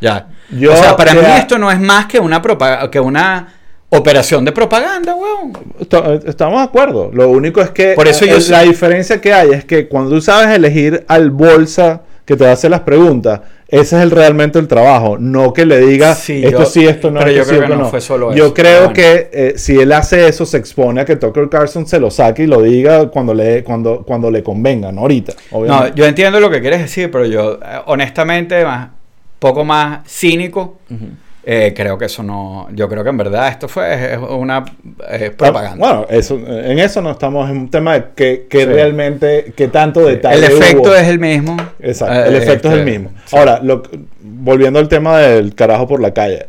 ya. 0.00 0.28
Yo 0.50 0.72
o 0.72 0.76
sea, 0.76 0.96
para 0.96 1.12
mí 1.12 1.20
esto 1.36 1.58
no 1.58 1.70
es 1.70 1.78
más 1.78 2.06
que 2.06 2.18
una, 2.18 2.40
que 2.90 2.98
una 2.98 3.54
operación 3.90 4.42
de 4.46 4.52
propaganda, 4.52 5.14
weón. 5.14 5.52
Estamos 6.24 6.60
de 6.60 6.64
acuerdo. 6.64 7.10
Lo 7.12 7.28
único 7.28 7.60
es 7.60 7.68
que 7.70 7.92
Por 7.92 8.08
eso 8.08 8.24
eh, 8.24 8.28
yo 8.30 8.38
la 8.50 8.62
diferencia 8.62 9.20
que 9.20 9.34
hay 9.34 9.50
es 9.50 9.66
que 9.66 9.86
cuando 9.86 10.10
tú 10.12 10.22
sabes 10.22 10.48
elegir 10.56 11.04
al 11.08 11.30
bolsa 11.30 12.00
que 12.32 12.44
te 12.44 12.48
hace 12.50 12.68
las 12.68 12.80
preguntas, 12.80 13.40
ese 13.68 13.96
es 13.96 14.02
el, 14.02 14.10
realmente 14.10 14.58
el 14.58 14.68
trabajo. 14.68 15.16
No 15.18 15.52
que 15.52 15.64
le 15.64 15.78
digas 15.80 16.18
Sí, 16.18 16.42
esto 16.44 16.60
yo- 16.60 16.66
sí, 16.66 16.84
esto 16.86 17.10
no, 17.10 17.20
pero 17.20 17.30
esto 17.30 17.42
yo 17.42 17.48
creo 17.58 17.68
que 17.70 17.76
no 17.76 17.88
fue 17.88 18.00
solo 18.00 18.34
Yo 18.34 18.46
eso, 18.46 18.54
creo 18.54 18.78
bueno. 18.80 18.92
que 18.94 19.30
eh, 19.32 19.52
si 19.56 19.78
él 19.78 19.92
hace 19.92 20.28
eso, 20.28 20.44
se 20.44 20.58
expone 20.58 21.00
a 21.00 21.04
que 21.04 21.16
Tucker 21.16 21.48
Carlson 21.48 21.86
se 21.86 21.98
lo 22.00 22.10
saque 22.10 22.42
y 22.42 22.46
lo 22.46 22.60
diga 22.62 23.08
cuando 23.08 23.32
le, 23.34 23.62
cuando, 23.64 24.02
cuando 24.04 24.30
le 24.30 24.42
convenga, 24.42 24.92
no 24.92 25.02
ahorita. 25.02 25.32
No, 25.52 25.94
yo 25.94 26.04
entiendo 26.06 26.38
lo 26.40 26.50
que 26.50 26.60
quieres 26.60 26.80
decir, 26.80 27.10
pero 27.10 27.24
yo, 27.26 27.54
eh, 27.54 27.80
honestamente, 27.86 28.64
más, 28.64 28.88
poco 29.38 29.64
más 29.64 30.00
cínico, 30.08 30.78
eh, 31.44 31.72
creo 31.76 31.98
que 31.98 32.04
eso 32.04 32.22
no, 32.22 32.68
yo 32.72 32.88
creo 32.88 33.02
que 33.02 33.10
en 33.10 33.16
verdad 33.16 33.48
esto 33.48 33.66
fue 33.68 34.16
una 34.16 34.64
eh, 35.10 35.30
propaganda. 35.36 35.76
Bueno, 35.76 36.06
eso, 36.08 36.36
en 36.36 36.78
eso 36.78 37.00
no 37.02 37.10
estamos 37.10 37.50
en 37.50 37.56
un 37.56 37.70
tema 37.70 37.94
de 37.94 38.04
que, 38.14 38.46
que 38.48 38.60
Sí. 38.60 38.64
realmente, 38.66 39.52
que 39.56 39.68
tanto 39.68 40.06
detalle 40.06 40.38
el 40.46 40.52
efecto 40.52 40.82
hubo. 40.90 40.94
es 40.94 41.08
el 41.08 41.18
mismo. 41.18 41.56
Exacto, 41.80 42.14
Eh, 42.14 42.28
el 42.28 42.34
efecto 42.36 42.68
es 42.68 42.74
el 42.74 42.80
este, 42.80 42.90
mismo. 42.90 43.10
sí. 43.26 43.36
Ahora, 43.36 43.60
lo- 43.62 43.82
volviendo 44.20 44.78
al 44.78 44.88
tema 44.88 45.18
del 45.18 45.54
carajo 45.54 45.88
por 45.88 46.00
la 46.00 46.14
calle, 46.14 46.46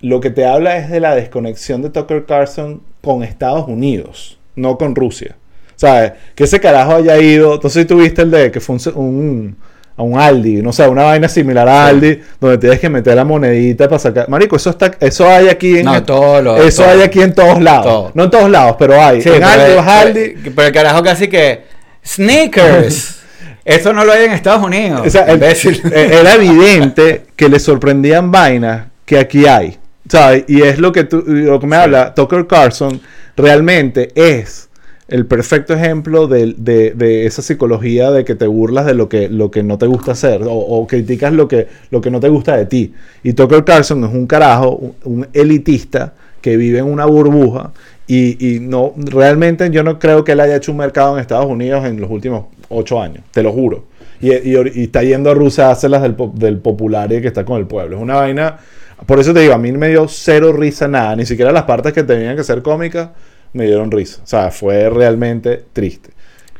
lo 0.00 0.20
que 0.20 0.30
te 0.30 0.44
habla 0.46 0.76
es 0.76 0.90
de 0.90 1.00
la 1.00 1.14
desconexión 1.14 1.82
de 1.82 1.90
Tucker 1.90 2.24
Carlson 2.26 2.82
con 3.02 3.22
Estados 3.24 3.66
Unidos, 3.68 4.38
no 4.54 4.78
con 4.78 4.94
Rusia. 4.94 5.36
¿Sabes? 5.76 6.12
Que 6.36 6.44
ese 6.44 6.60
carajo 6.60 6.94
haya 6.94 7.18
ido. 7.18 7.54
Entonces 7.54 7.84
tuviste 7.86 8.22
el 8.22 8.30
de 8.30 8.52
que 8.52 8.60
fue 8.60 8.76
un- 8.94 9.56
a 9.96 10.02
un 10.02 10.18
Aldi, 10.18 10.60
no 10.62 10.72
sé, 10.72 10.88
una 10.88 11.04
vaina 11.04 11.28
similar 11.28 11.68
a 11.68 11.84
Sí. 11.84 11.90
Aldi, 11.94 12.20
donde 12.40 12.58
tienes 12.58 12.80
que 12.80 12.88
meter 12.90 13.14
la 13.14 13.24
monedita 13.24 13.88
para 13.88 13.98
sacar. 14.00 14.28
Marico, 14.28 14.56
eso 14.56 14.70
está, 14.70 14.90
eso 14.98 15.28
hay 15.28 15.48
aquí 15.48 15.78
en 15.78 15.84
No, 15.84 16.02
todo 16.02 16.42
lo- 16.42 16.56
eso 16.56 16.82
todo. 16.82 16.92
hay 16.92 17.02
aquí 17.02 17.22
en 17.22 17.32
todos 17.32 17.62
lados. 17.62 17.84
Todo. 17.84 18.10
No 18.14 18.24
en 18.24 18.30
todos 18.30 18.50
lados, 18.50 18.76
pero 18.78 19.00
hay. 19.00 19.22
Sí, 19.22 19.28
en 19.28 19.34
pero, 19.36 19.46
Aldi, 19.46 19.74
vas 19.76 19.88
Aldi. 19.88 20.34
pero- 20.54 20.66
el 20.68 20.72
carajo 20.74 21.02
casi 21.02 21.28
que 21.28 21.62
sneakers. 22.04 23.20
Esto 23.64 23.92
no 23.92 24.04
lo 24.04 24.12
hay 24.12 24.24
en 24.26 24.32
Estados 24.32 24.62
Unidos. 24.64 25.02
O 25.06 25.10
sea, 25.10 25.22
el- 25.24 25.42
eh, 25.92 26.18
era 26.20 26.34
evidente 26.34 27.26
que 27.36 27.48
le 27.48 27.58
sorprendían 27.58 28.30
vainas 28.30 28.86
que 29.04 29.18
aquí 29.18 29.46
hay. 29.46 29.78
¿sabes? 30.06 30.44
Y 30.48 30.60
es 30.60 30.78
lo 30.78 30.92
que, 30.92 31.04
tú, 31.04 31.24
lo 31.26 31.58
que 31.58 31.66
me 31.66 31.76
Sí. 31.76 31.82
habla. 31.82 32.14
Tucker 32.14 32.46
Carlson 32.46 33.00
realmente 33.38 34.10
es 34.14 34.68
el 35.08 35.26
perfecto 35.26 35.74
ejemplo 35.74 36.26
de, 36.26 36.54
de- 36.56 37.26
esa 37.26 37.42
psicología 37.42 38.10
de 38.10 38.24
que 38.24 38.34
te 38.34 38.46
burlas 38.46 38.86
de 38.86 38.94
lo 38.94 39.08
que, 39.08 39.28
lo 39.28 39.50
que 39.50 39.62
no 39.62 39.76
te 39.78 39.86
gusta 39.86 40.12
hacer 40.12 40.42
o, 40.48 40.86
criticas 40.86 41.32
lo 41.32 41.46
que, 41.46 41.66
lo 41.90 42.00
que 42.00 42.10
no 42.10 42.20
te 42.20 42.28
gusta 42.28 42.56
de 42.56 42.66
ti. 42.66 42.94
Y 43.22 43.34
Tucker 43.34 43.64
Carlson 43.64 44.04
es 44.04 44.12
un 44.12 44.26
carajo, 44.26 44.94
un, 45.04 45.26
elitista 45.32 46.14
que 46.40 46.56
vive 46.56 46.78
en 46.78 46.86
una 46.86 47.04
burbuja 47.06 47.72
y, 48.06 48.54
y 48.56 48.60
no 48.60 48.92
realmente 48.96 49.70
yo 49.70 49.82
no 49.82 49.98
creo 49.98 50.24
que 50.24 50.32
él 50.32 50.40
haya 50.40 50.56
hecho 50.56 50.72
un 50.72 50.78
mercado 50.78 51.14
en 51.14 51.20
Estados 51.20 51.46
Unidos 51.46 51.84
en 51.86 52.00
los 52.00 52.10
últimos 52.10 52.46
ocho 52.68 53.00
años, 53.00 53.24
te 53.30 53.42
lo 53.42 53.52
juro. 53.52 53.84
Y, 54.20 54.32
y- 54.32 54.56
y 54.74 54.82
está 54.84 55.02
yendo 55.02 55.30
a 55.30 55.34
Rusia 55.34 55.68
a 55.68 55.72
hacerlas 55.72 56.02
del, 56.02 56.14
po- 56.14 56.32
del 56.34 56.58
popular 56.58 57.12
y 57.12 57.20
que 57.20 57.28
está 57.28 57.44
con 57.44 57.58
el 57.58 57.66
pueblo. 57.66 57.96
Es 57.96 58.02
una 58.02 58.14
vaina. 58.16 58.58
Por 59.06 59.20
eso 59.20 59.34
te 59.34 59.40
digo, 59.40 59.52
a 59.54 59.58
mí 59.58 59.70
me 59.72 59.88
dio 59.88 60.06
cero 60.08 60.52
risa 60.52 60.88
nada. 60.88 61.14
Ni 61.16 61.26
siquiera 61.26 61.52
las 61.52 61.64
partes 61.64 61.92
que 61.92 62.02
tenían 62.04 62.36
que 62.36 62.44
ser 62.44 62.62
cómicas 62.62 63.10
me 63.54 63.64
dieron 63.64 63.90
risa. 63.90 64.20
O 64.22 64.26
sea, 64.26 64.50
fue 64.50 64.90
realmente 64.90 65.64
triste. 65.72 66.10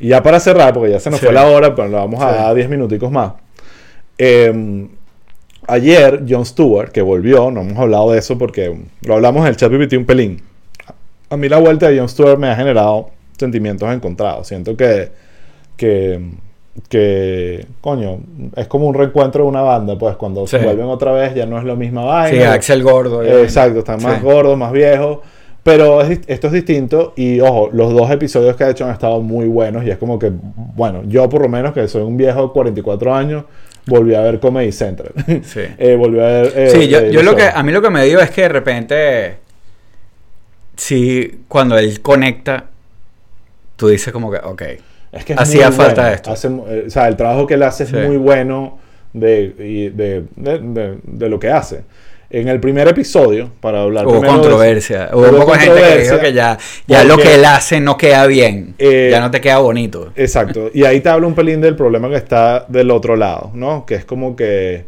Y 0.00 0.08
ya 0.08 0.22
para 0.22 0.40
cerrar, 0.40 0.72
porque 0.74 0.90
ya 0.90 0.98
se 1.00 1.10
nos 1.10 1.20
Sí. 1.20 1.26
fue 1.26 1.34
la 1.34 1.46
hora, 1.46 1.74
pero 1.74 1.88
le 1.88 1.94
vamos 1.94 2.20
a 2.22 2.30
Sí. 2.32 2.36
dar 2.38 2.54
10 2.54 2.68
minuticos 2.68 3.10
más. 3.12 3.32
Eh, 4.18 4.86
ayer, 5.66 6.24
Jon 6.28 6.44
Stewart, 6.46 6.90
que 6.90 7.02
volvió, 7.02 7.50
no 7.50 7.60
hemos 7.62 7.78
hablado 7.78 8.12
de 8.12 8.18
eso 8.18 8.36
porque 8.38 8.76
lo 9.02 9.14
hablamos 9.14 9.42
en 9.42 9.48
el 9.48 9.56
chat 9.56 9.70
PPT 9.70 9.96
un 9.96 10.04
pelín. 10.04 10.42
A 11.30 11.36
mí 11.36 11.48
la 11.48 11.58
vuelta 11.58 11.88
de 11.88 11.98
Jon 11.98 12.08
Stewart 12.08 12.38
me 12.38 12.48
ha 12.48 12.56
generado 12.56 13.10
sentimientos 13.38 13.92
encontrados. 13.92 14.46
Siento 14.46 14.76
que, 14.76 15.10
que, 15.76 16.20
que, 16.88 17.66
coño, 17.80 18.18
es 18.56 18.66
como 18.66 18.86
un 18.86 18.94
reencuentro 18.94 19.44
de 19.44 19.48
una 19.48 19.62
banda, 19.62 19.96
pues 19.98 20.16
cuando 20.16 20.46
se 20.46 20.58
Sí. 20.58 20.64
vuelven 20.64 20.86
otra 20.86 21.12
vez 21.12 21.34
ya 21.34 21.46
no 21.46 21.58
es 21.58 21.64
la 21.64 21.74
misma 21.76 22.02
Sí, 22.28 22.36
vaina. 22.36 22.52
Axel 22.52 22.82
Gordo. 22.82 23.22
Eh, 23.22 23.42
exacto, 23.42 23.78
están 23.80 24.02
más 24.02 24.18
Sí. 24.18 24.24
gordos, 24.24 24.56
más 24.58 24.72
viejos. 24.72 25.18
Pero 25.64 26.02
es 26.02 26.20
esto 26.26 26.46
es 26.48 26.52
distinto 26.52 27.14
y 27.16 27.40
ojo, 27.40 27.70
los 27.72 27.92
dos 27.94 28.10
episodios 28.10 28.54
que 28.54 28.64
ha 28.64 28.70
hecho 28.70 28.84
han 28.84 28.92
estado 28.92 29.20
muy 29.20 29.46
buenos 29.48 29.82
y 29.84 29.90
es 29.90 29.96
como 29.98 30.18
que, 30.18 30.30
bueno, 30.76 31.02
yo 31.06 31.26
por 31.28 31.40
lo 31.42 31.48
menos 31.48 31.72
que 31.72 31.88
soy 31.88 32.02
un 32.02 32.16
viejo 32.18 32.42
de 32.48 32.52
44 32.52 33.14
años, 33.14 33.44
volví 33.86 34.14
a 34.14 34.20
ver 34.20 34.38
Comedy 34.40 34.70
Central. 34.72 35.12
Sí. 35.42 35.60
Eh, 35.78 35.96
volví 35.96 36.20
a 36.20 36.24
ver... 36.26 36.52
eh, 36.54 36.68
Sí, 36.70 36.86
yo, 36.88 36.98
Daily 37.00 37.14
yo 37.14 37.22
lo 37.22 37.34
que, 37.34 37.44
a 37.44 37.62
mí 37.62 37.72
lo 37.72 37.80
que 37.80 37.88
me 37.90 38.04
dio 38.04 38.20
es 38.20 38.30
que 38.30 38.42
de 38.42 38.48
repente, 38.50 39.36
sí, 40.76 41.40
cuando 41.48 41.78
él 41.78 42.00
conecta, 42.02 42.66
tú 43.76 43.88
dices 43.88 44.12
como 44.12 44.30
que, 44.30 44.38
ok, 44.38 44.62
Es 45.12 45.24
que 45.24 45.32
es 45.32 45.38
hacía 45.40 45.72
falta 45.72 46.02
bueno. 46.02 46.14
esto. 46.16 46.30
Hace 46.32 46.48
eh, 46.48 46.84
o 46.86 46.90
sea, 46.90 47.08
el 47.08 47.16
trabajo 47.16 47.46
que 47.46 47.54
él 47.54 47.62
hace 47.62 47.86
Sí. 47.86 47.96
es 47.96 48.06
muy 48.06 48.16
bueno 48.18 48.78
de- 49.14 49.48
de- 49.94 50.98
de 51.02 51.28
lo 51.28 51.38
que 51.38 51.48
hace. 51.50 51.84
En 52.40 52.48
el 52.48 52.58
primer 52.58 52.88
episodio, 52.88 53.50
para 53.60 53.82
hablar 53.82 54.06
hubo 54.06 54.14
primero 54.20 54.32
de- 54.32 54.38
controversia, 54.40 55.10
hubo 55.12 55.22
un 55.22 55.30
poco 55.36 55.52
gente 55.52 55.64
que 55.66 55.70
controversia 55.70 56.12
dijo 56.12 56.18
que 56.22 56.32
ya, 56.32 56.58
ya 56.86 57.04
lo 57.04 57.14
porque- 57.14 57.28
que 57.28 57.34
él 57.36 57.44
hace 57.44 57.80
no 57.80 57.96
queda 57.96 58.26
bien, 58.26 58.74
Eh, 58.78 59.08
ya 59.12 59.20
no 59.20 59.30
te 59.30 59.40
queda 59.40 59.58
bonito. 59.58 60.10
Exacto. 60.16 60.70
Y 60.74 60.84
ahí 60.84 61.00
te 61.00 61.08
habla 61.10 61.26
un 61.28 61.34
pelín 61.34 61.60
del 61.60 61.76
problema 61.76 62.08
que 62.08 62.16
está 62.16 62.64
del 62.68 62.90
otro 62.90 63.14
lado, 63.14 63.50
¿no? 63.54 63.86
Que 63.86 63.94
es 63.94 64.04
como 64.04 64.34
que... 64.34 64.84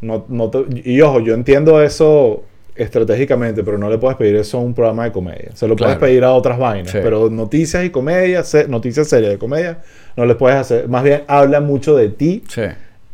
No, 0.00 0.24
no 0.28 0.50
te- 0.50 0.64
y 0.84 1.00
ojo, 1.02 1.20
yo 1.20 1.34
entiendo 1.34 1.80
eso 1.80 2.42
estratégicamente, 2.74 3.62
pero 3.62 3.78
no 3.78 3.88
le 3.88 3.98
puedes 3.98 4.16
pedir 4.16 4.34
eso 4.36 4.58
a 4.58 4.60
un 4.60 4.74
programa 4.74 5.04
de 5.04 5.12
comedia. 5.12 5.50
Se 5.54 5.68
lo 5.68 5.76
Claro. 5.76 5.94
puedes 5.98 6.10
pedir 6.10 6.24
a 6.24 6.32
otras 6.32 6.58
vainas. 6.58 6.90
Sí. 6.90 6.98
Pero 7.02 7.30
noticias 7.30 7.84
y 7.84 7.90
comedia, 7.90 8.42
se- 8.42 8.66
noticias 8.66 9.06
serias 9.08 9.30
de 9.30 9.38
comedia, 9.38 9.78
no 10.16 10.24
les 10.26 10.36
puedes 10.36 10.56
hacer. 10.58 10.88
Más 10.88 11.04
bien 11.04 11.22
habla 11.28 11.60
mucho 11.60 11.94
de 11.96 12.08
ti 12.08 12.42
Sí, 12.48 12.62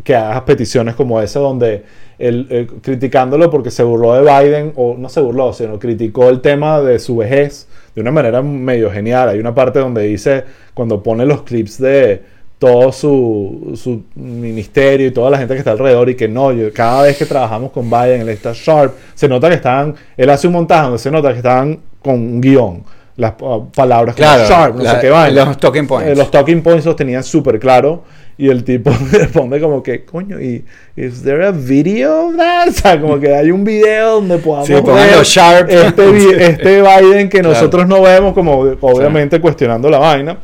que 0.04 0.14
hagas 0.14 0.42
peticiones 0.42 0.94
como 0.94 1.20
esa 1.20 1.40
donde 1.40 1.84
él, 2.18 2.46
él 2.50 2.66
criticándolo 2.82 3.50
porque 3.50 3.70
se 3.70 3.82
burló 3.82 4.14
de 4.14 4.22
Biden, 4.22 4.72
o 4.76 4.94
no 4.96 5.08
se 5.08 5.20
burló, 5.20 5.52
sino 5.52 5.78
criticó 5.78 6.28
el 6.28 6.40
tema 6.40 6.80
de 6.80 6.98
su 6.98 7.16
vejez 7.16 7.68
de 7.94 8.00
una 8.00 8.10
manera 8.10 8.40
medio 8.42 8.90
genial. 8.90 9.28
Hay 9.30 9.38
una 9.38 9.54
parte 9.54 9.78
donde 9.80 10.02
dice, 10.02 10.44
cuando 10.74 11.02
pone 11.02 11.26
los 11.26 11.42
clips 11.42 11.78
de 11.80 12.22
todo 12.58 12.90
su, 12.90 13.72
su 13.76 14.02
ministerio 14.16 15.06
y 15.06 15.10
toda 15.12 15.30
la 15.30 15.38
gente 15.38 15.54
que 15.54 15.58
está 15.58 15.70
alrededor 15.72 16.08
y 16.10 16.16
que 16.16 16.26
no, 16.26 16.52
yo- 16.52 16.72
cada 16.72 17.02
vez 17.02 17.16
que 17.16 17.24
trabajamos 17.26 17.70
con 17.70 17.88
Biden, 17.88 18.22
él 18.22 18.28
está 18.30 18.52
sharp, 18.52 18.94
se 19.14 19.28
nota 19.28 19.48
que 19.48 19.54
están, 19.56 19.94
él 20.16 20.28
hace 20.30 20.46
un 20.48 20.54
montaje 20.54 20.82
donde 20.84 20.98
se 20.98 21.10
nota 21.10 21.30
que 21.30 21.36
están 21.38 21.78
con 22.02 22.14
un 22.14 22.40
guion. 22.40 22.82
Las 23.18 23.34
uh, 23.40 23.68
palabras 23.74 24.14
como 24.14 24.26
Claro, 24.26 24.48
sharp, 24.48 24.76
no 24.76 24.82
la- 24.84 24.94
sé 24.94 25.00
qué 25.02 25.10
vaina. 25.10 25.44
los 25.44 25.58
talking 25.58 25.86
points. 25.86 26.10
Eh, 26.10 26.14
los 26.16 26.30
talking 26.30 26.62
points 26.62 26.86
los 26.86 26.96
tenían 26.96 27.22
súper 27.22 27.58
claro. 27.58 28.04
Y 28.38 28.48
el 28.48 28.62
tipo 28.62 28.90
responde 29.12 29.60
como 29.60 29.82
que, 29.82 30.04
coño, 30.04 30.40
¿y 30.40 30.64
is 30.94 31.22
there 31.24 31.44
a 31.44 31.50
video 31.50 32.28
of 32.28 32.36
that? 32.36 32.68
O 32.68 32.72
sea, 32.72 33.00
como 33.00 33.18
que 33.18 33.34
hay 33.34 33.50
un 33.50 33.64
video 33.64 34.14
donde 34.20 34.38
podamos 34.38 34.68
Sí, 34.68 34.74
pónganlo 34.74 35.24
sharp. 35.24 35.68
este, 35.68 36.44
este 36.52 36.80
Biden 36.82 37.28
que 37.28 37.40
Claro. 37.40 37.54
nosotros 37.54 37.88
no 37.88 38.00
vemos, 38.02 38.32
como 38.34 38.60
obviamente 38.80 39.40
cuestionando 39.40 39.90
la 39.90 39.98
vaina. 39.98 40.38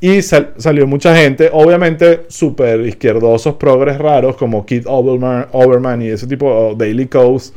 Y 0.00 0.20
sal- 0.22 0.52
salió 0.58 0.86
mucha 0.86 1.16
gente, 1.16 1.48
obviamente 1.52 2.26
súper 2.28 2.80
izquierdosos, 2.82 3.54
progres 3.54 3.96
raros, 3.98 4.36
como 4.36 4.64
Keith 4.66 4.84
Olbermann, 4.86 5.46
Olbermann 5.52 6.02
y 6.02 6.08
ese 6.08 6.26
tipo, 6.28 6.46
o 6.46 6.74
Daily 6.76 7.06
Coast, 7.06 7.56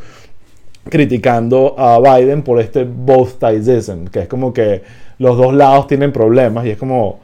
criticando 0.90 1.76
a 1.78 2.00
Biden 2.00 2.42
por 2.44 2.60
este 2.60 2.84
both 2.86 3.40
sidesism, 3.40 4.06
que 4.08 4.22
es 4.22 4.28
como 4.28 4.54
que 4.54 4.82
los 5.20 5.38
dos 5.38 5.54
lados 5.54 5.88
tienen 5.88 6.12
problemas 6.12 6.66
y 6.66 6.72
es 6.72 6.78
como, 6.78 7.20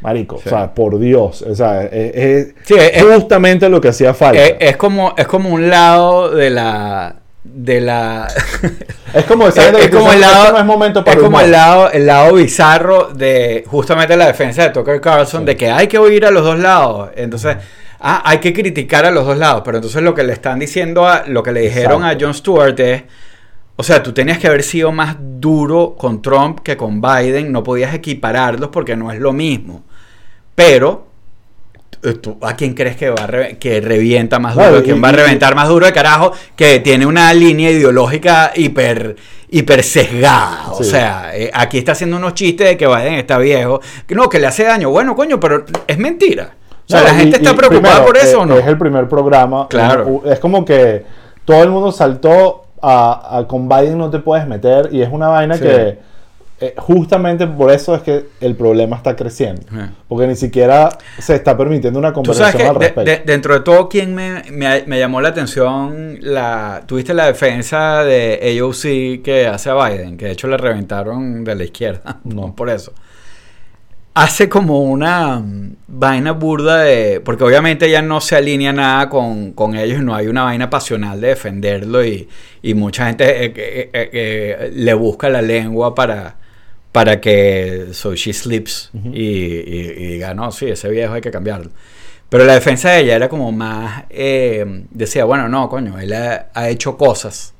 marico, 0.00 0.36
Sí. 0.36 0.42
o 0.46 0.48
sea, 0.50 0.74
por 0.74 0.98
Dios, 0.98 1.42
o 1.42 1.54
sea, 1.54 1.84
es, 1.84 2.14
es 2.14 2.54
Sí, 2.64 2.74
es- 2.78 3.02
justamente 3.02 3.68
lo 3.68 3.80
que 3.80 3.88
hacía 3.88 4.14
falta. 4.14 4.40
es, 4.44 4.76
como, 4.76 5.14
es 5.16 5.26
como 5.26 5.48
un 5.50 5.68
lado 5.68 6.30
de 6.30 6.50
la... 6.50 7.14
De 7.44 7.80
la 7.80 8.28
es 9.14 9.24
como 9.24 9.48
es, 9.48 9.54
como 9.90 10.12
el 10.12 10.20
lado, 10.20 10.42
"Esto 10.42 10.52
no 10.52 10.58
es 10.58 10.64
momento 10.66 11.02
para 11.02 11.12
es 11.16 11.22
como 11.22 11.28
humor". 11.38 11.44
el 11.44 11.52
lado, 11.52 11.90
el 11.90 12.04
lado 12.06 12.34
bizarro 12.34 13.04
de 13.14 13.64
justamente 13.66 14.14
la 14.18 14.26
defensa 14.26 14.64
de 14.64 14.70
Tucker 14.70 15.00
Carlson, 15.00 15.40
Sí. 15.42 15.46
de 15.46 15.56
que 15.56 15.70
hay 15.70 15.86
que 15.86 15.96
oír 15.98 16.26
a 16.26 16.30
los 16.30 16.42
dos 16.44 16.58
lados. 16.58 17.08
Entonces, 17.16 17.56
ah, 18.00 18.22
hay 18.24 18.38
que 18.38 18.52
criticar 18.52 19.04
a 19.06 19.10
los 19.10 19.26
dos 19.26 19.38
lados. 19.38 19.62
Pero 19.64 19.78
entonces 19.78 20.02
lo 20.02 20.14
que 20.14 20.22
le 20.24 20.32
están 20.32 20.58
diciendo 20.58 21.06
a, 21.06 21.24
lo 21.26 21.42
que 21.42 21.52
le 21.52 21.60
dijeron 21.60 22.02
Exacto. 22.02 22.24
a 22.24 22.26
Jon 22.26 22.34
Stewart 22.34 22.80
es, 22.80 23.02
o 23.76 23.82
sea, 23.82 24.02
tú 24.02 24.12
tenías 24.12 24.38
que 24.38 24.46
haber 24.48 24.62
sido 24.62 24.90
más 24.92 25.16
duro 25.20 25.94
con 25.96 26.20
Trump 26.22 26.60
que 26.60 26.76
con 26.76 27.00
Biden, 27.00 27.52
no 27.52 27.62
podías 27.62 27.94
equipararlos 27.94 28.70
porque 28.70 28.96
no 28.96 29.12
es 29.12 29.20
lo 29.20 29.32
mismo. 29.32 29.84
Pero 30.54 31.06
eh, 32.02 32.12
¿Tú, 32.14 32.38
¿A 32.42 32.54
quién 32.54 32.74
crees 32.74 32.96
que 32.96 33.10
va 33.10 33.24
a 33.24 33.26
re- 33.26 33.58
que 33.58 33.80
revienta 33.80 34.38
más 34.38 34.54
duro? 34.54 34.66
Claro, 34.68 34.82
¿Quién 34.84 34.98
y- 34.98 35.00
va 35.00 35.08
a 35.08 35.12
reventar 35.12 35.54
más 35.56 35.68
duro 35.68 35.86
de 35.86 35.92
carajo? 35.92 36.32
Que 36.54 36.78
tiene 36.80 37.06
una 37.06 37.32
línea 37.34 37.70
ideológica 37.70 38.52
hiper, 38.54 39.16
hiper 39.50 39.82
sesgada. 39.82 40.70
O 40.72 40.84
sea, 40.84 41.32
eh, 41.36 41.50
aquí 41.52 41.78
está 41.78 41.92
haciendo 41.92 42.16
unos 42.16 42.34
chistes 42.34 42.68
de 42.68 42.76
que 42.76 42.86
Biden 42.86 43.14
está 43.14 43.38
viejo. 43.38 43.80
Que 44.06 44.14
no, 44.14 44.28
que 44.28 44.38
le 44.38 44.46
hace 44.46 44.62
daño. 44.64 44.90
Bueno, 44.90 45.16
coño, 45.16 45.40
pero 45.40 45.64
es 45.88 45.98
mentira. 45.98 46.54
O 46.88 46.90
sea, 46.90 47.02
la 47.02 47.12
y- 47.12 47.16
gente 47.18 47.36
está 47.36 47.54
preocupada 47.54 47.94
primero, 47.96 48.06
por 48.06 48.16
eso 48.16 48.38
eh, 48.38 48.42
o 48.42 48.46
no. 48.46 48.58
Es 48.58 48.66
el 48.66 48.78
primer 48.78 49.08
programa. 49.08 49.66
Claro. 49.68 50.22
Es 50.24 50.38
como 50.38 50.64
que 50.64 51.04
todo 51.44 51.62
el 51.62 51.68
mundo 51.70 51.92
saltó 51.92 52.64
a, 52.80 53.38
a- 53.38 53.46
con 53.46 53.68
Biden 53.68 53.98
no 53.98 54.10
te 54.10 54.18
puedes 54.20 54.46
meter 54.46 54.88
y 54.92 55.02
es 55.02 55.08
una 55.12 55.28
vaina 55.28 55.54
Sí. 55.56 55.62
que 55.62 56.08
eh, 56.60 56.74
justamente 56.76 57.46
por 57.46 57.70
eso 57.70 57.94
es 57.94 58.02
que 58.02 58.26
el 58.40 58.56
problema 58.56 58.96
está 58.96 59.14
creciendo. 59.14 59.62
Porque 60.08 60.26
ni 60.26 60.34
siquiera 60.34 60.88
se 61.18 61.36
está 61.36 61.56
permitiendo 61.56 62.00
una 62.00 62.12
Tú 62.12 62.34
sabes 62.34 62.52
conversación 62.56 62.62
que 62.62 62.68
al 62.68 62.74
de- 62.74 62.78
respecto. 63.04 63.10
de- 63.26 63.32
dentro 63.32 63.54
de 63.54 63.60
todo, 63.60 63.88
¿quién 63.88 64.12
me, 64.14 64.42
me- 64.50 64.82
me 64.86 64.98
llamó 64.98 65.20
la 65.20 65.28
atención? 65.28 66.18
La, 66.20 66.82
Tuviste 66.86 67.14
la 67.14 67.26
defensa 67.26 68.02
de 68.02 68.58
AOC 68.60 69.22
que 69.22 69.46
hace 69.46 69.70
a 69.70 69.74
Biden, 69.74 70.16
que 70.16 70.24
de 70.24 70.30
hecho 70.32 70.48
le 70.48 70.56
reventaron 70.56 71.44
de 71.44 71.54
la 71.54 71.62
izquierda. 71.64 72.16
No. 72.24 72.54
por 72.56 72.70
eso. 72.70 72.92
Hace 74.14 74.48
como 74.48 74.80
una 74.82 75.38
mm, 75.38 75.76
vaina 75.86 76.32
burda 76.32 76.78
de. 76.82 77.20
Porque 77.20 77.44
obviamente 77.44 77.86
ella 77.86 78.02
no 78.02 78.20
se 78.20 78.34
alinea 78.36 78.72
nada 78.72 79.08
con, 79.08 79.52
con 79.52 79.76
ellos, 79.76 80.02
no 80.02 80.14
hay 80.14 80.26
una 80.26 80.42
vaina 80.44 80.68
pasional 80.70 81.20
de 81.20 81.28
defenderlo 81.28 82.04
y, 82.04 82.28
y 82.62 82.74
mucha 82.74 83.06
gente 83.06 83.44
eh, 83.44 83.52
eh, 83.56 83.90
eh, 84.12 84.70
le 84.74 84.94
busca 84.94 85.28
la 85.28 85.40
lengua 85.40 85.94
para, 85.94 86.36
para 86.90 87.20
que 87.20 87.88
so 87.92 88.14
she 88.16 88.32
sleeps 88.32 88.90
y, 89.12 89.20
y- 89.22 89.94
y 89.98 90.06
diga, 90.14 90.34
no, 90.34 90.50
sí, 90.50 90.66
ese 90.66 90.88
viejo 90.90 91.14
hay 91.14 91.20
que 91.20 91.30
cambiarlo. 91.30 91.70
Pero 92.28 92.44
la 92.44 92.54
defensa 92.54 92.90
de 92.90 93.00
ella 93.02 93.16
era 93.16 93.28
como 93.28 93.52
más. 93.52 94.04
eh, 94.10 94.84
decía, 94.90 95.24
bueno, 95.24 95.48
no, 95.48 95.68
coño, 95.68 95.98
él 96.00 96.12
ha, 96.12 96.48
ha 96.54 96.68
hecho 96.70 96.96
cosas. 96.96 97.54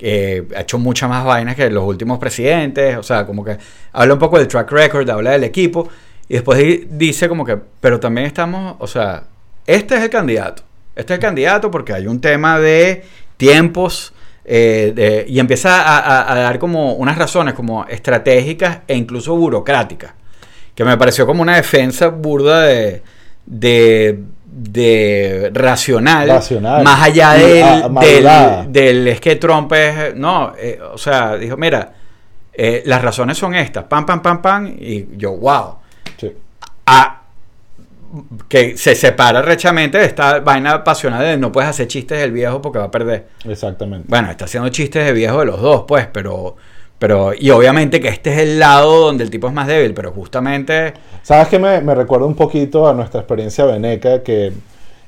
Eh, 0.00 0.46
ha 0.56 0.60
hecho 0.62 0.78
muchas 0.78 1.08
más 1.08 1.24
vainas 1.24 1.54
que 1.56 1.70
los 1.70 1.84
últimos 1.84 2.18
presidentes. 2.18 2.96
O 2.96 3.02
sea, 3.02 3.26
como 3.26 3.44
que 3.44 3.56
habla 3.92 4.14
un 4.14 4.20
poco 4.20 4.38
del 4.38 4.48
track 4.48 4.70
record, 4.72 5.08
habla 5.10 5.32
del 5.32 5.44
equipo. 5.44 5.88
Y 6.28 6.34
después 6.34 6.58
di- 6.58 6.86
dice 6.90 7.28
como 7.28 7.44
que, 7.44 7.58
pero 7.80 7.98
también 8.00 8.26
estamos, 8.26 8.76
o 8.78 8.86
sea, 8.86 9.24
este 9.66 9.96
es 9.96 10.02
el 10.02 10.10
candidato. 10.10 10.62
Este 10.96 11.12
es 11.14 11.18
el 11.18 11.22
candidato 11.22 11.70
porque 11.70 11.92
hay 11.92 12.06
un 12.06 12.20
tema 12.20 12.58
de 12.58 13.04
tiempos. 13.36 14.12
eh, 14.44 15.24
y 15.28 15.38
empieza 15.38 16.30
a, 16.30 16.34
dar 16.34 16.58
como 16.58 16.94
unas 16.94 17.16
razones 17.18 17.54
como 17.54 17.84
estratégicas 17.86 18.78
e 18.88 18.96
incluso 18.96 19.36
burocráticas 19.36 20.12
que 20.74 20.84
me 20.84 20.96
pareció 20.96 21.26
como 21.26 21.42
una 21.42 21.56
defensa 21.56 22.08
burda 22.08 22.62
de, 22.62 23.02
de 24.62 25.50
racional, 25.54 26.28
Racional. 26.28 26.84
más 26.84 27.02
allá 27.02 27.32
del, 27.32 27.90
madurada. 27.90 28.62
del, 28.64 28.72
del 28.72 29.08
es 29.08 29.20
que 29.20 29.36
Trump 29.36 29.72
es, 29.72 30.14
no, 30.14 30.52
eh, 30.58 30.78
o 30.92 30.98
sea, 30.98 31.36
dijo, 31.36 31.56
mira, 31.56 31.92
eh, 32.52 32.82
las 32.84 33.00
razones 33.00 33.38
son 33.38 33.54
estas, 33.54 33.84
pam, 33.84 34.04
pam, 34.04 34.20
pam, 34.20 34.42
pam, 34.42 34.66
y 34.78 35.16
yo, 35.16 35.32
wow, 35.36 35.76
Sí. 36.18 36.32
Que 38.48 38.76
se 38.76 38.96
separa 38.96 39.40
rechamente 39.40 39.96
de 39.96 40.04
esta 40.04 40.40
vaina 40.40 40.82
pasional 40.82 41.22
de 41.22 41.36
no 41.36 41.52
puedes 41.52 41.70
hacer 41.70 41.86
chistes 41.86 42.18
del 42.18 42.32
viejo 42.32 42.60
porque 42.60 42.80
va 42.80 42.86
a 42.86 42.90
perder. 42.90 43.28
Exactamente. 43.44 44.06
Bueno, 44.08 44.30
está 44.30 44.46
haciendo 44.46 44.68
chistes 44.70 45.06
de 45.06 45.12
viejo 45.12 45.38
de 45.38 45.46
los 45.46 45.60
dos, 45.60 45.84
pues, 45.86 46.08
pero, 46.12 46.56
pero, 47.00 47.32
y 47.36 47.50
obviamente 47.50 47.98
que 47.98 48.06
este 48.06 48.32
es 48.32 48.38
el 48.38 48.60
lado 48.60 49.06
donde 49.06 49.24
el 49.24 49.30
tipo 49.30 49.48
es 49.48 49.52
más 49.52 49.66
débil, 49.66 49.92
pero 49.94 50.12
justamente, 50.12 50.94
¿Sabes 51.22 51.48
qué 51.48 51.58
me, 51.58 51.80
me 51.80 51.94
recuerda 51.94 52.26
un 52.26 52.34
poquito 52.34 52.88
a 52.88 52.94
nuestra 52.94 53.20
experiencia 53.20 53.64
veneca? 53.64 54.22
Que 54.22 54.52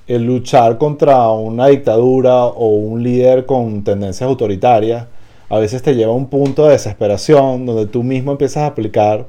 el 0.06 0.24
luchar 0.24 0.78
contra 0.78 1.30
una 1.30 1.68
dictadura 1.68 2.44
o 2.44 2.66
un 2.66 3.02
líder 3.02 3.46
con 3.46 3.82
tendencias 3.82 4.28
autoritarias 4.28 5.06
a 5.48 5.58
veces 5.58 5.82
te 5.82 5.94
lleva 5.94 6.12
a 6.12 6.16
un 6.16 6.28
punto 6.28 6.66
de 6.66 6.72
desesperación 6.72 7.66
donde 7.66 7.86
tú 7.86 8.02
mismo 8.02 8.32
empiezas 8.32 8.64
a 8.64 8.66
aplicar 8.66 9.26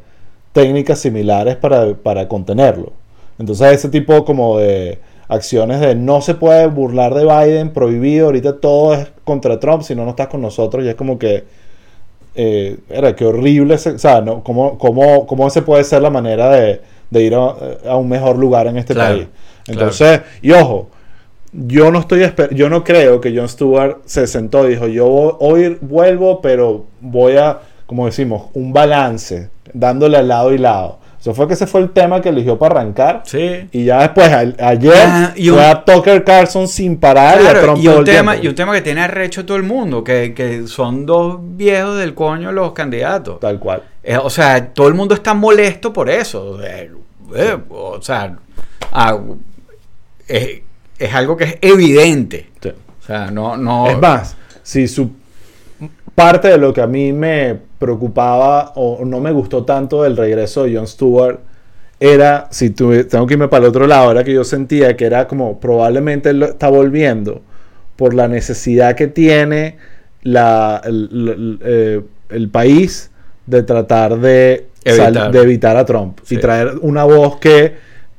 técnicas 0.52 1.00
similares 1.00 1.56
para, 1.56 1.94
para 1.96 2.28
contenerlo. 2.28 2.94
Entonces 3.40 3.74
ese 3.74 3.90
tipo 3.90 4.24
como 4.26 4.58
de 4.58 5.00
acciones 5.28 5.80
de 5.80 5.96
no 5.96 6.22
se 6.22 6.36
puede 6.36 6.68
burlar 6.68 7.14
de 7.14 7.26
Biden, 7.26 7.74
prohibido, 7.74 8.28
ahorita 8.28 8.60
todo 8.60 8.94
es 8.94 9.12
contra 9.24 9.60
Trump, 9.60 9.84
si 9.84 9.96
no, 9.96 10.04
no 10.04 10.12
estás 10.12 10.28
con 10.28 10.42
nosotros, 10.42 10.84
y 10.84 10.90
es 10.90 10.96
como 10.96 11.18
que, 11.18 11.44
eh, 12.36 12.78
era 12.90 13.16
que 13.16 13.26
horrible, 13.26 13.76
o 13.76 13.78
sea, 13.78 14.22
¿no? 14.22 14.44
¿Cómo, 14.44 14.78
cómo, 14.78 15.26
cómo 15.28 15.48
ese 15.48 15.62
puede 15.62 15.84
ser 15.84 16.02
la 16.02 16.10
manera 16.10 16.50
de, 16.50 16.82
de 17.10 17.24
ir 17.24 17.36
a, 17.36 17.56
a 17.90 17.98
un 17.98 18.10
mejor 18.10 18.38
lugar 18.38 18.68
en 18.68 18.78
este 18.78 18.94
Claro, 18.94 18.96
país? 18.96 19.28
Entonces, 19.68 20.22
y 20.42 20.52
ojo, 20.52 20.90
yo 21.52 21.92
no 21.92 22.00
estoy 22.00 22.24
yo 22.52 22.70
no 22.70 22.84
creo 22.84 23.22
que 23.22 23.36
Jon 23.36 23.48
Stewart 23.48 23.98
se 24.06 24.28
sentó 24.28 24.68
y 24.68 24.72
dijo, 24.72 24.88
yo 24.88 25.08
hoy 25.40 25.78
vuelvo, 25.82 26.42
pero 26.42 26.86
voy 27.00 27.38
a, 27.38 27.60
como 27.86 28.06
decimos, 28.08 28.50
un 28.54 28.74
balance, 28.74 29.50
dándole 29.74 30.18
al 30.18 30.28
lado 30.28 30.54
y 30.54 30.58
lado. 30.58 31.00
Eso 31.24 31.34
fue 31.34 31.48
que 31.48 31.54
ese 31.54 31.68
fue 31.68 31.80
el 31.80 31.92
tema 31.92 32.20
que 32.20 32.28
eligió 32.28 32.60
para 32.60 32.82
arrancar. 32.82 33.24
Sí. 33.26 33.70
Y 33.72 33.86
ya 33.86 34.02
después, 34.02 34.28
a- 34.30 34.68
ayer, 34.68 34.94
Ah, 35.08 35.32
y 35.38 35.48
un- 35.50 35.56
fue 35.56 35.66
a 35.66 35.86
Tucker 35.86 36.22
Carlson 36.26 36.68
sin 36.68 36.98
parar 36.98 37.38
y 37.42 37.46
a 37.48 37.52
Claro, 37.52 37.62
Trump 37.62 37.78
y 37.80 37.86
todo 37.86 37.94
un, 37.94 38.00
el 38.02 38.06
tema, 38.06 38.32
tiempo. 38.34 38.46
y 38.46 38.50
un 38.50 38.56
tema 38.56 38.74
que 38.74 38.82
tiene 38.82 39.02
arrecho 39.02 39.46
todo 39.46 39.56
el 39.56 39.64
mundo, 39.64 40.04
que, 40.04 40.34
que 40.34 40.68
son 40.68 41.06
dos 41.06 41.38
viejos 41.42 41.98
del 41.98 42.14
coño 42.14 42.52
los 42.52 42.74
candidatos. 42.74 43.40
Tal 43.40 43.58
cual. 43.58 43.84
Eh, 44.04 44.18
o 44.18 44.30
sea, 44.30 44.74
todo 44.74 44.90
el 44.90 44.96
mundo 44.96 45.16
está 45.16 45.34
molesto 45.34 45.94
por 45.94 46.10
eso. 46.10 46.62
Eh, 46.62 46.92
eh, 47.36 47.58
o 47.70 48.02
sea, 48.02 48.36
ah, 48.92 49.18
es, 50.28 50.62
es 51.00 51.14
algo 51.14 51.38
que 51.38 51.46
es 51.46 51.58
evidente. 51.62 52.50
Sí. 52.62 52.70
O 52.70 53.06
sea, 53.06 53.32
no, 53.32 53.56
no. 53.56 53.88
Es 53.90 53.98
más, 53.98 54.36
si 54.62 54.90
su 54.90 55.10
parte 56.16 56.48
de 56.50 56.58
lo 56.58 56.74
que 56.74 56.82
a 56.82 56.88
mí 56.88 57.12
me 57.14 57.58
preocupaba 57.80 58.72
o 58.76 59.04
no 59.06 59.20
me 59.20 59.32
gustó 59.32 59.64
tanto 59.66 60.04
del 60.04 60.16
regreso 60.18 60.64
de 60.64 60.76
Jon 60.76 60.88
Stewart 60.88 61.40
era, 62.00 62.48
si 62.52 62.70
tuve- 62.72 63.06
tengo 63.06 63.26
que 63.26 63.34
irme 63.36 63.48
para 63.48 63.64
el 63.66 63.70
otro 63.70 63.88
lado, 63.88 64.12
era 64.12 64.24
que 64.24 64.34
yo 64.34 64.44
sentía 64.44 64.96
que 64.98 65.06
era 65.06 65.28
como 65.28 65.60
probablemente 65.60 66.30
él 66.30 66.40
lo 66.40 66.46
está 66.48 66.68
volviendo 66.70 67.42
por 67.96 68.14
la 68.14 68.28
necesidad 68.28 68.96
que 68.96 69.08
tiene 69.08 69.78
la, 70.24 70.82
el, 70.84 71.10
el- 71.12 71.60
eh, 71.64 72.02
el 72.30 72.50
país 72.50 73.10
de 73.46 73.64
tratar 73.64 74.20
de 74.20 74.68
sal- 74.86 75.08
Evitar. 75.16 75.32
de 75.32 75.40
evitar 75.42 75.78
a 75.78 75.86
Trump 75.86 76.20
Sí. 76.24 76.36
y 76.36 76.38
traer 76.40 76.74
una 76.82 77.04
voz 77.06 77.38
que 77.38 77.74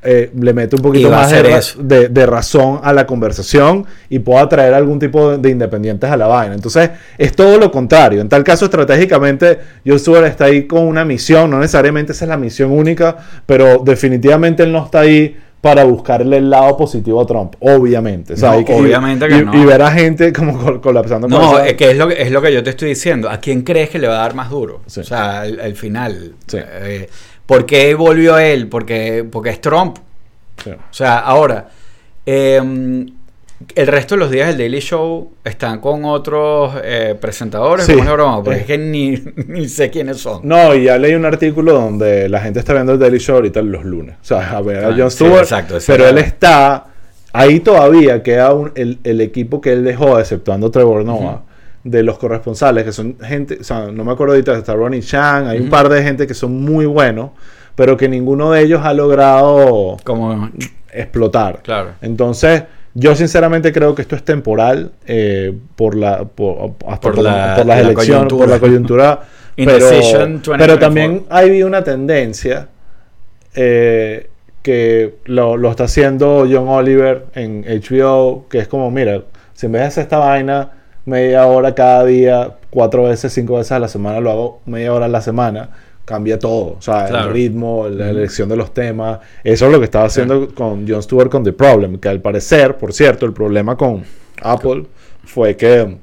eh, 0.04 0.30
le 0.38 0.52
mete 0.52 0.76
un 0.76 0.82
poquito 0.82 1.08
Y 1.08 1.10
más 1.10 1.30
de, 1.30 2.26
razón 2.26 2.80
a 2.82 2.92
la 2.92 3.06
conversación 3.06 3.86
y 4.08 4.18
pueda 4.20 4.48
traer 4.48 4.74
algún 4.74 4.98
tipo 4.98 5.30
de, 5.32 5.38
de 5.38 5.50
independientes 5.50 6.10
a 6.10 6.16
la 6.16 6.26
vaina. 6.26 6.54
Entonces, 6.54 6.90
es 7.18 7.32
todo 7.34 7.58
lo 7.58 7.70
contrario. 7.70 8.20
En 8.20 8.28
tal 8.28 8.44
caso, 8.44 8.66
estratégicamente, 8.66 9.58
Stewart 9.98 10.24
está 10.26 10.46
ahí 10.46 10.66
con 10.66 10.86
una 10.86 11.04
misión, 11.04 11.50
no 11.50 11.58
necesariamente 11.58 12.12
esa 12.12 12.24
es 12.24 12.28
la 12.28 12.36
misión 12.36 12.70
única, 12.70 13.16
pero 13.46 13.78
definitivamente 13.84 14.62
él 14.62 14.72
no 14.72 14.84
está 14.84 15.00
ahí 15.00 15.36
para 15.60 15.84
buscarle 15.84 16.36
el 16.36 16.50
lado 16.50 16.76
positivo 16.76 17.22
a 17.22 17.26
Trump, 17.26 17.54
obviamente. 17.60 18.34
O 18.34 18.36
sea, 18.36 18.50
No, 18.50 18.58
hay 18.58 18.64
que- 18.66 18.74
obviamente 18.74 19.26
que 19.28 19.38
y, 19.38 19.44
no. 19.46 19.54
y 19.54 19.64
ver 19.64 19.80
a 19.80 19.90
gente 19.90 20.30
como 20.30 20.58
col- 20.62 20.80
colapsando 20.82 21.26
con 21.26 21.38
No, 21.40 21.56
esa- 21.56 21.68
es 21.68 21.74
que 21.74 21.90
es 21.90 21.96
lo 21.96 22.06
que, 22.08 22.20
es 22.20 22.30
lo 22.30 22.42
que 22.42 22.52
yo 22.52 22.62
te 22.62 22.68
estoy 22.68 22.90
diciendo. 22.90 23.30
¿A 23.30 23.38
quién 23.38 23.62
crees 23.62 23.88
que 23.88 23.98
le 23.98 24.06
va 24.06 24.16
a 24.16 24.18
dar 24.18 24.34
más 24.34 24.50
duro? 24.50 24.82
Sí. 24.86 25.00
O 25.00 25.04
sea, 25.04 25.40
al, 25.40 25.58
al 25.60 25.74
final. 25.74 26.34
Sí. 26.46 26.58
Eh, 26.60 27.08
¿Por 27.46 27.66
qué 27.66 27.94
volvió 27.94 28.38
él? 28.38 28.68
Porque, 28.68 29.24
porque 29.30 29.50
es 29.50 29.60
Trump. 29.60 29.98
Sí. 30.62 30.70
O 30.70 30.78
sea, 30.92 31.18
ahora, 31.18 31.68
eh, 32.24 33.06
el 33.74 33.86
resto 33.86 34.14
de 34.14 34.18
los 34.18 34.30
días 34.30 34.48
del 34.48 34.58
Daily 34.58 34.80
Show 34.80 35.32
están 35.44 35.80
con 35.80 36.04
otros 36.04 36.74
eh, 36.82 37.14
presentadores. 37.20 37.86
Sí. 37.86 37.92
¿Cómo 37.92 38.04
es 38.04 38.12
broma? 38.12 38.42
Porque 38.42 38.58
Eh. 38.58 38.60
es 38.62 38.66
que 38.66 38.78
ni, 38.78 39.10
ni 39.48 39.68
sé 39.68 39.90
quiénes 39.90 40.18
son. 40.18 40.40
No, 40.42 40.74
y 40.74 40.84
ya 40.84 40.98
leí 40.98 41.14
un 41.14 41.24
artículo 41.24 41.72
donde 41.74 42.28
la 42.28 42.40
gente 42.40 42.58
está 42.60 42.72
viendo 42.74 42.92
el 42.92 42.98
Daily 42.98 43.18
Show 43.18 43.36
ahorita 43.36 43.62
los 43.62 43.84
lunes. 43.84 44.16
O 44.22 44.24
sea, 44.24 44.56
a 44.56 44.60
ver 44.60 44.84
a 44.84 44.88
Ah, 44.88 45.10
sí, 45.10 45.16
Stewart. 45.16 45.42
exacto, 45.42 45.78
pero 45.86 46.06
él 46.08 46.18
está. 46.18 46.86
Ahí 47.32 47.60
todavía 47.60 48.22
queda 48.22 48.52
un- 48.54 48.72
el, 48.76 48.98
el 49.02 49.20
equipo 49.20 49.60
que 49.60 49.72
él 49.72 49.82
dejó, 49.84 50.18
exceptuando 50.20 50.70
Trevor 50.70 51.04
Noah, 51.04 51.42
de 51.84 52.02
los 52.02 52.18
corresponsales, 52.18 52.84
que 52.84 52.92
son 52.92 53.16
gente. 53.22 53.58
O 53.60 53.64
sea, 53.64 53.86
no 53.92 54.04
me 54.04 54.12
acuerdo 54.12 54.32
ahorita, 54.34 54.56
está 54.56 54.74
Ronnie 54.74 55.02
Chang, 55.02 55.46
hay 55.46 55.60
un 55.60 55.68
par 55.70 55.88
de 55.88 56.02
gente 56.02 56.26
que 56.26 56.34
son 56.34 56.52
muy 56.60 56.86
buenos, 56.86 57.30
pero 57.74 57.96
que 57.96 58.08
ninguno 58.08 58.50
de 58.50 58.62
ellos 58.62 58.80
ha 58.84 58.92
logrado 58.94 59.96
Como, 60.02 60.50
explotar. 60.92 61.60
claro. 61.62 61.90
Entonces, 62.02 62.64
yo 62.94 63.14
sinceramente 63.16 63.72
creo 63.72 63.94
que 63.94 64.02
esto 64.02 64.16
es 64.16 64.24
temporal 64.24 64.92
eh, 65.06 65.52
por 65.76 65.94
la 65.96 66.24
por, 66.24 66.72
hasta 66.86 67.00
Por 67.00 67.14
por, 67.16 67.24
la- 67.24 67.54
por 67.56 67.66
las 67.66 67.76
la 67.76 67.80
elecciones, 67.80 68.32
por 68.32 68.48
la 68.48 68.58
coyuntura. 68.58 69.20
pero, 69.56 69.70
Indecision 69.72 70.42
2024. 70.42 70.66
pero 70.66 70.78
también 70.78 71.24
ha 71.28 71.38
habido 71.38 71.66
una 71.68 71.84
tendencia 71.84 72.68
eh, 73.54 74.28
que 74.62 75.16
lo, 75.26 75.56
lo 75.56 75.70
está 75.70 75.84
haciendo 75.84 76.46
John 76.50 76.68
Oliver 76.68 77.26
en 77.34 77.62
HBO, 77.64 78.46
que 78.48 78.58
es 78.60 78.68
como, 78.68 78.90
mira, 78.90 79.22
si 79.52 79.66
en 79.66 79.72
vez 79.72 79.82
de 79.82 79.86
hacer 79.88 80.02
esta 80.04 80.18
vaina 80.18 80.70
media 81.06 81.46
hora 81.46 81.74
cada 81.74 82.04
día, 82.04 82.54
cuatro 82.70 83.04
veces, 83.04 83.32
cinco 83.32 83.56
veces 83.56 83.72
a 83.72 83.78
la 83.78 83.88
semana, 83.88 84.20
lo 84.20 84.30
hago 84.30 84.60
media 84.66 84.92
hora 84.92 85.06
a 85.06 85.08
la 85.08 85.20
semana, 85.20 85.70
cambia 86.04 86.38
todo. 86.38 86.76
O 86.78 86.82
sea, 86.82 87.06
Claro. 87.06 87.28
el 87.28 87.34
ritmo, 87.34 87.88
la 87.88 88.10
elección 88.10 88.48
de 88.48 88.56
los 88.56 88.72
temas. 88.74 89.20
Eso 89.42 89.66
es 89.66 89.72
lo 89.72 89.78
que 89.78 89.84
estaba 89.86 90.06
haciendo 90.06 90.54
con 90.54 90.86
Jon 90.88 91.02
Stewart 91.02 91.30
con 91.30 91.44
The 91.44 91.52
Problem, 91.52 91.98
que 91.98 92.08
al 92.08 92.20
parecer, 92.20 92.76
por 92.76 92.92
cierto, 92.92 93.26
el 93.26 93.32
problema 93.32 93.76
con 93.76 94.02
Apple 94.42 94.86
fue 95.24 95.56
que 95.56 95.96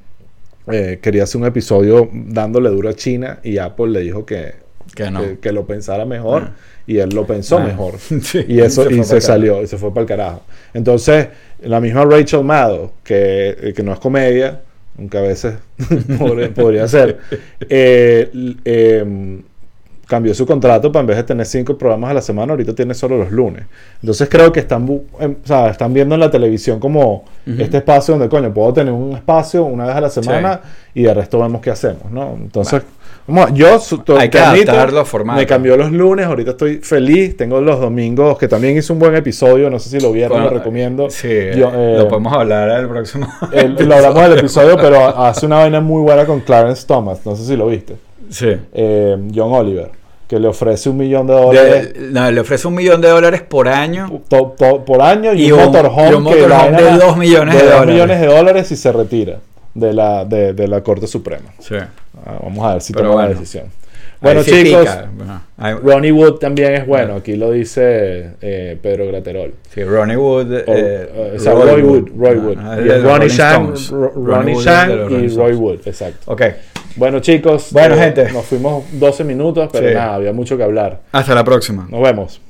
eh, 0.71 0.99
quería 1.01 1.23
hacer 1.23 1.41
un 1.41 1.47
episodio 1.47 2.07
dándole 2.13 2.69
duro 2.69 2.89
a 2.89 2.93
China 2.93 3.39
y 3.43 3.57
Apple 3.57 3.87
le 3.89 4.01
dijo 4.01 4.25
que, 4.25 4.53
Que 4.95 5.09
no. 5.09 5.21
que, 5.21 5.39
que 5.39 5.51
lo 5.51 5.65
pensara 5.65 6.05
mejor 6.05 6.43
Ah. 6.43 6.51
y 6.85 6.97
él 6.99 7.09
lo 7.13 7.25
pensó 7.25 7.57
Ah. 7.57 7.63
mejor. 7.65 7.95
Sí, 8.21 8.45
y 8.47 8.59
eso 8.61 8.83
se 8.87 8.93
y 8.93 9.03
se 9.03 9.21
salió 9.21 9.61
y 9.63 9.67
se 9.67 9.77
fue 9.77 9.89
para 9.91 10.01
el 10.01 10.07
carajo. 10.07 10.41
Entonces, 10.73 11.27
la 11.63 11.79
misma 11.81 12.05
Rachel 12.05 12.43
Maddow, 12.43 12.91
que, 13.03 13.55
eh, 13.59 13.73
que 13.75 13.81
no 13.83 13.91
es 13.93 13.99
comedia, 13.99 14.61
aunque 14.97 15.17
a 15.17 15.21
veces 15.21 15.55
podría, 16.55 16.87
ser, 16.87 17.19
eh, 17.69 18.29
em, 18.65 19.43
cambió 20.11 20.33
su 20.35 20.45
contrato 20.45 20.91
para 20.91 20.99
en 21.01 21.07
vez 21.07 21.15
de 21.17 21.23
tener 21.23 21.45
cinco 21.45 21.77
programas 21.77 22.11
a 22.11 22.13
la 22.15 22.21
semana, 22.21 22.51
ahorita 22.51 22.75
tiene 22.75 22.93
solo 22.93 23.17
los 23.17 23.31
lunes. 23.31 23.63
Entonces 24.01 24.27
creo 24.29 24.51
que 24.51 24.59
están, 24.59 24.85
em, 25.21 25.35
o 25.43 25.47
sea, 25.47 25.69
están 25.69 25.93
viendo 25.93 26.15
en 26.15 26.19
la 26.21 26.29
televisión 26.29 26.79
como 26.81 27.23
este 27.57 27.77
espacio 27.77 28.15
donde, 28.15 28.27
coño, 28.27 28.53
puedo 28.53 28.73
tener 28.73 28.93
un 28.93 29.13
espacio 29.13 29.63
una 29.63 29.85
vez 29.85 29.95
a 29.95 30.01
la 30.01 30.09
semana 30.09 30.59
y 30.93 31.03
de 31.03 31.13
resto 31.13 31.39
vemos 31.39 31.61
qué 31.61 31.71
hacemos, 31.71 32.11
¿no? 32.11 32.33
Entonces, 32.39 32.81
vamos 33.25 33.49
a- 33.51 33.53
yo 33.53 33.79
su- 33.79 34.03
Hay 34.17 34.29
que 34.29 34.37
me 35.23 35.45
cambió 35.47 35.77
los 35.77 35.91
lunes, 35.91 36.25
ahorita 36.25 36.51
estoy 36.51 36.77
feliz, 36.79 37.37
tengo 37.37 37.61
los 37.61 37.79
domingos, 37.79 38.37
que 38.37 38.47
también 38.49 38.77
hice 38.77 38.91
un 38.91 38.99
buen 38.99 39.15
episodio, 39.15 39.69
no 39.69 39.79
sé 39.79 39.89
si 39.89 39.99
lo 40.01 40.11
vieron, 40.11 40.33
Bueno, 40.39 40.51
lo 40.51 40.57
recomiendo. 40.57 41.09
Sí, 41.09 41.29
Yo, 41.55 41.71
eh, 41.73 41.95
lo 41.99 42.07
podemos 42.09 42.33
hablar 42.33 42.69
el 42.81 42.87
próximo. 42.89 43.27
el- 43.53 43.75
lo 43.87 43.95
hablamos 43.95 44.23
del 44.29 44.39
episodio, 44.39 44.75
pero 44.75 45.07
hace 45.17 45.45
una 45.45 45.55
vaina 45.59 45.79
muy 45.79 46.01
buena 46.03 46.25
con 46.25 46.41
Clarence 46.41 46.85
Thomas, 46.85 47.25
no 47.25 47.35
sé 47.35 47.45
si 47.45 47.55
lo 47.55 47.67
viste. 47.67 47.95
sí. 48.29 48.47
Eh, 48.73 49.17
John 49.33 49.53
Oliver, 49.53 49.89
que 50.31 50.39
le 50.39 50.47
ofrece 50.47 50.89
un 50.89 50.95
millón 50.95 51.27
de 51.27 51.33
dólares 51.33 51.93
De- 51.93 51.99
no, 52.09 52.31
le 52.31 52.39
ofrece 52.39 52.65
un 52.65 52.73
millón 52.75 53.01
de 53.01 53.09
dólares 53.09 53.41
por 53.41 53.67
año. 53.67 54.21
to- 54.29 54.55
to- 54.57 54.85
por 54.85 55.01
año 55.01 55.33
y, 55.33 55.47
Y 55.47 55.51
un, 55.51 55.59
un- 55.59 55.65
motorhome, 55.65 56.15
un 56.15 56.25
que 56.25 56.39
la 56.47 56.47
motorhome 56.47 56.71
vaina- 56.71 56.81
de 56.97 57.05
dos 57.05 57.17
millones 57.17 57.55
de 57.55 57.61
dos 57.63 57.71
dólares. 57.73 57.93
millones 57.93 58.21
de 58.21 58.27
dólares 58.27 58.71
y 58.71 58.75
se 58.77 58.91
retira 58.93 59.39
de 59.73 59.91
la, 59.93 60.23
de, 60.23 60.53
de 60.53 60.67
la 60.69 60.79
Corte 60.83 61.05
Suprema. 61.07 61.49
Sí. 61.59 61.75
Ah, 61.75 62.37
vamos 62.43 62.65
a 62.65 62.73
ver 62.75 62.81
si 62.81 62.93
Pero 62.93 63.07
toma 63.09 63.23
la 63.23 63.27
bueno. 63.27 63.39
decisión. 63.41 63.65
Bueno, 64.21 64.41
sí 64.43 64.51
chicos. 64.63 64.87
Bueno, 65.57 65.79
Ronnie 65.83 66.11
Wood 66.13 66.35
también 66.35 66.75
es 66.75 66.87
bueno. 66.87 67.15
Aquí 67.15 67.35
lo 67.35 67.51
dice 67.51 68.29
eh, 68.41 68.77
Pedro 68.81 69.07
Graterol. 69.07 69.53
sí, 69.73 69.83
Ronnie 69.83 70.15
Wood. 70.15 70.49
O, 70.53 70.55
eh, 70.59 70.63
eh, 70.67 71.33
o 71.35 71.39
sea, 71.39 71.53
Roy 71.55 71.81
Wood. 71.81 72.09
Roy 72.17 72.35
Wood. 72.37 72.57
Ah, 72.63 72.75
de 72.77 72.85
los 72.85 73.03
Ronnie. 73.03 73.27
Ro- 73.89 74.13
Ronnie 74.15 74.53
Wood 74.55 74.63
de 74.63 74.95
los 74.95 75.33
y 75.33 75.35
Roy. 75.35 75.53
Wood. 75.55 75.79
Exacto. 75.85 76.31
Ok. 76.31 76.41
Bueno, 76.95 77.19
chicos. 77.19 77.69
Bueno, 77.71 77.95
eh, 77.95 77.99
gente. 77.99 78.31
Nos 78.31 78.45
fuimos 78.45 78.83
12 78.91 79.23
minutos, 79.23 79.69
pero 79.71 79.87
Sí. 79.89 79.93
nada, 79.93 80.15
había 80.15 80.33
mucho 80.33 80.57
que 80.57 80.63
hablar. 80.63 81.01
Hasta 81.11 81.33
la 81.35 81.43
próxima. 81.43 81.87
Nos 81.89 82.01
vemos. 82.01 82.41